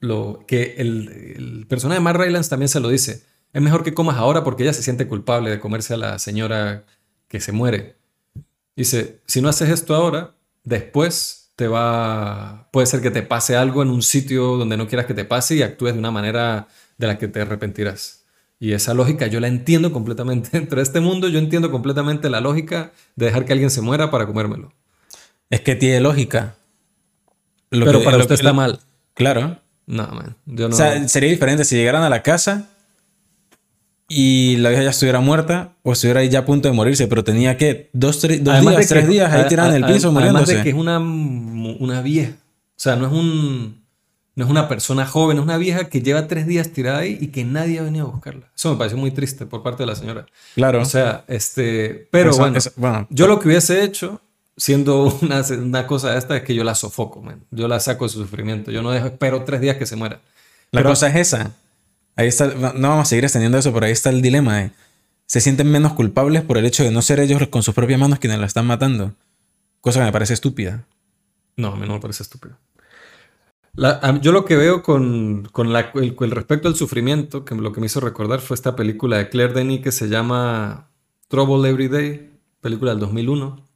lo 0.00 0.44
que 0.46 0.76
el, 0.78 1.66
personaje 1.68 1.98
de 1.98 2.04
Mark 2.04 2.20
Rylance 2.20 2.50
también 2.50 2.68
se 2.68 2.80
lo 2.80 2.88
dice. 2.88 3.24
Es 3.52 3.62
mejor 3.62 3.82
que 3.82 3.94
comas 3.94 4.16
ahora 4.16 4.44
porque 4.44 4.62
ella 4.62 4.72
se 4.72 4.82
siente 4.82 5.06
culpable 5.06 5.50
de 5.50 5.60
comerse 5.60 5.94
a 5.94 5.96
la 5.96 6.18
señora 6.18 6.84
que 7.28 7.40
se 7.40 7.52
muere. 7.52 7.96
Dice, 8.76 9.20
si 9.26 9.40
no 9.40 9.48
haces 9.48 9.70
esto 9.70 9.94
ahora, 9.94 10.34
después 10.64 11.52
te 11.56 11.66
va... 11.66 12.68
Puede 12.72 12.86
ser 12.86 13.00
que 13.00 13.10
te 13.10 13.22
pase 13.22 13.56
algo 13.56 13.82
en 13.82 13.90
un 13.90 14.02
sitio 14.02 14.56
donde 14.56 14.76
no 14.76 14.86
quieras 14.86 15.06
que 15.06 15.14
te 15.14 15.24
pase 15.24 15.56
y 15.56 15.62
actúes 15.62 15.94
de 15.94 15.98
una 15.98 16.10
manera 16.10 16.68
de 16.98 17.06
la 17.06 17.18
que 17.18 17.26
te 17.26 17.40
arrepentirás. 17.40 18.24
Y 18.60 18.72
esa 18.72 18.94
lógica 18.94 19.26
yo 19.26 19.40
la 19.40 19.48
entiendo 19.48 19.92
completamente. 19.92 20.50
Dentro 20.52 20.76
de 20.76 20.82
este 20.82 21.00
mundo 21.00 21.28
yo 21.28 21.38
entiendo 21.38 21.70
completamente 21.70 22.30
la 22.30 22.40
lógica 22.40 22.92
de 23.16 23.26
dejar 23.26 23.44
que 23.44 23.52
alguien 23.52 23.70
se 23.70 23.80
muera 23.80 24.10
para 24.10 24.26
comérmelo. 24.26 24.72
Es 25.50 25.62
que 25.62 25.74
tiene 25.74 26.00
lógica. 26.00 26.56
Pero 27.70 28.02
para 28.02 28.18
usted 28.18 28.34
está 28.34 28.52
mal. 28.52 28.80
Claro. 29.14 29.58
No, 29.88 30.06
man. 30.06 30.36
Yo 30.44 30.68
no... 30.68 30.74
O 30.74 30.78
sea, 30.78 31.08
sería 31.08 31.30
diferente 31.30 31.64
si 31.64 31.74
llegaran 31.74 32.02
a 32.02 32.10
la 32.10 32.22
casa 32.22 32.68
y 34.06 34.56
la 34.58 34.68
vieja 34.68 34.84
ya 34.84 34.90
estuviera 34.90 35.20
muerta 35.20 35.72
o 35.82 35.92
estuviera 35.92 36.20
ahí 36.20 36.28
ya 36.28 36.40
a 36.40 36.44
punto 36.44 36.68
de 36.68 36.74
morirse, 36.74 37.06
pero 37.08 37.24
tenía 37.24 37.56
que 37.56 37.88
dos, 37.94 38.20
dos 38.20 38.60
días, 38.60 38.86
tres 38.86 39.08
días 39.08 39.32
ahí 39.32 39.48
tirada 39.48 39.74
en 39.74 39.82
el 39.82 39.92
piso 39.92 40.12
muriéndose. 40.12 40.44
Además 40.44 40.48
de 40.48 40.62
que 40.62 40.68
es 40.70 40.74
una, 40.74 40.98
una 40.98 42.02
vieja. 42.02 42.32
O 42.32 42.80
sea, 42.80 42.96
no 42.96 43.06
es 43.06 43.12
un. 43.12 43.78
No 44.36 44.44
es 44.44 44.50
una 44.50 44.68
persona 44.68 45.04
joven, 45.04 45.38
es 45.38 45.42
una 45.42 45.56
vieja 45.56 45.88
que 45.88 46.00
lleva 46.00 46.28
tres 46.28 46.46
días 46.46 46.68
tirada 46.68 46.98
ahí 46.98 47.18
y 47.20 47.28
que 47.28 47.44
nadie 47.44 47.80
ha 47.80 47.82
venido 47.82 48.06
a 48.06 48.10
buscarla. 48.10 48.48
Eso 48.54 48.70
me 48.70 48.76
pareció 48.78 48.96
muy 48.96 49.10
triste 49.10 49.46
por 49.46 49.64
parte 49.64 49.82
de 49.82 49.88
la 49.88 49.96
señora. 49.96 50.26
Claro. 50.54 50.80
O 50.80 50.84
sea, 50.84 51.24
este. 51.26 52.06
Pero 52.12 52.36
bueno, 52.36 52.56
bueno, 52.76 53.06
yo 53.10 53.26
lo 53.26 53.40
que 53.40 53.48
hubiese 53.48 53.82
hecho 53.82 54.20
siendo 54.58 55.16
una, 55.22 55.42
una 55.58 55.86
cosa 55.86 56.18
esta 56.18 56.36
es 56.36 56.42
que 56.42 56.54
yo 56.54 56.64
la 56.64 56.74
sofoco, 56.74 57.22
man. 57.22 57.42
Yo 57.50 57.66
la 57.68 57.80
saco 57.80 58.04
de 58.04 58.10
su 58.10 58.20
sufrimiento. 58.20 58.70
Yo 58.70 58.82
no 58.82 58.90
dejo, 58.90 59.06
espero 59.06 59.44
tres 59.44 59.62
días 59.62 59.78
que 59.78 59.86
se 59.86 59.96
muera. 59.96 60.20
La 60.70 60.82
cosa 60.82 61.08
es 61.08 61.16
esa. 61.16 61.52
Ahí 62.14 62.28
está, 62.28 62.48
no 62.48 62.88
vamos 62.88 63.06
a 63.06 63.08
seguir 63.08 63.24
extendiendo 63.24 63.56
eso, 63.56 63.72
pero 63.72 63.86
ahí 63.86 63.92
está 63.92 64.10
el 64.10 64.20
dilema. 64.20 64.70
Se 65.24 65.40
sienten 65.40 65.70
menos 65.70 65.92
culpables 65.92 66.42
por 66.42 66.58
el 66.58 66.66
hecho 66.66 66.82
de 66.82 66.90
no 66.90 67.00
ser 67.00 67.20
ellos 67.20 67.46
con 67.48 67.62
sus 67.62 67.74
propias 67.74 67.98
manos 67.98 68.18
quienes 68.18 68.38
la 68.38 68.46
están 68.46 68.66
matando. 68.66 69.14
Cosa 69.80 70.00
que 70.00 70.06
me 70.06 70.12
parece 70.12 70.34
estúpida. 70.34 70.84
No, 71.56 71.68
a 71.68 71.76
mí 71.76 71.86
no 71.86 71.94
me 71.94 72.00
parece 72.00 72.24
estúpido. 72.24 72.58
yo 74.20 74.32
lo 74.32 74.44
que 74.44 74.56
veo 74.56 74.82
con, 74.82 75.48
con 75.52 75.72
la, 75.72 75.92
el, 75.94 76.16
el, 76.18 76.30
respecto 76.32 76.68
al 76.68 76.74
sufrimiento, 76.74 77.44
que 77.44 77.54
lo 77.54 77.72
que 77.72 77.80
me 77.80 77.86
hizo 77.86 78.00
recordar 78.00 78.40
fue 78.40 78.56
esta 78.56 78.74
película 78.74 79.18
de 79.18 79.28
Claire 79.28 79.54
Denis 79.54 79.80
que 79.80 79.92
se 79.92 80.08
llama 80.08 80.88
Trouble 81.28 81.68
Every 81.68 81.88
Day, 81.88 82.30
película 82.60 82.90
del 82.90 83.00
2001 83.00 83.67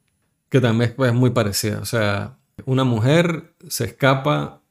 que 0.53 0.61
también 0.61 0.93
es 0.95 1.13
muy 1.15 1.31
parecida. 1.31 1.79
O 1.79 1.85
sea, 1.85 2.37
una 2.65 2.83
mujer 2.83 3.55
se 3.69 3.85
escapa, 3.85 4.61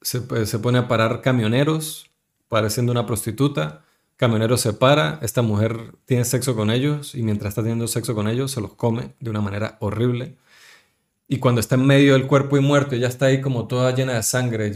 se, 0.00 0.22
pone 0.22 0.78
a 0.78 0.88
parar 0.88 1.20
camioneros, 1.20 2.10
pareciendo 2.48 2.90
una 2.90 3.04
prostituta. 3.04 3.84
Camionero 4.16 4.56
se 4.56 4.72
para, 4.72 5.18
esta 5.20 5.42
mujer 5.42 5.92
tiene 6.06 6.24
sexo 6.24 6.56
con 6.56 6.70
ellos 6.70 7.14
y 7.14 7.22
mientras 7.22 7.50
está 7.50 7.60
teniendo 7.60 7.86
sexo 7.86 8.14
con 8.14 8.28
ellos 8.28 8.50
se 8.50 8.62
los 8.62 8.72
come 8.76 9.12
de 9.20 9.28
una 9.28 9.42
manera 9.42 9.76
horrible. 9.80 10.36
Y 11.28 11.38
cuando 11.38 11.60
está 11.60 11.74
en 11.74 11.84
medio 11.84 12.14
del 12.14 12.26
cuerpo 12.26 12.56
y 12.56 12.60
muerto, 12.60 12.96
ya 12.96 13.08
está 13.08 13.26
ahí 13.26 13.42
como 13.42 13.68
toda 13.68 13.94
llena 13.94 14.14
de 14.14 14.22
sangre, 14.22 14.72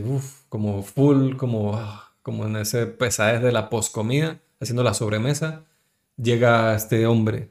como 0.50 0.82
full, 0.82 1.36
como, 1.36 1.74
ah, 1.74 2.12
como 2.20 2.44
en 2.44 2.56
ese 2.56 2.84
pesadez 2.84 3.40
de 3.40 3.52
la 3.52 3.70
poscomida, 3.70 4.40
haciendo 4.60 4.82
la 4.82 4.92
sobremesa, 4.92 5.64
llega 6.18 6.74
este 6.74 7.06
hombre 7.06 7.48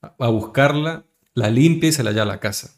a 0.00 0.28
buscarla 0.28 1.04
la 1.36 1.50
limpia 1.50 1.90
y 1.90 1.92
se 1.92 2.02
la 2.02 2.10
lleva 2.10 2.22
a 2.22 2.26
la 2.26 2.40
casa. 2.40 2.74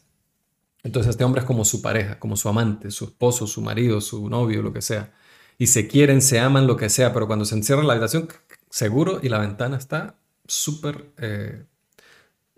Entonces 0.83 1.11
este 1.11 1.23
hombre 1.23 1.41
es 1.41 1.47
como 1.47 1.65
su 1.65 1.81
pareja, 1.81 2.19
como 2.19 2.35
su 2.35 2.49
amante, 2.49 2.91
su 2.91 3.05
esposo, 3.05 3.47
su 3.47 3.61
marido, 3.61 4.01
su 4.01 4.29
novio, 4.29 4.61
lo 4.61 4.73
que 4.73 4.81
sea. 4.81 5.13
Y 5.57 5.67
se 5.67 5.87
quieren, 5.87 6.21
se 6.21 6.39
aman, 6.39 6.67
lo 6.67 6.75
que 6.75 6.89
sea, 6.89 7.13
pero 7.13 7.25
cuando 7.25 7.45
se 7.45 7.55
encierra 7.55 7.81
en 7.81 7.87
la 7.87 7.93
habitación, 7.93 8.27
seguro, 8.69 9.19
y 9.23 9.29
la 9.29 9.39
ventana 9.39 9.77
está 9.77 10.15
súper... 10.45 11.09
Eh, 11.17 11.63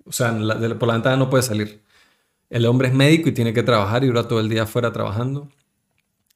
o 0.04 0.12
sea, 0.12 0.32
por 0.32 0.88
la 0.88 0.94
ventana 0.94 1.18
no 1.18 1.30
puede 1.30 1.44
salir. 1.44 1.84
El 2.50 2.66
hombre 2.66 2.88
es 2.88 2.94
médico 2.96 3.30
y 3.30 3.34
tiene 3.34 3.54
que 3.54 3.64
trabajar 3.64 4.04
y 4.04 4.08
dura 4.08 4.28
todo 4.28 4.40
el 4.40 4.50
día 4.50 4.64
afuera 4.64 4.92
trabajando. 4.92 5.50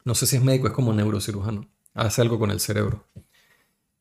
No 0.03 0.13
sé 0.13 0.27
si 0.27 0.35
es 0.35 0.43
médico, 0.43 0.67
es 0.67 0.73
como 0.73 0.93
neurocirujano. 0.93 1.67
Hace 1.95 2.21
algo 2.21 2.37
con 2.37 2.51
el 2.51 2.59
cerebro. 2.59 3.03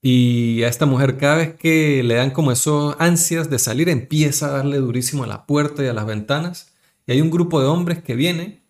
Y 0.06 0.62
a 0.64 0.68
esta 0.68 0.84
mujer 0.84 1.16
cada 1.16 1.36
vez 1.36 1.54
que 1.54 2.02
le 2.02 2.16
dan 2.16 2.30
como 2.30 2.52
esos 2.52 2.94
ansias 2.98 3.48
de 3.48 3.58
salir, 3.58 3.88
empieza 3.88 4.48
a 4.48 4.58
darle 4.58 4.76
durísimo 4.76 5.24
a 5.24 5.26
la 5.26 5.46
puerta 5.46 5.82
y 5.82 5.86
a 5.86 5.94
las 5.94 6.04
ventanas. 6.04 6.74
Y 7.06 7.12
hay 7.12 7.22
un 7.22 7.30
grupo 7.30 7.58
de 7.58 7.68
hombres 7.68 8.02
que 8.02 8.14
viene, 8.14 8.62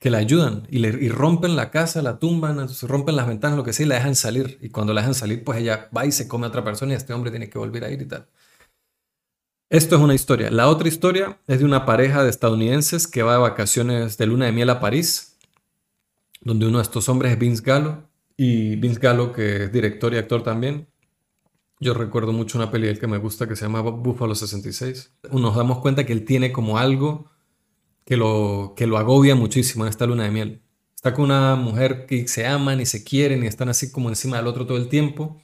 que 0.00 0.10
la 0.10 0.18
ayudan 0.18 0.66
y, 0.68 0.80
le, 0.80 1.08
rompen 1.10 1.54
la 1.54 1.70
casa, 1.70 2.02
la 2.02 2.18
tumban, 2.18 2.66
rompen 2.82 3.14
las 3.14 3.28
ventanas, 3.28 3.56
lo 3.56 3.62
que 3.62 3.72
sea, 3.72 3.86
y 3.86 3.88
la 3.88 3.94
dejan 3.94 4.16
salir. 4.16 4.58
Y 4.60 4.70
cuando 4.70 4.92
la 4.92 5.02
dejan 5.02 5.14
salir, 5.14 5.44
pues 5.44 5.60
ella 5.60 5.88
va 5.96 6.04
y 6.04 6.10
se 6.10 6.26
come 6.26 6.46
a 6.46 6.48
otra 6.48 6.64
persona 6.64 6.94
y 6.94 6.96
este 6.96 7.12
hombre 7.12 7.30
tiene 7.30 7.48
que 7.48 7.58
volver 7.58 7.84
a 7.84 7.90
ir 7.92 8.02
y 8.02 8.06
tal. 8.06 8.26
Esto 9.70 9.94
es 9.94 10.02
una 10.02 10.16
historia. 10.16 10.50
La 10.50 10.66
otra 10.66 10.88
historia 10.88 11.38
es 11.46 11.60
de 11.60 11.64
una 11.64 11.86
pareja 11.86 12.24
de 12.24 12.30
estadounidenses 12.30 13.06
que 13.06 13.22
va 13.22 13.34
de 13.34 13.38
vacaciones 13.38 14.18
de 14.18 14.26
luna 14.26 14.46
de 14.46 14.52
miel 14.52 14.70
a 14.70 14.80
París, 14.80 15.36
donde 16.40 16.66
uno 16.66 16.78
de 16.78 16.82
estos 16.82 17.08
hombres 17.08 17.30
es 17.30 17.38
Vince 17.38 17.62
Gallo, 17.64 18.07
y 18.38 18.76
Vince 18.76 19.00
Gallo, 19.00 19.32
que 19.32 19.64
es 19.64 19.72
director 19.72 20.14
y 20.14 20.16
actor 20.16 20.42
también. 20.42 20.88
Yo 21.80 21.92
recuerdo 21.92 22.32
mucho 22.32 22.56
una 22.56 22.70
peli 22.70 22.96
que 22.96 23.08
me 23.08 23.18
gusta 23.18 23.48
que 23.48 23.56
se 23.56 23.64
llama 23.64 23.80
Buffalo 23.82 24.34
66. 24.34 25.12
Nos 25.32 25.56
damos 25.56 25.80
cuenta 25.80 26.06
que 26.06 26.12
él 26.12 26.24
tiene 26.24 26.52
como 26.52 26.78
algo 26.78 27.30
que 28.04 28.16
lo, 28.16 28.74
que 28.76 28.86
lo 28.86 28.96
agobia 28.96 29.34
muchísimo 29.34 29.84
en 29.84 29.90
esta 29.90 30.06
luna 30.06 30.24
de 30.24 30.30
miel. 30.30 30.62
Está 30.94 31.14
con 31.14 31.26
una 31.26 31.56
mujer 31.56 32.06
que 32.06 32.28
se 32.28 32.46
aman 32.46 32.80
y 32.80 32.86
se 32.86 33.02
quieren 33.04 33.42
y 33.42 33.48
están 33.48 33.68
así 33.68 33.90
como 33.90 34.08
encima 34.08 34.36
del 34.36 34.46
otro 34.46 34.66
todo 34.66 34.78
el 34.78 34.88
tiempo, 34.88 35.42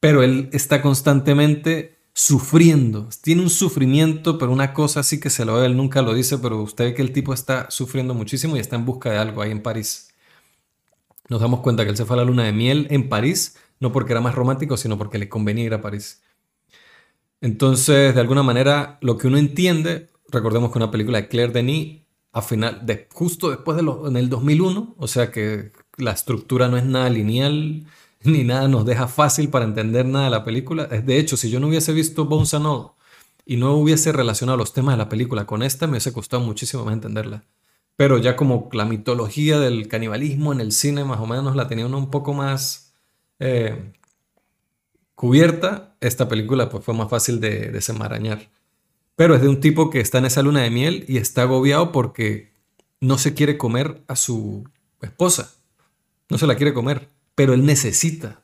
pero 0.00 0.22
él 0.24 0.50
está 0.52 0.82
constantemente 0.82 1.98
sufriendo. 2.12 3.08
Tiene 3.22 3.42
un 3.42 3.50
sufrimiento, 3.50 4.38
pero 4.38 4.52
una 4.52 4.72
cosa 4.72 5.00
así 5.00 5.20
que 5.20 5.30
se 5.30 5.44
lo 5.44 5.54
ve, 5.54 5.66
él 5.66 5.76
nunca 5.76 6.02
lo 6.02 6.14
dice, 6.14 6.38
pero 6.38 6.62
usted 6.62 6.86
ve 6.86 6.94
que 6.94 7.02
el 7.02 7.12
tipo 7.12 7.32
está 7.32 7.70
sufriendo 7.70 8.12
muchísimo 8.14 8.56
y 8.56 8.60
está 8.60 8.76
en 8.76 8.84
busca 8.84 9.10
de 9.10 9.18
algo 9.18 9.40
ahí 9.40 9.52
en 9.52 9.62
París. 9.62 10.13
Nos 11.28 11.40
damos 11.40 11.60
cuenta 11.60 11.84
que 11.84 11.90
él 11.90 11.96
se 11.96 12.04
fue 12.04 12.16
a 12.16 12.18
la 12.18 12.24
luna 12.24 12.44
de 12.44 12.52
miel 12.52 12.86
en 12.90 13.08
París, 13.08 13.56
no 13.80 13.92
porque 13.92 14.12
era 14.12 14.20
más 14.20 14.34
romántico, 14.34 14.76
sino 14.76 14.98
porque 14.98 15.18
le 15.18 15.28
convenía 15.28 15.64
ir 15.64 15.74
a 15.74 15.80
París. 15.80 16.22
Entonces, 17.40 18.14
de 18.14 18.20
alguna 18.20 18.42
manera, 18.42 18.98
lo 19.02 19.18
que 19.18 19.26
uno 19.26 19.36
entiende, 19.38 20.10
recordemos 20.28 20.72
que 20.72 20.78
una 20.78 20.90
película 20.90 21.20
de 21.20 21.28
Claire 21.28 21.52
Denis, 21.52 22.02
a 22.32 22.42
final, 22.42 22.84
de, 22.84 23.08
justo 23.12 23.50
después 23.50 23.76
de 23.76 23.82
lo, 23.82 24.08
en 24.08 24.16
el 24.16 24.28
2001, 24.28 24.94
o 24.98 25.06
sea 25.06 25.30
que 25.30 25.72
la 25.98 26.12
estructura 26.12 26.68
no 26.68 26.76
es 26.76 26.84
nada 26.84 27.08
lineal, 27.10 27.86
ni 28.24 28.44
nada 28.44 28.68
nos 28.68 28.84
deja 28.86 29.08
fácil 29.08 29.50
para 29.50 29.64
entender 29.64 30.06
nada 30.06 30.26
de 30.26 30.30
la 30.30 30.44
película. 30.44 30.86
De 30.86 31.18
hecho, 31.18 31.36
si 31.36 31.50
yo 31.50 31.60
no 31.60 31.68
hubiese 31.68 31.92
visto 31.92 32.24
Bones 32.24 32.54
and 32.54 32.66
All 32.66 32.92
y 33.46 33.56
no 33.56 33.74
hubiese 33.74 34.12
relacionado 34.12 34.56
los 34.56 34.72
temas 34.72 34.94
de 34.94 34.98
la 34.98 35.08
película 35.08 35.46
con 35.46 35.62
esta, 35.62 35.86
me 35.86 35.92
hubiese 35.92 36.12
costado 36.12 36.42
muchísimo 36.42 36.84
más 36.84 36.94
entenderla. 36.94 37.44
Pero 37.96 38.18
ya 38.18 38.36
como 38.36 38.68
la 38.72 38.84
mitología 38.84 39.58
del 39.58 39.88
canibalismo 39.88 40.52
en 40.52 40.60
el 40.60 40.72
cine 40.72 41.04
más 41.04 41.20
o 41.20 41.26
menos 41.26 41.54
la 41.56 41.68
tenía 41.68 41.86
uno 41.86 41.98
un 41.98 42.10
poco 42.10 42.34
más 42.34 42.92
eh, 43.38 43.92
cubierta, 45.14 45.94
esta 46.00 46.28
película 46.28 46.68
pues 46.68 46.84
fue 46.84 46.94
más 46.94 47.08
fácil 47.08 47.40
de 47.40 47.70
desenmarañar. 47.70 48.50
Pero 49.16 49.34
es 49.36 49.42
de 49.42 49.48
un 49.48 49.60
tipo 49.60 49.90
que 49.90 50.00
está 50.00 50.18
en 50.18 50.24
esa 50.24 50.42
luna 50.42 50.62
de 50.62 50.70
miel 50.70 51.04
y 51.08 51.18
está 51.18 51.42
agobiado 51.42 51.92
porque 51.92 52.52
no 53.00 53.16
se 53.18 53.34
quiere 53.34 53.56
comer 53.56 54.02
a 54.08 54.16
su 54.16 54.68
esposa. 55.00 55.54
No 56.28 56.38
se 56.38 56.46
la 56.46 56.56
quiere 56.56 56.74
comer 56.74 57.08
pero 57.34 57.54
él 57.54 57.64
necesita, 57.66 58.42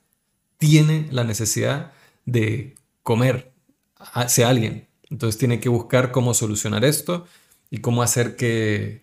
tiene 0.59 1.09
la 1.11 1.25
necesidad 1.25 1.93
de 2.27 2.75
comer 3.03 3.53
hacia 3.97 4.49
alguien. 4.49 4.89
Entonces 5.11 5.39
tiene 5.39 5.61
que 5.61 5.69
buscar 5.69 6.13
cómo 6.13 6.35
solucionar 6.35 6.85
esto 6.85 7.27
y 7.71 7.79
cómo 7.79 8.03
hacer 8.03 8.37
que 8.37 9.03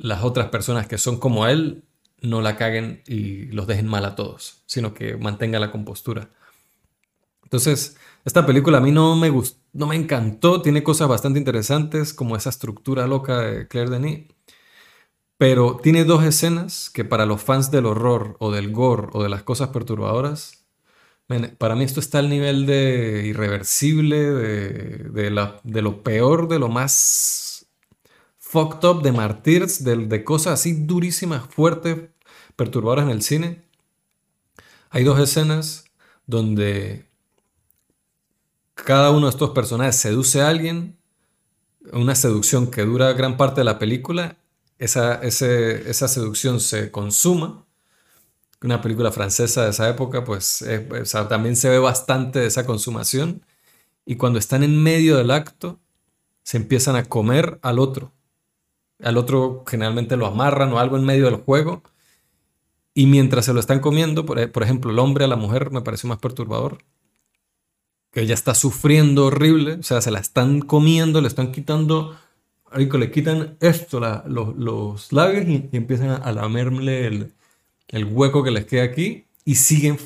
las 0.00 0.24
otras 0.24 0.48
personas 0.48 0.86
que 0.86 0.98
son 0.98 1.18
como 1.18 1.46
él 1.46 1.84
no 2.22 2.40
la 2.40 2.56
caguen 2.56 3.02
y 3.06 3.46
los 3.46 3.66
dejen 3.66 3.86
mal 3.86 4.04
a 4.04 4.14
todos, 4.14 4.62
sino 4.66 4.94
que 4.94 5.16
mantenga 5.16 5.58
la 5.58 5.70
compostura. 5.70 6.30
Entonces, 7.44 7.96
esta 8.24 8.46
película 8.46 8.78
a 8.78 8.80
mí 8.80 8.92
no 8.92 9.16
me 9.16 9.30
gustó, 9.30 9.58
no 9.72 9.86
me 9.86 9.96
encantó, 9.96 10.62
tiene 10.62 10.82
cosas 10.82 11.08
bastante 11.08 11.38
interesantes 11.38 12.12
como 12.12 12.36
esa 12.36 12.50
estructura 12.50 13.06
loca 13.06 13.38
de 13.40 13.68
Claire 13.68 13.90
Denis, 13.90 14.26
pero 15.36 15.78
tiene 15.82 16.04
dos 16.04 16.24
escenas 16.24 16.90
que 16.90 17.04
para 17.04 17.26
los 17.26 17.42
fans 17.42 17.70
del 17.70 17.86
horror 17.86 18.36
o 18.40 18.50
del 18.50 18.72
gore 18.72 19.08
o 19.12 19.22
de 19.22 19.28
las 19.28 19.42
cosas 19.42 19.68
perturbadoras, 19.68 20.60
para 21.58 21.76
mí 21.76 21.84
esto 21.84 22.00
está 22.00 22.18
al 22.18 22.28
nivel 22.28 22.66
de 22.66 23.24
irreversible, 23.26 24.18
de, 24.18 25.30
lo 25.30 26.02
peor, 26.02 26.48
de 26.48 26.58
lo 26.58 26.68
más 26.68 27.49
fucked 28.50 28.84
up, 28.88 29.02
de 29.02 29.12
martyrs, 29.12 29.84
de, 29.84 29.96
de 29.96 30.24
cosas 30.24 30.54
así 30.54 30.72
durísimas, 30.72 31.44
fuertes, 31.54 31.96
perturbadoras 32.56 33.04
en 33.04 33.10
el 33.10 33.22
cine. 33.22 33.62
Hay 34.90 35.04
dos 35.04 35.20
escenas 35.20 35.84
donde 36.26 37.06
cada 38.74 39.12
uno 39.12 39.26
de 39.26 39.30
estos 39.30 39.50
personajes 39.50 39.96
seduce 39.96 40.40
a 40.42 40.48
alguien, 40.48 40.98
una 41.92 42.14
seducción 42.14 42.70
que 42.70 42.82
dura 42.82 43.12
gran 43.12 43.36
parte 43.36 43.60
de 43.60 43.64
la 43.64 43.78
película 43.78 44.36
esa, 44.78 45.14
esa 45.22 46.08
seducción 46.08 46.58
se 46.58 46.90
consuma. 46.90 47.66
Una 48.62 48.80
película 48.82 49.12
francesa 49.12 49.64
de 49.64 49.70
esa 49.70 49.88
época, 49.88 50.24
pues 50.24 50.64
también 51.28 51.54
se 51.54 51.68
ve 51.68 51.78
bastante 51.78 52.40
de 52.40 52.46
esa 52.46 52.66
consumación. 52.66 53.44
Y 54.04 54.16
cuando 54.16 54.38
están 54.38 54.64
en 54.64 54.82
medio 54.82 55.16
del 55.16 55.30
acto, 55.30 55.78
se 56.42 56.56
empiezan 56.56 56.96
a 56.96 57.04
comer 57.04 57.58
al 57.62 57.78
otro. 57.78 58.12
Al 59.02 59.16
otro 59.16 59.64
generalmente 59.66 60.16
lo 60.16 60.26
amarran 60.26 60.72
o 60.72 60.78
algo 60.78 60.96
en 60.96 61.04
medio 61.04 61.26
del 61.26 61.36
juego. 61.36 61.82
Y 62.94 63.06
mientras 63.06 63.44
se 63.44 63.52
lo 63.52 63.60
están 63.60 63.80
comiendo, 63.80 64.26
por, 64.26 64.50
por 64.52 64.62
ejemplo, 64.62 64.90
el 64.90 64.98
hombre 64.98 65.24
a 65.24 65.28
la 65.28 65.36
mujer 65.36 65.70
me 65.70 65.82
pareció 65.82 66.08
más 66.08 66.18
perturbador. 66.18 66.78
Que 68.12 68.22
ella 68.22 68.34
está 68.34 68.54
sufriendo 68.54 69.26
horrible, 69.26 69.74
o 69.74 69.82
sea, 69.82 70.00
se 70.00 70.10
la 70.10 70.18
están 70.18 70.60
comiendo, 70.60 71.20
le 71.20 71.28
están 71.28 71.52
quitando 71.52 72.16
le 72.76 73.10
quitan 73.10 73.56
esto, 73.60 74.00
los, 74.00 75.12
labios 75.12 75.48
y, 75.48 75.68
empiezan 75.72 76.10
a, 76.22 76.32
lamerle 76.32 77.06
el, 77.88 78.04
hueco 78.04 78.42
que 78.42 78.50
les 78.50 78.66
queda 78.66 78.84
aquí 78.84 79.26
y 79.44 79.56
siguen 79.56 79.98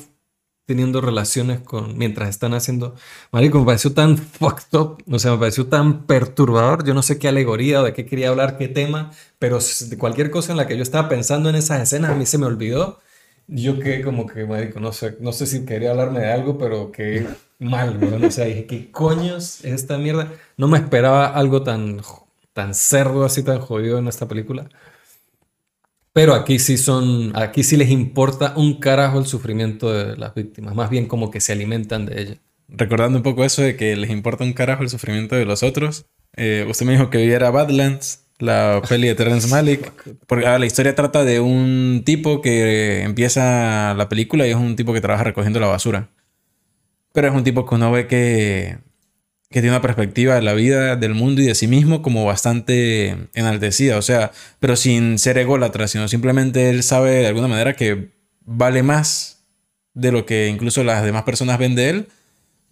teniendo 0.65 1.01
relaciones 1.01 1.59
con 1.59 1.97
mientras 1.97 2.29
están 2.29 2.53
haciendo. 2.53 2.95
Marico, 3.31 3.59
me 3.59 3.65
pareció 3.65 3.93
tan 3.93 4.17
fucked 4.17 4.77
up, 4.77 5.03
o 5.09 5.19
sea, 5.19 5.31
me 5.31 5.37
pareció 5.37 5.67
tan 5.67 6.05
perturbador. 6.05 6.85
Yo 6.85 6.93
no 6.93 7.01
sé 7.01 7.19
qué 7.19 7.27
alegoría 7.27 7.81
o 7.81 7.83
de 7.83 7.93
qué 7.93 8.05
quería 8.05 8.29
hablar, 8.29 8.57
qué 8.57 8.67
tema, 8.67 9.11
pero 9.39 9.59
cualquier 9.97 10.31
cosa 10.31 10.51
en 10.51 10.57
la 10.57 10.67
que 10.67 10.77
yo 10.77 10.83
estaba 10.83 11.09
pensando 11.09 11.49
en 11.49 11.55
esas 11.55 11.81
escenas, 11.81 12.11
a 12.11 12.15
mí 12.15 12.25
se 12.25 12.37
me 12.37 12.45
olvidó. 12.45 12.99
Yo 13.47 13.79
que 13.79 14.01
como 14.01 14.25
que, 14.25 14.45
marico, 14.45 14.79
no 14.79 14.91
sé, 14.91 15.17
no 15.19 15.31
sé 15.31 15.45
si 15.45 15.65
quería 15.65 15.91
hablarme 15.91 16.19
de 16.21 16.31
algo, 16.31 16.57
pero 16.57 16.91
que 16.91 17.27
mal, 17.59 17.99
¿no? 17.99 18.27
O 18.27 18.31
sea, 18.31 18.45
dije, 18.45 18.65
¿qué 18.65 18.91
coños 18.91 19.63
es 19.63 19.73
esta 19.73 19.97
mierda? 19.99 20.31
No 20.57 20.67
me 20.67 20.79
esperaba 20.79 21.27
algo 21.27 21.61
tan 21.61 22.01
tan 22.53 22.73
cerdo, 22.73 23.25
así 23.25 23.43
tan 23.43 23.59
jodido 23.59 23.99
en 23.99 24.07
esta 24.07 24.27
película. 24.27 24.69
Pero 26.15 26.33
aquí 26.33 26.59
sí 26.59 26.77
son, 26.77 27.33
aquí 27.35 27.61
sí 27.61 27.75
les 27.75 27.89
importa 27.89 28.53
un 28.55 28.79
carajo 28.79 29.19
el 29.19 29.25
sufrimiento 29.25 29.91
de 29.91 30.15
las 30.15 30.33
víctimas, 30.33 30.73
más 30.73 30.89
bien 30.89 31.07
como 31.07 31.29
que 31.29 31.41
se 31.41 31.51
alimentan 31.51 32.05
de 32.05 32.21
ella. 32.21 32.35
Recordando 32.69 33.17
un 33.17 33.23
poco 33.23 33.43
eso 33.43 33.61
de 33.61 33.75
que 33.75 33.97
les 33.97 34.09
importa 34.09 34.45
un 34.45 34.53
carajo 34.53 34.81
el 34.81 34.87
sufrimiento 34.87 35.35
de 35.35 35.43
los 35.43 35.61
otros, 35.61 36.05
eh, 36.37 36.65
usted 36.69 36.85
me 36.85 36.93
dijo 36.93 37.09
que 37.09 37.17
viera 37.17 37.49
Badlands, 37.49 38.27
la 38.39 38.81
peli 38.87 39.09
de 39.09 39.15
Terrence 39.15 39.49
Malick, 39.49 39.91
porque 40.25 40.47
ah, 40.47 40.57
la 40.57 40.65
historia 40.65 40.95
trata 40.95 41.25
de 41.25 41.41
un 41.41 42.03
tipo 42.05 42.41
que 42.41 43.01
empieza 43.01 43.93
la 43.93 44.07
película 44.07 44.47
y 44.47 44.51
es 44.51 44.55
un 44.55 44.77
tipo 44.77 44.93
que 44.93 45.01
trabaja 45.01 45.25
recogiendo 45.25 45.59
la 45.59 45.67
basura. 45.67 46.11
Pero 47.11 47.27
es 47.27 47.33
un 47.33 47.43
tipo 47.43 47.65
que 47.65 47.75
uno 47.75 47.91
ve 47.91 48.07
que 48.07 48.77
que 49.49 49.61
tiene 49.61 49.75
una 49.75 49.81
perspectiva 49.81 50.35
de 50.35 50.41
la 50.41 50.53
vida, 50.53 50.95
del 50.95 51.13
mundo 51.13 51.41
y 51.41 51.45
de 51.45 51.55
sí 51.55 51.67
mismo 51.67 52.01
como 52.01 52.25
bastante 52.25 53.29
enaltecida, 53.33 53.97
o 53.97 54.01
sea, 54.01 54.31
pero 54.59 54.75
sin 54.75 55.19
ser 55.19 55.37
ególatra, 55.37 55.87
sino 55.87 56.07
simplemente 56.07 56.69
él 56.69 56.83
sabe 56.83 57.11
de 57.11 57.27
alguna 57.27 57.47
manera 57.47 57.75
que 57.75 58.09
vale 58.45 58.83
más 58.83 59.45
de 59.93 60.11
lo 60.11 60.25
que 60.25 60.47
incluso 60.47 60.83
las 60.83 61.03
demás 61.03 61.23
personas 61.23 61.57
ven 61.57 61.75
de 61.75 61.89
él, 61.89 62.07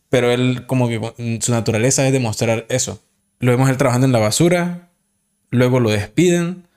pero 0.09 0.32
él 0.32 0.65
como 0.67 0.88
que 0.89 1.39
su 1.41 1.51
naturaleza 1.51 2.05
es 2.05 2.13
demostrar 2.13 2.65
eso. 2.69 3.01
Lo 3.39 3.51
vemos 3.51 3.69
él 3.69 3.78
trabajando 3.78 4.05
en 4.05 4.13
la 4.13 4.19
basura, 4.19 4.89
luego 5.49 5.80
lo 5.80 5.89
despiden 5.89 6.67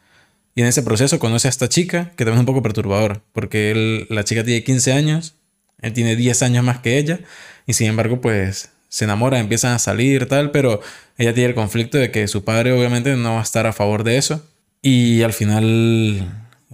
y 0.54 0.62
en 0.62 0.68
ese 0.68 0.82
proceso 0.82 1.18
conoce 1.18 1.48
a 1.48 1.50
esta 1.50 1.68
chica, 1.68 2.12
que 2.16 2.24
también 2.24 2.36
es 2.36 2.40
un 2.40 2.46
poco 2.46 2.62
perturbador, 2.62 3.22
porque 3.32 3.70
él, 3.70 4.06
la 4.08 4.24
chica 4.24 4.42
tiene 4.42 4.64
15 4.64 4.92
años, 4.92 5.34
él 5.82 5.92
tiene 5.92 6.16
10 6.16 6.42
años 6.42 6.64
más 6.64 6.78
que 6.78 6.96
ella, 6.96 7.20
y 7.66 7.74
sin 7.74 7.88
embargo 7.88 8.20
pues 8.20 8.70
se 8.96 9.04
enamoran, 9.04 9.40
empiezan 9.40 9.74
a 9.74 9.78
salir, 9.78 10.26
tal, 10.26 10.50
pero 10.52 10.80
ella 11.18 11.34
tiene 11.34 11.50
el 11.50 11.54
conflicto 11.54 11.98
de 11.98 12.10
que 12.10 12.26
su 12.28 12.44
padre 12.44 12.72
obviamente 12.72 13.14
no 13.14 13.34
va 13.34 13.40
a 13.40 13.42
estar 13.42 13.66
a 13.66 13.74
favor 13.74 14.04
de 14.04 14.16
eso. 14.16 14.42
Y 14.80 15.20
al 15.20 15.34
final 15.34 16.26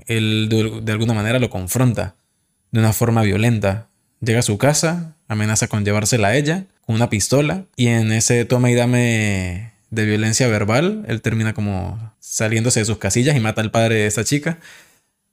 él 0.07 0.49
de, 0.85 0.93
alguna 0.93 1.14
manera 1.14 1.41
lo 1.41 1.51
confronta 1.51 2.14
de 2.70 2.79
una 2.79 2.93
forma 2.93 3.23
violenta. 3.23 3.89
Llega 4.20 4.39
a 4.39 4.43
su 4.43 4.57
casa, 4.57 5.16
amenaza 5.27 5.66
con 5.66 5.85
llevársela 5.85 6.29
a 6.29 6.37
ella 6.37 6.66
con 6.87 6.95
una 6.95 7.11
pistola 7.11 7.64
y 7.75 7.89
en 7.89 8.12
ese 8.12 8.45
toma 8.45 8.70
y 8.70 8.75
dame 8.75 9.73
de 9.91 10.05
violencia 10.05 10.47
verbal, 10.47 11.05
él 11.09 11.23
termina 11.23 11.55
como 11.55 12.14
saliéndose 12.20 12.81
de 12.81 12.87
sus 12.87 12.99
casillas 12.99 13.37
y 13.37 13.41
mata 13.41 13.62
al 13.62 13.73
padre 13.73 13.97
de 13.97 14.07
esa 14.07 14.23
chica. 14.23 14.61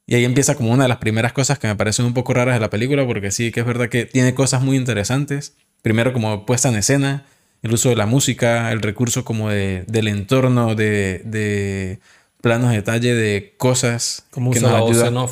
Y 0.08 0.16
ahí 0.16 0.26
empieza 0.26 0.56
como 0.56 0.72
una 0.72 0.86
de 0.86 0.90
las 0.90 0.98
primeras 0.98 1.34
cosas 1.34 1.60
que 1.60 1.68
me 1.68 1.76
parecen 1.76 2.06
un 2.06 2.16
poco 2.16 2.34
raras 2.34 2.56
de 2.56 2.60
la 2.60 2.72
película, 2.72 3.06
porque 3.06 3.30
sí 3.30 3.52
que 3.52 3.60
es 3.60 3.66
verdad 3.68 3.90
que 3.90 4.06
tiene 4.08 4.34
cosas 4.34 4.64
muy 4.64 4.76
interesantes. 4.76 5.54
Primero 5.82 6.14
como 6.14 6.46
puesta 6.46 6.70
en 6.70 6.76
escena, 6.76 7.26
el 7.62 7.74
uso 7.74 7.90
de 7.90 7.96
la 7.96 8.06
música, 8.06 8.72
el 8.72 8.82
recurso 8.82 9.26
como 9.26 9.50
de, 9.50 9.84
del 9.88 10.08
entorno, 10.08 10.76
de, 10.76 11.22
de 11.26 12.00
planos 12.42 12.70
de 12.70 12.78
detalle, 12.78 13.14
de 13.14 13.56
cosas 13.58 14.26
como 14.32 14.52
que 14.52 14.60
nos 14.60 14.72
ayudan. 14.72 15.28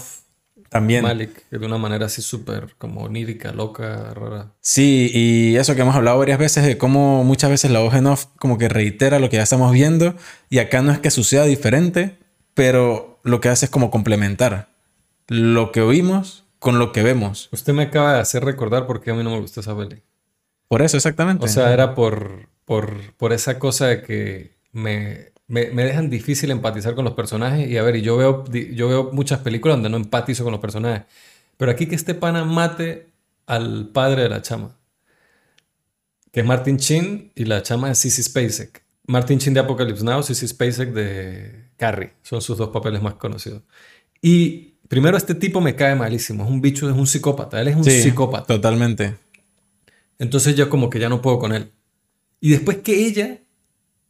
También. 0.69 1.03
Malik, 1.03 1.49
de 1.49 1.65
una 1.65 1.77
manera 1.77 2.07
así 2.07 2.21
súper 2.21 2.75
como 2.77 3.03
onírica, 3.03 3.53
loca, 3.53 4.13
rara. 4.13 4.51
Sí, 4.59 5.09
y 5.13 5.55
eso 5.55 5.75
que 5.75 5.81
hemos 5.81 5.95
hablado 5.95 6.17
varias 6.17 6.37
veces 6.37 6.65
de 6.65 6.77
cómo 6.77 7.23
muchas 7.23 7.49
veces 7.49 7.71
la 7.71 7.79
voz 7.79 7.93
en 7.93 8.05
off 8.05 8.25
como 8.37 8.57
que 8.57 8.67
reitera 8.67 9.19
lo 9.19 9.29
que 9.29 9.37
ya 9.37 9.43
estamos 9.43 9.71
viendo 9.71 10.15
y 10.49 10.59
acá 10.59 10.81
no 10.81 10.91
es 10.91 10.99
que 10.99 11.09
suceda 11.09 11.45
diferente, 11.45 12.17
pero 12.53 13.21
lo 13.23 13.39
que 13.39 13.47
hace 13.47 13.65
es 13.65 13.71
como 13.71 13.89
complementar 13.91 14.69
lo 15.27 15.71
que 15.71 15.81
oímos 15.81 16.43
con 16.59 16.79
lo 16.79 16.91
que 16.91 17.03
vemos. 17.03 17.49
Usted 17.51 17.73
me 17.73 17.83
acaba 17.83 18.15
de 18.15 18.19
hacer 18.19 18.43
recordar 18.43 18.87
por 18.87 19.01
qué 19.01 19.11
a 19.11 19.13
mí 19.13 19.23
no 19.23 19.31
me 19.31 19.39
gustó 19.39 19.61
esa 19.61 19.77
peli. 19.77 20.01
Por 20.67 20.81
eso, 20.81 20.97
exactamente. 20.97 21.45
O 21.45 21.47
sea, 21.47 21.73
era 21.73 21.95
por, 21.95 22.49
por, 22.65 23.13
por 23.15 23.33
esa 23.33 23.57
cosa 23.59 23.87
de 23.87 24.01
que 24.01 24.57
me, 24.71 25.31
me, 25.47 25.67
me 25.71 25.83
dejan 25.85 26.09
difícil 26.09 26.51
empatizar 26.51 26.93
con 26.95 27.05
los 27.05 27.13
personajes. 27.13 27.69
Y 27.69 27.77
a 27.77 27.83
ver, 27.83 27.95
y 27.95 28.01
yo 28.01 28.17
veo, 28.17 28.43
yo 28.51 28.89
veo 28.89 29.09
muchas 29.13 29.39
películas 29.39 29.77
donde 29.77 29.89
no 29.89 29.97
empatizo 29.97 30.43
con 30.43 30.51
los 30.51 30.61
personajes. 30.61 31.03
Pero 31.57 31.71
aquí 31.71 31.87
que 31.87 31.95
este 31.95 32.13
pana 32.13 32.43
mate 32.43 33.07
al 33.45 33.89
padre 33.93 34.23
de 34.23 34.29
la 34.29 34.41
chama, 34.41 34.75
que 36.31 36.41
es 36.41 36.45
Martin 36.45 36.77
Chin 36.77 37.31
y 37.33 37.45
la 37.45 37.63
chama 37.63 37.89
es 37.91 37.97
Sissy 37.99 38.21
Spacek. 38.23 38.83
Martin 39.07 39.39
Chin 39.39 39.53
de 39.53 39.61
Apocalypse 39.61 40.03
Now, 40.03 40.21
Sissy 40.21 40.47
Spacek 40.47 40.91
de 40.91 41.69
Carrie. 41.77 42.11
Son 42.21 42.41
sus 42.41 42.57
dos 42.57 42.69
papeles 42.69 43.01
más 43.01 43.13
conocidos. 43.13 43.63
Y 44.21 44.73
primero 44.89 45.15
este 45.15 45.33
tipo 45.33 45.61
me 45.61 45.75
cae 45.75 45.95
malísimo. 45.95 46.43
Es 46.43 46.49
un 46.49 46.61
bicho, 46.61 46.89
es 46.89 46.95
un 46.95 47.07
psicópata. 47.07 47.61
Él 47.61 47.69
es 47.69 47.77
un 47.77 47.85
Sí, 47.85 48.01
psicópata. 48.01 48.45
Totalmente. 48.45 49.15
Entonces 50.19 50.55
yo 50.55 50.69
como 50.69 50.89
que 50.89 50.99
ya 50.99 51.09
no 51.09 51.21
puedo 51.21 51.39
con 51.39 51.53
él. 51.53 51.71
Y 52.39 52.51
después 52.51 52.77
que 52.77 53.05
ella, 53.05 53.39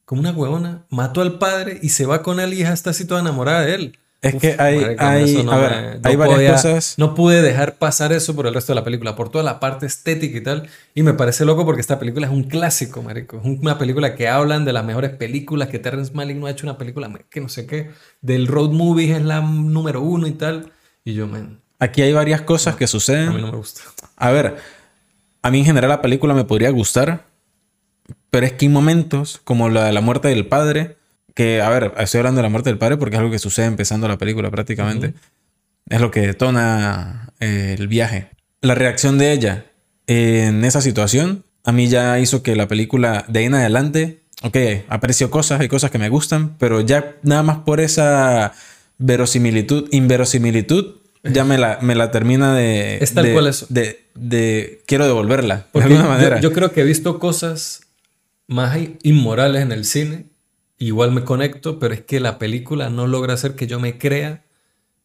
como 0.05 0.21
una 0.21 0.31
huevona, 0.31 0.85
mató 0.89 1.21
al 1.21 1.37
padre 1.37 1.79
y 1.81 1.89
se 1.89 2.05
va 2.05 2.23
con 2.23 2.39
él 2.39 2.53
y 2.53 2.61
ella 2.61 2.73
está 2.73 2.91
así 2.91 3.05
toda 3.05 3.21
enamorada 3.21 3.61
de 3.61 3.75
él. 3.75 3.97
Es 4.19 4.33
que 4.35 4.55
hay- 4.57 4.79
marica, 4.79 5.09
hay- 5.11 5.43
no 5.43 5.51
a 5.51 5.57
ver, 5.57 5.71
me- 5.71 6.09
hay 6.09 6.13
no 6.15 6.19
varias 6.19 6.35
podía- 6.37 6.51
cosas- 6.53 6.95
No 6.97 7.13
pude 7.13 7.41
dejar 7.43 7.75
pasar 7.77 8.11
eso 8.11 8.35
por 8.35 8.47
el 8.47 8.53
resto 8.53 8.71
de 8.73 8.75
la 8.75 8.83
película, 8.83 9.15
por 9.15 9.29
toda 9.29 9.43
la 9.43 9.59
parte 9.59 9.85
estética 9.85 10.37
y 10.37 10.41
tal. 10.41 10.67
Y 10.95 11.03
me 11.03 11.13
parece 11.13 11.45
loco 11.45 11.65
porque 11.65 11.81
esta 11.81 11.99
película 11.99 12.25
es 12.25 12.33
un 12.33 12.43
clásico, 12.43 13.03
marico. 13.03 13.37
Es 13.37 13.45
una 13.45 13.77
película 13.77 14.15
que 14.15 14.27
hablan 14.27 14.65
de 14.65 14.73
las 14.73 14.83
mejores 14.83 15.11
películas, 15.11 15.67
que 15.69 15.77
Terrence 15.77 16.13
Malick 16.13 16.35
no 16.37 16.47
ha 16.47 16.51
hecho 16.51 16.65
una 16.65 16.77
película 16.79 17.11
que 17.29 17.41
no 17.41 17.47
sé 17.47 17.67
qué. 17.67 17.91
Del 18.21 18.47
road 18.47 18.71
movie 18.71 19.15
es 19.15 19.21
la 19.21 19.41
número 19.41 20.01
uno 20.01 20.25
y 20.25 20.31
tal. 20.31 20.71
Y 21.05 21.13
yo, 21.13 21.27
man, 21.27 21.61
Aquí 21.79 22.01
hay 22.01 22.11
varias 22.11 22.41
cosas 22.41 22.75
que 22.75 22.85
a 22.85 22.87
mí 22.87 22.89
suceden. 22.89 23.27
no 23.39 23.51
me 23.51 23.55
gusta. 23.57 23.81
A 24.15 24.31
ver, 24.31 24.57
a 25.41 25.51
mí 25.51 25.59
en 25.59 25.65
general 25.65 25.89
la 25.89 26.01
película 26.01 26.33
me 26.33 26.43
podría 26.45 26.69
gustar, 26.71 27.25
pero 28.29 28.45
es 28.45 28.53
que 28.53 28.65
hay 28.65 28.69
momentos 28.69 29.39
como 29.43 29.69
la 29.69 29.85
de 29.85 29.93
la 29.93 30.01
muerte 30.01 30.27
del 30.27 30.45
padre, 30.47 30.97
que, 31.33 31.61
a 31.61 31.69
ver, 31.69 31.93
estoy 31.97 32.19
hablando 32.19 32.39
de 32.39 32.43
la 32.43 32.49
muerte 32.49 32.69
del 32.69 32.79
padre 32.79 32.97
porque 32.97 33.15
es 33.15 33.19
algo 33.19 33.31
que 33.31 33.39
sucede 33.39 33.65
empezando 33.67 34.07
la 34.07 34.17
película 34.17 34.49
prácticamente. 34.49 35.13
Es 35.89 36.01
lo 36.01 36.11
que 36.11 36.21
detona 36.21 37.29
eh, 37.39 37.75
el 37.77 37.87
viaje. 37.87 38.29
La 38.61 38.75
reacción 38.75 39.17
de 39.17 39.31
ella 39.33 39.65
en 40.07 40.65
esa 40.65 40.81
situación 40.81 41.45
a 41.63 41.71
mí 41.71 41.87
ya 41.89 42.17
hizo 42.19 42.43
que 42.43 42.55
la 42.55 42.67
película 42.67 43.25
de 43.27 43.39
ahí 43.39 43.45
en 43.45 43.53
adelante, 43.55 44.21
ok, 44.41 44.57
aprecio 44.87 45.29
cosas, 45.29 45.59
hay 45.59 45.67
cosas 45.67 45.91
que 45.91 45.97
me 45.99 46.09
gustan, 46.09 46.57
pero 46.57 46.81
ya 46.81 47.15
nada 47.23 47.43
más 47.43 47.59
por 47.59 47.79
esa 47.81 48.53
verosimilitud, 48.97 49.87
inverosimilitud, 49.91 50.95
ya 51.23 51.43
me 51.43 51.57
la, 51.57 51.77
me 51.81 51.93
la 51.95 52.09
termina 52.09 52.55
de... 52.55 52.97
Es 53.01 53.13
tal 53.13 53.25
de- 53.25 53.33
cual 53.33 53.47
eso. 53.47 53.65
De, 53.69 54.06
de- 54.19 54.81
quiero 54.85 55.05
devolverla, 55.05 55.67
Porque 55.71 55.87
de 55.89 55.95
alguna 55.95 56.09
yo- 56.13 56.17
manera. 56.17 56.41
Yo, 56.41 56.51
creo 56.53 56.71
que 56.71 56.81
he 56.81 56.85
visto 56.85 57.19
cosas 57.19 57.81
más 58.47 58.77
inmorales 59.03 59.61
en 59.61 59.71
el 59.71 59.85
cine. 59.85 60.25
Igual 60.79 61.11
me 61.11 61.23
conecto, 61.23 61.79
pero 61.79 61.93
es 61.93 62.01
que 62.01 62.19
la 62.19 62.37
película 62.37 62.89
no 62.89 63.07
logra 63.07 63.33
hacer 63.33 63.55
que 63.55 63.65
yo 63.67 63.79
me 63.79 63.97
crea 63.97 64.43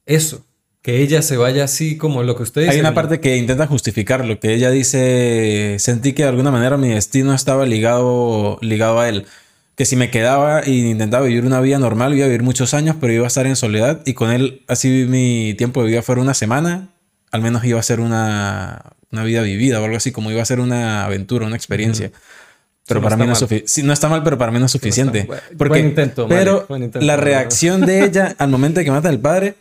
eso. 0.06 0.44
Que 0.82 1.00
ella 1.00 1.22
se 1.22 1.36
vaya 1.36 1.64
así 1.64 1.96
como 1.96 2.24
lo 2.24 2.34
que 2.36 2.42
usted 2.42 2.62
dice. 2.62 2.74
Hay 2.74 2.80
una 2.80 2.92
parte 2.92 3.20
que 3.20 3.36
intenta 3.36 3.66
justificarlo, 3.68 4.40
que 4.40 4.52
ella 4.52 4.70
dice, 4.70 5.76
sentí 5.78 6.12
que 6.12 6.24
de 6.24 6.28
alguna 6.28 6.50
manera 6.50 6.76
mi 6.76 6.88
destino 6.88 7.32
estaba 7.34 7.64
ligado, 7.66 8.58
ligado 8.60 8.98
a 9.00 9.08
él. 9.08 9.24
Que 9.76 9.84
si 9.86 9.96
me 9.96 10.10
quedaba 10.10 10.60
e 10.60 10.70
intentaba 10.72 11.24
vivir 11.24 11.44
una 11.44 11.60
vida 11.60 11.78
normal, 11.78 12.14
iba 12.14 12.24
a 12.24 12.28
vivir 12.28 12.42
muchos 12.42 12.74
años, 12.74 12.96
pero 13.00 13.12
iba 13.12 13.24
a 13.24 13.28
estar 13.28 13.46
en 13.46 13.56
soledad. 13.56 14.02
Y 14.04 14.12
con 14.14 14.30
él, 14.30 14.62
así 14.68 15.06
mi 15.08 15.54
tiempo 15.56 15.82
de 15.82 15.88
vida 15.90 16.02
fuera 16.02 16.20
una 16.20 16.34
semana, 16.34 16.88
al 17.30 17.40
menos 17.42 17.64
iba 17.64 17.78
a 17.80 17.82
ser 17.82 18.00
una, 18.00 18.82
una 19.12 19.22
vida 19.24 19.42
vivida 19.42 19.80
o 19.80 19.84
algo 19.84 19.96
así, 19.96 20.10
como 20.10 20.30
iba 20.30 20.42
a 20.42 20.46
ser 20.46 20.58
una 20.58 21.04
aventura, 21.04 21.46
una 21.46 21.56
experiencia. 21.56 22.10
Pero 22.86 23.00
no 23.00 23.04
para 23.04 23.16
mí 23.16 23.22
está 23.22 23.26
no 23.26 23.32
es 23.34 23.38
suficiente. 23.38 23.68
Sí, 23.68 23.82
no 23.84 23.92
está 23.92 24.08
mal, 24.08 24.22
pero 24.24 24.36
para 24.38 24.50
mí 24.50 24.58
no 24.58 24.66
es 24.66 24.72
suficiente. 24.72 25.28
Porque, 25.56 25.68
buen 25.68 25.86
intento, 25.86 26.26
Mario, 26.26 26.38
pero 26.38 26.66
buen 26.68 26.82
intento, 26.82 27.06
la 27.06 27.16
reacción 27.16 27.86
de 27.86 28.04
ella 28.04 28.34
al 28.38 28.48
momento 28.48 28.80
de 28.80 28.84
que 28.84 28.90
mata 28.90 29.08
al 29.08 29.20
padre 29.20 29.54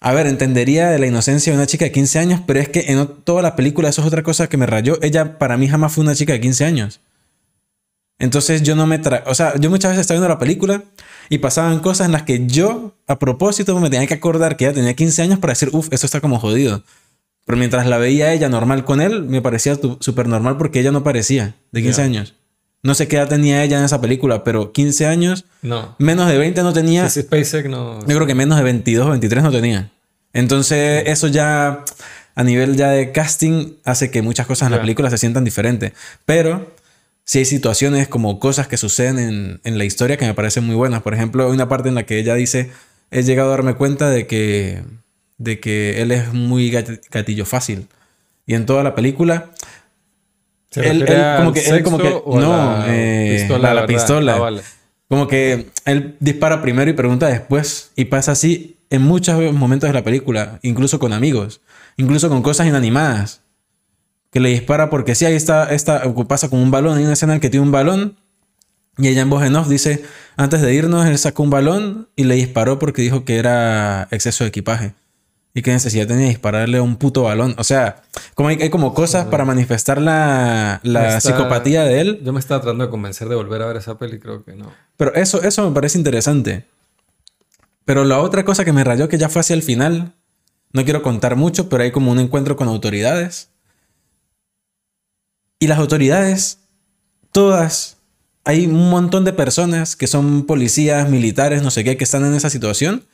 a 0.00 0.12
ver, 0.12 0.26
entendería 0.26 0.90
de 0.90 0.98
la 0.98 1.06
inocencia 1.06 1.52
de 1.52 1.58
una 1.58 1.66
chica 1.66 1.84
de 1.84 1.92
15 1.92 2.18
años, 2.18 2.40
pero 2.46 2.60
es 2.60 2.68
que 2.68 2.92
en 2.92 3.08
toda 3.24 3.42
la 3.42 3.56
película 3.56 3.88
eso 3.88 4.02
es 4.02 4.06
otra 4.06 4.22
cosa 4.22 4.48
que 4.48 4.56
me 4.56 4.66
rayó. 4.66 4.98
Ella 5.02 5.38
para 5.38 5.56
mí 5.56 5.68
jamás 5.68 5.92
fue 5.92 6.04
una 6.04 6.14
chica 6.14 6.32
de 6.34 6.40
15 6.40 6.64
años. 6.64 7.00
Entonces 8.18 8.62
yo 8.62 8.76
no 8.76 8.86
me 8.86 8.98
tra... 8.98 9.24
O 9.26 9.34
sea, 9.34 9.54
yo 9.58 9.70
muchas 9.70 9.90
veces 9.90 10.02
estaba 10.02 10.20
viendo 10.20 10.32
la 10.32 10.38
película 10.38 10.84
y 11.28 11.38
pasaban 11.38 11.80
cosas 11.80 12.06
en 12.06 12.12
las 12.12 12.22
que 12.22 12.46
yo, 12.46 12.94
a 13.06 13.18
propósito, 13.18 13.78
me 13.80 13.90
tenía 13.90 14.06
que 14.06 14.14
acordar 14.14 14.56
que 14.56 14.66
ella 14.66 14.74
tenía 14.74 14.94
15 14.94 15.22
años 15.22 15.38
para 15.38 15.52
decir, 15.52 15.70
uff, 15.72 15.88
esto 15.90 16.06
está 16.06 16.20
como 16.20 16.38
jodido. 16.38 16.82
Pero 17.46 17.56
mientras 17.56 17.86
la 17.86 17.96
veía 17.96 18.32
ella 18.34 18.48
normal 18.50 18.84
con 18.84 19.00
él, 19.00 19.22
me 19.22 19.40
parecía 19.40 19.78
súper 20.00 20.28
normal 20.28 20.58
porque 20.58 20.80
ella 20.80 20.90
no 20.92 21.02
parecía 21.04 21.54
de 21.72 21.80
15 21.82 22.00
Ya. 22.02 22.04
años. 22.04 22.34
No 22.82 22.94
sé 22.94 23.08
qué 23.08 23.16
edad 23.16 23.28
tenía 23.28 23.64
ella 23.64 23.78
en 23.78 23.84
esa 23.84 24.00
película, 24.00 24.44
pero 24.44 24.72
15 24.72 25.06
años, 25.06 25.44
No. 25.62 25.96
menos 25.98 26.28
de 26.28 26.38
20 26.38 26.62
no 26.62 26.72
tenía. 26.72 27.08
Sí, 27.08 27.22
SpaceX 27.22 27.68
no. 27.68 28.00
Yo 28.00 28.14
creo 28.16 28.26
que 28.26 28.34
menos 28.34 28.58
de 28.58 28.64
22 28.64 29.06
o 29.06 29.10
23 29.10 29.42
no 29.42 29.50
tenía. 29.50 29.90
Entonces, 30.32 31.04
eso 31.06 31.28
ya 31.28 31.84
a 32.34 32.44
nivel 32.44 32.76
ya 32.76 32.90
de 32.90 33.12
casting 33.12 33.74
hace 33.84 34.10
que 34.10 34.22
muchas 34.22 34.46
cosas 34.46 34.66
en 34.66 34.72
la 34.72 34.80
película 34.80 35.08
se 35.10 35.16
sientan 35.18 35.42
diferentes. 35.44 35.92
Pero 36.26 36.74
sí 37.24 37.38
hay 37.38 37.44
situaciones 37.44 38.08
como 38.08 38.38
cosas 38.38 38.68
que 38.68 38.76
suceden 38.76 39.18
en, 39.18 39.60
en 39.64 39.78
la 39.78 39.84
historia 39.84 40.16
que 40.16 40.26
me 40.26 40.34
parecen 40.34 40.64
muy 40.64 40.74
buenas. 40.76 41.02
Por 41.02 41.14
ejemplo, 41.14 41.46
hay 41.46 41.52
una 41.52 41.68
parte 41.68 41.88
en 41.88 41.94
la 41.94 42.04
que 42.04 42.18
ella 42.18 42.34
dice, 42.34 42.70
he 43.10 43.22
llegado 43.22 43.48
a 43.48 43.52
darme 43.52 43.74
cuenta 43.74 44.10
de 44.10 44.26
que, 44.26 44.82
de 45.38 45.60
que 45.60 46.00
él 46.02 46.12
es 46.12 46.32
muy 46.32 46.70
gat- 46.70 47.00
gatillo 47.10 47.44
fácil. 47.44 47.88
Y 48.46 48.54
en 48.54 48.64
toda 48.66 48.82
la 48.82 48.94
película, 48.94 49.50
¿Se 50.70 50.88
él- 50.88 51.02
él 51.08 51.36
como 51.38 51.52
que- 51.52 51.60
él 51.68 51.82
como 51.82 51.98
que- 51.98 52.22
no, 52.26 52.78
la 52.78 52.84
eh, 52.88 53.36
pistola, 53.38 53.68
la 53.74 53.80
¿verdad? 53.82 53.86
pistola. 53.86 54.34
Ah, 54.36 54.38
vale. 54.38 54.62
como 55.08 55.28
que 55.28 55.68
él 55.84 56.16
dispara 56.18 56.60
primero 56.62 56.90
y 56.90 56.94
pregunta 56.94 57.28
después. 57.28 57.92
Y 57.94 58.06
pasa 58.06 58.32
así 58.32 58.76
en 58.90 59.02
muchos 59.02 59.40
momentos 59.54 59.88
de 59.88 59.94
la 59.94 60.02
película, 60.02 60.58
incluso 60.62 60.98
con 60.98 61.12
amigos, 61.12 61.60
incluso 61.96 62.28
con 62.28 62.42
cosas 62.42 62.66
inanimadas. 62.66 63.40
Que 64.32 64.40
le 64.40 64.48
dispara 64.50 64.90
porque 64.90 65.14
sí, 65.14 65.24
ahí 65.24 65.34
está, 65.36 65.72
está 65.72 66.02
pasa 66.26 66.48
con 66.50 66.58
un 66.58 66.70
balón. 66.72 66.98
Hay 66.98 67.04
una 67.04 67.12
escena 67.12 67.34
en 67.34 67.40
que 67.40 67.48
tiene 67.50 67.64
un 67.64 67.70
balón 67.72 68.16
y 68.98 69.06
ella 69.08 69.22
en 69.22 69.30
voz 69.30 69.44
en 69.44 69.54
off 69.54 69.68
dice, 69.68 70.04
antes 70.36 70.60
de 70.60 70.74
irnos, 70.74 71.06
él 71.06 71.16
sacó 71.18 71.42
un 71.44 71.50
balón 71.50 72.08
y 72.16 72.24
le 72.24 72.34
disparó 72.34 72.78
porque 72.80 73.00
dijo 73.02 73.24
que 73.24 73.36
era 73.36 74.08
exceso 74.10 74.42
de 74.44 74.48
equipaje. 74.48 74.92
Y 75.56 75.62
que 75.62 75.70
necesidad 75.72 76.06
tenía 76.06 76.24
de 76.24 76.28
dispararle 76.28 76.76
a 76.76 76.82
un 76.82 76.96
puto 76.96 77.22
balón. 77.22 77.54
O 77.56 77.64
sea, 77.64 78.02
como 78.34 78.50
hay, 78.50 78.60
hay 78.60 78.68
como 78.68 78.92
cosas 78.92 79.24
para 79.28 79.46
manifestar 79.46 80.02
la, 80.02 80.80
la 80.82 81.16
está- 81.16 81.20
psicopatía 81.32 81.84
de 81.84 82.00
él. 82.02 82.20
Yo 82.22 82.34
me 82.34 82.40
estaba 82.40 82.60
tratando 82.60 82.84
de 82.84 82.90
convencer 82.90 83.26
de 83.30 83.36
volver 83.36 83.62
a 83.62 83.66
ver 83.66 83.76
esa 83.78 83.96
peli, 83.98 84.18
creo 84.18 84.44
que 84.44 84.54
no. 84.54 84.70
Pero 84.98 85.14
eso, 85.14 85.42
eso 85.42 85.66
me 85.66 85.74
parece 85.74 85.96
interesante. 85.96 86.66
Pero 87.86 88.04
la 88.04 88.18
otra 88.20 88.44
cosa 88.44 88.66
que 88.66 88.74
me 88.74 88.84
rayó 88.84 89.08
que 89.08 89.16
ya 89.16 89.30
fue 89.30 89.40
hacia 89.40 89.54
el 89.54 89.62
final, 89.62 90.12
no 90.72 90.84
quiero 90.84 91.02
contar 91.02 91.36
mucho, 91.36 91.70
pero 91.70 91.84
hay 91.84 91.90
como 91.90 92.12
un 92.12 92.18
encuentro 92.18 92.56
con 92.56 92.68
autoridades. 92.68 93.48
Y 95.58 95.68
las 95.68 95.78
autoridades, 95.78 96.58
todas, 97.32 97.96
hay 98.44 98.66
un 98.66 98.90
montón 98.90 99.24
de 99.24 99.32
personas 99.32 99.96
que 99.96 100.06
son 100.06 100.44
policías, 100.44 101.08
militares, 101.08 101.62
no 101.62 101.70
sé 101.70 101.82
qué, 101.82 101.96
que 101.96 102.04
están 102.04 102.26
en 102.26 102.34
esa 102.34 102.50
situación. 102.50 103.04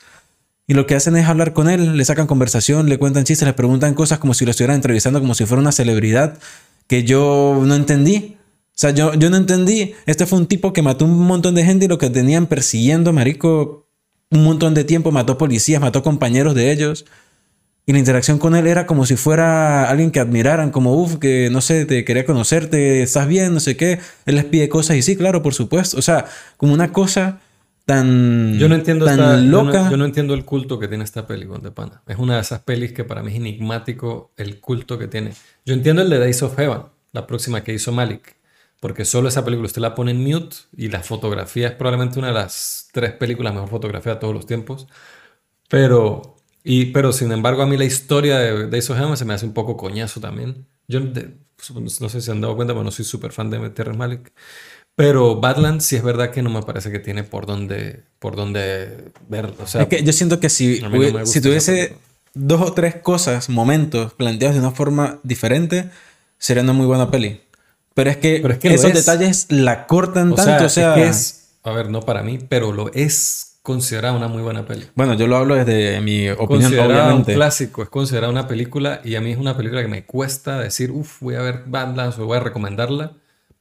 Y 0.67 0.75
lo 0.75 0.87
que 0.87 0.95
hacen 0.95 1.17
es 1.17 1.27
hablar 1.27 1.53
con 1.53 1.69
él, 1.69 1.97
le 1.97 2.05
sacan 2.05 2.27
conversación, 2.27 2.89
le 2.89 2.99
cuentan 2.99 3.25
chistes, 3.25 3.47
le 3.47 3.53
preguntan 3.53 3.95
cosas 3.95 4.19
como 4.19 4.33
si 4.33 4.45
lo 4.45 4.53
estuvieran 4.53 4.77
entrevistando, 4.77 5.21
como 5.21 5.35
si 5.35 5.45
fuera 5.45 5.61
una 5.61 5.73
celebridad 5.73 6.39
que 6.87 7.05
yo 7.05 7.61
no 7.65 7.75
entendí. 7.75 8.37
O 8.75 8.79
sea, 8.83 8.91
yo, 8.91 9.15
yo 9.15 9.29
no 9.29 9.37
entendí. 9.37 9.95
Este 10.07 10.25
fue 10.27 10.39
un 10.39 10.47
tipo 10.47 10.73
que 10.73 10.83
mató 10.83 11.05
un 11.05 11.19
montón 11.19 11.55
de 11.55 11.65
gente 11.65 11.87
y 11.87 11.89
lo 11.89 11.99
que 11.99 12.11
tenían 12.11 12.47
persiguiendo, 12.47 13.13
marico, 13.13 13.87
un 14.31 14.45
montón 14.45 14.75
de 14.75 14.85
tiempo, 14.85 15.11
mató 15.11 15.37
policías, 15.37 15.81
mató 15.81 16.03
compañeros 16.03 16.55
de 16.55 16.73
ellos. 16.73 17.05
Y 17.85 17.93
la 17.93 17.99
interacción 17.99 18.39
con 18.39 18.55
él 18.55 18.69
era 18.69 18.87
como 18.87 19.05
si 19.07 19.17
fuera 19.17 19.91
alguien 19.91 20.13
que 20.13 20.21
admiraran, 20.21 20.71
como, 20.71 20.95
uff, 20.95 21.17
que 21.17 21.51
no 21.51 21.61
sé, 21.61 21.85
te 21.85 22.05
quería 22.05 22.25
conocerte, 22.25 23.03
estás 23.03 23.27
bien, 23.27 23.53
no 23.53 23.61
sé 23.61 23.77
qué. 23.77 23.99
Él 24.25 24.37
les 24.37 24.45
pide 24.45 24.69
cosas 24.69 24.97
y 24.97 25.03
sí, 25.03 25.17
claro, 25.17 25.43
por 25.43 25.53
supuesto. 25.53 25.99
O 25.99 26.03
sea, 26.03 26.27
como 26.57 26.73
una 26.73 26.93
cosa 26.93 27.41
tan, 27.85 28.59
Yo 28.59 28.69
no 28.69 28.75
entiendo 28.75 29.05
tan 29.05 29.19
esta- 29.19 29.37
yo 29.37 29.43
no- 29.43 29.65
loca. 29.65 29.91
Yo 29.91 29.97
no, 29.97 30.05
entiendo 30.05 30.35
el 30.35 30.45
culto 30.45 30.79
que 30.79 30.89
tiene 30.89 31.05
esta 31.05 31.27
peli, 31.27 31.47
de 31.63 31.71
pana. 31.71 32.03
Es 32.07 32.17
una 32.19 32.37
de 32.37 32.41
esas 32.43 32.61
pelis 32.61 32.93
que 32.93 33.05
para 33.05 33.23
mí 33.23 33.31
es 33.33 33.37
enigmático 33.37 34.33
el 34.37 34.61
culto 34.61 34.99
que 34.99 35.09
tiene. 35.09 35.33
Yo 35.65 35.75
entiendo 35.75 36.03
el 36.03 36.11
de 36.11 36.19
Days 36.19 36.43
of 36.43 36.57
Heaven, 36.57 36.83
la 37.13 37.27
próxima 37.27 37.63
que 37.65 37.73
hizo 37.73 37.93
Malik. 37.93 38.37
Porque 38.81 39.05
solo 39.05 39.29
esa 39.29 39.45
película 39.45 39.67
usted 39.67 39.81
la 39.81 39.95
pone 39.95 40.11
en 40.11 40.23
mute 40.25 40.57
y 40.77 40.89
la 40.89 41.03
fotografía 41.05 41.69
es 41.69 41.75
probablemente 41.75 42.19
una 42.19 42.29
de 42.29 42.35
las 42.35 42.89
tres 42.93 43.13
películas 43.13 43.55
mejor 43.55 43.69
fotografiadas 43.69 44.17
de 44.19 44.21
todos 44.23 44.35
los 44.35 44.47
tiempos. 44.47 44.89
Pero 45.69 46.37
Y, 46.65 46.87
pero 46.93 47.13
sin 47.13 47.33
embargo, 47.33 47.63
a 47.63 47.67
mí 47.67 47.77
la 47.77 47.85
historia 47.85 48.39
de, 48.39 48.67
de 48.69 48.79
esos 48.79 48.97
gemas 48.97 49.19
se 49.19 49.25
me 49.25 49.35
hace 49.35 49.45
un 49.47 49.53
poco 49.53 49.77
coñazo 49.77 50.21
también. 50.21 50.67
Yo 50.87 51.01
de- 51.01 51.37
no 51.81 51.89
sé 51.91 52.09
si 52.09 52.21
se 52.23 52.31
han 52.31 52.41
dado 52.41 52.55
cuenta, 52.57 52.73
pero 52.73 52.85
no 52.85 52.91
soy 52.93 53.05
súper 53.05 53.33
fan 53.33 53.51
de 53.51 53.69
Terrence 53.71 53.99
Malick. 53.99 54.33
Pero 54.95 55.41
Badlands 55.41 55.85
sí 55.87 55.97
es 55.97 56.03
verdad 56.03 56.31
que 56.31 56.43
no 56.43 56.51
me 56.51 56.63
parece 56.63 56.91
que 56.91 56.99
tiene 56.99 57.25
por 57.25 57.47
dónde, 57.47 58.03
por 58.19 58.37
dónde 58.37 59.13
ver. 59.29 59.53
O 59.59 59.67
sea, 59.67 59.83
es 59.83 59.89
que 59.89 60.03
yo 60.03 60.13
siento 60.13 60.39
que 60.39 60.51
si, 60.51 60.81
no 60.81 61.27
si 61.27 61.41
tuviese 61.41 61.97
dos 62.35 62.61
o 62.61 62.73
tres 62.73 62.97
cosas, 62.97 63.49
momentos 63.49 64.13
planteados 64.15 64.55
de 64.55 64.61
una 64.61 64.71
forma 64.71 65.19
diferente, 65.23 65.91
sería 66.39 66.63
una 66.63 66.75
muy 66.75 66.87
buena 66.87 67.11
peli. 67.11 67.41
Pero 67.95 68.11
es 68.11 68.17
que, 68.19 68.39
Pero 68.41 68.55
es 68.55 68.61
que 68.61 68.75
esos 68.75 68.91
es. 68.91 69.07
detalles 69.07 69.47
la 69.51 69.87
cortan 69.87 70.33
o 70.33 70.35
tanto, 70.35 70.69
sea, 70.69 70.93
o 70.93 70.95
sea... 70.95 70.97
es 70.97 71.03
que 71.03 71.09
es, 71.09 71.55
a 71.63 71.73
ver, 71.73 71.91
no 71.91 72.01
para 72.01 72.23
mí, 72.23 72.39
pero 72.49 72.73
lo 72.73 72.93
es 72.93 73.59
considerada 73.63 74.15
una 74.15 74.29
muy 74.29 74.43
buena 74.43 74.67
peli. 74.67 74.87
Bueno, 74.95 75.15
yo 75.15 75.27
lo 75.27 75.37
hablo 75.37 75.55
desde 75.55 76.01
mi 76.01 76.29
opinión, 76.31 76.49
considerada 76.49 77.05
obviamente. 77.05 77.33
un 77.33 77.37
clásico, 77.37 77.83
es 77.83 77.89
considerada 77.89 78.31
una 78.31 78.49
película 78.49 79.01
y 79.05 79.15
a 79.15 79.21
mí 79.21 79.33
es 79.33 79.39
una 79.39 79.57
película 79.57 79.83
que 79.83 79.89
me 79.89 80.05
cuesta 80.05 80.59
decir, 80.59 80.91
uff, 80.91 81.21
voy 81.21 81.37
a 81.37 81.43
ver 81.43 81.65
Badlands 81.67 82.19
o 82.19 82.27
voy 82.27 82.39
a 82.39 82.41
recomendarla 82.41 83.13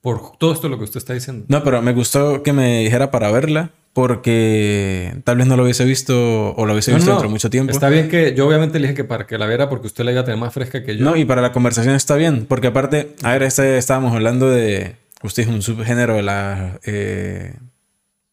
por 0.02 0.38
todo 0.38 0.54
esto 0.54 0.68
lo 0.68 0.78
que 0.78 0.84
usted 0.84 0.98
está 0.98 1.14
diciendo. 1.14 1.46
No, 1.48 1.64
pero 1.64 1.82
me 1.82 1.94
gustó 1.94 2.44
que 2.44 2.54
me 2.54 2.84
dijera 2.84 3.12
para 3.12 3.32
verla, 3.32 3.72
porque 3.94 5.16
tal 5.24 5.38
vez 5.38 5.48
no 5.48 5.56
lo 5.58 5.64
hubiese 5.64 5.86
visto 5.86 6.54
o 6.56 6.66
lo 6.66 6.74
hubiese 6.74 6.92
No, 6.92 6.98
visto 6.98 7.12
no, 7.12 7.16
dentro 7.16 7.30
de 7.30 7.34
mucho 7.34 7.50
tiempo. 7.50 7.72
Está 7.72 7.90
bien 7.90 8.10
que 8.10 8.34
yo 8.34 8.48
obviamente 8.48 8.80
le 8.80 8.88
dije 8.88 8.96
que 8.96 9.04
para 9.04 9.28
que 9.28 9.38
la 9.38 9.46
viera 9.48 9.70
porque 9.70 9.88
usted 9.88 10.04
la 10.04 10.12
iba 10.12 10.22
a 10.22 10.26
tener 10.26 10.40
más 10.40 10.54
fresca 10.54 10.84
que 10.84 10.98
yo. 10.98 11.06
No, 11.06 11.16
y 11.16 11.26
para 11.26 11.42
la 11.42 11.52
conversación 11.52 11.96
está 11.96 12.16
bien, 12.16 12.46
porque 12.48 12.68
aparte, 12.68 13.16
a 13.22 13.32
ver, 13.32 13.44
este, 13.44 13.78
estábamos 13.78 14.14
hablando 14.14 14.50
de, 14.50 14.96
usted 15.24 15.44
es 15.44 15.50
un 15.50 15.62
subgénero 15.62 16.16
de 16.16 16.24
las 16.24 16.80
eh, 16.84 17.54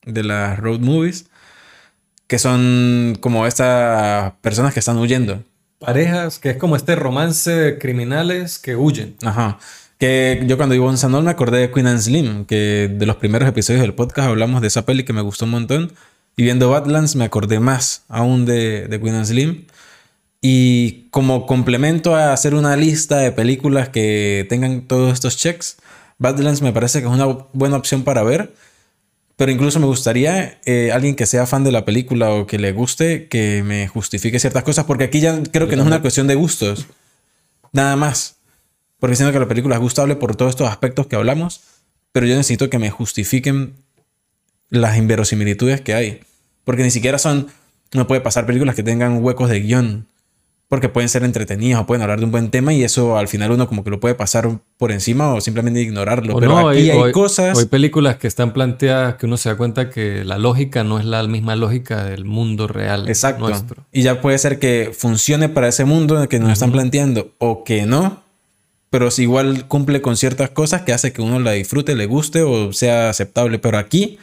de 0.06 0.22
las 0.22 0.58
road 0.58 0.80
movies, 0.80 1.26
que 2.26 2.38
son 2.38 3.18
como 3.20 3.46
estas 3.46 4.32
personas 4.40 4.72
que 4.72 4.80
están 4.80 4.96
huyendo. 4.96 5.42
Parejas, 5.80 6.38
que 6.38 6.50
es 6.50 6.56
como 6.56 6.76
este 6.76 6.96
romance 6.96 7.50
de 7.50 7.78
criminales 7.78 8.58
que 8.58 8.74
huyen. 8.74 9.16
Ajá. 9.22 9.58
Que 9.98 10.44
yo 10.46 10.56
cuando 10.56 10.74
iba 10.74 10.90
a 10.90 10.96
Sanol 10.96 11.24
me 11.24 11.30
acordé 11.30 11.58
de 11.58 11.70
Queen 11.72 11.88
and 11.88 12.00
Slim, 12.00 12.44
que 12.44 12.88
de 12.92 13.06
los 13.06 13.16
primeros 13.16 13.48
episodios 13.48 13.82
del 13.82 13.94
podcast 13.94 14.28
hablamos 14.28 14.60
de 14.60 14.68
esa 14.68 14.86
peli 14.86 15.04
que 15.04 15.12
me 15.12 15.22
gustó 15.22 15.44
un 15.44 15.50
montón. 15.52 15.92
Y 16.36 16.44
viendo 16.44 16.70
Badlands 16.70 17.16
me 17.16 17.24
acordé 17.24 17.58
más 17.58 18.04
aún 18.08 18.46
de, 18.46 18.86
de 18.86 19.00
Queen 19.00 19.16
and 19.16 19.26
Slim. 19.26 19.66
Y 20.40 21.08
como 21.10 21.46
complemento 21.46 22.14
a 22.14 22.32
hacer 22.32 22.54
una 22.54 22.76
lista 22.76 23.18
de 23.18 23.32
películas 23.32 23.88
que 23.88 24.46
tengan 24.48 24.82
todos 24.82 25.12
estos 25.12 25.36
checks, 25.36 25.78
Badlands 26.18 26.62
me 26.62 26.72
parece 26.72 27.00
que 27.00 27.06
es 27.06 27.12
una 27.12 27.26
buena 27.52 27.76
opción 27.76 28.04
para 28.04 28.22
ver. 28.22 28.54
Pero 29.36 29.52
incluso 29.52 29.78
me 29.78 29.86
gustaría 29.86 30.60
eh, 30.64 30.90
alguien 30.92 31.14
que 31.14 31.26
sea 31.26 31.46
fan 31.46 31.64
de 31.64 31.72
la 31.72 31.84
película 31.84 32.30
o 32.30 32.46
que 32.46 32.58
le 32.58 32.72
guste 32.72 33.28
que 33.28 33.62
me 33.64 33.86
justifique 33.86 34.40
ciertas 34.40 34.64
cosas, 34.64 34.84
porque 34.84 35.04
aquí 35.04 35.20
ya 35.20 35.40
creo 35.52 35.68
que 35.68 35.76
no 35.76 35.82
es 35.82 35.86
una 35.86 36.00
cuestión 36.00 36.26
de 36.26 36.34
gustos. 36.34 36.86
Nada 37.72 37.94
más. 37.94 38.37
Porque 38.98 39.16
siento 39.16 39.32
que 39.32 39.38
la 39.38 39.48
película 39.48 39.76
es 39.76 39.80
gustable 39.80 40.16
por 40.16 40.34
todos 40.34 40.50
estos 40.50 40.68
aspectos 40.68 41.06
que 41.06 41.16
hablamos, 41.16 41.60
pero 42.12 42.26
yo 42.26 42.34
necesito 42.34 42.68
que 42.68 42.78
me 42.78 42.90
justifiquen 42.90 43.74
las 44.70 44.96
inverosimilitudes 44.96 45.80
que 45.80 45.94
hay. 45.94 46.20
Porque 46.64 46.82
ni 46.82 46.90
siquiera 46.90 47.18
son. 47.18 47.48
No 47.94 48.06
puede 48.06 48.20
pasar 48.20 48.44
películas 48.44 48.74
que 48.74 48.82
tengan 48.82 49.22
huecos 49.22 49.48
de 49.48 49.60
guion. 49.60 50.06
Porque 50.68 50.90
pueden 50.90 51.08
ser 51.08 51.24
entretenidas 51.24 51.80
o 51.80 51.86
pueden 51.86 52.02
hablar 52.02 52.18
de 52.18 52.26
un 52.26 52.30
buen 52.30 52.50
tema 52.50 52.74
y 52.74 52.84
eso 52.84 53.16
al 53.16 53.26
final 53.26 53.52
uno 53.52 53.66
como 53.68 53.84
que 53.84 53.88
lo 53.88 54.00
puede 54.00 54.14
pasar 54.14 54.58
por 54.76 54.92
encima 54.92 55.32
o 55.32 55.40
simplemente 55.40 55.80
ignorarlo. 55.80 56.36
O 56.36 56.40
pero 56.40 56.52
no, 56.52 56.68
aquí 56.68 56.90
hay, 56.90 56.98
o 56.98 57.10
cosas. 57.10 57.58
hay 57.58 57.64
películas 57.64 58.16
que 58.16 58.26
están 58.26 58.52
planteadas 58.52 59.14
que 59.14 59.24
uno 59.24 59.38
se 59.38 59.48
da 59.48 59.56
cuenta 59.56 59.88
que 59.88 60.24
la 60.26 60.36
lógica 60.36 60.84
no 60.84 60.98
es 60.98 61.06
la 61.06 61.26
misma 61.26 61.56
lógica 61.56 62.04
del 62.04 62.26
mundo 62.26 62.66
real 62.66 63.08
Exacto. 63.08 63.48
nuestro. 63.48 63.86
Y 63.92 64.02
ya 64.02 64.20
puede 64.20 64.36
ser 64.36 64.58
que 64.58 64.92
funcione 64.94 65.48
para 65.48 65.68
ese 65.68 65.86
mundo 65.86 66.16
en 66.16 66.22
el 66.22 66.28
que 66.28 66.38
nos 66.38 66.52
están 66.52 66.70
planteando 66.70 67.32
o 67.38 67.64
que 67.64 67.86
no, 67.86 68.22
pero 68.90 69.10
si 69.10 69.22
igual 69.22 69.66
cumple 69.68 70.00
con 70.00 70.16
ciertas 70.16 70.50
cosas 70.50 70.82
que 70.82 70.92
hace 70.92 71.12
que 71.12 71.22
uno 71.22 71.38
la 71.40 71.52
disfrute, 71.52 71.94
le 71.94 72.06
guste 72.06 72.42
o 72.42 72.72
sea 72.72 73.10
aceptable. 73.10 73.58
Pero 73.58 73.78
aquí 73.78 74.18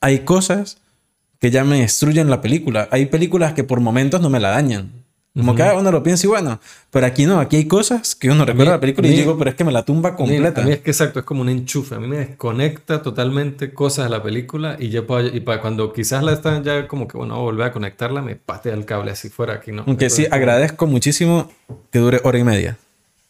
hay 0.00 0.20
cosas 0.20 0.78
que 1.40 1.50
ya 1.50 1.64
me 1.64 1.80
destruyen 1.80 2.28
la 2.30 2.40
película. 2.40 2.88
Hay 2.90 3.06
películas 3.06 3.54
que 3.54 3.64
por 3.64 3.80
momentos 3.80 4.20
no 4.20 4.28
me 4.30 4.40
la 4.40 4.50
dañan. 4.50 4.92
Como 5.36 5.54
que 5.54 5.62
ah, 5.62 5.74
uno 5.78 5.92
lo 5.92 6.02
piensa 6.02 6.26
y 6.26 6.28
bueno, 6.28 6.58
pero 6.90 7.06
aquí 7.06 7.24
no, 7.24 7.38
aquí 7.38 7.54
hay 7.56 7.66
cosas 7.66 8.16
que 8.16 8.28
uno 8.28 8.44
recuerda 8.44 8.72
la 8.72 8.80
película 8.80 9.06
y 9.06 9.12
mí- 9.12 9.16
digo, 9.16 9.38
pero 9.38 9.50
es 9.50 9.56
que 9.56 9.62
me 9.62 9.70
la 9.70 9.84
tumba 9.84 10.10
mí- 10.10 10.16
completa. 10.16 10.60
A 10.60 10.64
mí 10.64 10.72
es 10.72 10.80
que 10.80 10.90
exacto, 10.90 11.20
es 11.20 11.24
como 11.24 11.42
un 11.42 11.48
enchufe. 11.48 11.94
A 11.94 12.00
mí 12.00 12.08
me 12.08 12.16
desconecta 12.16 13.00
totalmente 13.00 13.72
cosas 13.72 14.06
de 14.06 14.10
la 14.10 14.24
película 14.24 14.76
y 14.78 14.88
yo 14.88 15.06
puedo- 15.06 15.28
y 15.34 15.38
para 15.38 15.60
cuando 15.60 15.92
quizás 15.92 16.24
la 16.24 16.32
están 16.32 16.64
ya 16.64 16.88
como 16.88 17.06
que 17.06 17.16
bueno, 17.16 17.34
voy 17.34 17.42
a 17.42 17.44
volver 17.44 17.66
a 17.68 17.72
conectarla, 17.72 18.22
me 18.22 18.34
patea 18.34 18.74
el 18.74 18.84
cable 18.84 19.12
así 19.12 19.28
fuera 19.28 19.54
aquí, 19.54 19.70
¿no? 19.70 19.84
Aunque 19.86 20.10
sí, 20.10 20.26
agradezco 20.28 20.88
muchísimo 20.88 21.48
que 21.92 22.00
dure 22.00 22.20
hora 22.24 22.38
y 22.38 22.44
media. 22.44 22.76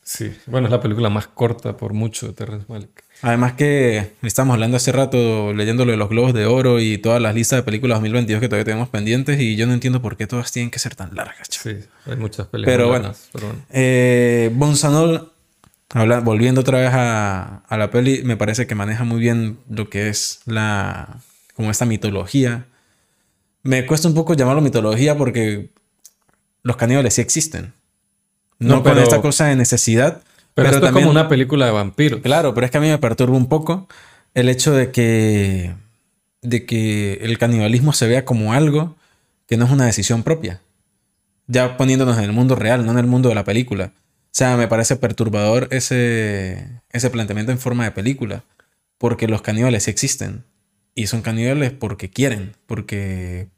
Sí, 0.03 0.33
bueno, 0.47 0.67
es 0.67 0.73
la 0.73 0.81
película 0.81 1.09
más 1.09 1.27
corta 1.29 1.77
por 1.77 1.93
mucho 1.93 2.27
de 2.27 2.33
Terrence 2.33 2.67
Malick. 2.69 3.05
Además 3.23 3.53
que 3.53 4.15
estamos 4.23 4.55
hablando 4.55 4.77
hace 4.79 4.91
rato, 4.93 5.53
leyendo 5.53 5.85
lo 5.85 5.93
de 5.93 5.99
los 5.99 6.09
Globos 6.09 6.33
de 6.35 6.47
Oro 6.47 6.81
y 6.81 6.99
todas 6.99 7.21
las 7.23 7.35
listas 7.35 7.59
de 7.59 7.63
películas 7.63 7.97
2022 7.99 8.41
que 8.41 8.49
todavía 8.49 8.65
tenemos 8.65 8.89
pendientes 8.89 9.39
y 9.41 9.57
yo 9.57 9.67
no 9.67 9.75
entiendo 9.75 10.01
por 10.03 10.17
qué 10.17 10.27
todas 10.27 10.51
tienen 10.53 10.71
que 10.71 10.79
ser 10.79 10.95
tan 10.97 11.15
largas. 11.15 11.47
Sí, 11.51 11.77
hay 12.07 12.17
muchas 12.17 12.47
películas. 12.49 12.77
Pero 12.77 12.89
bueno, 12.89 13.15
pero 13.33 13.47
bueno. 13.49 13.63
Eh, 13.71 14.51
Bonsanol, 14.55 15.31
habla- 15.91 16.21
volviendo 16.21 16.63
otra 16.63 16.81
vez 16.81 16.91
a, 16.93 17.59
a 17.69 17.77
la 17.77 17.91
peli, 17.91 18.23
me 18.25 18.37
parece 18.37 18.67
que 18.67 18.75
maneja 18.75 19.05
muy 19.05 19.21
bien 19.21 19.59
lo 19.69 19.91
que 19.91 20.09
es 20.09 20.41
la, 20.47 21.19
como 21.55 21.71
esta 21.71 21.85
mitología. 21.85 22.67
Me 23.63 23.85
cuesta 23.87 24.09
un 24.09 24.15
poco 24.15 24.33
llamarlo 24.35 24.63
mitología 24.63 25.17
porque 25.17 25.71
los 26.63 26.77
caníbales 26.77 27.15
sí 27.15 27.21
existen. 27.21 27.75
No, 28.61 28.77
No, 28.77 28.83
con 28.83 28.93
pero- 28.93 29.03
esta 29.03 29.21
cosa 29.21 29.47
de 29.47 29.57
necesidad. 29.57 30.23
Pero, 30.23 30.53
pero 30.55 30.69
esto 30.69 30.81
también- 30.81 31.05
es 31.05 31.09
como 31.09 31.19
una 31.21 31.29
película 31.29 31.67
de 31.67 31.73
vampiros. 31.73 32.21
Claro, 32.21 32.55
pero 32.55 32.65
es 32.67 32.71
que 32.71 32.79
a 32.79 32.81
mí 32.81 32.89
me 32.89 32.99
perturba 32.99 33.37
un 33.37 33.49
poco 33.49 33.89
el 34.35 34.49
hecho 34.49 34.73
de 34.73 34.91
que, 34.93 35.75
de 36.43 36.67
que 36.67 37.15
el 37.23 37.37
canibalismo 37.39 37.93
se 37.93 38.07
vea 38.07 38.25
como 38.25 38.53
algo 38.53 38.97
que 39.49 39.57
no 39.57 39.65
es 39.65 39.71
una 39.73 39.87
decisión 39.87 40.23
propia. 40.23 40.61
Ya 41.47 41.77
poniéndonos 41.77 42.17
en 42.19 42.25
el 42.25 42.33
mundo 42.33 42.55
real, 42.55 42.85
no 42.87 42.93
en 42.93 42.99
el 42.99 43.07
mundo 43.07 43.29
de 43.29 43.35
la 43.35 43.45
película. 43.45 43.93
O 43.97 44.33
sea, 44.33 44.57
me 44.57 44.69
parece 44.69 44.95
perturbador 44.97 45.67
ese, 45.73 46.69
ese 46.91 47.11
planteamiento 47.11 47.51
en 47.51 47.59
forma 47.59 47.85
de 47.85 47.91
película. 47.91 48.45
Porque 48.99 49.27
los 49.27 49.43
caníbales 49.43 49.85
sí 49.85 49.91
existen. 49.91 50.45
Y 50.95 51.07
son 51.09 51.23
caníbales 51.23 51.73
porque 51.73 52.11
quieren. 52.11 52.53
Porque 52.67 53.49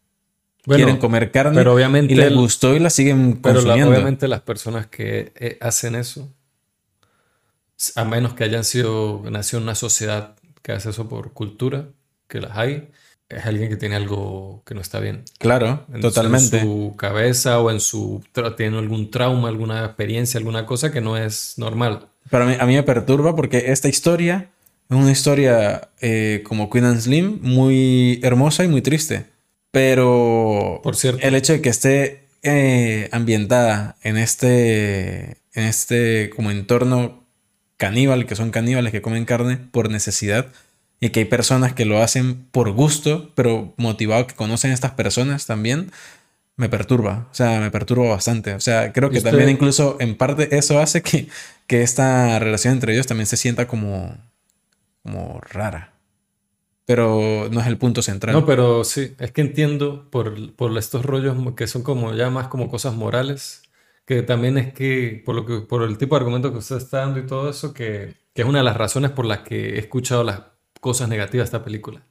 Bueno, 0.64 0.84
quieren 0.84 1.00
comer 1.00 1.30
carne. 1.32 1.56
pero 1.56 1.74
obviamente 1.74 2.12
y 2.12 2.16
les 2.16 2.28
el- 2.28 2.36
gustó 2.36 2.74
y 2.76 2.78
la 2.78 2.90
siguen 2.90 3.38
Pero 3.42 3.54
la- 3.56 3.60
consumiendo. 3.62 3.90
obviamente 3.92 4.28
las 4.28 4.42
personas 4.42 4.86
que 4.86 5.32
eh, 5.36 5.58
hacen 5.60 5.94
eso, 5.96 6.28
a 7.96 8.04
menos 8.04 8.34
que 8.34 8.44
hayan 8.44 8.64
sido, 8.64 9.22
nacido 9.30 9.58
en 9.58 9.64
una 9.64 9.74
sociedad 9.74 10.36
que 10.62 10.72
hace 10.72 10.90
eso 10.90 11.08
por 11.08 11.32
cultura, 11.32 11.86
que 12.28 12.40
las 12.40 12.56
hay, 12.56 12.88
es 13.28 13.44
alguien 13.46 13.68
que 13.70 13.76
tiene 13.76 13.96
algo 13.96 14.62
que 14.64 14.74
no 14.74 14.80
está 14.80 15.00
bien. 15.00 15.24
Claro, 15.38 15.84
En, 15.92 16.00
totalmente. 16.00 16.58
En 16.58 16.64
su 16.64 16.94
cabeza 16.96 17.58
o 17.60 17.70
en 17.70 17.80
su... 17.80 18.22
Tiene 18.56 18.78
algún 18.78 19.10
trauma, 19.10 19.48
alguna 19.48 19.84
experiencia, 19.84 20.38
alguna 20.38 20.64
cosa 20.66 20.92
que 20.92 21.00
no 21.00 21.16
es 21.16 21.54
normal. 21.56 22.06
Pero 22.30 22.44
a 22.44 22.46
mí, 22.46 22.56
a 22.60 22.66
mí 22.66 22.74
me 22.74 22.82
perturba 22.84 23.34
porque 23.34 23.72
esta 23.72 23.88
historia 23.88 24.50
es 24.88 24.96
una 24.96 25.10
historia 25.10 25.88
eh, 26.00 26.42
como 26.46 26.70
Queen 26.70 26.84
and 26.84 27.00
Slim, 27.00 27.38
muy 27.42 28.20
hermosa 28.22 28.64
y 28.64 28.68
muy 28.68 28.82
triste. 28.82 29.26
Pero 29.72 30.80
Por 30.82 30.94
cierto. 30.96 31.26
el 31.26 31.34
hecho 31.34 31.54
de 31.54 31.60
que 31.62 31.70
esté 31.70 32.28
eh, 32.42 33.08
ambientada 33.10 33.96
en 34.02 34.16
este, 34.18 35.38
en 35.54 35.64
este 35.64 36.30
como 36.36 36.50
entorno 36.50 37.24
caníbal, 37.78 38.26
que 38.26 38.36
son 38.36 38.50
caníbales 38.50 38.92
que 38.92 39.02
comen 39.02 39.24
carne 39.24 39.56
por 39.56 39.90
necesidad, 39.90 40.46
y 41.00 41.08
que 41.10 41.20
hay 41.20 41.26
personas 41.26 41.72
que 41.72 41.84
lo 41.84 42.00
hacen 42.00 42.44
por 42.52 42.70
gusto, 42.70 43.32
pero 43.34 43.74
motivado 43.76 44.26
que 44.28 44.34
conocen 44.36 44.70
a 44.70 44.74
estas 44.74 44.92
personas 44.92 45.46
también, 45.46 45.90
me 46.56 46.68
perturba. 46.68 47.26
O 47.32 47.34
sea, 47.34 47.58
me 47.58 47.70
perturba 47.72 48.08
bastante. 48.10 48.54
O 48.54 48.60
sea, 48.60 48.92
creo 48.92 49.08
¿Y 49.08 49.12
que 49.12 49.18
usted- 49.18 49.30
también 49.30 49.48
incluso 49.48 49.96
en 49.98 50.16
parte 50.16 50.54
eso 50.56 50.78
hace 50.80 51.02
que, 51.02 51.28
que 51.66 51.82
esta 51.82 52.38
relación 52.38 52.74
entre 52.74 52.92
ellos 52.92 53.06
también 53.06 53.26
se 53.26 53.36
sienta 53.38 53.66
como, 53.66 54.16
como 55.02 55.40
rara. 55.50 55.91
Pero 56.84 57.48
no 57.50 57.60
es 57.60 57.66
el 57.66 57.78
punto 57.78 58.02
central. 58.02 58.34
No, 58.34 58.44
pero 58.44 58.82
sí, 58.84 59.14
es 59.18 59.30
que 59.32 59.40
entiendo 59.40 60.08
por, 60.10 60.52
por 60.54 60.76
estos 60.76 61.04
rollos 61.04 61.36
que 61.54 61.66
son 61.66 61.82
como 61.82 62.12
ya 62.14 62.28
más 62.30 62.48
como 62.48 62.68
cosas 62.68 62.94
morales, 62.94 63.62
que 64.04 64.22
también 64.22 64.58
es 64.58 64.72
que 64.74 65.22
por, 65.24 65.34
lo 65.36 65.46
que, 65.46 65.60
por 65.60 65.82
el 65.84 65.96
tipo 65.96 66.16
de 66.16 66.20
argumento 66.20 66.50
que 66.50 66.58
usted 66.58 66.76
está 66.76 66.98
dando 66.98 67.20
y 67.20 67.26
todo 67.26 67.48
eso, 67.48 67.72
que, 67.72 68.14
que 68.34 68.42
es 68.42 68.48
una 68.48 68.58
de 68.58 68.64
las 68.64 68.76
razones 68.76 69.12
por 69.12 69.26
las 69.26 69.40
que 69.40 69.76
he 69.76 69.78
escuchado 69.78 70.24
las 70.24 70.40
cosas 70.80 71.08
negativas 71.08 71.44
de 71.50 71.56
esta 71.56 71.64
película. 71.64 72.02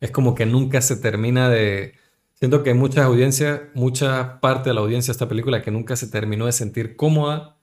Es 0.00 0.10
como 0.10 0.34
que 0.34 0.46
nunca 0.46 0.80
se 0.80 0.96
termina 0.96 1.50
de... 1.50 1.94
Siento 2.32 2.62
que 2.62 2.70
hay 2.70 2.76
muchas 2.76 3.04
audiencias, 3.04 3.60
mucha 3.74 4.40
parte 4.40 4.70
de 4.70 4.74
la 4.74 4.80
audiencia 4.80 5.12
de 5.12 5.16
esta 5.16 5.28
película 5.28 5.60
que 5.62 5.70
nunca 5.70 5.96
se 5.96 6.08
terminó 6.08 6.46
de 6.46 6.52
sentir 6.52 6.96
cómoda 6.96 7.56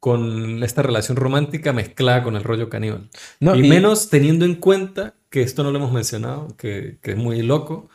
con 0.00 0.62
esta 0.62 0.82
relación 0.82 1.16
romántica 1.16 1.72
mezclada 1.72 2.22
con 2.22 2.36
el 2.36 2.44
rollo 2.44 2.68
caníbal. 2.68 3.08
No, 3.40 3.54
y, 3.56 3.64
y- 3.64 3.68
menos 3.68 4.10
teniendo 4.10 4.44
en 4.44 4.56
cuenta 4.56 5.14
que 5.34 5.42
esto 5.42 5.64
no 5.64 5.72
lo 5.72 5.78
hemos 5.78 5.90
mencionado, 5.90 6.56
que, 6.56 7.00
es 7.02 7.16
muy 7.16 7.42
loco, 7.42 7.88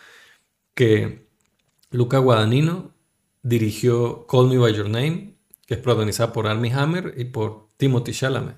que 0.76 1.26
Luca 1.90 2.18
Guadagnino 2.18 2.94
dirigió 3.44 4.28
Call 4.28 4.50
Me 4.50 4.58
By 4.58 4.74
Your 4.74 4.90
Name, 4.90 5.38
que 5.66 5.76
es 5.76 5.80
protagonizada 5.80 6.34
por 6.34 6.48
Armie 6.48 6.74
Hammer 6.74 7.14
y 7.16 7.24
por 7.26 7.70
Timothy 7.78 8.12
Chalamet. 8.12 8.58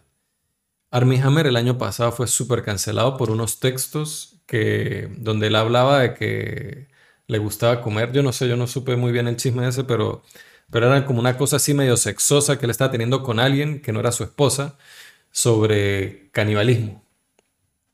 Armie 0.90 1.22
Hammer 1.22 1.46
el 1.46 1.58
año 1.58 1.78
pasado 1.78 2.12
fue 2.12 2.26
súper 2.26 2.64
cancelado 2.64 3.18
por 3.18 3.30
unos 3.30 3.60
textos 3.60 4.42
que, 4.48 5.16
donde 5.20 5.48
él 5.48 5.58
hablaba 5.58 6.00
de 6.00 6.16
que 6.16 6.88
le 7.28 7.38
gustaba 7.38 7.84
comer. 7.84 8.12
Yo 8.14 8.24
no 8.24 8.34
sé, 8.34 8.48
yo 8.48 8.58
no 8.58 8.66
supe 8.66 8.96
muy 8.96 9.12
bien 9.12 9.28
el 9.28 9.38
chisme 9.38 9.68
ese, 9.68 9.84
pero, 9.84 10.24
pero 10.72 10.88
era 10.88 11.06
como 11.06 11.20
una 11.20 11.38
cosa 11.38 11.58
así 11.58 11.76
medio 11.76 11.98
sexosa 11.98 12.58
que 12.58 12.66
él 12.66 12.72
estaba 12.72 12.90
teniendo 12.90 13.22
con 13.22 13.40
alguien 13.40 13.80
que 13.84 13.92
no 13.92 14.00
era 14.00 14.12
su 14.12 14.24
esposa 14.24 14.80
sobre 15.32 16.32
canibalismo. 16.32 17.11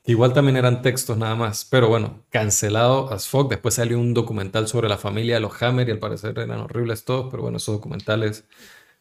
Igual 0.07 0.31
también 0.31 0.55
eran 0.55 0.81
textos 0.81 1.17
nada 1.17 1.35
más, 1.35 1.65
pero 1.65 1.89
bueno, 1.89 2.23
cancelado 2.29 3.11
as 3.11 3.27
fuck. 3.27 3.49
Después 3.49 3.75
salió 3.75 3.99
un 3.99 4.13
documental 4.13 4.69
sobre 4.69 4.87
la 4.87 4.97
familia 4.97 5.35
de 5.35 5.41
los 5.41 5.61
Hammer 5.61 5.89
y 5.89 5.91
al 5.91 5.99
parecer 5.99 6.39
eran 6.39 6.61
horribles 6.61 7.03
todos, 7.03 7.27
pero 7.29 7.43
bueno, 7.43 7.57
esos 7.57 7.75
documentales 7.75 8.45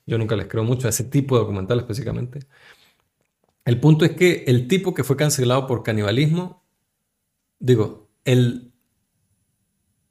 yo 0.05 0.19
nunca 0.19 0.35
les 0.35 0.49
creo 0.49 0.65
mucho 0.65 0.89
a 0.89 0.91
ese 0.91 1.05
tipo 1.05 1.37
de 1.37 1.43
documental 1.43 1.79
específicamente. 1.79 2.41
El 3.65 3.79
punto 3.79 4.05
es 4.05 4.17
que 4.17 4.45
el 4.49 4.67
tipo 4.67 4.95
que 4.95 5.05
fue 5.05 5.17
cancelado 5.17 5.69
por 5.69 5.85
canibalismo, 5.85 6.65
digo, 7.61 8.09
el... 8.25 8.73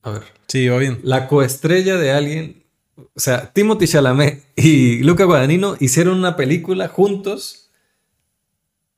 A 0.02 0.12
ver. 0.12 0.24
Sí, 0.48 0.66
va 0.70 0.78
bien. 0.78 1.00
La 1.04 1.28
coestrella 1.28 1.98
de 1.98 2.12
alguien, 2.12 2.64
o 2.96 3.20
sea, 3.20 3.52
Timothy 3.52 3.86
Chalamet 3.88 4.46
y 4.56 5.04
Luca 5.04 5.26
Guadagnino 5.26 5.76
hicieron 5.82 6.18
una 6.18 6.38
película 6.38 6.88
juntos 6.88 7.65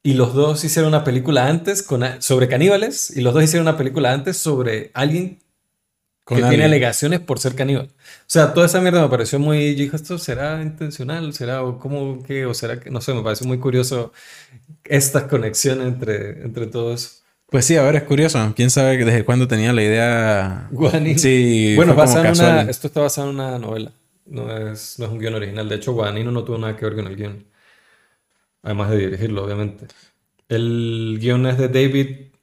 y 0.08 0.14
los 0.14 0.34
dos 0.34 0.64
hicieron 0.64 0.88
una 0.88 1.04
película 1.04 1.50
antes 1.50 1.84
con, 1.84 2.02
sobre 2.20 2.48
caníbales 2.48 3.12
y 3.14 3.20
los 3.20 3.34
dos 3.34 3.44
hicieron 3.44 3.68
una 3.68 3.76
película 3.76 4.14
antes 4.14 4.38
sobre 4.38 4.90
alguien 4.94 5.40
que 6.26 6.36
tiene 6.36 6.64
alegaciones 6.64 7.20
por 7.20 7.40
ser 7.40 7.56
caníbal. 7.56 7.88
O 7.88 8.26
sea, 8.26 8.54
toda 8.54 8.68
esa 8.68 8.80
mierda 8.80 9.02
me 9.02 9.10
pareció 9.10 9.38
muy... 9.38 9.76
Yo 9.76 9.84
dije, 9.84 9.98
¿esto 9.98 10.18
será 10.18 10.62
intencional? 10.62 11.34
¿Será 11.34 11.62
o 11.62 11.78
cómo 11.78 12.24
que? 12.24 12.46
¿O 12.46 12.54
será 12.54 12.80
que...? 12.80 12.90
No 12.90 13.02
sé, 13.02 13.14
me 13.14 13.22
parece 13.22 13.44
muy 13.44 13.58
curioso 13.58 14.14
esta 14.86 15.28
conexión 15.28 15.82
entre, 15.82 16.42
entre 16.42 16.68
todos. 16.68 17.24
Pues 17.48 17.66
sí, 17.66 17.76
a 17.76 17.82
ver, 17.82 17.98
es 17.98 18.04
curioso. 18.04 18.54
¿Quién 18.56 18.70
sabe 18.70 19.04
desde 19.04 19.26
cuándo 19.26 19.46
tenía 19.50 19.74
la 19.74 19.84
idea? 19.84 20.70
Guadagnino. 20.72 21.20
Sí, 21.20 21.74
bueno, 21.76 21.96
una, 21.96 22.62
esto 22.62 22.88
está 22.88 23.02
basado 23.02 23.30
en 23.30 23.36
una 23.36 23.60
novela. 23.60 23.92
No 24.26 24.56
es, 24.56 25.00
no 25.00 25.06
es 25.08 25.12
un 25.12 25.20
guion 25.20 25.36
original. 25.36 25.68
De 25.68 25.76
hecho, 25.76 25.92
Guadagnino 25.92 26.32
no 26.32 26.46
tuvo 26.46 26.60
nada 26.60 26.78
que 26.78 26.86
ver 26.86 26.96
con 26.96 27.08
el 27.08 27.18
guion. 27.18 27.57
Además 28.68 28.90
de 28.90 28.98
dirigirlo, 28.98 29.46
obviamente. 29.46 29.88
El 30.50 31.20
guion 31.22 31.46
es 31.46 31.58
de 31.58 31.70
David 31.70 32.34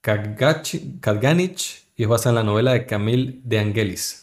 Kadganich 0.00 1.82
y 1.94 2.04
es 2.04 2.08
basado 2.08 2.30
en 2.30 2.36
la 2.36 2.42
novela 2.42 2.72
de 2.72 2.86
Camille 2.86 3.38
de 3.44 3.58
Angelis. 3.58 4.22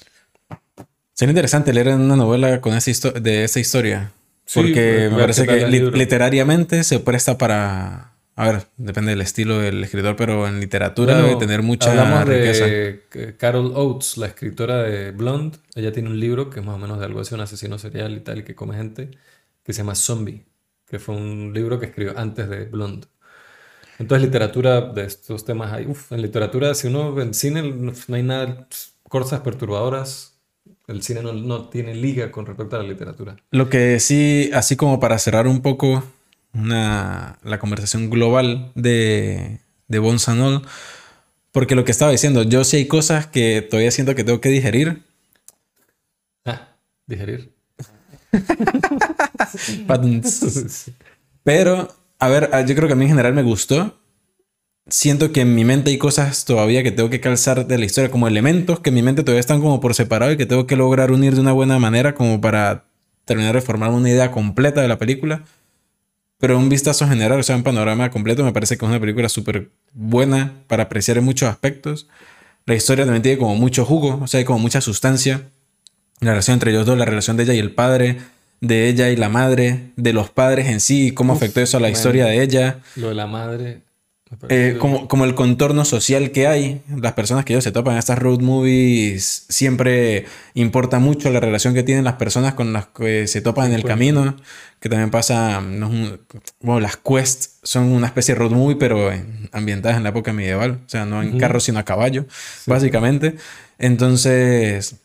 Sería 1.14 1.34
interesante 1.34 1.72
leer 1.72 1.90
una 1.90 2.16
novela 2.16 2.62
con 2.62 2.74
esa 2.74 3.12
de 3.12 3.44
esa 3.44 3.60
historia. 3.60 4.12
porque 4.56 5.10
me 5.12 5.20
parece 5.20 5.46
que 5.46 5.68
literariamente 5.68 6.84
se 6.84 7.00
presta 7.00 7.38
para. 7.38 8.14
A 8.36 8.52
ver, 8.52 8.64
depende 8.78 9.12
del 9.12 9.22
estilo 9.22 9.60
del 9.60 9.84
escritor, 9.84 10.16
pero 10.16 10.48
en 10.48 10.60
literatura 10.60 11.22
debe 11.22 11.36
tener 11.36 11.62
mucha 11.62 11.92
hablamos 11.92 12.28
de 12.28 13.04
Carol 13.38 13.72
Oates, 13.76 14.18
la 14.18 14.26
escritora 14.26 14.82
de 14.82 15.12
Blonde. 15.12 15.60
Ella 15.76 15.92
tiene 15.92 16.10
un 16.10 16.20
libro 16.20 16.50
que 16.50 16.60
es 16.60 16.66
más 16.66 16.74
o 16.74 16.80
menos 16.80 16.98
de 16.98 17.06
algo 17.06 17.20
así, 17.20 17.36
un 17.36 17.42
asesino 17.42 17.78
serial 17.78 18.14
y 18.14 18.22
tal, 18.22 18.40
y 18.40 18.44
que 18.44 18.56
come 18.56 18.76
gente, 18.76 19.12
que 19.64 19.74
se 19.74 19.82
llama 19.82 19.94
Zombie 19.94 20.44
que 20.92 21.00
fue 21.00 21.16
un 21.16 21.54
libro 21.54 21.80
que 21.80 21.86
escribió 21.86 22.20
antes 22.20 22.50
de 22.50 22.66
Blonde. 22.66 23.08
Entonces, 23.98 24.26
literatura 24.26 24.82
de 24.82 25.06
estos 25.06 25.46
temas 25.46 25.72
hay. 25.72 25.86
Uf, 25.86 26.12
en 26.12 26.22
literatura, 26.22 26.76
si 26.76 26.88
uno 26.88 27.20
en 27.22 27.34
cine 27.34 27.64
no, 27.64 27.94
hay 28.14 28.24
nada, 28.24 28.68
cosas 29.08 29.40
perturbadoras. 29.40 30.38
El 30.88 31.02
cine 31.02 31.22
no, 31.24 31.70
tiene 31.70 31.96
liga 31.96 32.30
con 32.30 32.46
respecto 32.46 32.76
a 32.76 32.80
la 32.80 32.90
literatura. 32.90 33.38
Lo 33.52 33.70
que 33.70 34.02
sí, 34.02 34.52
así 34.54 34.76
como 34.76 35.00
para 35.00 35.18
cerrar 35.18 35.48
un 35.48 35.62
poco 35.62 36.04
una, 36.54 37.40
la 37.44 37.58
conversación 37.60 38.10
global 38.10 38.74
de, 38.76 39.62
de 39.88 40.00
Bonsanol, 40.00 40.64
porque 41.54 41.76
lo 41.76 41.86
que 41.86 41.92
estaba 41.92 42.12
diciendo, 42.12 42.44
yo 42.44 42.66
sí 42.66 42.76
hay 42.78 42.88
cosas 42.88 43.28
que 43.28 43.62
todavía 43.62 43.92
siento 43.92 44.14
que 44.14 44.26
tengo 44.26 44.42
que 44.42 44.50
digerir. 44.50 45.04
Ah, 46.44 46.76
digerir. 47.08 47.54
Pero, 51.44 51.90
a 52.20 52.28
ver, 52.30 52.50
ah, 52.54 52.62
yo 52.62 52.76
creo 52.76 52.88
que 52.88 52.94
a 52.94 52.96
mí 52.96 53.06
en 53.06 53.10
general 53.10 53.34
me 53.34 53.44
gustó. 53.44 53.98
Siento 54.88 55.32
que 55.32 55.42
en 55.42 55.56
mi 55.56 55.64
mente 55.64 55.92
hay 55.92 55.98
cosas 55.98 56.46
todavía 56.46 56.84
que 56.84 56.92
tengo 56.92 57.10
que 57.10 57.22
calzar 57.22 57.68
de 57.68 57.78
la 57.78 57.86
historia, 57.86 58.12
como 58.12 58.28
elementos 58.28 58.80
que 58.80 58.90
en 58.90 58.96
mi 58.96 59.02
mente 59.04 59.24
todavía 59.24 59.40
están 59.40 59.62
como 59.62 59.80
por 59.80 59.94
separado 59.94 60.32
y 60.32 60.38
que 60.38 60.46
tengo 60.46 60.68
que 60.68 60.76
lograr 60.76 61.12
unir 61.12 61.36
de 61.36 61.42
una 61.42 61.52
buena 61.52 61.80
manera 61.80 62.16
como 62.16 62.42
para 62.42 62.86
terminar 63.26 63.56
de 63.56 63.62
formar 63.62 63.92
una 63.92 64.10
idea 64.10 64.32
completa 64.32 64.82
de 64.82 64.88
la 64.88 64.98
película. 64.98 65.44
Pero 66.40 66.58
un 66.58 66.70
vistazo 66.70 67.08
general, 67.08 67.40
o 67.40 67.44
sea, 67.44 67.56
un 67.56 67.64
panorama 67.64 68.10
completo, 68.10 68.44
me 68.44 68.52
parece 68.52 68.78
que 68.78 68.86
es 68.86 68.90
una 68.90 69.00
película 69.00 69.30
súper 69.30 69.70
buena 69.94 70.64
para 70.68 70.84
apreciar 70.84 71.18
en 71.20 71.24
muchos 71.24 71.48
aspectos. 71.48 72.08
La 72.66 72.74
historia 72.74 73.06
también 73.06 73.22
tiene 73.22 73.38
como 73.38 73.56
mucho 73.56 73.86
jugo, 73.86 74.20
o 74.22 74.28
sea, 74.28 74.40
hay 74.40 74.46
como 74.46 74.60
mucha 74.60 74.82
sustancia 74.82 75.52
la 76.22 76.32
relación 76.32 76.54
entre 76.54 76.72
ellos 76.72 76.86
dos, 76.86 76.98
la 76.98 77.06
relación 77.06 77.36
de 77.36 77.44
ella 77.44 77.54
y 77.56 77.60
el 77.60 77.74
padre, 77.74 78.20
de 78.62 78.88
ella 78.88 79.10
y 79.10 79.16
la 79.16 79.28
madre, 79.28 79.92
de 79.96 80.14
los 80.14 80.30
padres 80.30 80.68
en 80.68 80.80
sí, 80.80 81.12
cómo 81.12 81.34
afectó 81.34 81.60
eso 81.62 81.78
a 81.78 81.80
la 81.80 81.90
historia 81.90 82.28
de 82.28 82.42
ella. 82.42 82.80
Lo 82.96 83.10
de 83.10 83.16
la 83.16 83.28
madre. 83.28 83.82
Eh, 84.48 84.78
como, 84.80 85.10
como, 85.10 85.26
el 85.26 85.36
contorno 85.36 85.84
social 85.84 86.32
que 86.32 86.48
hay, 86.48 86.82
las 86.96 87.14
personas 87.14 87.44
que 87.44 87.52
ellos 87.52 87.66
se 87.66 87.74
topan 87.74 87.94
en 87.94 88.00
estas 88.00 88.18
road 88.18 88.40
movies, 88.40 89.46
siempre 89.50 90.26
importa 90.54 91.00
mucho 91.00 91.30
la 91.32 91.42
relación 91.42 91.74
que 91.74 91.84
tienen 91.84 92.06
las 92.06 92.14
personas 92.14 92.54
con 92.54 92.72
las 92.72 92.86
que 92.86 93.28
se 93.28 93.42
topan 93.42 93.68
en 93.68 93.74
el 93.74 93.84
camino, 93.84 94.38
que 94.80 94.88
también 94.88 95.12
pasa, 95.12 95.62
bueno, 96.62 96.80
las 96.80 96.96
quests 96.96 97.60
son 97.64 97.92
una 97.92 98.08
especie 98.08 98.34
de 98.34 98.40
road 98.40 98.52
movie, 98.52 98.78
pero 98.78 99.12
ambientadas 99.52 99.98
en 99.98 100.04
la 100.04 100.10
época 100.10 100.32
medieval, 100.32 100.80
o 100.86 100.90
sea, 100.90 101.06
no 101.06 101.22
en 101.22 101.38
carros 101.38 101.66
sino 101.66 101.80
a 101.80 101.84
caballo, 101.84 102.26
básicamente. 102.68 103.36
Entonces, 103.80 104.96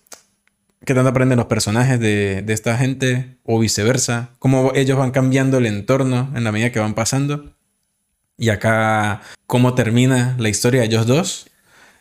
qué 0.86 0.94
tanto 0.94 1.10
aprenden 1.10 1.36
los 1.36 1.48
personajes 1.48 2.00
de, 2.00 2.44
esta 2.48 2.78
gente 2.78 3.36
o 3.44 3.58
viceversa, 3.58 4.30
cómo 4.38 4.72
ellos 4.74 4.96
van 4.96 5.10
cambiando 5.10 5.58
el 5.58 5.66
entorno 5.66 6.32
en 6.34 6.44
la 6.44 6.52
medida 6.52 6.72
que 6.72 6.78
van 6.78 6.94
pasando. 6.94 7.52
Y 8.38 8.50
acá, 8.50 9.20
cómo 9.46 9.74
termina 9.74 10.36
la 10.38 10.48
historia 10.48 10.80
de 10.80 10.86
ellos 10.86 11.06
dos. 11.06 11.50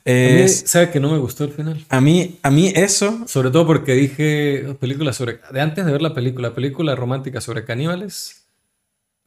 ¿Sabes 0.06 0.90
que 0.90 1.00
no 1.00 1.12
me 1.12 1.18
gustó 1.18 1.46
el 1.46 1.52
final? 1.52 1.84
A 1.90 2.00
mí, 2.00 2.38
a 2.44 2.52
mí 2.52 2.72
eso... 2.76 3.28
Sobre 3.28 3.50
todo 3.50 3.66
porque 3.66 3.94
dije 3.94 4.76
película 4.80 5.14
sobre... 5.14 5.40
De 5.52 5.62
antes 5.62 5.86
de 5.86 5.92
ver 5.92 6.02
la 6.02 6.14
película, 6.14 6.54
película 6.54 6.96
romántica 6.96 7.42
sobre 7.42 7.66
caníbales. 7.66 8.46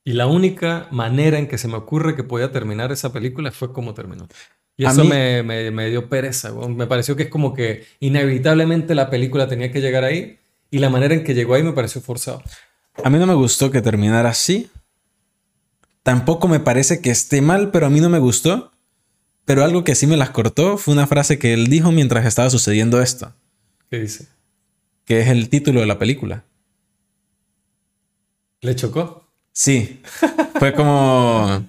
Y 0.04 0.12
la 0.12 0.26
única 0.26 0.86
manera 0.92 1.38
en 1.38 1.48
que 1.48 1.58
se 1.58 1.66
me 1.66 1.76
ocurre 1.76 2.14
que 2.14 2.22
podía 2.22 2.52
terminar 2.52 2.92
esa 2.92 3.12
película 3.12 3.50
fue 3.50 3.72
como 3.72 3.94
terminó. 3.94 4.28
Y 4.78 4.86
eso 4.86 5.04
me, 5.04 5.42
me, 5.42 5.90
dio 5.90 6.08
pereza. 6.08 6.52
Me 6.52 6.86
pareció 6.86 7.16
que 7.16 7.24
es 7.24 7.28
como 7.28 7.52
que 7.52 7.84
inevitablemente 7.98 8.94
la 8.94 9.10
película 9.10 9.48
tenía 9.48 9.72
que 9.72 9.80
llegar 9.80 10.04
ahí 10.04 10.38
y 10.70 10.78
la 10.78 10.88
manera 10.88 11.14
en 11.14 11.24
que 11.24 11.34
llegó 11.34 11.54
ahí 11.54 11.64
me 11.64 11.72
pareció 11.72 12.00
forzado. 12.00 12.44
A 13.02 13.10
mí 13.10 13.18
no 13.18 13.26
me 13.26 13.34
gustó 13.34 13.72
que 13.72 13.82
terminara 13.82 14.30
así. 14.30 14.70
Tampoco 16.04 16.46
me 16.46 16.60
parece 16.60 17.00
que 17.00 17.10
esté 17.10 17.42
mal, 17.42 17.72
pero 17.72 17.86
a 17.86 17.90
mí 17.90 18.00
no 18.00 18.08
me 18.08 18.20
gustó. 18.20 18.70
Pero 19.44 19.64
algo 19.64 19.82
que 19.82 19.96
sí 19.96 20.06
me 20.06 20.16
las 20.16 20.30
cortó 20.30 20.78
fue 20.78 20.94
una 20.94 21.08
frase 21.08 21.40
que 21.40 21.54
él 21.54 21.66
dijo 21.66 21.90
mientras 21.90 22.24
estaba 22.24 22.48
sucediendo 22.48 23.02
esto. 23.02 23.32
¿Qué 23.90 23.98
dice? 23.98 24.28
Que 25.04 25.22
es 25.22 25.28
el 25.28 25.48
título 25.48 25.80
de 25.80 25.86
la 25.86 25.98
película. 25.98 26.44
¿Le 28.60 28.76
chocó? 28.76 29.28
Sí. 29.52 30.02
Fue 30.58 30.72
como... 30.72 31.64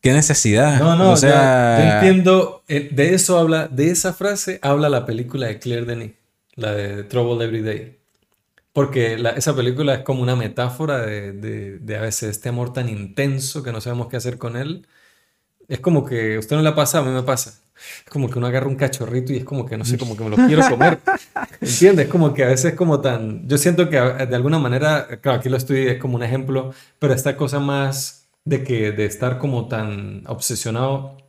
¿Qué 0.00 0.12
necesidad? 0.12 0.78
No, 0.78 0.96
no, 0.96 1.12
o 1.12 1.16
sea... 1.16 1.78
yo 1.78 1.94
entiendo. 1.96 2.62
Eh, 2.68 2.88
de 2.90 3.14
eso 3.14 3.38
habla, 3.38 3.68
de 3.68 3.90
esa 3.90 4.14
frase 4.14 4.58
habla 4.62 4.88
la 4.88 5.04
película 5.04 5.46
de 5.46 5.58
Claire 5.58 5.84
Denis, 5.84 6.12
la 6.54 6.72
de 6.72 7.04
Trouble 7.04 7.44
Every 7.44 7.60
Day. 7.62 7.98
Porque 8.72 9.20
esa 9.36 9.54
película 9.54 9.94
es 9.94 10.00
como 10.02 10.22
una 10.22 10.36
metáfora 10.36 11.00
de, 11.00 11.32
de, 11.32 11.96
a 11.96 12.00
veces 12.00 12.30
este 12.30 12.48
amor 12.48 12.72
tan 12.72 12.88
intenso 12.88 13.62
que 13.62 13.72
no 13.72 13.80
sabemos 13.80 14.08
qué 14.08 14.16
hacer 14.16 14.38
con 14.38 14.56
él. 14.56 14.86
Es 15.68 15.80
como 15.80 16.04
que 16.04 16.38
usted 16.38 16.56
no 16.56 16.62
la 16.62 16.74
pasa, 16.74 16.98
a 16.98 17.02
mí 17.02 17.10
me 17.10 17.22
pasa. 17.22 17.60
Es 18.04 18.10
como 18.10 18.30
que 18.30 18.38
uno 18.38 18.46
agarra 18.46 18.68
un 18.68 18.76
cachorrito 18.76 19.32
y 19.32 19.38
es 19.38 19.44
como 19.44 19.66
que 19.66 19.76
no 19.76 19.84
sé, 19.84 19.98
como 19.98 20.16
que 20.16 20.24
me 20.24 20.30
lo 20.30 20.36
quiero 20.36 20.66
comer. 20.68 21.00
¿Entiendes? 21.60 22.08
Como 22.08 22.32
que 22.32 22.44
a 22.44 22.48
veces 22.48 22.72
es 22.72 22.74
como 22.74 23.00
tan. 23.00 23.46
Yo 23.48 23.58
siento 23.58 23.90
que 23.90 23.98
de 24.00 24.36
alguna 24.36 24.58
manera, 24.58 25.08
claro, 25.20 25.38
aquí 25.38 25.48
lo 25.48 25.56
estoy, 25.56 25.88
es 25.88 25.98
como 25.98 26.14
un 26.16 26.22
ejemplo, 26.22 26.72
pero 26.98 27.12
esta 27.12 27.36
cosa 27.36 27.58
más 27.58 28.19
de 28.44 28.64
que 28.64 28.92
de 28.92 29.04
estar 29.06 29.38
como 29.38 29.68
tan 29.68 30.24
obsesionado 30.26 31.20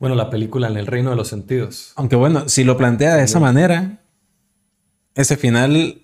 bueno, 0.00 0.16
la 0.16 0.30
película 0.30 0.66
en 0.66 0.78
el 0.78 0.86
reino 0.86 1.10
de 1.10 1.16
los 1.16 1.28
sentidos. 1.28 1.92
Aunque 1.94 2.16
bueno, 2.16 2.48
si 2.48 2.64
lo 2.64 2.78
plantea 2.78 3.16
de 3.16 3.24
esa 3.24 3.38
manera, 3.38 3.98
ese 5.14 5.36
final, 5.36 5.98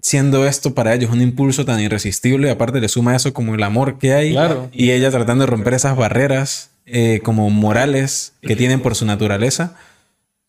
siendo 0.00 0.46
esto 0.46 0.74
para 0.74 0.94
ellos 0.94 1.10
un 1.10 1.20
impulso 1.20 1.66
tan 1.66 1.78
irresistible, 1.78 2.50
aparte 2.50 2.80
le 2.80 2.88
suma 2.88 3.14
eso 3.14 3.34
como 3.34 3.54
el 3.54 3.62
amor 3.62 3.98
que 3.98 4.14
hay, 4.14 4.34
y 4.72 4.90
ella 4.90 5.10
tratando 5.10 5.44
de 5.44 5.50
romper 5.50 5.74
esas 5.74 5.94
barreras 5.98 6.70
eh, 6.86 7.20
como 7.22 7.50
morales 7.50 8.32
que 8.40 8.56
tienen 8.56 8.80
por 8.80 8.94
su 8.94 9.04
naturaleza, 9.04 9.76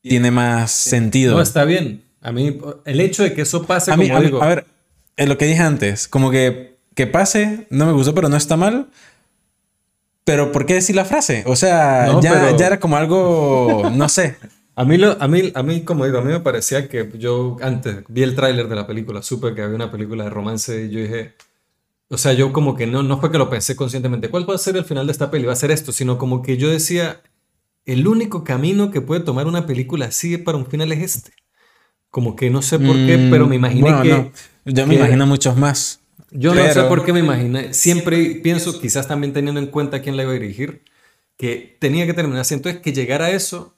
tiene 0.02 0.32
más 0.32 0.72
sentido. 0.72 1.36
No, 1.36 1.42
está 1.42 1.66
bien, 1.66 2.04
A 2.22 2.32
mí, 2.32 2.58
el 2.86 3.02
hecho 3.02 3.24
de 3.24 3.34
que 3.34 3.42
eso 3.42 3.66
pase, 3.66 3.92
A 3.92 3.98
como 3.98 4.08
mí, 4.08 4.32
a, 4.42 4.48
ver, 4.48 4.66
en 5.18 5.28
lo 5.28 5.38
que 5.38 5.46
dije 5.46 5.60
antes, 5.60 6.08
como 6.08 6.32
que 6.32 6.77
que 6.98 7.08
pase, 7.08 7.68
no 7.70 7.86
me 7.86 7.94
gustó, 7.94 8.14
pero 8.16 8.28
no 8.28 8.36
está 8.36 8.58
mal. 8.58 8.88
Pero 10.26 10.52
¿por 10.52 10.66
qué 10.66 10.74
decir 10.74 10.96
la 10.96 11.06
frase? 11.06 11.44
O 11.48 11.56
sea, 11.56 12.08
No, 12.08 12.22
ya, 12.22 12.34
pero- 12.34 12.58
ya 12.58 12.68
era 12.68 12.80
como 12.80 12.98
algo, 12.98 13.90
no 13.94 14.10
sé. 14.10 14.36
A 14.80 14.86
mí, 14.86 14.98
lo, 15.00 15.20
a, 15.20 15.28
mí, 15.28 15.52
a 15.56 15.64
mí, 15.64 15.82
como 15.82 16.06
digo, 16.06 16.20
a 16.20 16.22
mí 16.22 16.32
me 16.32 16.40
parecía 16.40 16.88
que 16.88 17.10
yo 17.18 17.58
antes 17.64 18.04
vi 18.10 18.22
el 18.22 18.36
tráiler 18.36 18.68
de 18.68 18.76
la 18.76 18.86
película, 18.86 19.24
supe 19.24 19.56
que 19.56 19.64
había 19.64 19.76
una 19.76 19.92
película 19.92 20.26
de 20.26 20.30
romance 20.30 20.86
y 20.86 20.92
yo 20.92 21.00
dije, 21.00 21.34
o 22.10 22.18
sea, 22.20 22.34
yo 22.34 22.54
como 22.54 22.76
que 22.76 22.86
no, 22.86 23.02
no 23.02 23.20
fue 23.20 23.32
que 23.32 23.40
lo 23.40 23.50
pensé 23.50 23.76
conscientemente, 23.76 24.30
¿cuál 24.30 24.48
va 24.48 24.54
a 24.54 24.60
ser 24.60 24.78
el 24.78 24.86
final 24.86 25.08
de 25.08 25.14
esta 25.14 25.32
peli? 25.32 25.46
Va 25.48 25.54
a 25.54 25.56
ser 25.56 25.72
esto, 25.72 25.92
sino 25.92 26.20
como 26.20 26.44
que 26.44 26.58
yo 26.58 26.70
decía, 26.70 27.22
el 27.86 28.08
único 28.08 28.44
camino 28.44 28.92
que 28.92 29.02
puede 29.02 29.22
tomar 29.22 29.48
una 29.48 29.66
película 29.66 30.06
así 30.06 30.38
para 30.38 30.60
un 30.60 30.68
final 30.68 30.92
es 30.92 31.02
este. 31.16 31.32
Como 32.12 32.36
que 32.36 32.52
no 32.52 32.62
sé 32.62 32.78
por 32.78 32.96
qué, 32.98 33.18
Mm, 33.18 33.32
pero 33.32 33.48
me 33.48 33.56
imaginé 33.56 33.82
bueno, 33.82 34.04
que... 34.04 34.10
no. 34.10 34.32
Yo 34.66 34.86
me 34.86 34.94
que- 34.94 35.00
imagino 35.00 35.26
muchos 35.26 35.58
más. 35.58 36.02
Yo 36.32 36.54
no 36.54 36.62
sé 36.74 36.84
por 36.84 37.06
qué 37.06 37.14
me 37.14 37.20
imaginé. 37.20 37.74
Siempre 37.74 38.36
pienso, 38.44 38.80
quizás 38.80 39.08
también 39.08 39.34
teniendo 39.34 39.60
en 39.62 39.68
cuenta 39.68 40.02
quién 40.02 40.18
la 40.18 40.24
iba 40.24 40.32
a 40.32 40.36
dirigir, 40.36 40.84
que 41.38 41.78
tenía 41.80 42.06
que 42.06 42.14
terminar 42.14 42.42
así. 42.42 42.54
Entonces, 42.54 42.82
que 42.82 42.94
llegara 42.94 43.26
a 43.26 43.30
eso, 43.32 43.76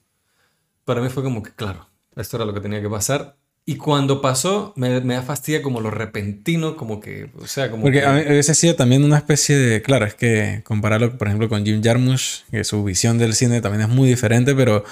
para 0.86 1.02
mí 1.02 1.10
fue 1.10 1.24
como 1.24 1.44
que, 1.44 1.52
claro, 1.52 1.88
esto 2.16 2.38
era 2.38 2.46
lo 2.46 2.54
que 2.54 2.62
tenía 2.62 2.82
que 2.82 2.90
pasar. 2.90 3.36
Y 3.66 3.76
cuando 3.76 4.20
pasó, 4.20 4.74
me, 4.78 5.00
me 5.02 5.14
da 5.14 5.22
fastidia 5.22 5.62
como 5.62 5.80
lo 5.80 5.92
repentino, 5.92 6.76
como 6.76 7.00
que, 7.00 7.30
o 7.38 7.46
sea, 7.46 7.70
como 7.70 7.84
Porque 7.84 8.00
que- 8.00 8.06
a 8.06 8.14
mí 8.14 8.22
hubiese 8.28 8.56
sido 8.56 8.76
también 8.76 9.04
una 9.04 9.18
especie 9.18 9.56
de. 9.58 9.82
Claro, 9.84 10.06
es 10.06 10.16
que 10.16 10.62
compararlo, 10.64 11.16
por 11.20 11.28
ejemplo, 11.28 11.50
con 11.50 11.64
Jim 11.64 11.84
Jarmusch, 11.84 12.46
que 12.50 12.64
su 12.64 12.84
visión 12.84 13.20
del 13.20 13.36
cine 13.36 13.62
también 13.62 13.84
es 13.84 13.90
muy 13.90 14.10
diferente, 14.10 14.56
pero 14.56 14.84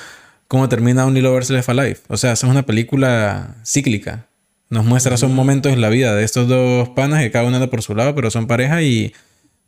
cómo 0.48 0.70
termina 0.70 1.08
Only 1.08 1.22
Lovers 1.22 1.50
Left 1.50 1.70
Alive. 1.70 1.98
O 2.08 2.18
sea, 2.18 2.34
es 2.34 2.44
una 2.44 2.68
película 2.68 3.56
cíclica. 3.66 4.27
Nos 4.70 4.86
muestra 4.86 5.16
esos 5.16 5.32
momentos 5.32 5.72
en 5.72 5.82
la 5.82 5.90
vida 5.90 6.14
de 6.16 6.24
estos 6.24 6.48
dos 6.48 6.90
panas 6.90 7.22
que 7.22 7.32
cada 7.32 7.46
uno 7.46 7.56
anda 7.56 7.70
por 7.70 7.82
su 7.82 7.96
lado, 7.96 8.16
pero 8.16 8.30
son 8.30 8.48
pareja 8.48 8.82
y 8.82 9.14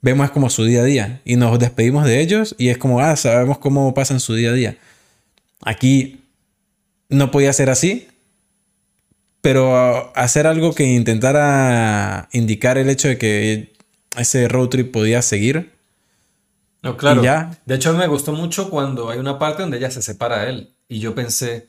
vemos 0.01 0.29
como 0.31 0.49
su 0.49 0.65
día 0.65 0.81
a 0.81 0.85
día. 0.85 1.21
Y 1.23 1.35
nos 1.35 1.57
despedimos 1.57 2.05
de 2.05 2.19
ellos 2.21 2.55
y 2.57 2.69
es 2.69 2.77
como, 2.77 2.99
ah, 2.99 3.15
sabemos 3.15 3.57
cómo 3.59 3.93
pasan 3.93 4.19
su 4.19 4.35
día 4.35 4.49
a 4.49 4.53
día. 4.53 4.77
Aquí 5.63 6.21
no 7.09 7.31
podía 7.31 7.53
ser 7.53 7.69
así, 7.69 8.07
pero 9.41 10.11
hacer 10.15 10.47
algo 10.47 10.73
que 10.73 10.83
intentara 10.83 12.27
indicar 12.33 12.77
el 12.77 12.89
hecho 12.89 13.07
de 13.07 13.17
que 13.17 13.73
ese 14.17 14.47
road 14.47 14.69
trip 14.69 14.91
podía 14.91 15.21
seguir. 15.21 15.71
No, 16.81 16.97
claro. 16.97 17.23
Ya. 17.23 17.57
De 17.65 17.75
hecho, 17.75 17.93
me 17.93 18.07
gustó 18.07 18.33
mucho 18.33 18.69
cuando 18.69 19.09
hay 19.09 19.19
una 19.19 19.39
parte 19.39 19.61
donde 19.61 19.77
ella 19.77 19.91
se 19.91 20.01
separa 20.01 20.43
de 20.43 20.49
él. 20.49 20.73
Y 20.87 20.99
yo 20.99 21.13
pensé, 21.13 21.68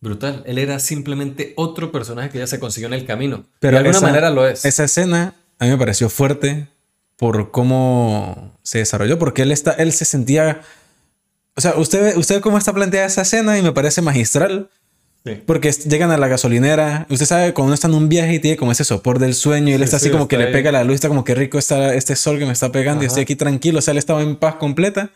brutal, 0.00 0.42
él 0.46 0.58
era 0.58 0.78
simplemente 0.78 1.52
otro 1.56 1.92
personaje 1.92 2.30
que 2.30 2.38
ella 2.38 2.46
se 2.46 2.58
consiguió 2.58 2.86
en 2.88 2.94
el 2.94 3.04
camino. 3.06 3.44
Pero 3.58 3.72
de 3.72 3.78
alguna 3.78 3.98
esa- 3.98 4.06
manera 4.06 4.30
lo 4.30 4.46
es. 4.46 4.64
Esa 4.64 4.84
escena 4.84 5.34
a 5.58 5.64
mí 5.64 5.70
me 5.70 5.76
pareció 5.78 6.08
fuerte 6.08 6.68
por 7.16 7.50
cómo 7.50 8.58
se 8.62 8.78
desarrolló, 8.78 9.18
porque 9.18 9.42
él, 9.42 9.52
está, 9.52 9.72
él 9.72 9.92
se 9.92 10.04
sentía... 10.04 10.62
O 11.56 11.60
sea, 11.60 11.74
usted, 11.76 12.02
ve- 12.14 12.18
usted 12.18 12.40
cómo 12.40 12.56
está 12.56 12.72
planteada 12.72 13.06
esa 13.06 13.22
escena 13.22 13.58
y 13.58 13.62
me 13.62 13.72
parece 13.72 14.00
magistral. 14.00 14.70
Sí. 15.26 15.32
Porque 15.44 15.70
llegan 15.70 16.10
a 16.10 16.16
la 16.16 16.28
gasolinera. 16.28 17.06
Usted 17.10 17.26
sabe, 17.26 17.52
cuando 17.52 17.66
uno 17.66 17.74
está 17.74 17.88
en 17.88 17.94
un 17.94 18.08
viaje 18.08 18.34
y 18.34 18.38
tiene 18.38 18.56
como 18.56 18.72
ese 18.72 18.84
sopor 18.84 19.18
del 19.18 19.34
sueño 19.34 19.68
y 19.68 19.72
él 19.72 19.80
Sí, 19.80 19.84
está 19.84 19.96
así 19.98 20.06
sí, 20.06 20.12
como 20.12 20.28
que 20.28 20.36
está 20.36 20.44
le 20.44 20.48
ahí. 20.48 20.52
pega 20.54 20.72
la 20.72 20.82
luz, 20.82 20.94
está 20.94 21.08
como 21.08 21.24
que 21.24 21.34
rico 21.34 21.58
está 21.58 21.92
este 21.94 22.16
sol 22.16 22.38
que 22.38 22.46
me 22.46 22.52
está 22.52 22.72
pegando 22.72 23.02
y 23.04 23.06
estoy 23.06 23.24
aquí 23.24 23.36
tranquilo. 23.36 23.80
O 23.80 23.82
sea, 23.82 23.92
él 23.92 23.98
estaba 23.98 24.22
en 24.22 24.36
paz 24.36 24.54
completa 24.54 25.10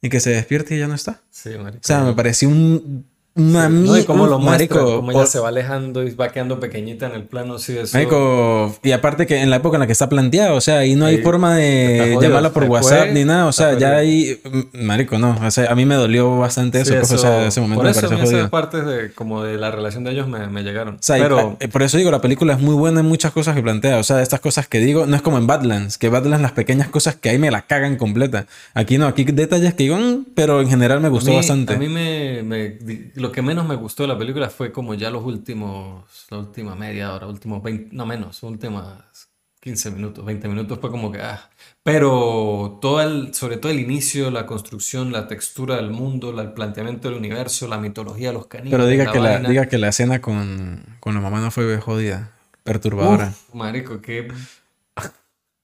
y 0.00 0.08
que 0.08 0.18
se 0.18 0.30
despierte 0.30 0.74
y 0.74 0.80
ya 0.80 0.88
no 0.88 0.94
está. 0.96 1.20
Sí. 1.30 1.50
O 1.50 1.70
sea, 1.82 2.00
me 2.02 2.14
pareció 2.14 2.48
un, 2.48 3.06
una 3.34 3.68
No, 3.68 3.96
y 3.98 4.04
cómo 4.04 4.24
un- 4.24 4.30
lo 4.30 4.38
muestra, 4.38 4.76
marico, 4.76 4.96
cómo 4.96 5.10
ella 5.10 5.20
o- 5.22 5.26
se 5.26 5.38
va 5.38 5.48
alejando 5.48 6.02
y 6.02 6.10
va 6.14 6.30
quedando 6.30 6.60
pequeñita 6.60 7.06
en 7.06 7.12
el 7.12 7.22
plano, 7.24 7.58
sí, 7.58 7.76
eso. 7.78 7.96
Marico, 7.96 8.76
y 8.82 8.92
aparte 8.92 9.26
que 9.26 9.40
en 9.40 9.48
la 9.48 9.56
época 9.56 9.76
en 9.76 9.80
la 9.80 9.86
que 9.86 9.92
está 9.92 10.08
planteado, 10.08 10.56
o 10.56 10.60
sea, 10.60 10.78
ahí 10.78 10.94
no 10.96 11.06
hay 11.06 11.18
forma 11.18 11.56
de 11.56 12.18
llamarla 12.20 12.50
por 12.52 12.64
WhatsApp 12.64 13.08
ni 13.12 13.24
nada, 13.24 13.46
o 13.46 13.52
sea, 13.52 13.78
ya 13.78 13.96
ahí, 13.96 14.38
mm, 14.44 14.84
marico, 14.84 15.18
no, 15.18 15.38
o 15.42 15.50
sea, 15.50 15.70
a 15.70 15.74
mí 15.74 15.86
me 15.86 15.94
dolió 15.94 16.36
bastante 16.38 16.84
Sí, 16.84 16.90
eso, 16.90 16.98
pues, 17.00 17.12
o 17.12 17.18
sea, 17.18 17.46
ese 17.46 17.60
momento 17.60 17.78
por 17.78 17.84
me 17.86 17.90
eso 17.92 18.06
a 18.06 18.08
pareció 18.10 18.38
esas 18.38 18.50
partes 18.50 18.84
de, 18.86 19.12
como 19.12 19.42
de 19.42 19.56
la 19.56 19.70
relación 19.70 20.04
de 20.04 20.10
ellos 20.12 20.28
me, 20.28 20.46
me 20.48 20.62
llegaron. 20.62 20.96
O 20.96 20.98
sea, 21.00 21.18
y- 21.18 21.22
Pero, 21.22 21.56
eh, 21.60 21.68
por 21.68 21.82
eso 21.82 21.96
digo, 21.96 22.10
la 22.10 22.20
película 22.20 22.52
es 22.52 22.60
muy 22.60 22.74
buena 22.74 23.00
en 23.00 23.06
muchas 23.06 23.32
cosas 23.32 23.54
que 23.54 23.62
plantea. 23.62 23.98
O 23.98 24.02
sea, 24.02 24.20
estas 24.20 24.40
cosas 24.40 24.68
que 24.68 24.78
digo, 24.80 25.06
no 25.06 25.16
es 25.16 25.22
como 25.22 25.38
en 25.38 25.46
Badlands, 25.46 25.96
que 25.96 26.08
Badlands 26.10 26.42
las 26.42 26.52
pequeñas 26.52 26.88
cosas 26.88 27.16
que 27.16 27.30
ahí 27.30 27.38
me 27.38 27.50
la 27.50 27.62
cagan 27.62 27.96
completa. 27.96 28.46
Aquí 28.74 28.98
no, 28.98 29.06
aquí 29.06 29.24
detalles 29.24 29.72
que 29.74 29.84
digo, 29.84 29.96
"Mm", 29.96 30.26
pero 30.34 30.60
en 30.60 30.68
general 30.68 31.00
me 31.00 31.06
a 31.06 31.10
gustó 31.10 31.30
mí, 31.30 31.36
bastante. 31.36 31.74
a 31.74 31.78
mí 31.78 31.88
me, 31.88 32.42
me- 32.42 32.76
lo 33.22 33.32
que 33.32 33.40
menos 33.42 33.66
me 33.66 33.74
gustó 33.76 34.02
de 34.02 34.08
la 34.08 34.18
película 34.18 34.50
fue 34.50 34.72
como 34.72 34.94
ya 34.94 35.10
los 35.10 35.24
últimos, 35.24 36.04
la 36.30 36.38
última 36.38 36.74
media 36.74 37.14
hora, 37.14 37.26
últimos 37.26 37.62
20, 37.62 37.94
no 37.96 38.04
menos, 38.06 38.42
últimas 38.42 39.30
15 39.60 39.90
minutos, 39.92 40.24
20 40.24 40.48
minutos 40.48 40.78
fue 40.80 40.90
como 40.90 41.10
que, 41.12 41.20
ah, 41.20 41.48
pero 41.84 42.78
todo 42.82 43.00
el, 43.00 43.32
sobre 43.32 43.56
todo 43.58 43.70
el 43.70 43.78
inicio, 43.80 44.30
la 44.30 44.44
construcción, 44.44 45.12
la 45.12 45.28
textura 45.28 45.76
del 45.76 45.90
mundo, 45.90 46.32
la- 46.32 46.42
el 46.42 46.52
planteamiento 46.52 47.08
del 47.08 47.16
universo, 47.18 47.68
la 47.68 47.78
mitología, 47.78 48.32
los 48.32 48.46
caníbales, 48.48 48.72
pero 48.72 48.86
diga 48.88 49.04
la 49.06 49.12
que, 49.12 49.18
la, 49.20 49.38
diga 49.50 49.66
que 49.66 49.78
la 49.78 49.88
escena 49.88 50.20
con, 50.20 50.82
con 51.00 51.14
la 51.14 51.20
mamá 51.20 51.40
no 51.40 51.50
fue 51.52 51.78
jodida, 51.78 52.32
perturbadora. 52.64 53.28
Uf, 53.28 53.54
marico, 53.54 54.00
que 54.00 54.28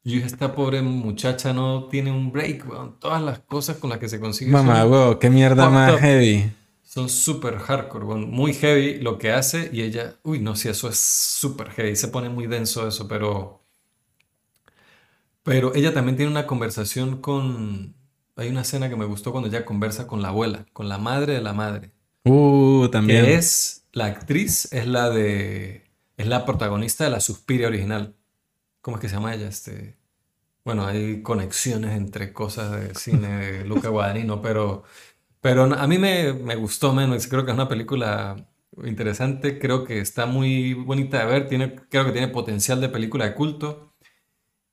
dije, 0.05 0.27
esta 0.27 0.55
pobre 0.55 0.81
muchacha 0.83 1.53
no 1.53 1.85
tiene 1.89 2.11
un 2.11 2.33
break, 2.33 2.69
weón. 2.69 2.99
Todas 2.99 3.23
las 3.23 3.41
cosas 3.41 3.77
con 3.79 3.91
las 3.91 3.99
que 3.99 4.09
se 4.09 4.21
consigue 4.21 4.53
Mamá, 4.53 4.85
huevo, 4.87 5.19
qué 5.19 5.29
mierda 5.29 5.69
más 5.69 6.01
heavy. 6.01 6.53
Son 6.89 7.11
súper 7.11 7.59
hardcore. 7.59 8.07
Muy 8.07 8.55
heavy 8.55 8.99
lo 8.99 9.19
que 9.19 9.31
hace 9.31 9.69
y 9.75 9.83
ella, 9.83 10.17
uy, 10.23 10.39
no, 10.39 10.57
sí, 10.57 10.71
eso 10.71 10.89
es 10.89 10.99
súper 10.99 11.71
heavy, 11.71 11.95
se 11.97 12.09
pone 12.09 12.31
muy 12.31 12.47
denso 12.47 12.89
eso, 12.89 13.07
pero, 13.07 13.61
pero 15.43 15.75
ella 15.75 15.93
también 15.93 16.17
tiene 16.17 16.33
una 16.33 16.47
conversación 16.47 17.21
con, 17.21 17.95
hay 18.37 18.49
una 18.49 18.63
escena 18.63 18.89
que 18.89 18.97
me 18.97 19.05
gustó 19.05 19.33
cuando 19.33 19.51
ella 19.51 19.67
conversa 19.67 20.07
con 20.07 20.23
la 20.23 20.29
abuela, 20.29 20.65
con 20.73 20.89
la 20.89 20.97
madre 20.97 21.35
de 21.35 21.43
la 21.43 21.53
madre. 21.53 21.93
Uh, 22.25 22.89
también. 22.89 23.27
Que 23.27 23.35
es, 23.35 23.85
la 23.93 24.07
actriz 24.07 24.73
es 24.73 24.87
la 24.87 25.11
de, 25.11 25.91
es 26.17 26.27
la 26.27 26.47
protagonista 26.47 27.05
de 27.05 27.11
la 27.11 27.21
Suspiria 27.21 27.69
original. 27.69 28.15
¿Cómo 28.81 28.97
es 28.97 29.03
que 29.03 29.11
se 29.11 29.17
llama 29.17 29.35
ella? 29.35 29.49
Este, 29.49 29.99
bueno, 30.65 30.87
hay 30.87 31.23
conexiones 31.23 31.97
entre 31.97 32.33
cosas 32.33 32.73
de 32.73 32.95
cine 32.95 33.29
de 33.29 33.65
Luca 33.67 33.89
Guadagnino, 33.91 34.41
pero, 34.41 34.85
pero 35.49 35.65
a 35.65 35.87
mí 35.87 35.97
me, 35.97 36.35
me 36.35 36.57
gustó 36.57 36.93
menos. 36.93 37.27
Creo 37.27 37.43
que 37.47 37.53
es 37.53 37.55
una 37.55 37.71
película 37.71 38.37
interesante, 38.85 39.59
creo 39.59 39.83
que 39.83 39.99
está 39.99 40.27
muy 40.27 40.75
bonita 40.75 41.21
de 41.21 41.25
ver, 41.25 41.49
tiene, 41.49 41.75
creo 41.89 42.05
que 42.05 42.13
tiene 42.13 42.29
potencial 42.29 42.83
de 42.83 42.91
película 42.91 43.25
de 43.25 43.33
culto. 43.33 43.95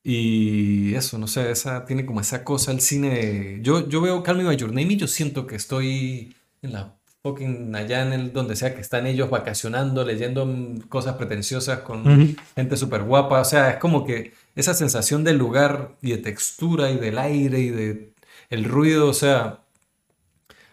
Y 0.03 0.93
eso, 0.95 1.17
no 1.17 1.27
sé, 1.27 1.49
esa 1.49 1.85
tiene 1.85 2.05
como 2.05 2.19
esa 2.19 2.43
cosa 2.43 2.73
el 2.73 2.81
cine. 2.81 3.59
Yo, 3.61 3.87
yo 3.87 4.01
veo 4.01 4.21
Call 4.21 4.35
Me 4.35 4.43
By 4.43 4.57
Your 4.57 4.73
Name 4.73 4.91
y 4.91 4.97
yo 4.97 5.07
siento 5.07 5.47
que 5.47 5.55
estoy 5.55 6.35
en 6.61 6.73
la 6.73 6.97
fucking 7.23 7.73
allá 7.73 8.05
en 8.05 8.11
el 8.11 8.33
donde 8.33 8.57
sea 8.57 8.75
que 8.75 8.81
están 8.81 9.07
ellos 9.07 9.29
vacacionando, 9.29 10.03
leyendo 10.03 10.45
cosas 10.89 11.15
pretenciosas 11.15 11.79
con 11.79 12.01
Ujú. 12.05 12.35
gente 12.53 12.75
súper 12.75 13.03
guapa. 13.03 13.39
O 13.39 13.45
sea, 13.45 13.69
es 13.69 13.77
como 13.77 14.03
que 14.05 14.33
esa 14.57 14.73
sensación 14.73 15.23
del 15.23 15.37
lugar 15.37 15.95
y 16.01 16.11
de 16.11 16.17
textura 16.17 16.91
y 16.91 16.97
del 16.97 17.17
aire 17.17 17.59
y 17.61 17.69
de 17.69 18.13
el 18.49 18.65
ruido. 18.65 19.07
O 19.07 19.13
sea, 19.13 19.61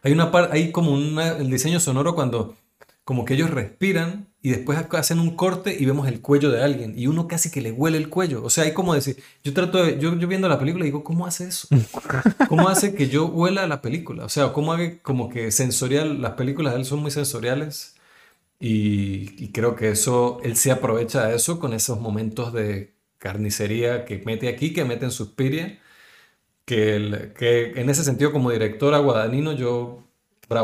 hay 0.02 0.12
una 0.12 0.30
parte, 0.30 0.56
hay 0.56 0.72
como 0.72 0.92
una, 0.92 1.36
el 1.36 1.50
diseño 1.50 1.80
sonoro 1.80 2.14
cuando 2.14 2.56
como 3.04 3.24
que 3.24 3.34
ellos 3.34 3.50
respiran 3.50 4.28
y 4.40 4.50
después 4.50 4.78
hacen 4.92 5.18
un 5.18 5.36
corte 5.36 5.76
y 5.78 5.84
vemos 5.86 6.06
el 6.08 6.20
cuello 6.20 6.50
de 6.50 6.62
alguien 6.62 6.94
y 6.96 7.06
uno 7.08 7.26
casi 7.28 7.50
que 7.50 7.60
le 7.60 7.72
huele 7.72 7.98
el 7.98 8.08
cuello. 8.08 8.44
O 8.44 8.50
sea, 8.50 8.64
hay 8.64 8.72
como 8.72 8.94
decir, 8.94 9.22
yo 9.42 9.52
trato 9.52 9.84
de, 9.84 9.98
yo, 9.98 10.16
yo 10.16 10.28
viendo 10.28 10.48
la 10.48 10.58
película 10.58 10.84
digo, 10.84 11.04
¿cómo 11.04 11.26
hace 11.26 11.48
eso? 11.48 11.68
¿Cómo 12.48 12.68
hace 12.68 12.94
que 12.94 13.08
yo 13.08 13.26
huela 13.26 13.66
la 13.66 13.82
película? 13.82 14.24
O 14.24 14.28
sea, 14.28 14.52
¿cómo 14.52 14.72
hace 14.72 15.00
como 15.00 15.28
que 15.28 15.50
sensorial, 15.50 16.20
las 16.20 16.32
películas 16.32 16.74
de 16.74 16.80
él 16.80 16.84
son 16.84 17.00
muy 17.00 17.10
sensoriales 17.10 17.96
y, 18.60 19.34
y 19.42 19.52
creo 19.52 19.74
que 19.74 19.90
eso, 19.90 20.40
él 20.44 20.56
se 20.56 20.70
aprovecha 20.70 21.26
de 21.26 21.36
eso 21.36 21.58
con 21.58 21.72
esos 21.72 22.00
momentos 22.00 22.52
de 22.52 22.94
carnicería 23.18 24.04
que 24.04 24.22
mete 24.24 24.48
aquí, 24.48 24.72
que 24.72 24.84
mete 24.84 25.04
en 25.04 25.12
Suspiria, 25.12 25.80
que, 26.64 26.96
el- 26.96 27.32
que 27.38 27.72
en 27.76 27.90
ese 27.90 28.04
sentido 28.04 28.32
como 28.32 28.50
director 28.50 28.94
a 28.94 28.98
Guadagnino 28.98 29.52
yo, 29.52 30.02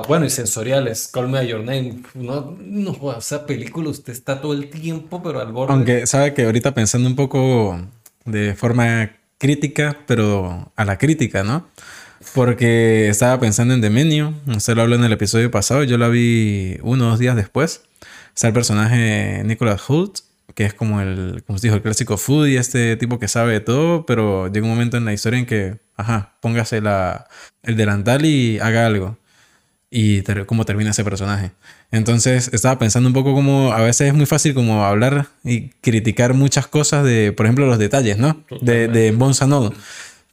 bueno, 0.06 0.26
y 0.26 0.30
sensoriales, 0.30 1.08
Call 1.12 1.28
Me 1.28 1.46
Your 1.46 1.60
Name, 1.60 2.02
no, 2.14 2.56
no, 2.60 2.92
joda, 2.92 3.18
esa 3.18 3.46
película 3.46 3.88
usted 3.88 4.12
está 4.12 4.40
todo 4.40 4.52
el 4.52 4.68
tiempo, 4.68 5.22
pero 5.22 5.40
al 5.40 5.50
borde. 5.52 5.72
Aunque 5.72 6.06
sabe 6.06 6.34
que 6.34 6.44
ahorita 6.44 6.74
pensando 6.74 7.08
un 7.08 7.16
poco 7.16 7.80
de 8.26 8.54
forma 8.54 9.12
crítica, 9.38 9.96
pero 10.06 10.70
a 10.76 10.84
la 10.84 10.98
crítica, 10.98 11.42
¿no? 11.42 11.66
Porque 12.34 13.08
estaba 13.08 13.38
pensando 13.40 13.72
en 13.74 13.80
The 13.80 13.88
Menu, 13.90 14.34
usted 14.48 14.74
lo 14.74 14.82
habló 14.82 14.96
en 14.96 15.04
el 15.04 15.12
episodio 15.12 15.50
pasado, 15.50 15.84
yo 15.84 15.96
la 15.96 16.08
vi 16.08 16.76
uno 16.82 17.06
o 17.06 17.10
dos 17.10 17.18
días 17.18 17.36
después. 17.36 17.82
Está 18.34 18.48
el 18.48 18.52
personaje 18.52 19.42
Nicholas 19.44 19.88
Hoult, 19.88 20.18
que 20.58 20.64
es 20.64 20.74
como 20.74 21.00
el, 21.00 21.44
como 21.46 21.56
se 21.60 21.68
dijo, 21.68 21.76
el 21.76 21.82
clásico 21.82 22.16
foodie, 22.16 22.58
este 22.58 22.96
tipo 22.96 23.20
que 23.20 23.28
sabe 23.28 23.52
de 23.52 23.60
todo, 23.60 24.04
pero 24.06 24.48
llega 24.52 24.66
un 24.66 24.72
momento 24.72 24.96
en 24.96 25.04
la 25.04 25.12
historia 25.12 25.38
en 25.38 25.46
que, 25.46 25.76
ajá, 25.96 26.34
póngase 26.40 26.80
la, 26.80 27.28
el 27.62 27.76
delantal 27.76 28.24
y 28.26 28.58
haga 28.58 28.84
algo. 28.84 29.16
y 29.90 30.22
ter- 30.22 30.46
cómo 30.46 30.64
termina 30.64 30.90
ese 30.90 31.04
personaje. 31.04 31.52
Entonces 31.92 32.50
estaba 32.52 32.78
pensando 32.78 33.08
un 33.08 33.14
poco 33.14 33.34
como 33.34 33.72
a 33.72 33.80
veces 33.82 34.08
es 34.08 34.14
muy 34.14 34.26
fácil 34.26 34.52
como 34.52 34.84
hablar 34.84 35.28
y 35.44 35.70
criticar 35.80 36.34
muchas 36.34 36.66
cosas 36.66 37.04
de, 37.04 37.32
por 37.32 37.46
ejemplo, 37.46 37.66
los 37.66 37.78
detalles, 37.78 38.18
¿no? 38.18 38.42
De, 38.60 38.88
de 38.88 39.16
All. 39.52 39.74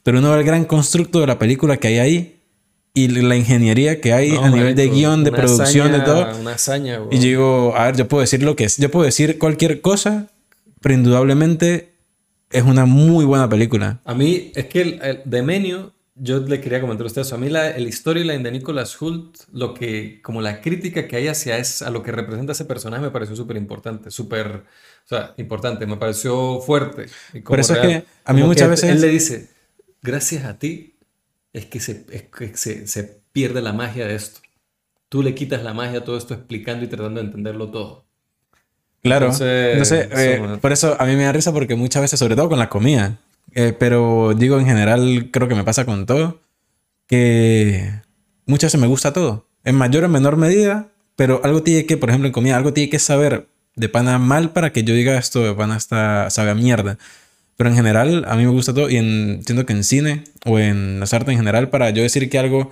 Pero 0.02 0.18
uno 0.18 0.30
ve 0.32 0.38
el 0.40 0.44
gran 0.44 0.64
constructo 0.64 1.20
de 1.20 1.26
la 1.28 1.38
película 1.38 1.76
que 1.78 1.88
hay 1.88 1.98
ahí 1.98 2.35
y 2.96 3.08
la 3.08 3.36
ingeniería 3.36 4.00
que 4.00 4.12
hay 4.14 4.32
No, 4.32 4.44
a 4.44 4.48
nivel 4.50 4.74
de 4.74 4.88
guion, 4.88 5.22
de 5.22 5.30
producción, 5.30 5.92
de 5.92 5.98
hazaña- 5.98 6.04
todo. 6.32 6.40
Una 6.40 6.52
hazaña, 6.54 6.98
weón. 7.00 7.12
Y 7.12 7.16
yo 7.18 7.22
digo, 7.24 7.76
a 7.76 7.84
ver, 7.86 7.96
yo 7.96 8.08
puedo 8.08 8.22
decir 8.22 8.42
lo 8.42 8.56
que 8.56 8.64
es. 8.64 8.78
Yo 8.78 8.90
puedo 8.90 9.04
decir 9.04 9.38
cualquier 9.38 9.82
cosa, 9.82 10.30
pero 10.80 10.94
indudablemente 10.94 11.92
es 12.50 12.62
una 12.62 12.86
muy 12.86 13.24
buena 13.26 13.48
película. 13.48 14.00
A 14.06 14.14
mí, 14.14 14.50
es 14.54 14.64
que 14.66 14.80
el, 14.80 15.00
el- 15.02 15.20
de 15.26 15.42
Menio, 15.42 15.92
yo 16.14 16.38
le 16.40 16.58
quería 16.62 16.80
comentar 16.80 17.04
a 17.04 17.08
usted 17.08 17.20
eso. 17.20 17.34
A 17.34 17.38
mí 17.38 17.50
la, 17.50 17.68
el 17.68 17.92
storyline 17.92 18.42
de 18.42 18.50
Nicholas 18.50 19.00
Hult, 19.02 19.36
lo 19.52 19.74
que, 19.74 20.22
como 20.22 20.40
la 20.40 20.62
crítica 20.62 21.06
que 21.06 21.16
hay 21.16 21.28
hacia 21.28 21.58
es, 21.58 21.82
a 21.82 21.90
lo 21.90 22.02
que 22.02 22.12
representa 22.12 22.52
ese 22.52 22.64
personaje 22.64 23.02
me 23.02 23.10
pareció 23.10 23.36
súper 23.36 23.58
importante, 23.58 24.10
súper, 24.10 24.46
o 24.46 25.08
sea, 25.08 25.34
importante, 25.36 25.86
me 25.86 25.98
pareció 25.98 26.60
fuerte. 26.62 27.06
y 27.34 27.42
como 27.42 27.48
Por 27.52 27.60
eso 27.60 27.74
es 27.74 27.80
real. 27.82 28.02
que 28.02 28.08
a 28.24 28.32
mí 28.32 28.40
Como 28.40 28.52
muchas 28.52 28.70
veces- 28.70 28.88
Él 28.90 29.02
le 29.02 29.08
dice, 29.08 29.48
gracias 30.02 30.46
a 30.46 30.58
ti 30.58 30.94
es 31.58 31.64
que 31.66 31.80
se, 31.80 32.04
es 32.10 32.22
que 32.24 32.56
se, 32.56 32.86
se 32.86 33.22
pierde 33.32 33.62
la 33.62 33.72
magia 33.72 34.06
de 34.06 34.14
esto. 34.14 34.40
Tú 35.08 35.22
le 35.22 35.34
quitas 35.34 35.62
la 35.62 35.72
magia 35.72 36.00
a 36.00 36.04
todo 36.04 36.16
esto 36.18 36.34
explicando 36.34 36.84
y 36.84 36.88
tratando 36.88 37.20
de 37.20 37.26
entenderlo 37.26 37.70
todo. 37.70 38.04
Claro. 39.02 39.26
Entonces, 39.26 39.72
Entonces, 39.72 40.08
eh, 40.18 40.34
eso- 40.44 40.60
por 40.60 40.72
eso 40.72 40.96
a 41.00 41.04
mí 41.06 41.16
me 41.16 41.24
da 41.24 41.32
risa 41.32 41.52
porque 41.52 41.74
muchas 41.76 42.02
veces, 42.02 42.18
sobre 42.18 42.36
todo 42.36 42.48
con 42.48 42.58
la 42.58 42.68
comida, 42.68 43.18
eh, 43.54 43.72
pero 43.78 44.34
digo 44.36 44.58
en 44.58 44.66
general, 44.66 45.30
creo 45.32 45.48
que 45.48 45.54
me 45.54 45.64
pasa 45.64 45.84
con 45.86 46.06
todo, 46.06 46.40
que 47.06 47.90
muchas 48.46 48.68
veces 48.72 48.80
me 48.80 48.86
gusta 48.88 49.12
todo, 49.12 49.46
en 49.64 49.76
mayor 49.76 50.04
o 50.04 50.08
menor 50.08 50.36
medida, 50.36 50.88
pero 51.14 51.40
algo 51.44 51.62
tiene 51.62 51.86
que, 51.86 51.96
por 51.96 52.10
ejemplo, 52.10 52.26
en 52.26 52.32
comida, 52.32 52.56
algo 52.56 52.72
tiene 52.72 52.90
que 52.90 52.98
saber 52.98 53.48
de 53.76 53.88
pana 53.88 54.18
mal 54.18 54.50
para 54.52 54.72
que 54.72 54.82
yo 54.84 54.94
diga 54.94 55.16
esto 55.16 55.42
de 55.42 55.54
pana 55.54 55.76
está, 55.76 56.28
sabe 56.30 56.50
a 56.50 56.54
mierda. 56.54 56.98
Pero 57.56 57.70
en 57.70 57.76
general, 57.76 58.24
a 58.28 58.36
mí 58.36 58.44
me 58.44 58.50
gusta 58.50 58.74
todo 58.74 58.90
y 58.90 58.96
en, 58.96 59.42
siento 59.44 59.64
que 59.64 59.72
en 59.72 59.84
cine 59.84 60.24
o 60.44 60.58
en 60.58 61.00
las 61.00 61.14
artes 61.14 61.32
en 61.32 61.38
general, 61.38 61.70
para 61.70 61.90
yo 61.90 62.02
decir 62.02 62.28
que 62.28 62.38
algo 62.38 62.70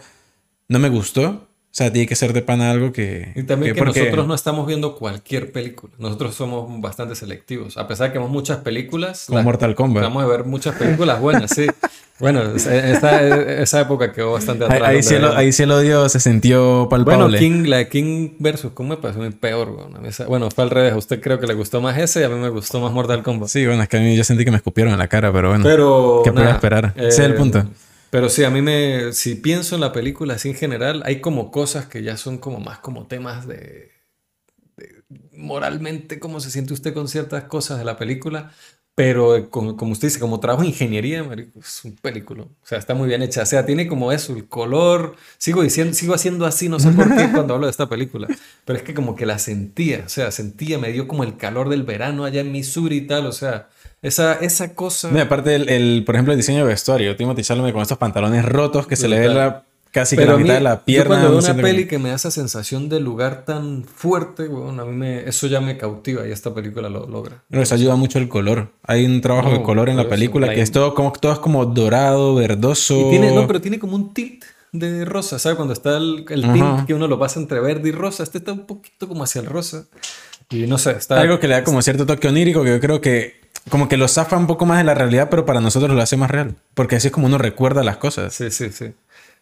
no 0.68 0.78
me 0.78 0.88
gustó, 0.88 1.48
o 1.74 1.76
sea, 1.76 1.92
tiene 1.92 2.06
que 2.06 2.14
ser 2.14 2.32
de 2.32 2.40
pana 2.40 2.70
algo 2.70 2.92
que... 2.92 3.32
Y 3.34 3.42
también 3.42 3.74
que, 3.74 3.78
porque- 3.82 3.98
nosotros 3.98 4.28
no 4.28 4.34
estamos 4.36 4.64
viendo 4.64 4.94
cualquier 4.94 5.50
película. 5.50 5.92
Nosotros 5.98 6.32
somos 6.36 6.80
bastante 6.80 7.16
selectivos. 7.16 7.76
A 7.76 7.88
pesar 7.88 8.06
de 8.06 8.12
que 8.12 8.18
vemos 8.20 8.30
muchas 8.30 8.58
películas, 8.58 9.24
Como 9.26 9.38
las- 9.38 9.44
Mortal 9.44 9.74
Kombat. 9.74 10.04
Vamos 10.04 10.22
a 10.22 10.26
ver 10.28 10.44
muchas 10.44 10.76
películas 10.76 11.20
buenas, 11.20 11.50
sí. 11.50 11.66
Bueno, 12.20 12.42
esa, 12.54 12.72
esa- 12.92 13.42
esa 13.60 13.80
época 13.80 14.12
quedó 14.12 14.34
bastante 14.34 14.64
atrás. 14.64 14.82
ahí 14.84 15.02
sí 15.02 15.16
el, 15.16 15.24
ahí 15.24 15.50
sí 15.50 15.64
el 15.64 15.72
odio 15.72 16.08
se 16.08 16.20
sintió 16.20 16.86
palpable. 16.88 17.24
Bueno, 17.26 17.38
King, 17.38 17.64
la 17.66 17.78
de 17.78 17.88
King 17.88 18.34
versus, 18.38 18.70
¿cómo 18.72 18.90
me 18.90 18.96
pareció? 18.98 19.20
Muy 19.20 19.32
peor, 19.32 19.76
esa- 20.06 20.26
Bueno, 20.26 20.48
fue 20.52 20.62
al 20.62 20.70
revés. 20.70 20.92
A 20.92 20.96
usted 20.96 21.20
creo 21.20 21.40
que 21.40 21.48
le 21.48 21.54
gustó 21.54 21.80
más 21.80 21.98
ese 21.98 22.20
y 22.20 22.22
a 22.22 22.28
mí 22.28 22.36
me 22.36 22.50
gustó 22.50 22.78
más 22.78 22.92
Mortal 22.92 23.24
Kombat. 23.24 23.48
Sí, 23.48 23.66
bueno, 23.66 23.82
es 23.82 23.88
que 23.88 23.96
a 23.96 24.00
mí 24.00 24.14
yo 24.16 24.22
sentí 24.22 24.44
que 24.44 24.52
me 24.52 24.58
escupieron 24.58 24.92
en 24.92 24.98
la 25.00 25.08
cara, 25.08 25.32
pero 25.32 25.48
bueno. 25.48 25.64
Pero. 25.64 26.20
¿Qué 26.22 26.30
podía 26.30 26.44
nada, 26.44 26.54
esperar? 26.54 26.92
Ese 26.94 27.08
es 27.08 27.18
el 27.18 27.32
eh, 27.32 27.34
punto. 27.34 27.64
Pero 28.14 28.28
sí, 28.28 28.44
a 28.44 28.50
mí 28.50 28.62
me. 28.62 29.12
Si 29.12 29.34
pienso 29.34 29.74
en 29.74 29.80
la 29.80 29.92
película 29.92 30.34
así 30.34 30.48
en 30.48 30.54
general, 30.54 31.02
hay 31.04 31.20
como 31.20 31.50
cosas 31.50 31.86
que 31.86 32.04
ya 32.04 32.16
son 32.16 32.38
como 32.38 32.60
más 32.60 32.78
como 32.78 33.08
temas 33.08 33.48
de. 33.48 33.90
de 34.76 35.02
moralmente, 35.32 36.20
cómo 36.20 36.38
se 36.38 36.52
siente 36.52 36.74
usted 36.74 36.94
con 36.94 37.08
ciertas 37.08 37.42
cosas 37.44 37.80
de 37.80 37.84
la 37.84 37.96
película. 37.96 38.52
Pero 38.94 39.50
como, 39.50 39.72
usted 39.90 40.06
dice, 40.06 40.20
como 40.20 40.38
trabajo 40.38 40.62
en 40.62 40.68
ingeniería, 40.68 41.28
es 41.58 41.84
un 41.84 41.96
película. 41.96 42.44
O 42.44 42.56
sea, 42.62 42.78
está 42.78 42.94
muy 42.94 43.08
bien 43.08 43.20
hecha. 43.20 43.42
O 43.42 43.46
sea, 43.46 43.66
tiene 43.66 43.88
como 43.88 44.12
eso, 44.12 44.32
el 44.36 44.46
color. 44.46 45.16
Sigo 45.38 45.62
diciendo, 45.62 45.92
sigo 45.92 46.14
haciendo 46.14 46.46
así, 46.46 46.68
no 46.68 46.78
sé 46.78 46.92
por 46.92 47.12
qué 47.16 47.32
cuando 47.32 47.54
hablo 47.54 47.66
de 47.66 47.72
esta 47.72 47.88
película. 47.88 48.28
Pero 48.64 48.76
es 48.78 48.84
que 48.84 48.94
como 48.94 49.16
que 49.16 49.26
la 49.26 49.40
sentía. 49.40 50.04
O 50.06 50.08
sea, 50.08 50.30
sentía, 50.30 50.78
me 50.78 50.92
dio 50.92 51.08
como 51.08 51.24
el 51.24 51.36
calor 51.36 51.68
del 51.68 51.82
verano 51.82 52.24
allá 52.24 52.42
en 52.42 52.52
Missouri 52.52 52.98
y 52.98 53.06
tal. 53.08 53.26
O 53.26 53.32
sea, 53.32 53.70
esa, 54.04 54.34
esa 54.34 54.74
cosa. 54.74 55.10
No, 55.10 55.18
aparte, 55.18 55.54
el, 55.54 55.68
el, 55.70 56.02
por 56.04 56.14
ejemplo, 56.14 56.32
el 56.32 56.38
diseño 56.38 56.58
de 56.58 56.64
vestuario. 56.64 57.16
Timothy 57.16 57.42
Chalamet 57.42 57.72
con 57.72 57.80
estos 57.80 57.96
pantalones 57.96 58.44
rotos 58.44 58.86
que 58.86 58.96
se 58.96 59.08
le 59.08 59.18
ve 59.18 59.28
la, 59.28 59.64
casi 59.92 60.14
que 60.14 60.26
la 60.26 60.36
mí, 60.36 60.42
mitad 60.42 60.54
de 60.56 60.60
la 60.60 60.74
yo 60.74 60.84
pierna. 60.84 61.06
cuando 61.06 61.28
no 61.30 61.40
veo 61.40 61.52
una 61.52 61.62
peli 61.62 61.86
que 61.86 61.98
me 61.98 62.10
da 62.10 62.16
esa 62.16 62.30
sensación 62.30 62.90
de 62.90 63.00
lugar 63.00 63.46
tan 63.46 63.84
fuerte, 63.84 64.46
weón, 64.46 64.78
a 64.78 64.84
mí 64.84 64.92
me, 64.94 65.26
eso 65.26 65.46
ya 65.46 65.62
me 65.62 65.78
cautiva 65.78 66.28
y 66.28 66.32
esta 66.32 66.52
película 66.52 66.90
lo 66.90 67.06
logra. 67.06 67.44
Pero 67.48 67.62
eso 67.62 67.74
ayuda 67.74 67.96
mucho 67.96 68.18
el 68.18 68.28
color. 68.28 68.72
Hay 68.82 69.06
un 69.06 69.22
trabajo 69.22 69.48
No, 69.48 69.58
de 69.58 69.62
color 69.62 69.88
en 69.88 69.96
la 69.96 70.06
película 70.06 70.48
la 70.48 70.54
que 70.54 70.60
es 70.60 70.70
todo 70.70 70.94
como, 70.94 71.10
todo 71.12 71.32
es 71.32 71.38
como 71.38 71.64
dorado, 71.64 72.34
verdoso. 72.34 73.06
Y 73.06 73.10
tiene, 73.10 73.34
no, 73.34 73.46
pero 73.46 73.62
tiene 73.62 73.78
como 73.78 73.96
un 73.96 74.12
tilt 74.12 74.44
de 74.72 75.06
rosa, 75.06 75.38
¿sabes? 75.38 75.56
Cuando 75.56 75.72
está 75.72 75.96
el, 75.96 76.26
el 76.28 76.42
tint 76.52 76.84
que 76.86 76.92
uno 76.92 77.08
lo 77.08 77.18
pasa 77.18 77.40
entre 77.40 77.60
verde 77.60 77.88
y 77.88 77.92
rosa, 77.92 78.22
este 78.22 78.36
está 78.36 78.52
un 78.52 78.66
poquito 78.66 79.08
como 79.08 79.24
hacia 79.24 79.40
el 79.40 79.46
rosa. 79.46 79.86
Y 80.50 80.66
no 80.66 80.76
sé, 80.76 80.90
está... 80.90 81.20
Algo 81.20 81.40
que 81.40 81.48
le 81.48 81.54
da 81.54 81.64
como 81.64 81.80
cierto 81.80 82.04
toque 82.04 82.28
onírico 82.28 82.62
que 82.64 82.70
yo 82.70 82.80
creo 82.80 83.00
que 83.00 83.43
como 83.70 83.88
que 83.88 83.96
lo 83.96 84.08
zafa 84.08 84.36
un 84.36 84.46
poco 84.46 84.66
más 84.66 84.78
de 84.78 84.84
la 84.84 84.94
realidad, 84.94 85.28
pero 85.30 85.46
para 85.46 85.60
nosotros 85.60 85.94
lo 85.94 86.02
hace 86.02 86.16
más 86.16 86.30
real. 86.30 86.56
Porque 86.74 86.96
así 86.96 87.08
es 87.08 87.12
como 87.12 87.26
uno 87.26 87.38
recuerda 87.38 87.82
las 87.84 87.96
cosas. 87.96 88.34
Sí, 88.34 88.50
sí, 88.50 88.70
sí. 88.70 88.92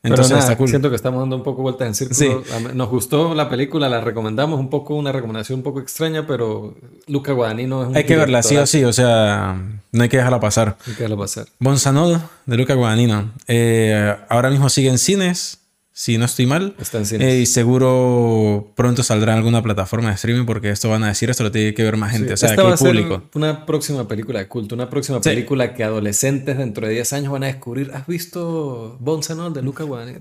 Entonces 0.04 0.30
nada, 0.30 0.42
está 0.42 0.56
cool. 0.56 0.68
siento 0.68 0.90
que 0.90 0.96
estamos 0.96 1.20
dando 1.20 1.36
un 1.36 1.44
poco 1.44 1.62
vueltas 1.62 1.86
en 1.86 1.94
círculo. 1.94 2.42
Mí- 2.60 2.68
Nos 2.74 2.88
gustó 2.88 3.36
la 3.36 3.48
película, 3.48 3.88
la 3.88 4.00
recomendamos 4.00 4.58
un 4.58 4.68
poco, 4.68 4.96
una 4.96 5.12
recomendación 5.12 5.60
un 5.60 5.62
poco 5.62 5.78
extraña, 5.78 6.26
pero 6.26 6.74
Luca 7.06 7.30
Guadagnino 7.32 7.82
es 7.82 7.88
un 7.90 7.96
Hay 7.96 8.02
que 8.04 8.16
verla 8.16 8.42
sí 8.42 8.56
o 8.56 8.66
sí, 8.66 8.82
o 8.82 8.92
sea, 8.92 9.60
no 9.92 10.02
hay 10.02 10.08
que 10.08 10.16
dejarla 10.16 10.40
pasar. 10.40 10.76
Hay 10.88 10.94
que 10.94 11.02
dejarlo 11.04 11.18
pasar. 11.18 11.46
Bonsanod 11.60 12.18
de 12.46 12.56
Luca 12.56 12.74
Guadagnino. 12.74 13.30
Eh, 13.46 14.16
ahora 14.28 14.50
mismo 14.50 14.68
sigue 14.70 14.88
en 14.88 14.98
cines, 14.98 15.60
si 15.94 16.16
no 16.18 16.24
estoy 16.24 16.46
mal. 16.46 16.74
Está 16.80 16.98
en 16.98 17.06
cines. 17.06 17.28
Eh, 17.28 17.40
y 17.40 17.46
seguro 17.46 18.72
pronto 18.74 19.02
saldrá 19.02 19.32
en 19.32 19.38
alguna 19.38 19.62
plataforma 19.62 20.08
de 20.08 20.14
streaming 20.14 20.46
porque 20.46 20.70
esto 20.70 20.88
van 20.88 21.04
a 21.04 21.08
decir, 21.08 21.28
esto 21.30 21.42
lo 21.44 21.52
tiene 21.52 21.74
que 21.74 21.82
ver 21.84 21.96
más 21.96 22.12
gente, 22.12 22.28
Sí, 22.28 22.32
o 22.34 22.36
sea, 22.38 22.50
esta 22.50 22.62
aquí 22.62 22.66
va 22.66 22.70
a 22.70 22.72
el 22.72 22.78
ser 22.78 22.88
público. 22.88 23.22
una 23.34 23.66
próxima 23.66 24.08
película 24.08 24.38
de 24.38 24.48
culto, 24.48 24.74
una 24.74 24.88
próxima 24.88 25.18
Sí. 25.22 25.28
película 25.28 25.74
que 25.74 25.84
adolescentes 25.84 26.56
dentro 26.56 26.86
de 26.86 26.94
10 26.94 27.12
años 27.12 27.32
van 27.32 27.44
a 27.44 27.46
descubrir. 27.46 27.90
¿Has 27.94 28.06
visto 28.06 28.96
Bonsanol 29.00 29.52
de 29.52 29.62
Luca 29.62 29.84
Guadagnino? 29.84 30.20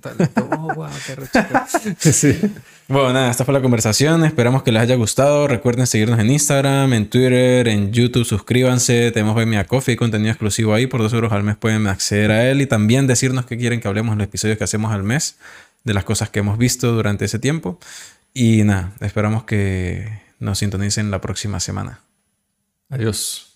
Oh, 0.51 0.73
wow, 0.75 0.87
qué 1.07 2.11
sí. 2.11 2.37
Bueno, 2.91 3.13
nada, 3.13 3.31
esta 3.31 3.45
fue 3.45 3.53
la 3.53 3.61
conversación. 3.61 4.25
Esperamos 4.25 4.63
que 4.63 4.73
les 4.73 4.81
haya 4.81 4.95
gustado. 4.95 5.47
Recuerden 5.47 5.87
seguirnos 5.87 6.19
en 6.19 6.29
Instagram, 6.29 6.91
en 6.91 7.09
Twitter, 7.09 7.69
en 7.69 7.93
YouTube. 7.93 8.25
Suscríbanse. 8.25 9.11
Tenemos 9.11 9.33
Buy 9.33 9.45
Me 9.45 9.57
a 9.57 9.63
Coffee, 9.63 9.95
contenido 9.95 10.29
exclusivo 10.29 10.73
ahí. 10.73 10.87
Por 10.87 11.01
dos 11.01 11.13
euros 11.13 11.31
al 11.31 11.41
mes 11.43 11.55
pueden 11.55 11.87
acceder 11.87 12.31
a 12.31 12.49
él 12.51 12.59
y 12.59 12.65
también 12.65 13.07
decirnos 13.07 13.45
qué 13.45 13.55
quieren 13.55 13.79
que 13.79 13.87
hablemos 13.87 14.11
en 14.11 14.17
los 14.17 14.27
episodios 14.27 14.57
que 14.57 14.65
hacemos 14.65 14.91
al 14.91 15.03
mes, 15.03 15.37
de 15.85 15.93
las 15.93 16.03
cosas 16.03 16.31
que 16.31 16.39
hemos 16.39 16.57
visto 16.57 16.91
durante 16.91 17.23
ese 17.23 17.39
tiempo. 17.39 17.79
Y 18.33 18.65
nada, 18.65 18.91
esperamos 18.99 19.45
que 19.45 20.23
nos 20.39 20.59
sintonicen 20.59 21.11
la 21.11 21.21
próxima 21.21 21.61
semana. 21.61 22.01
Adiós. 22.89 23.50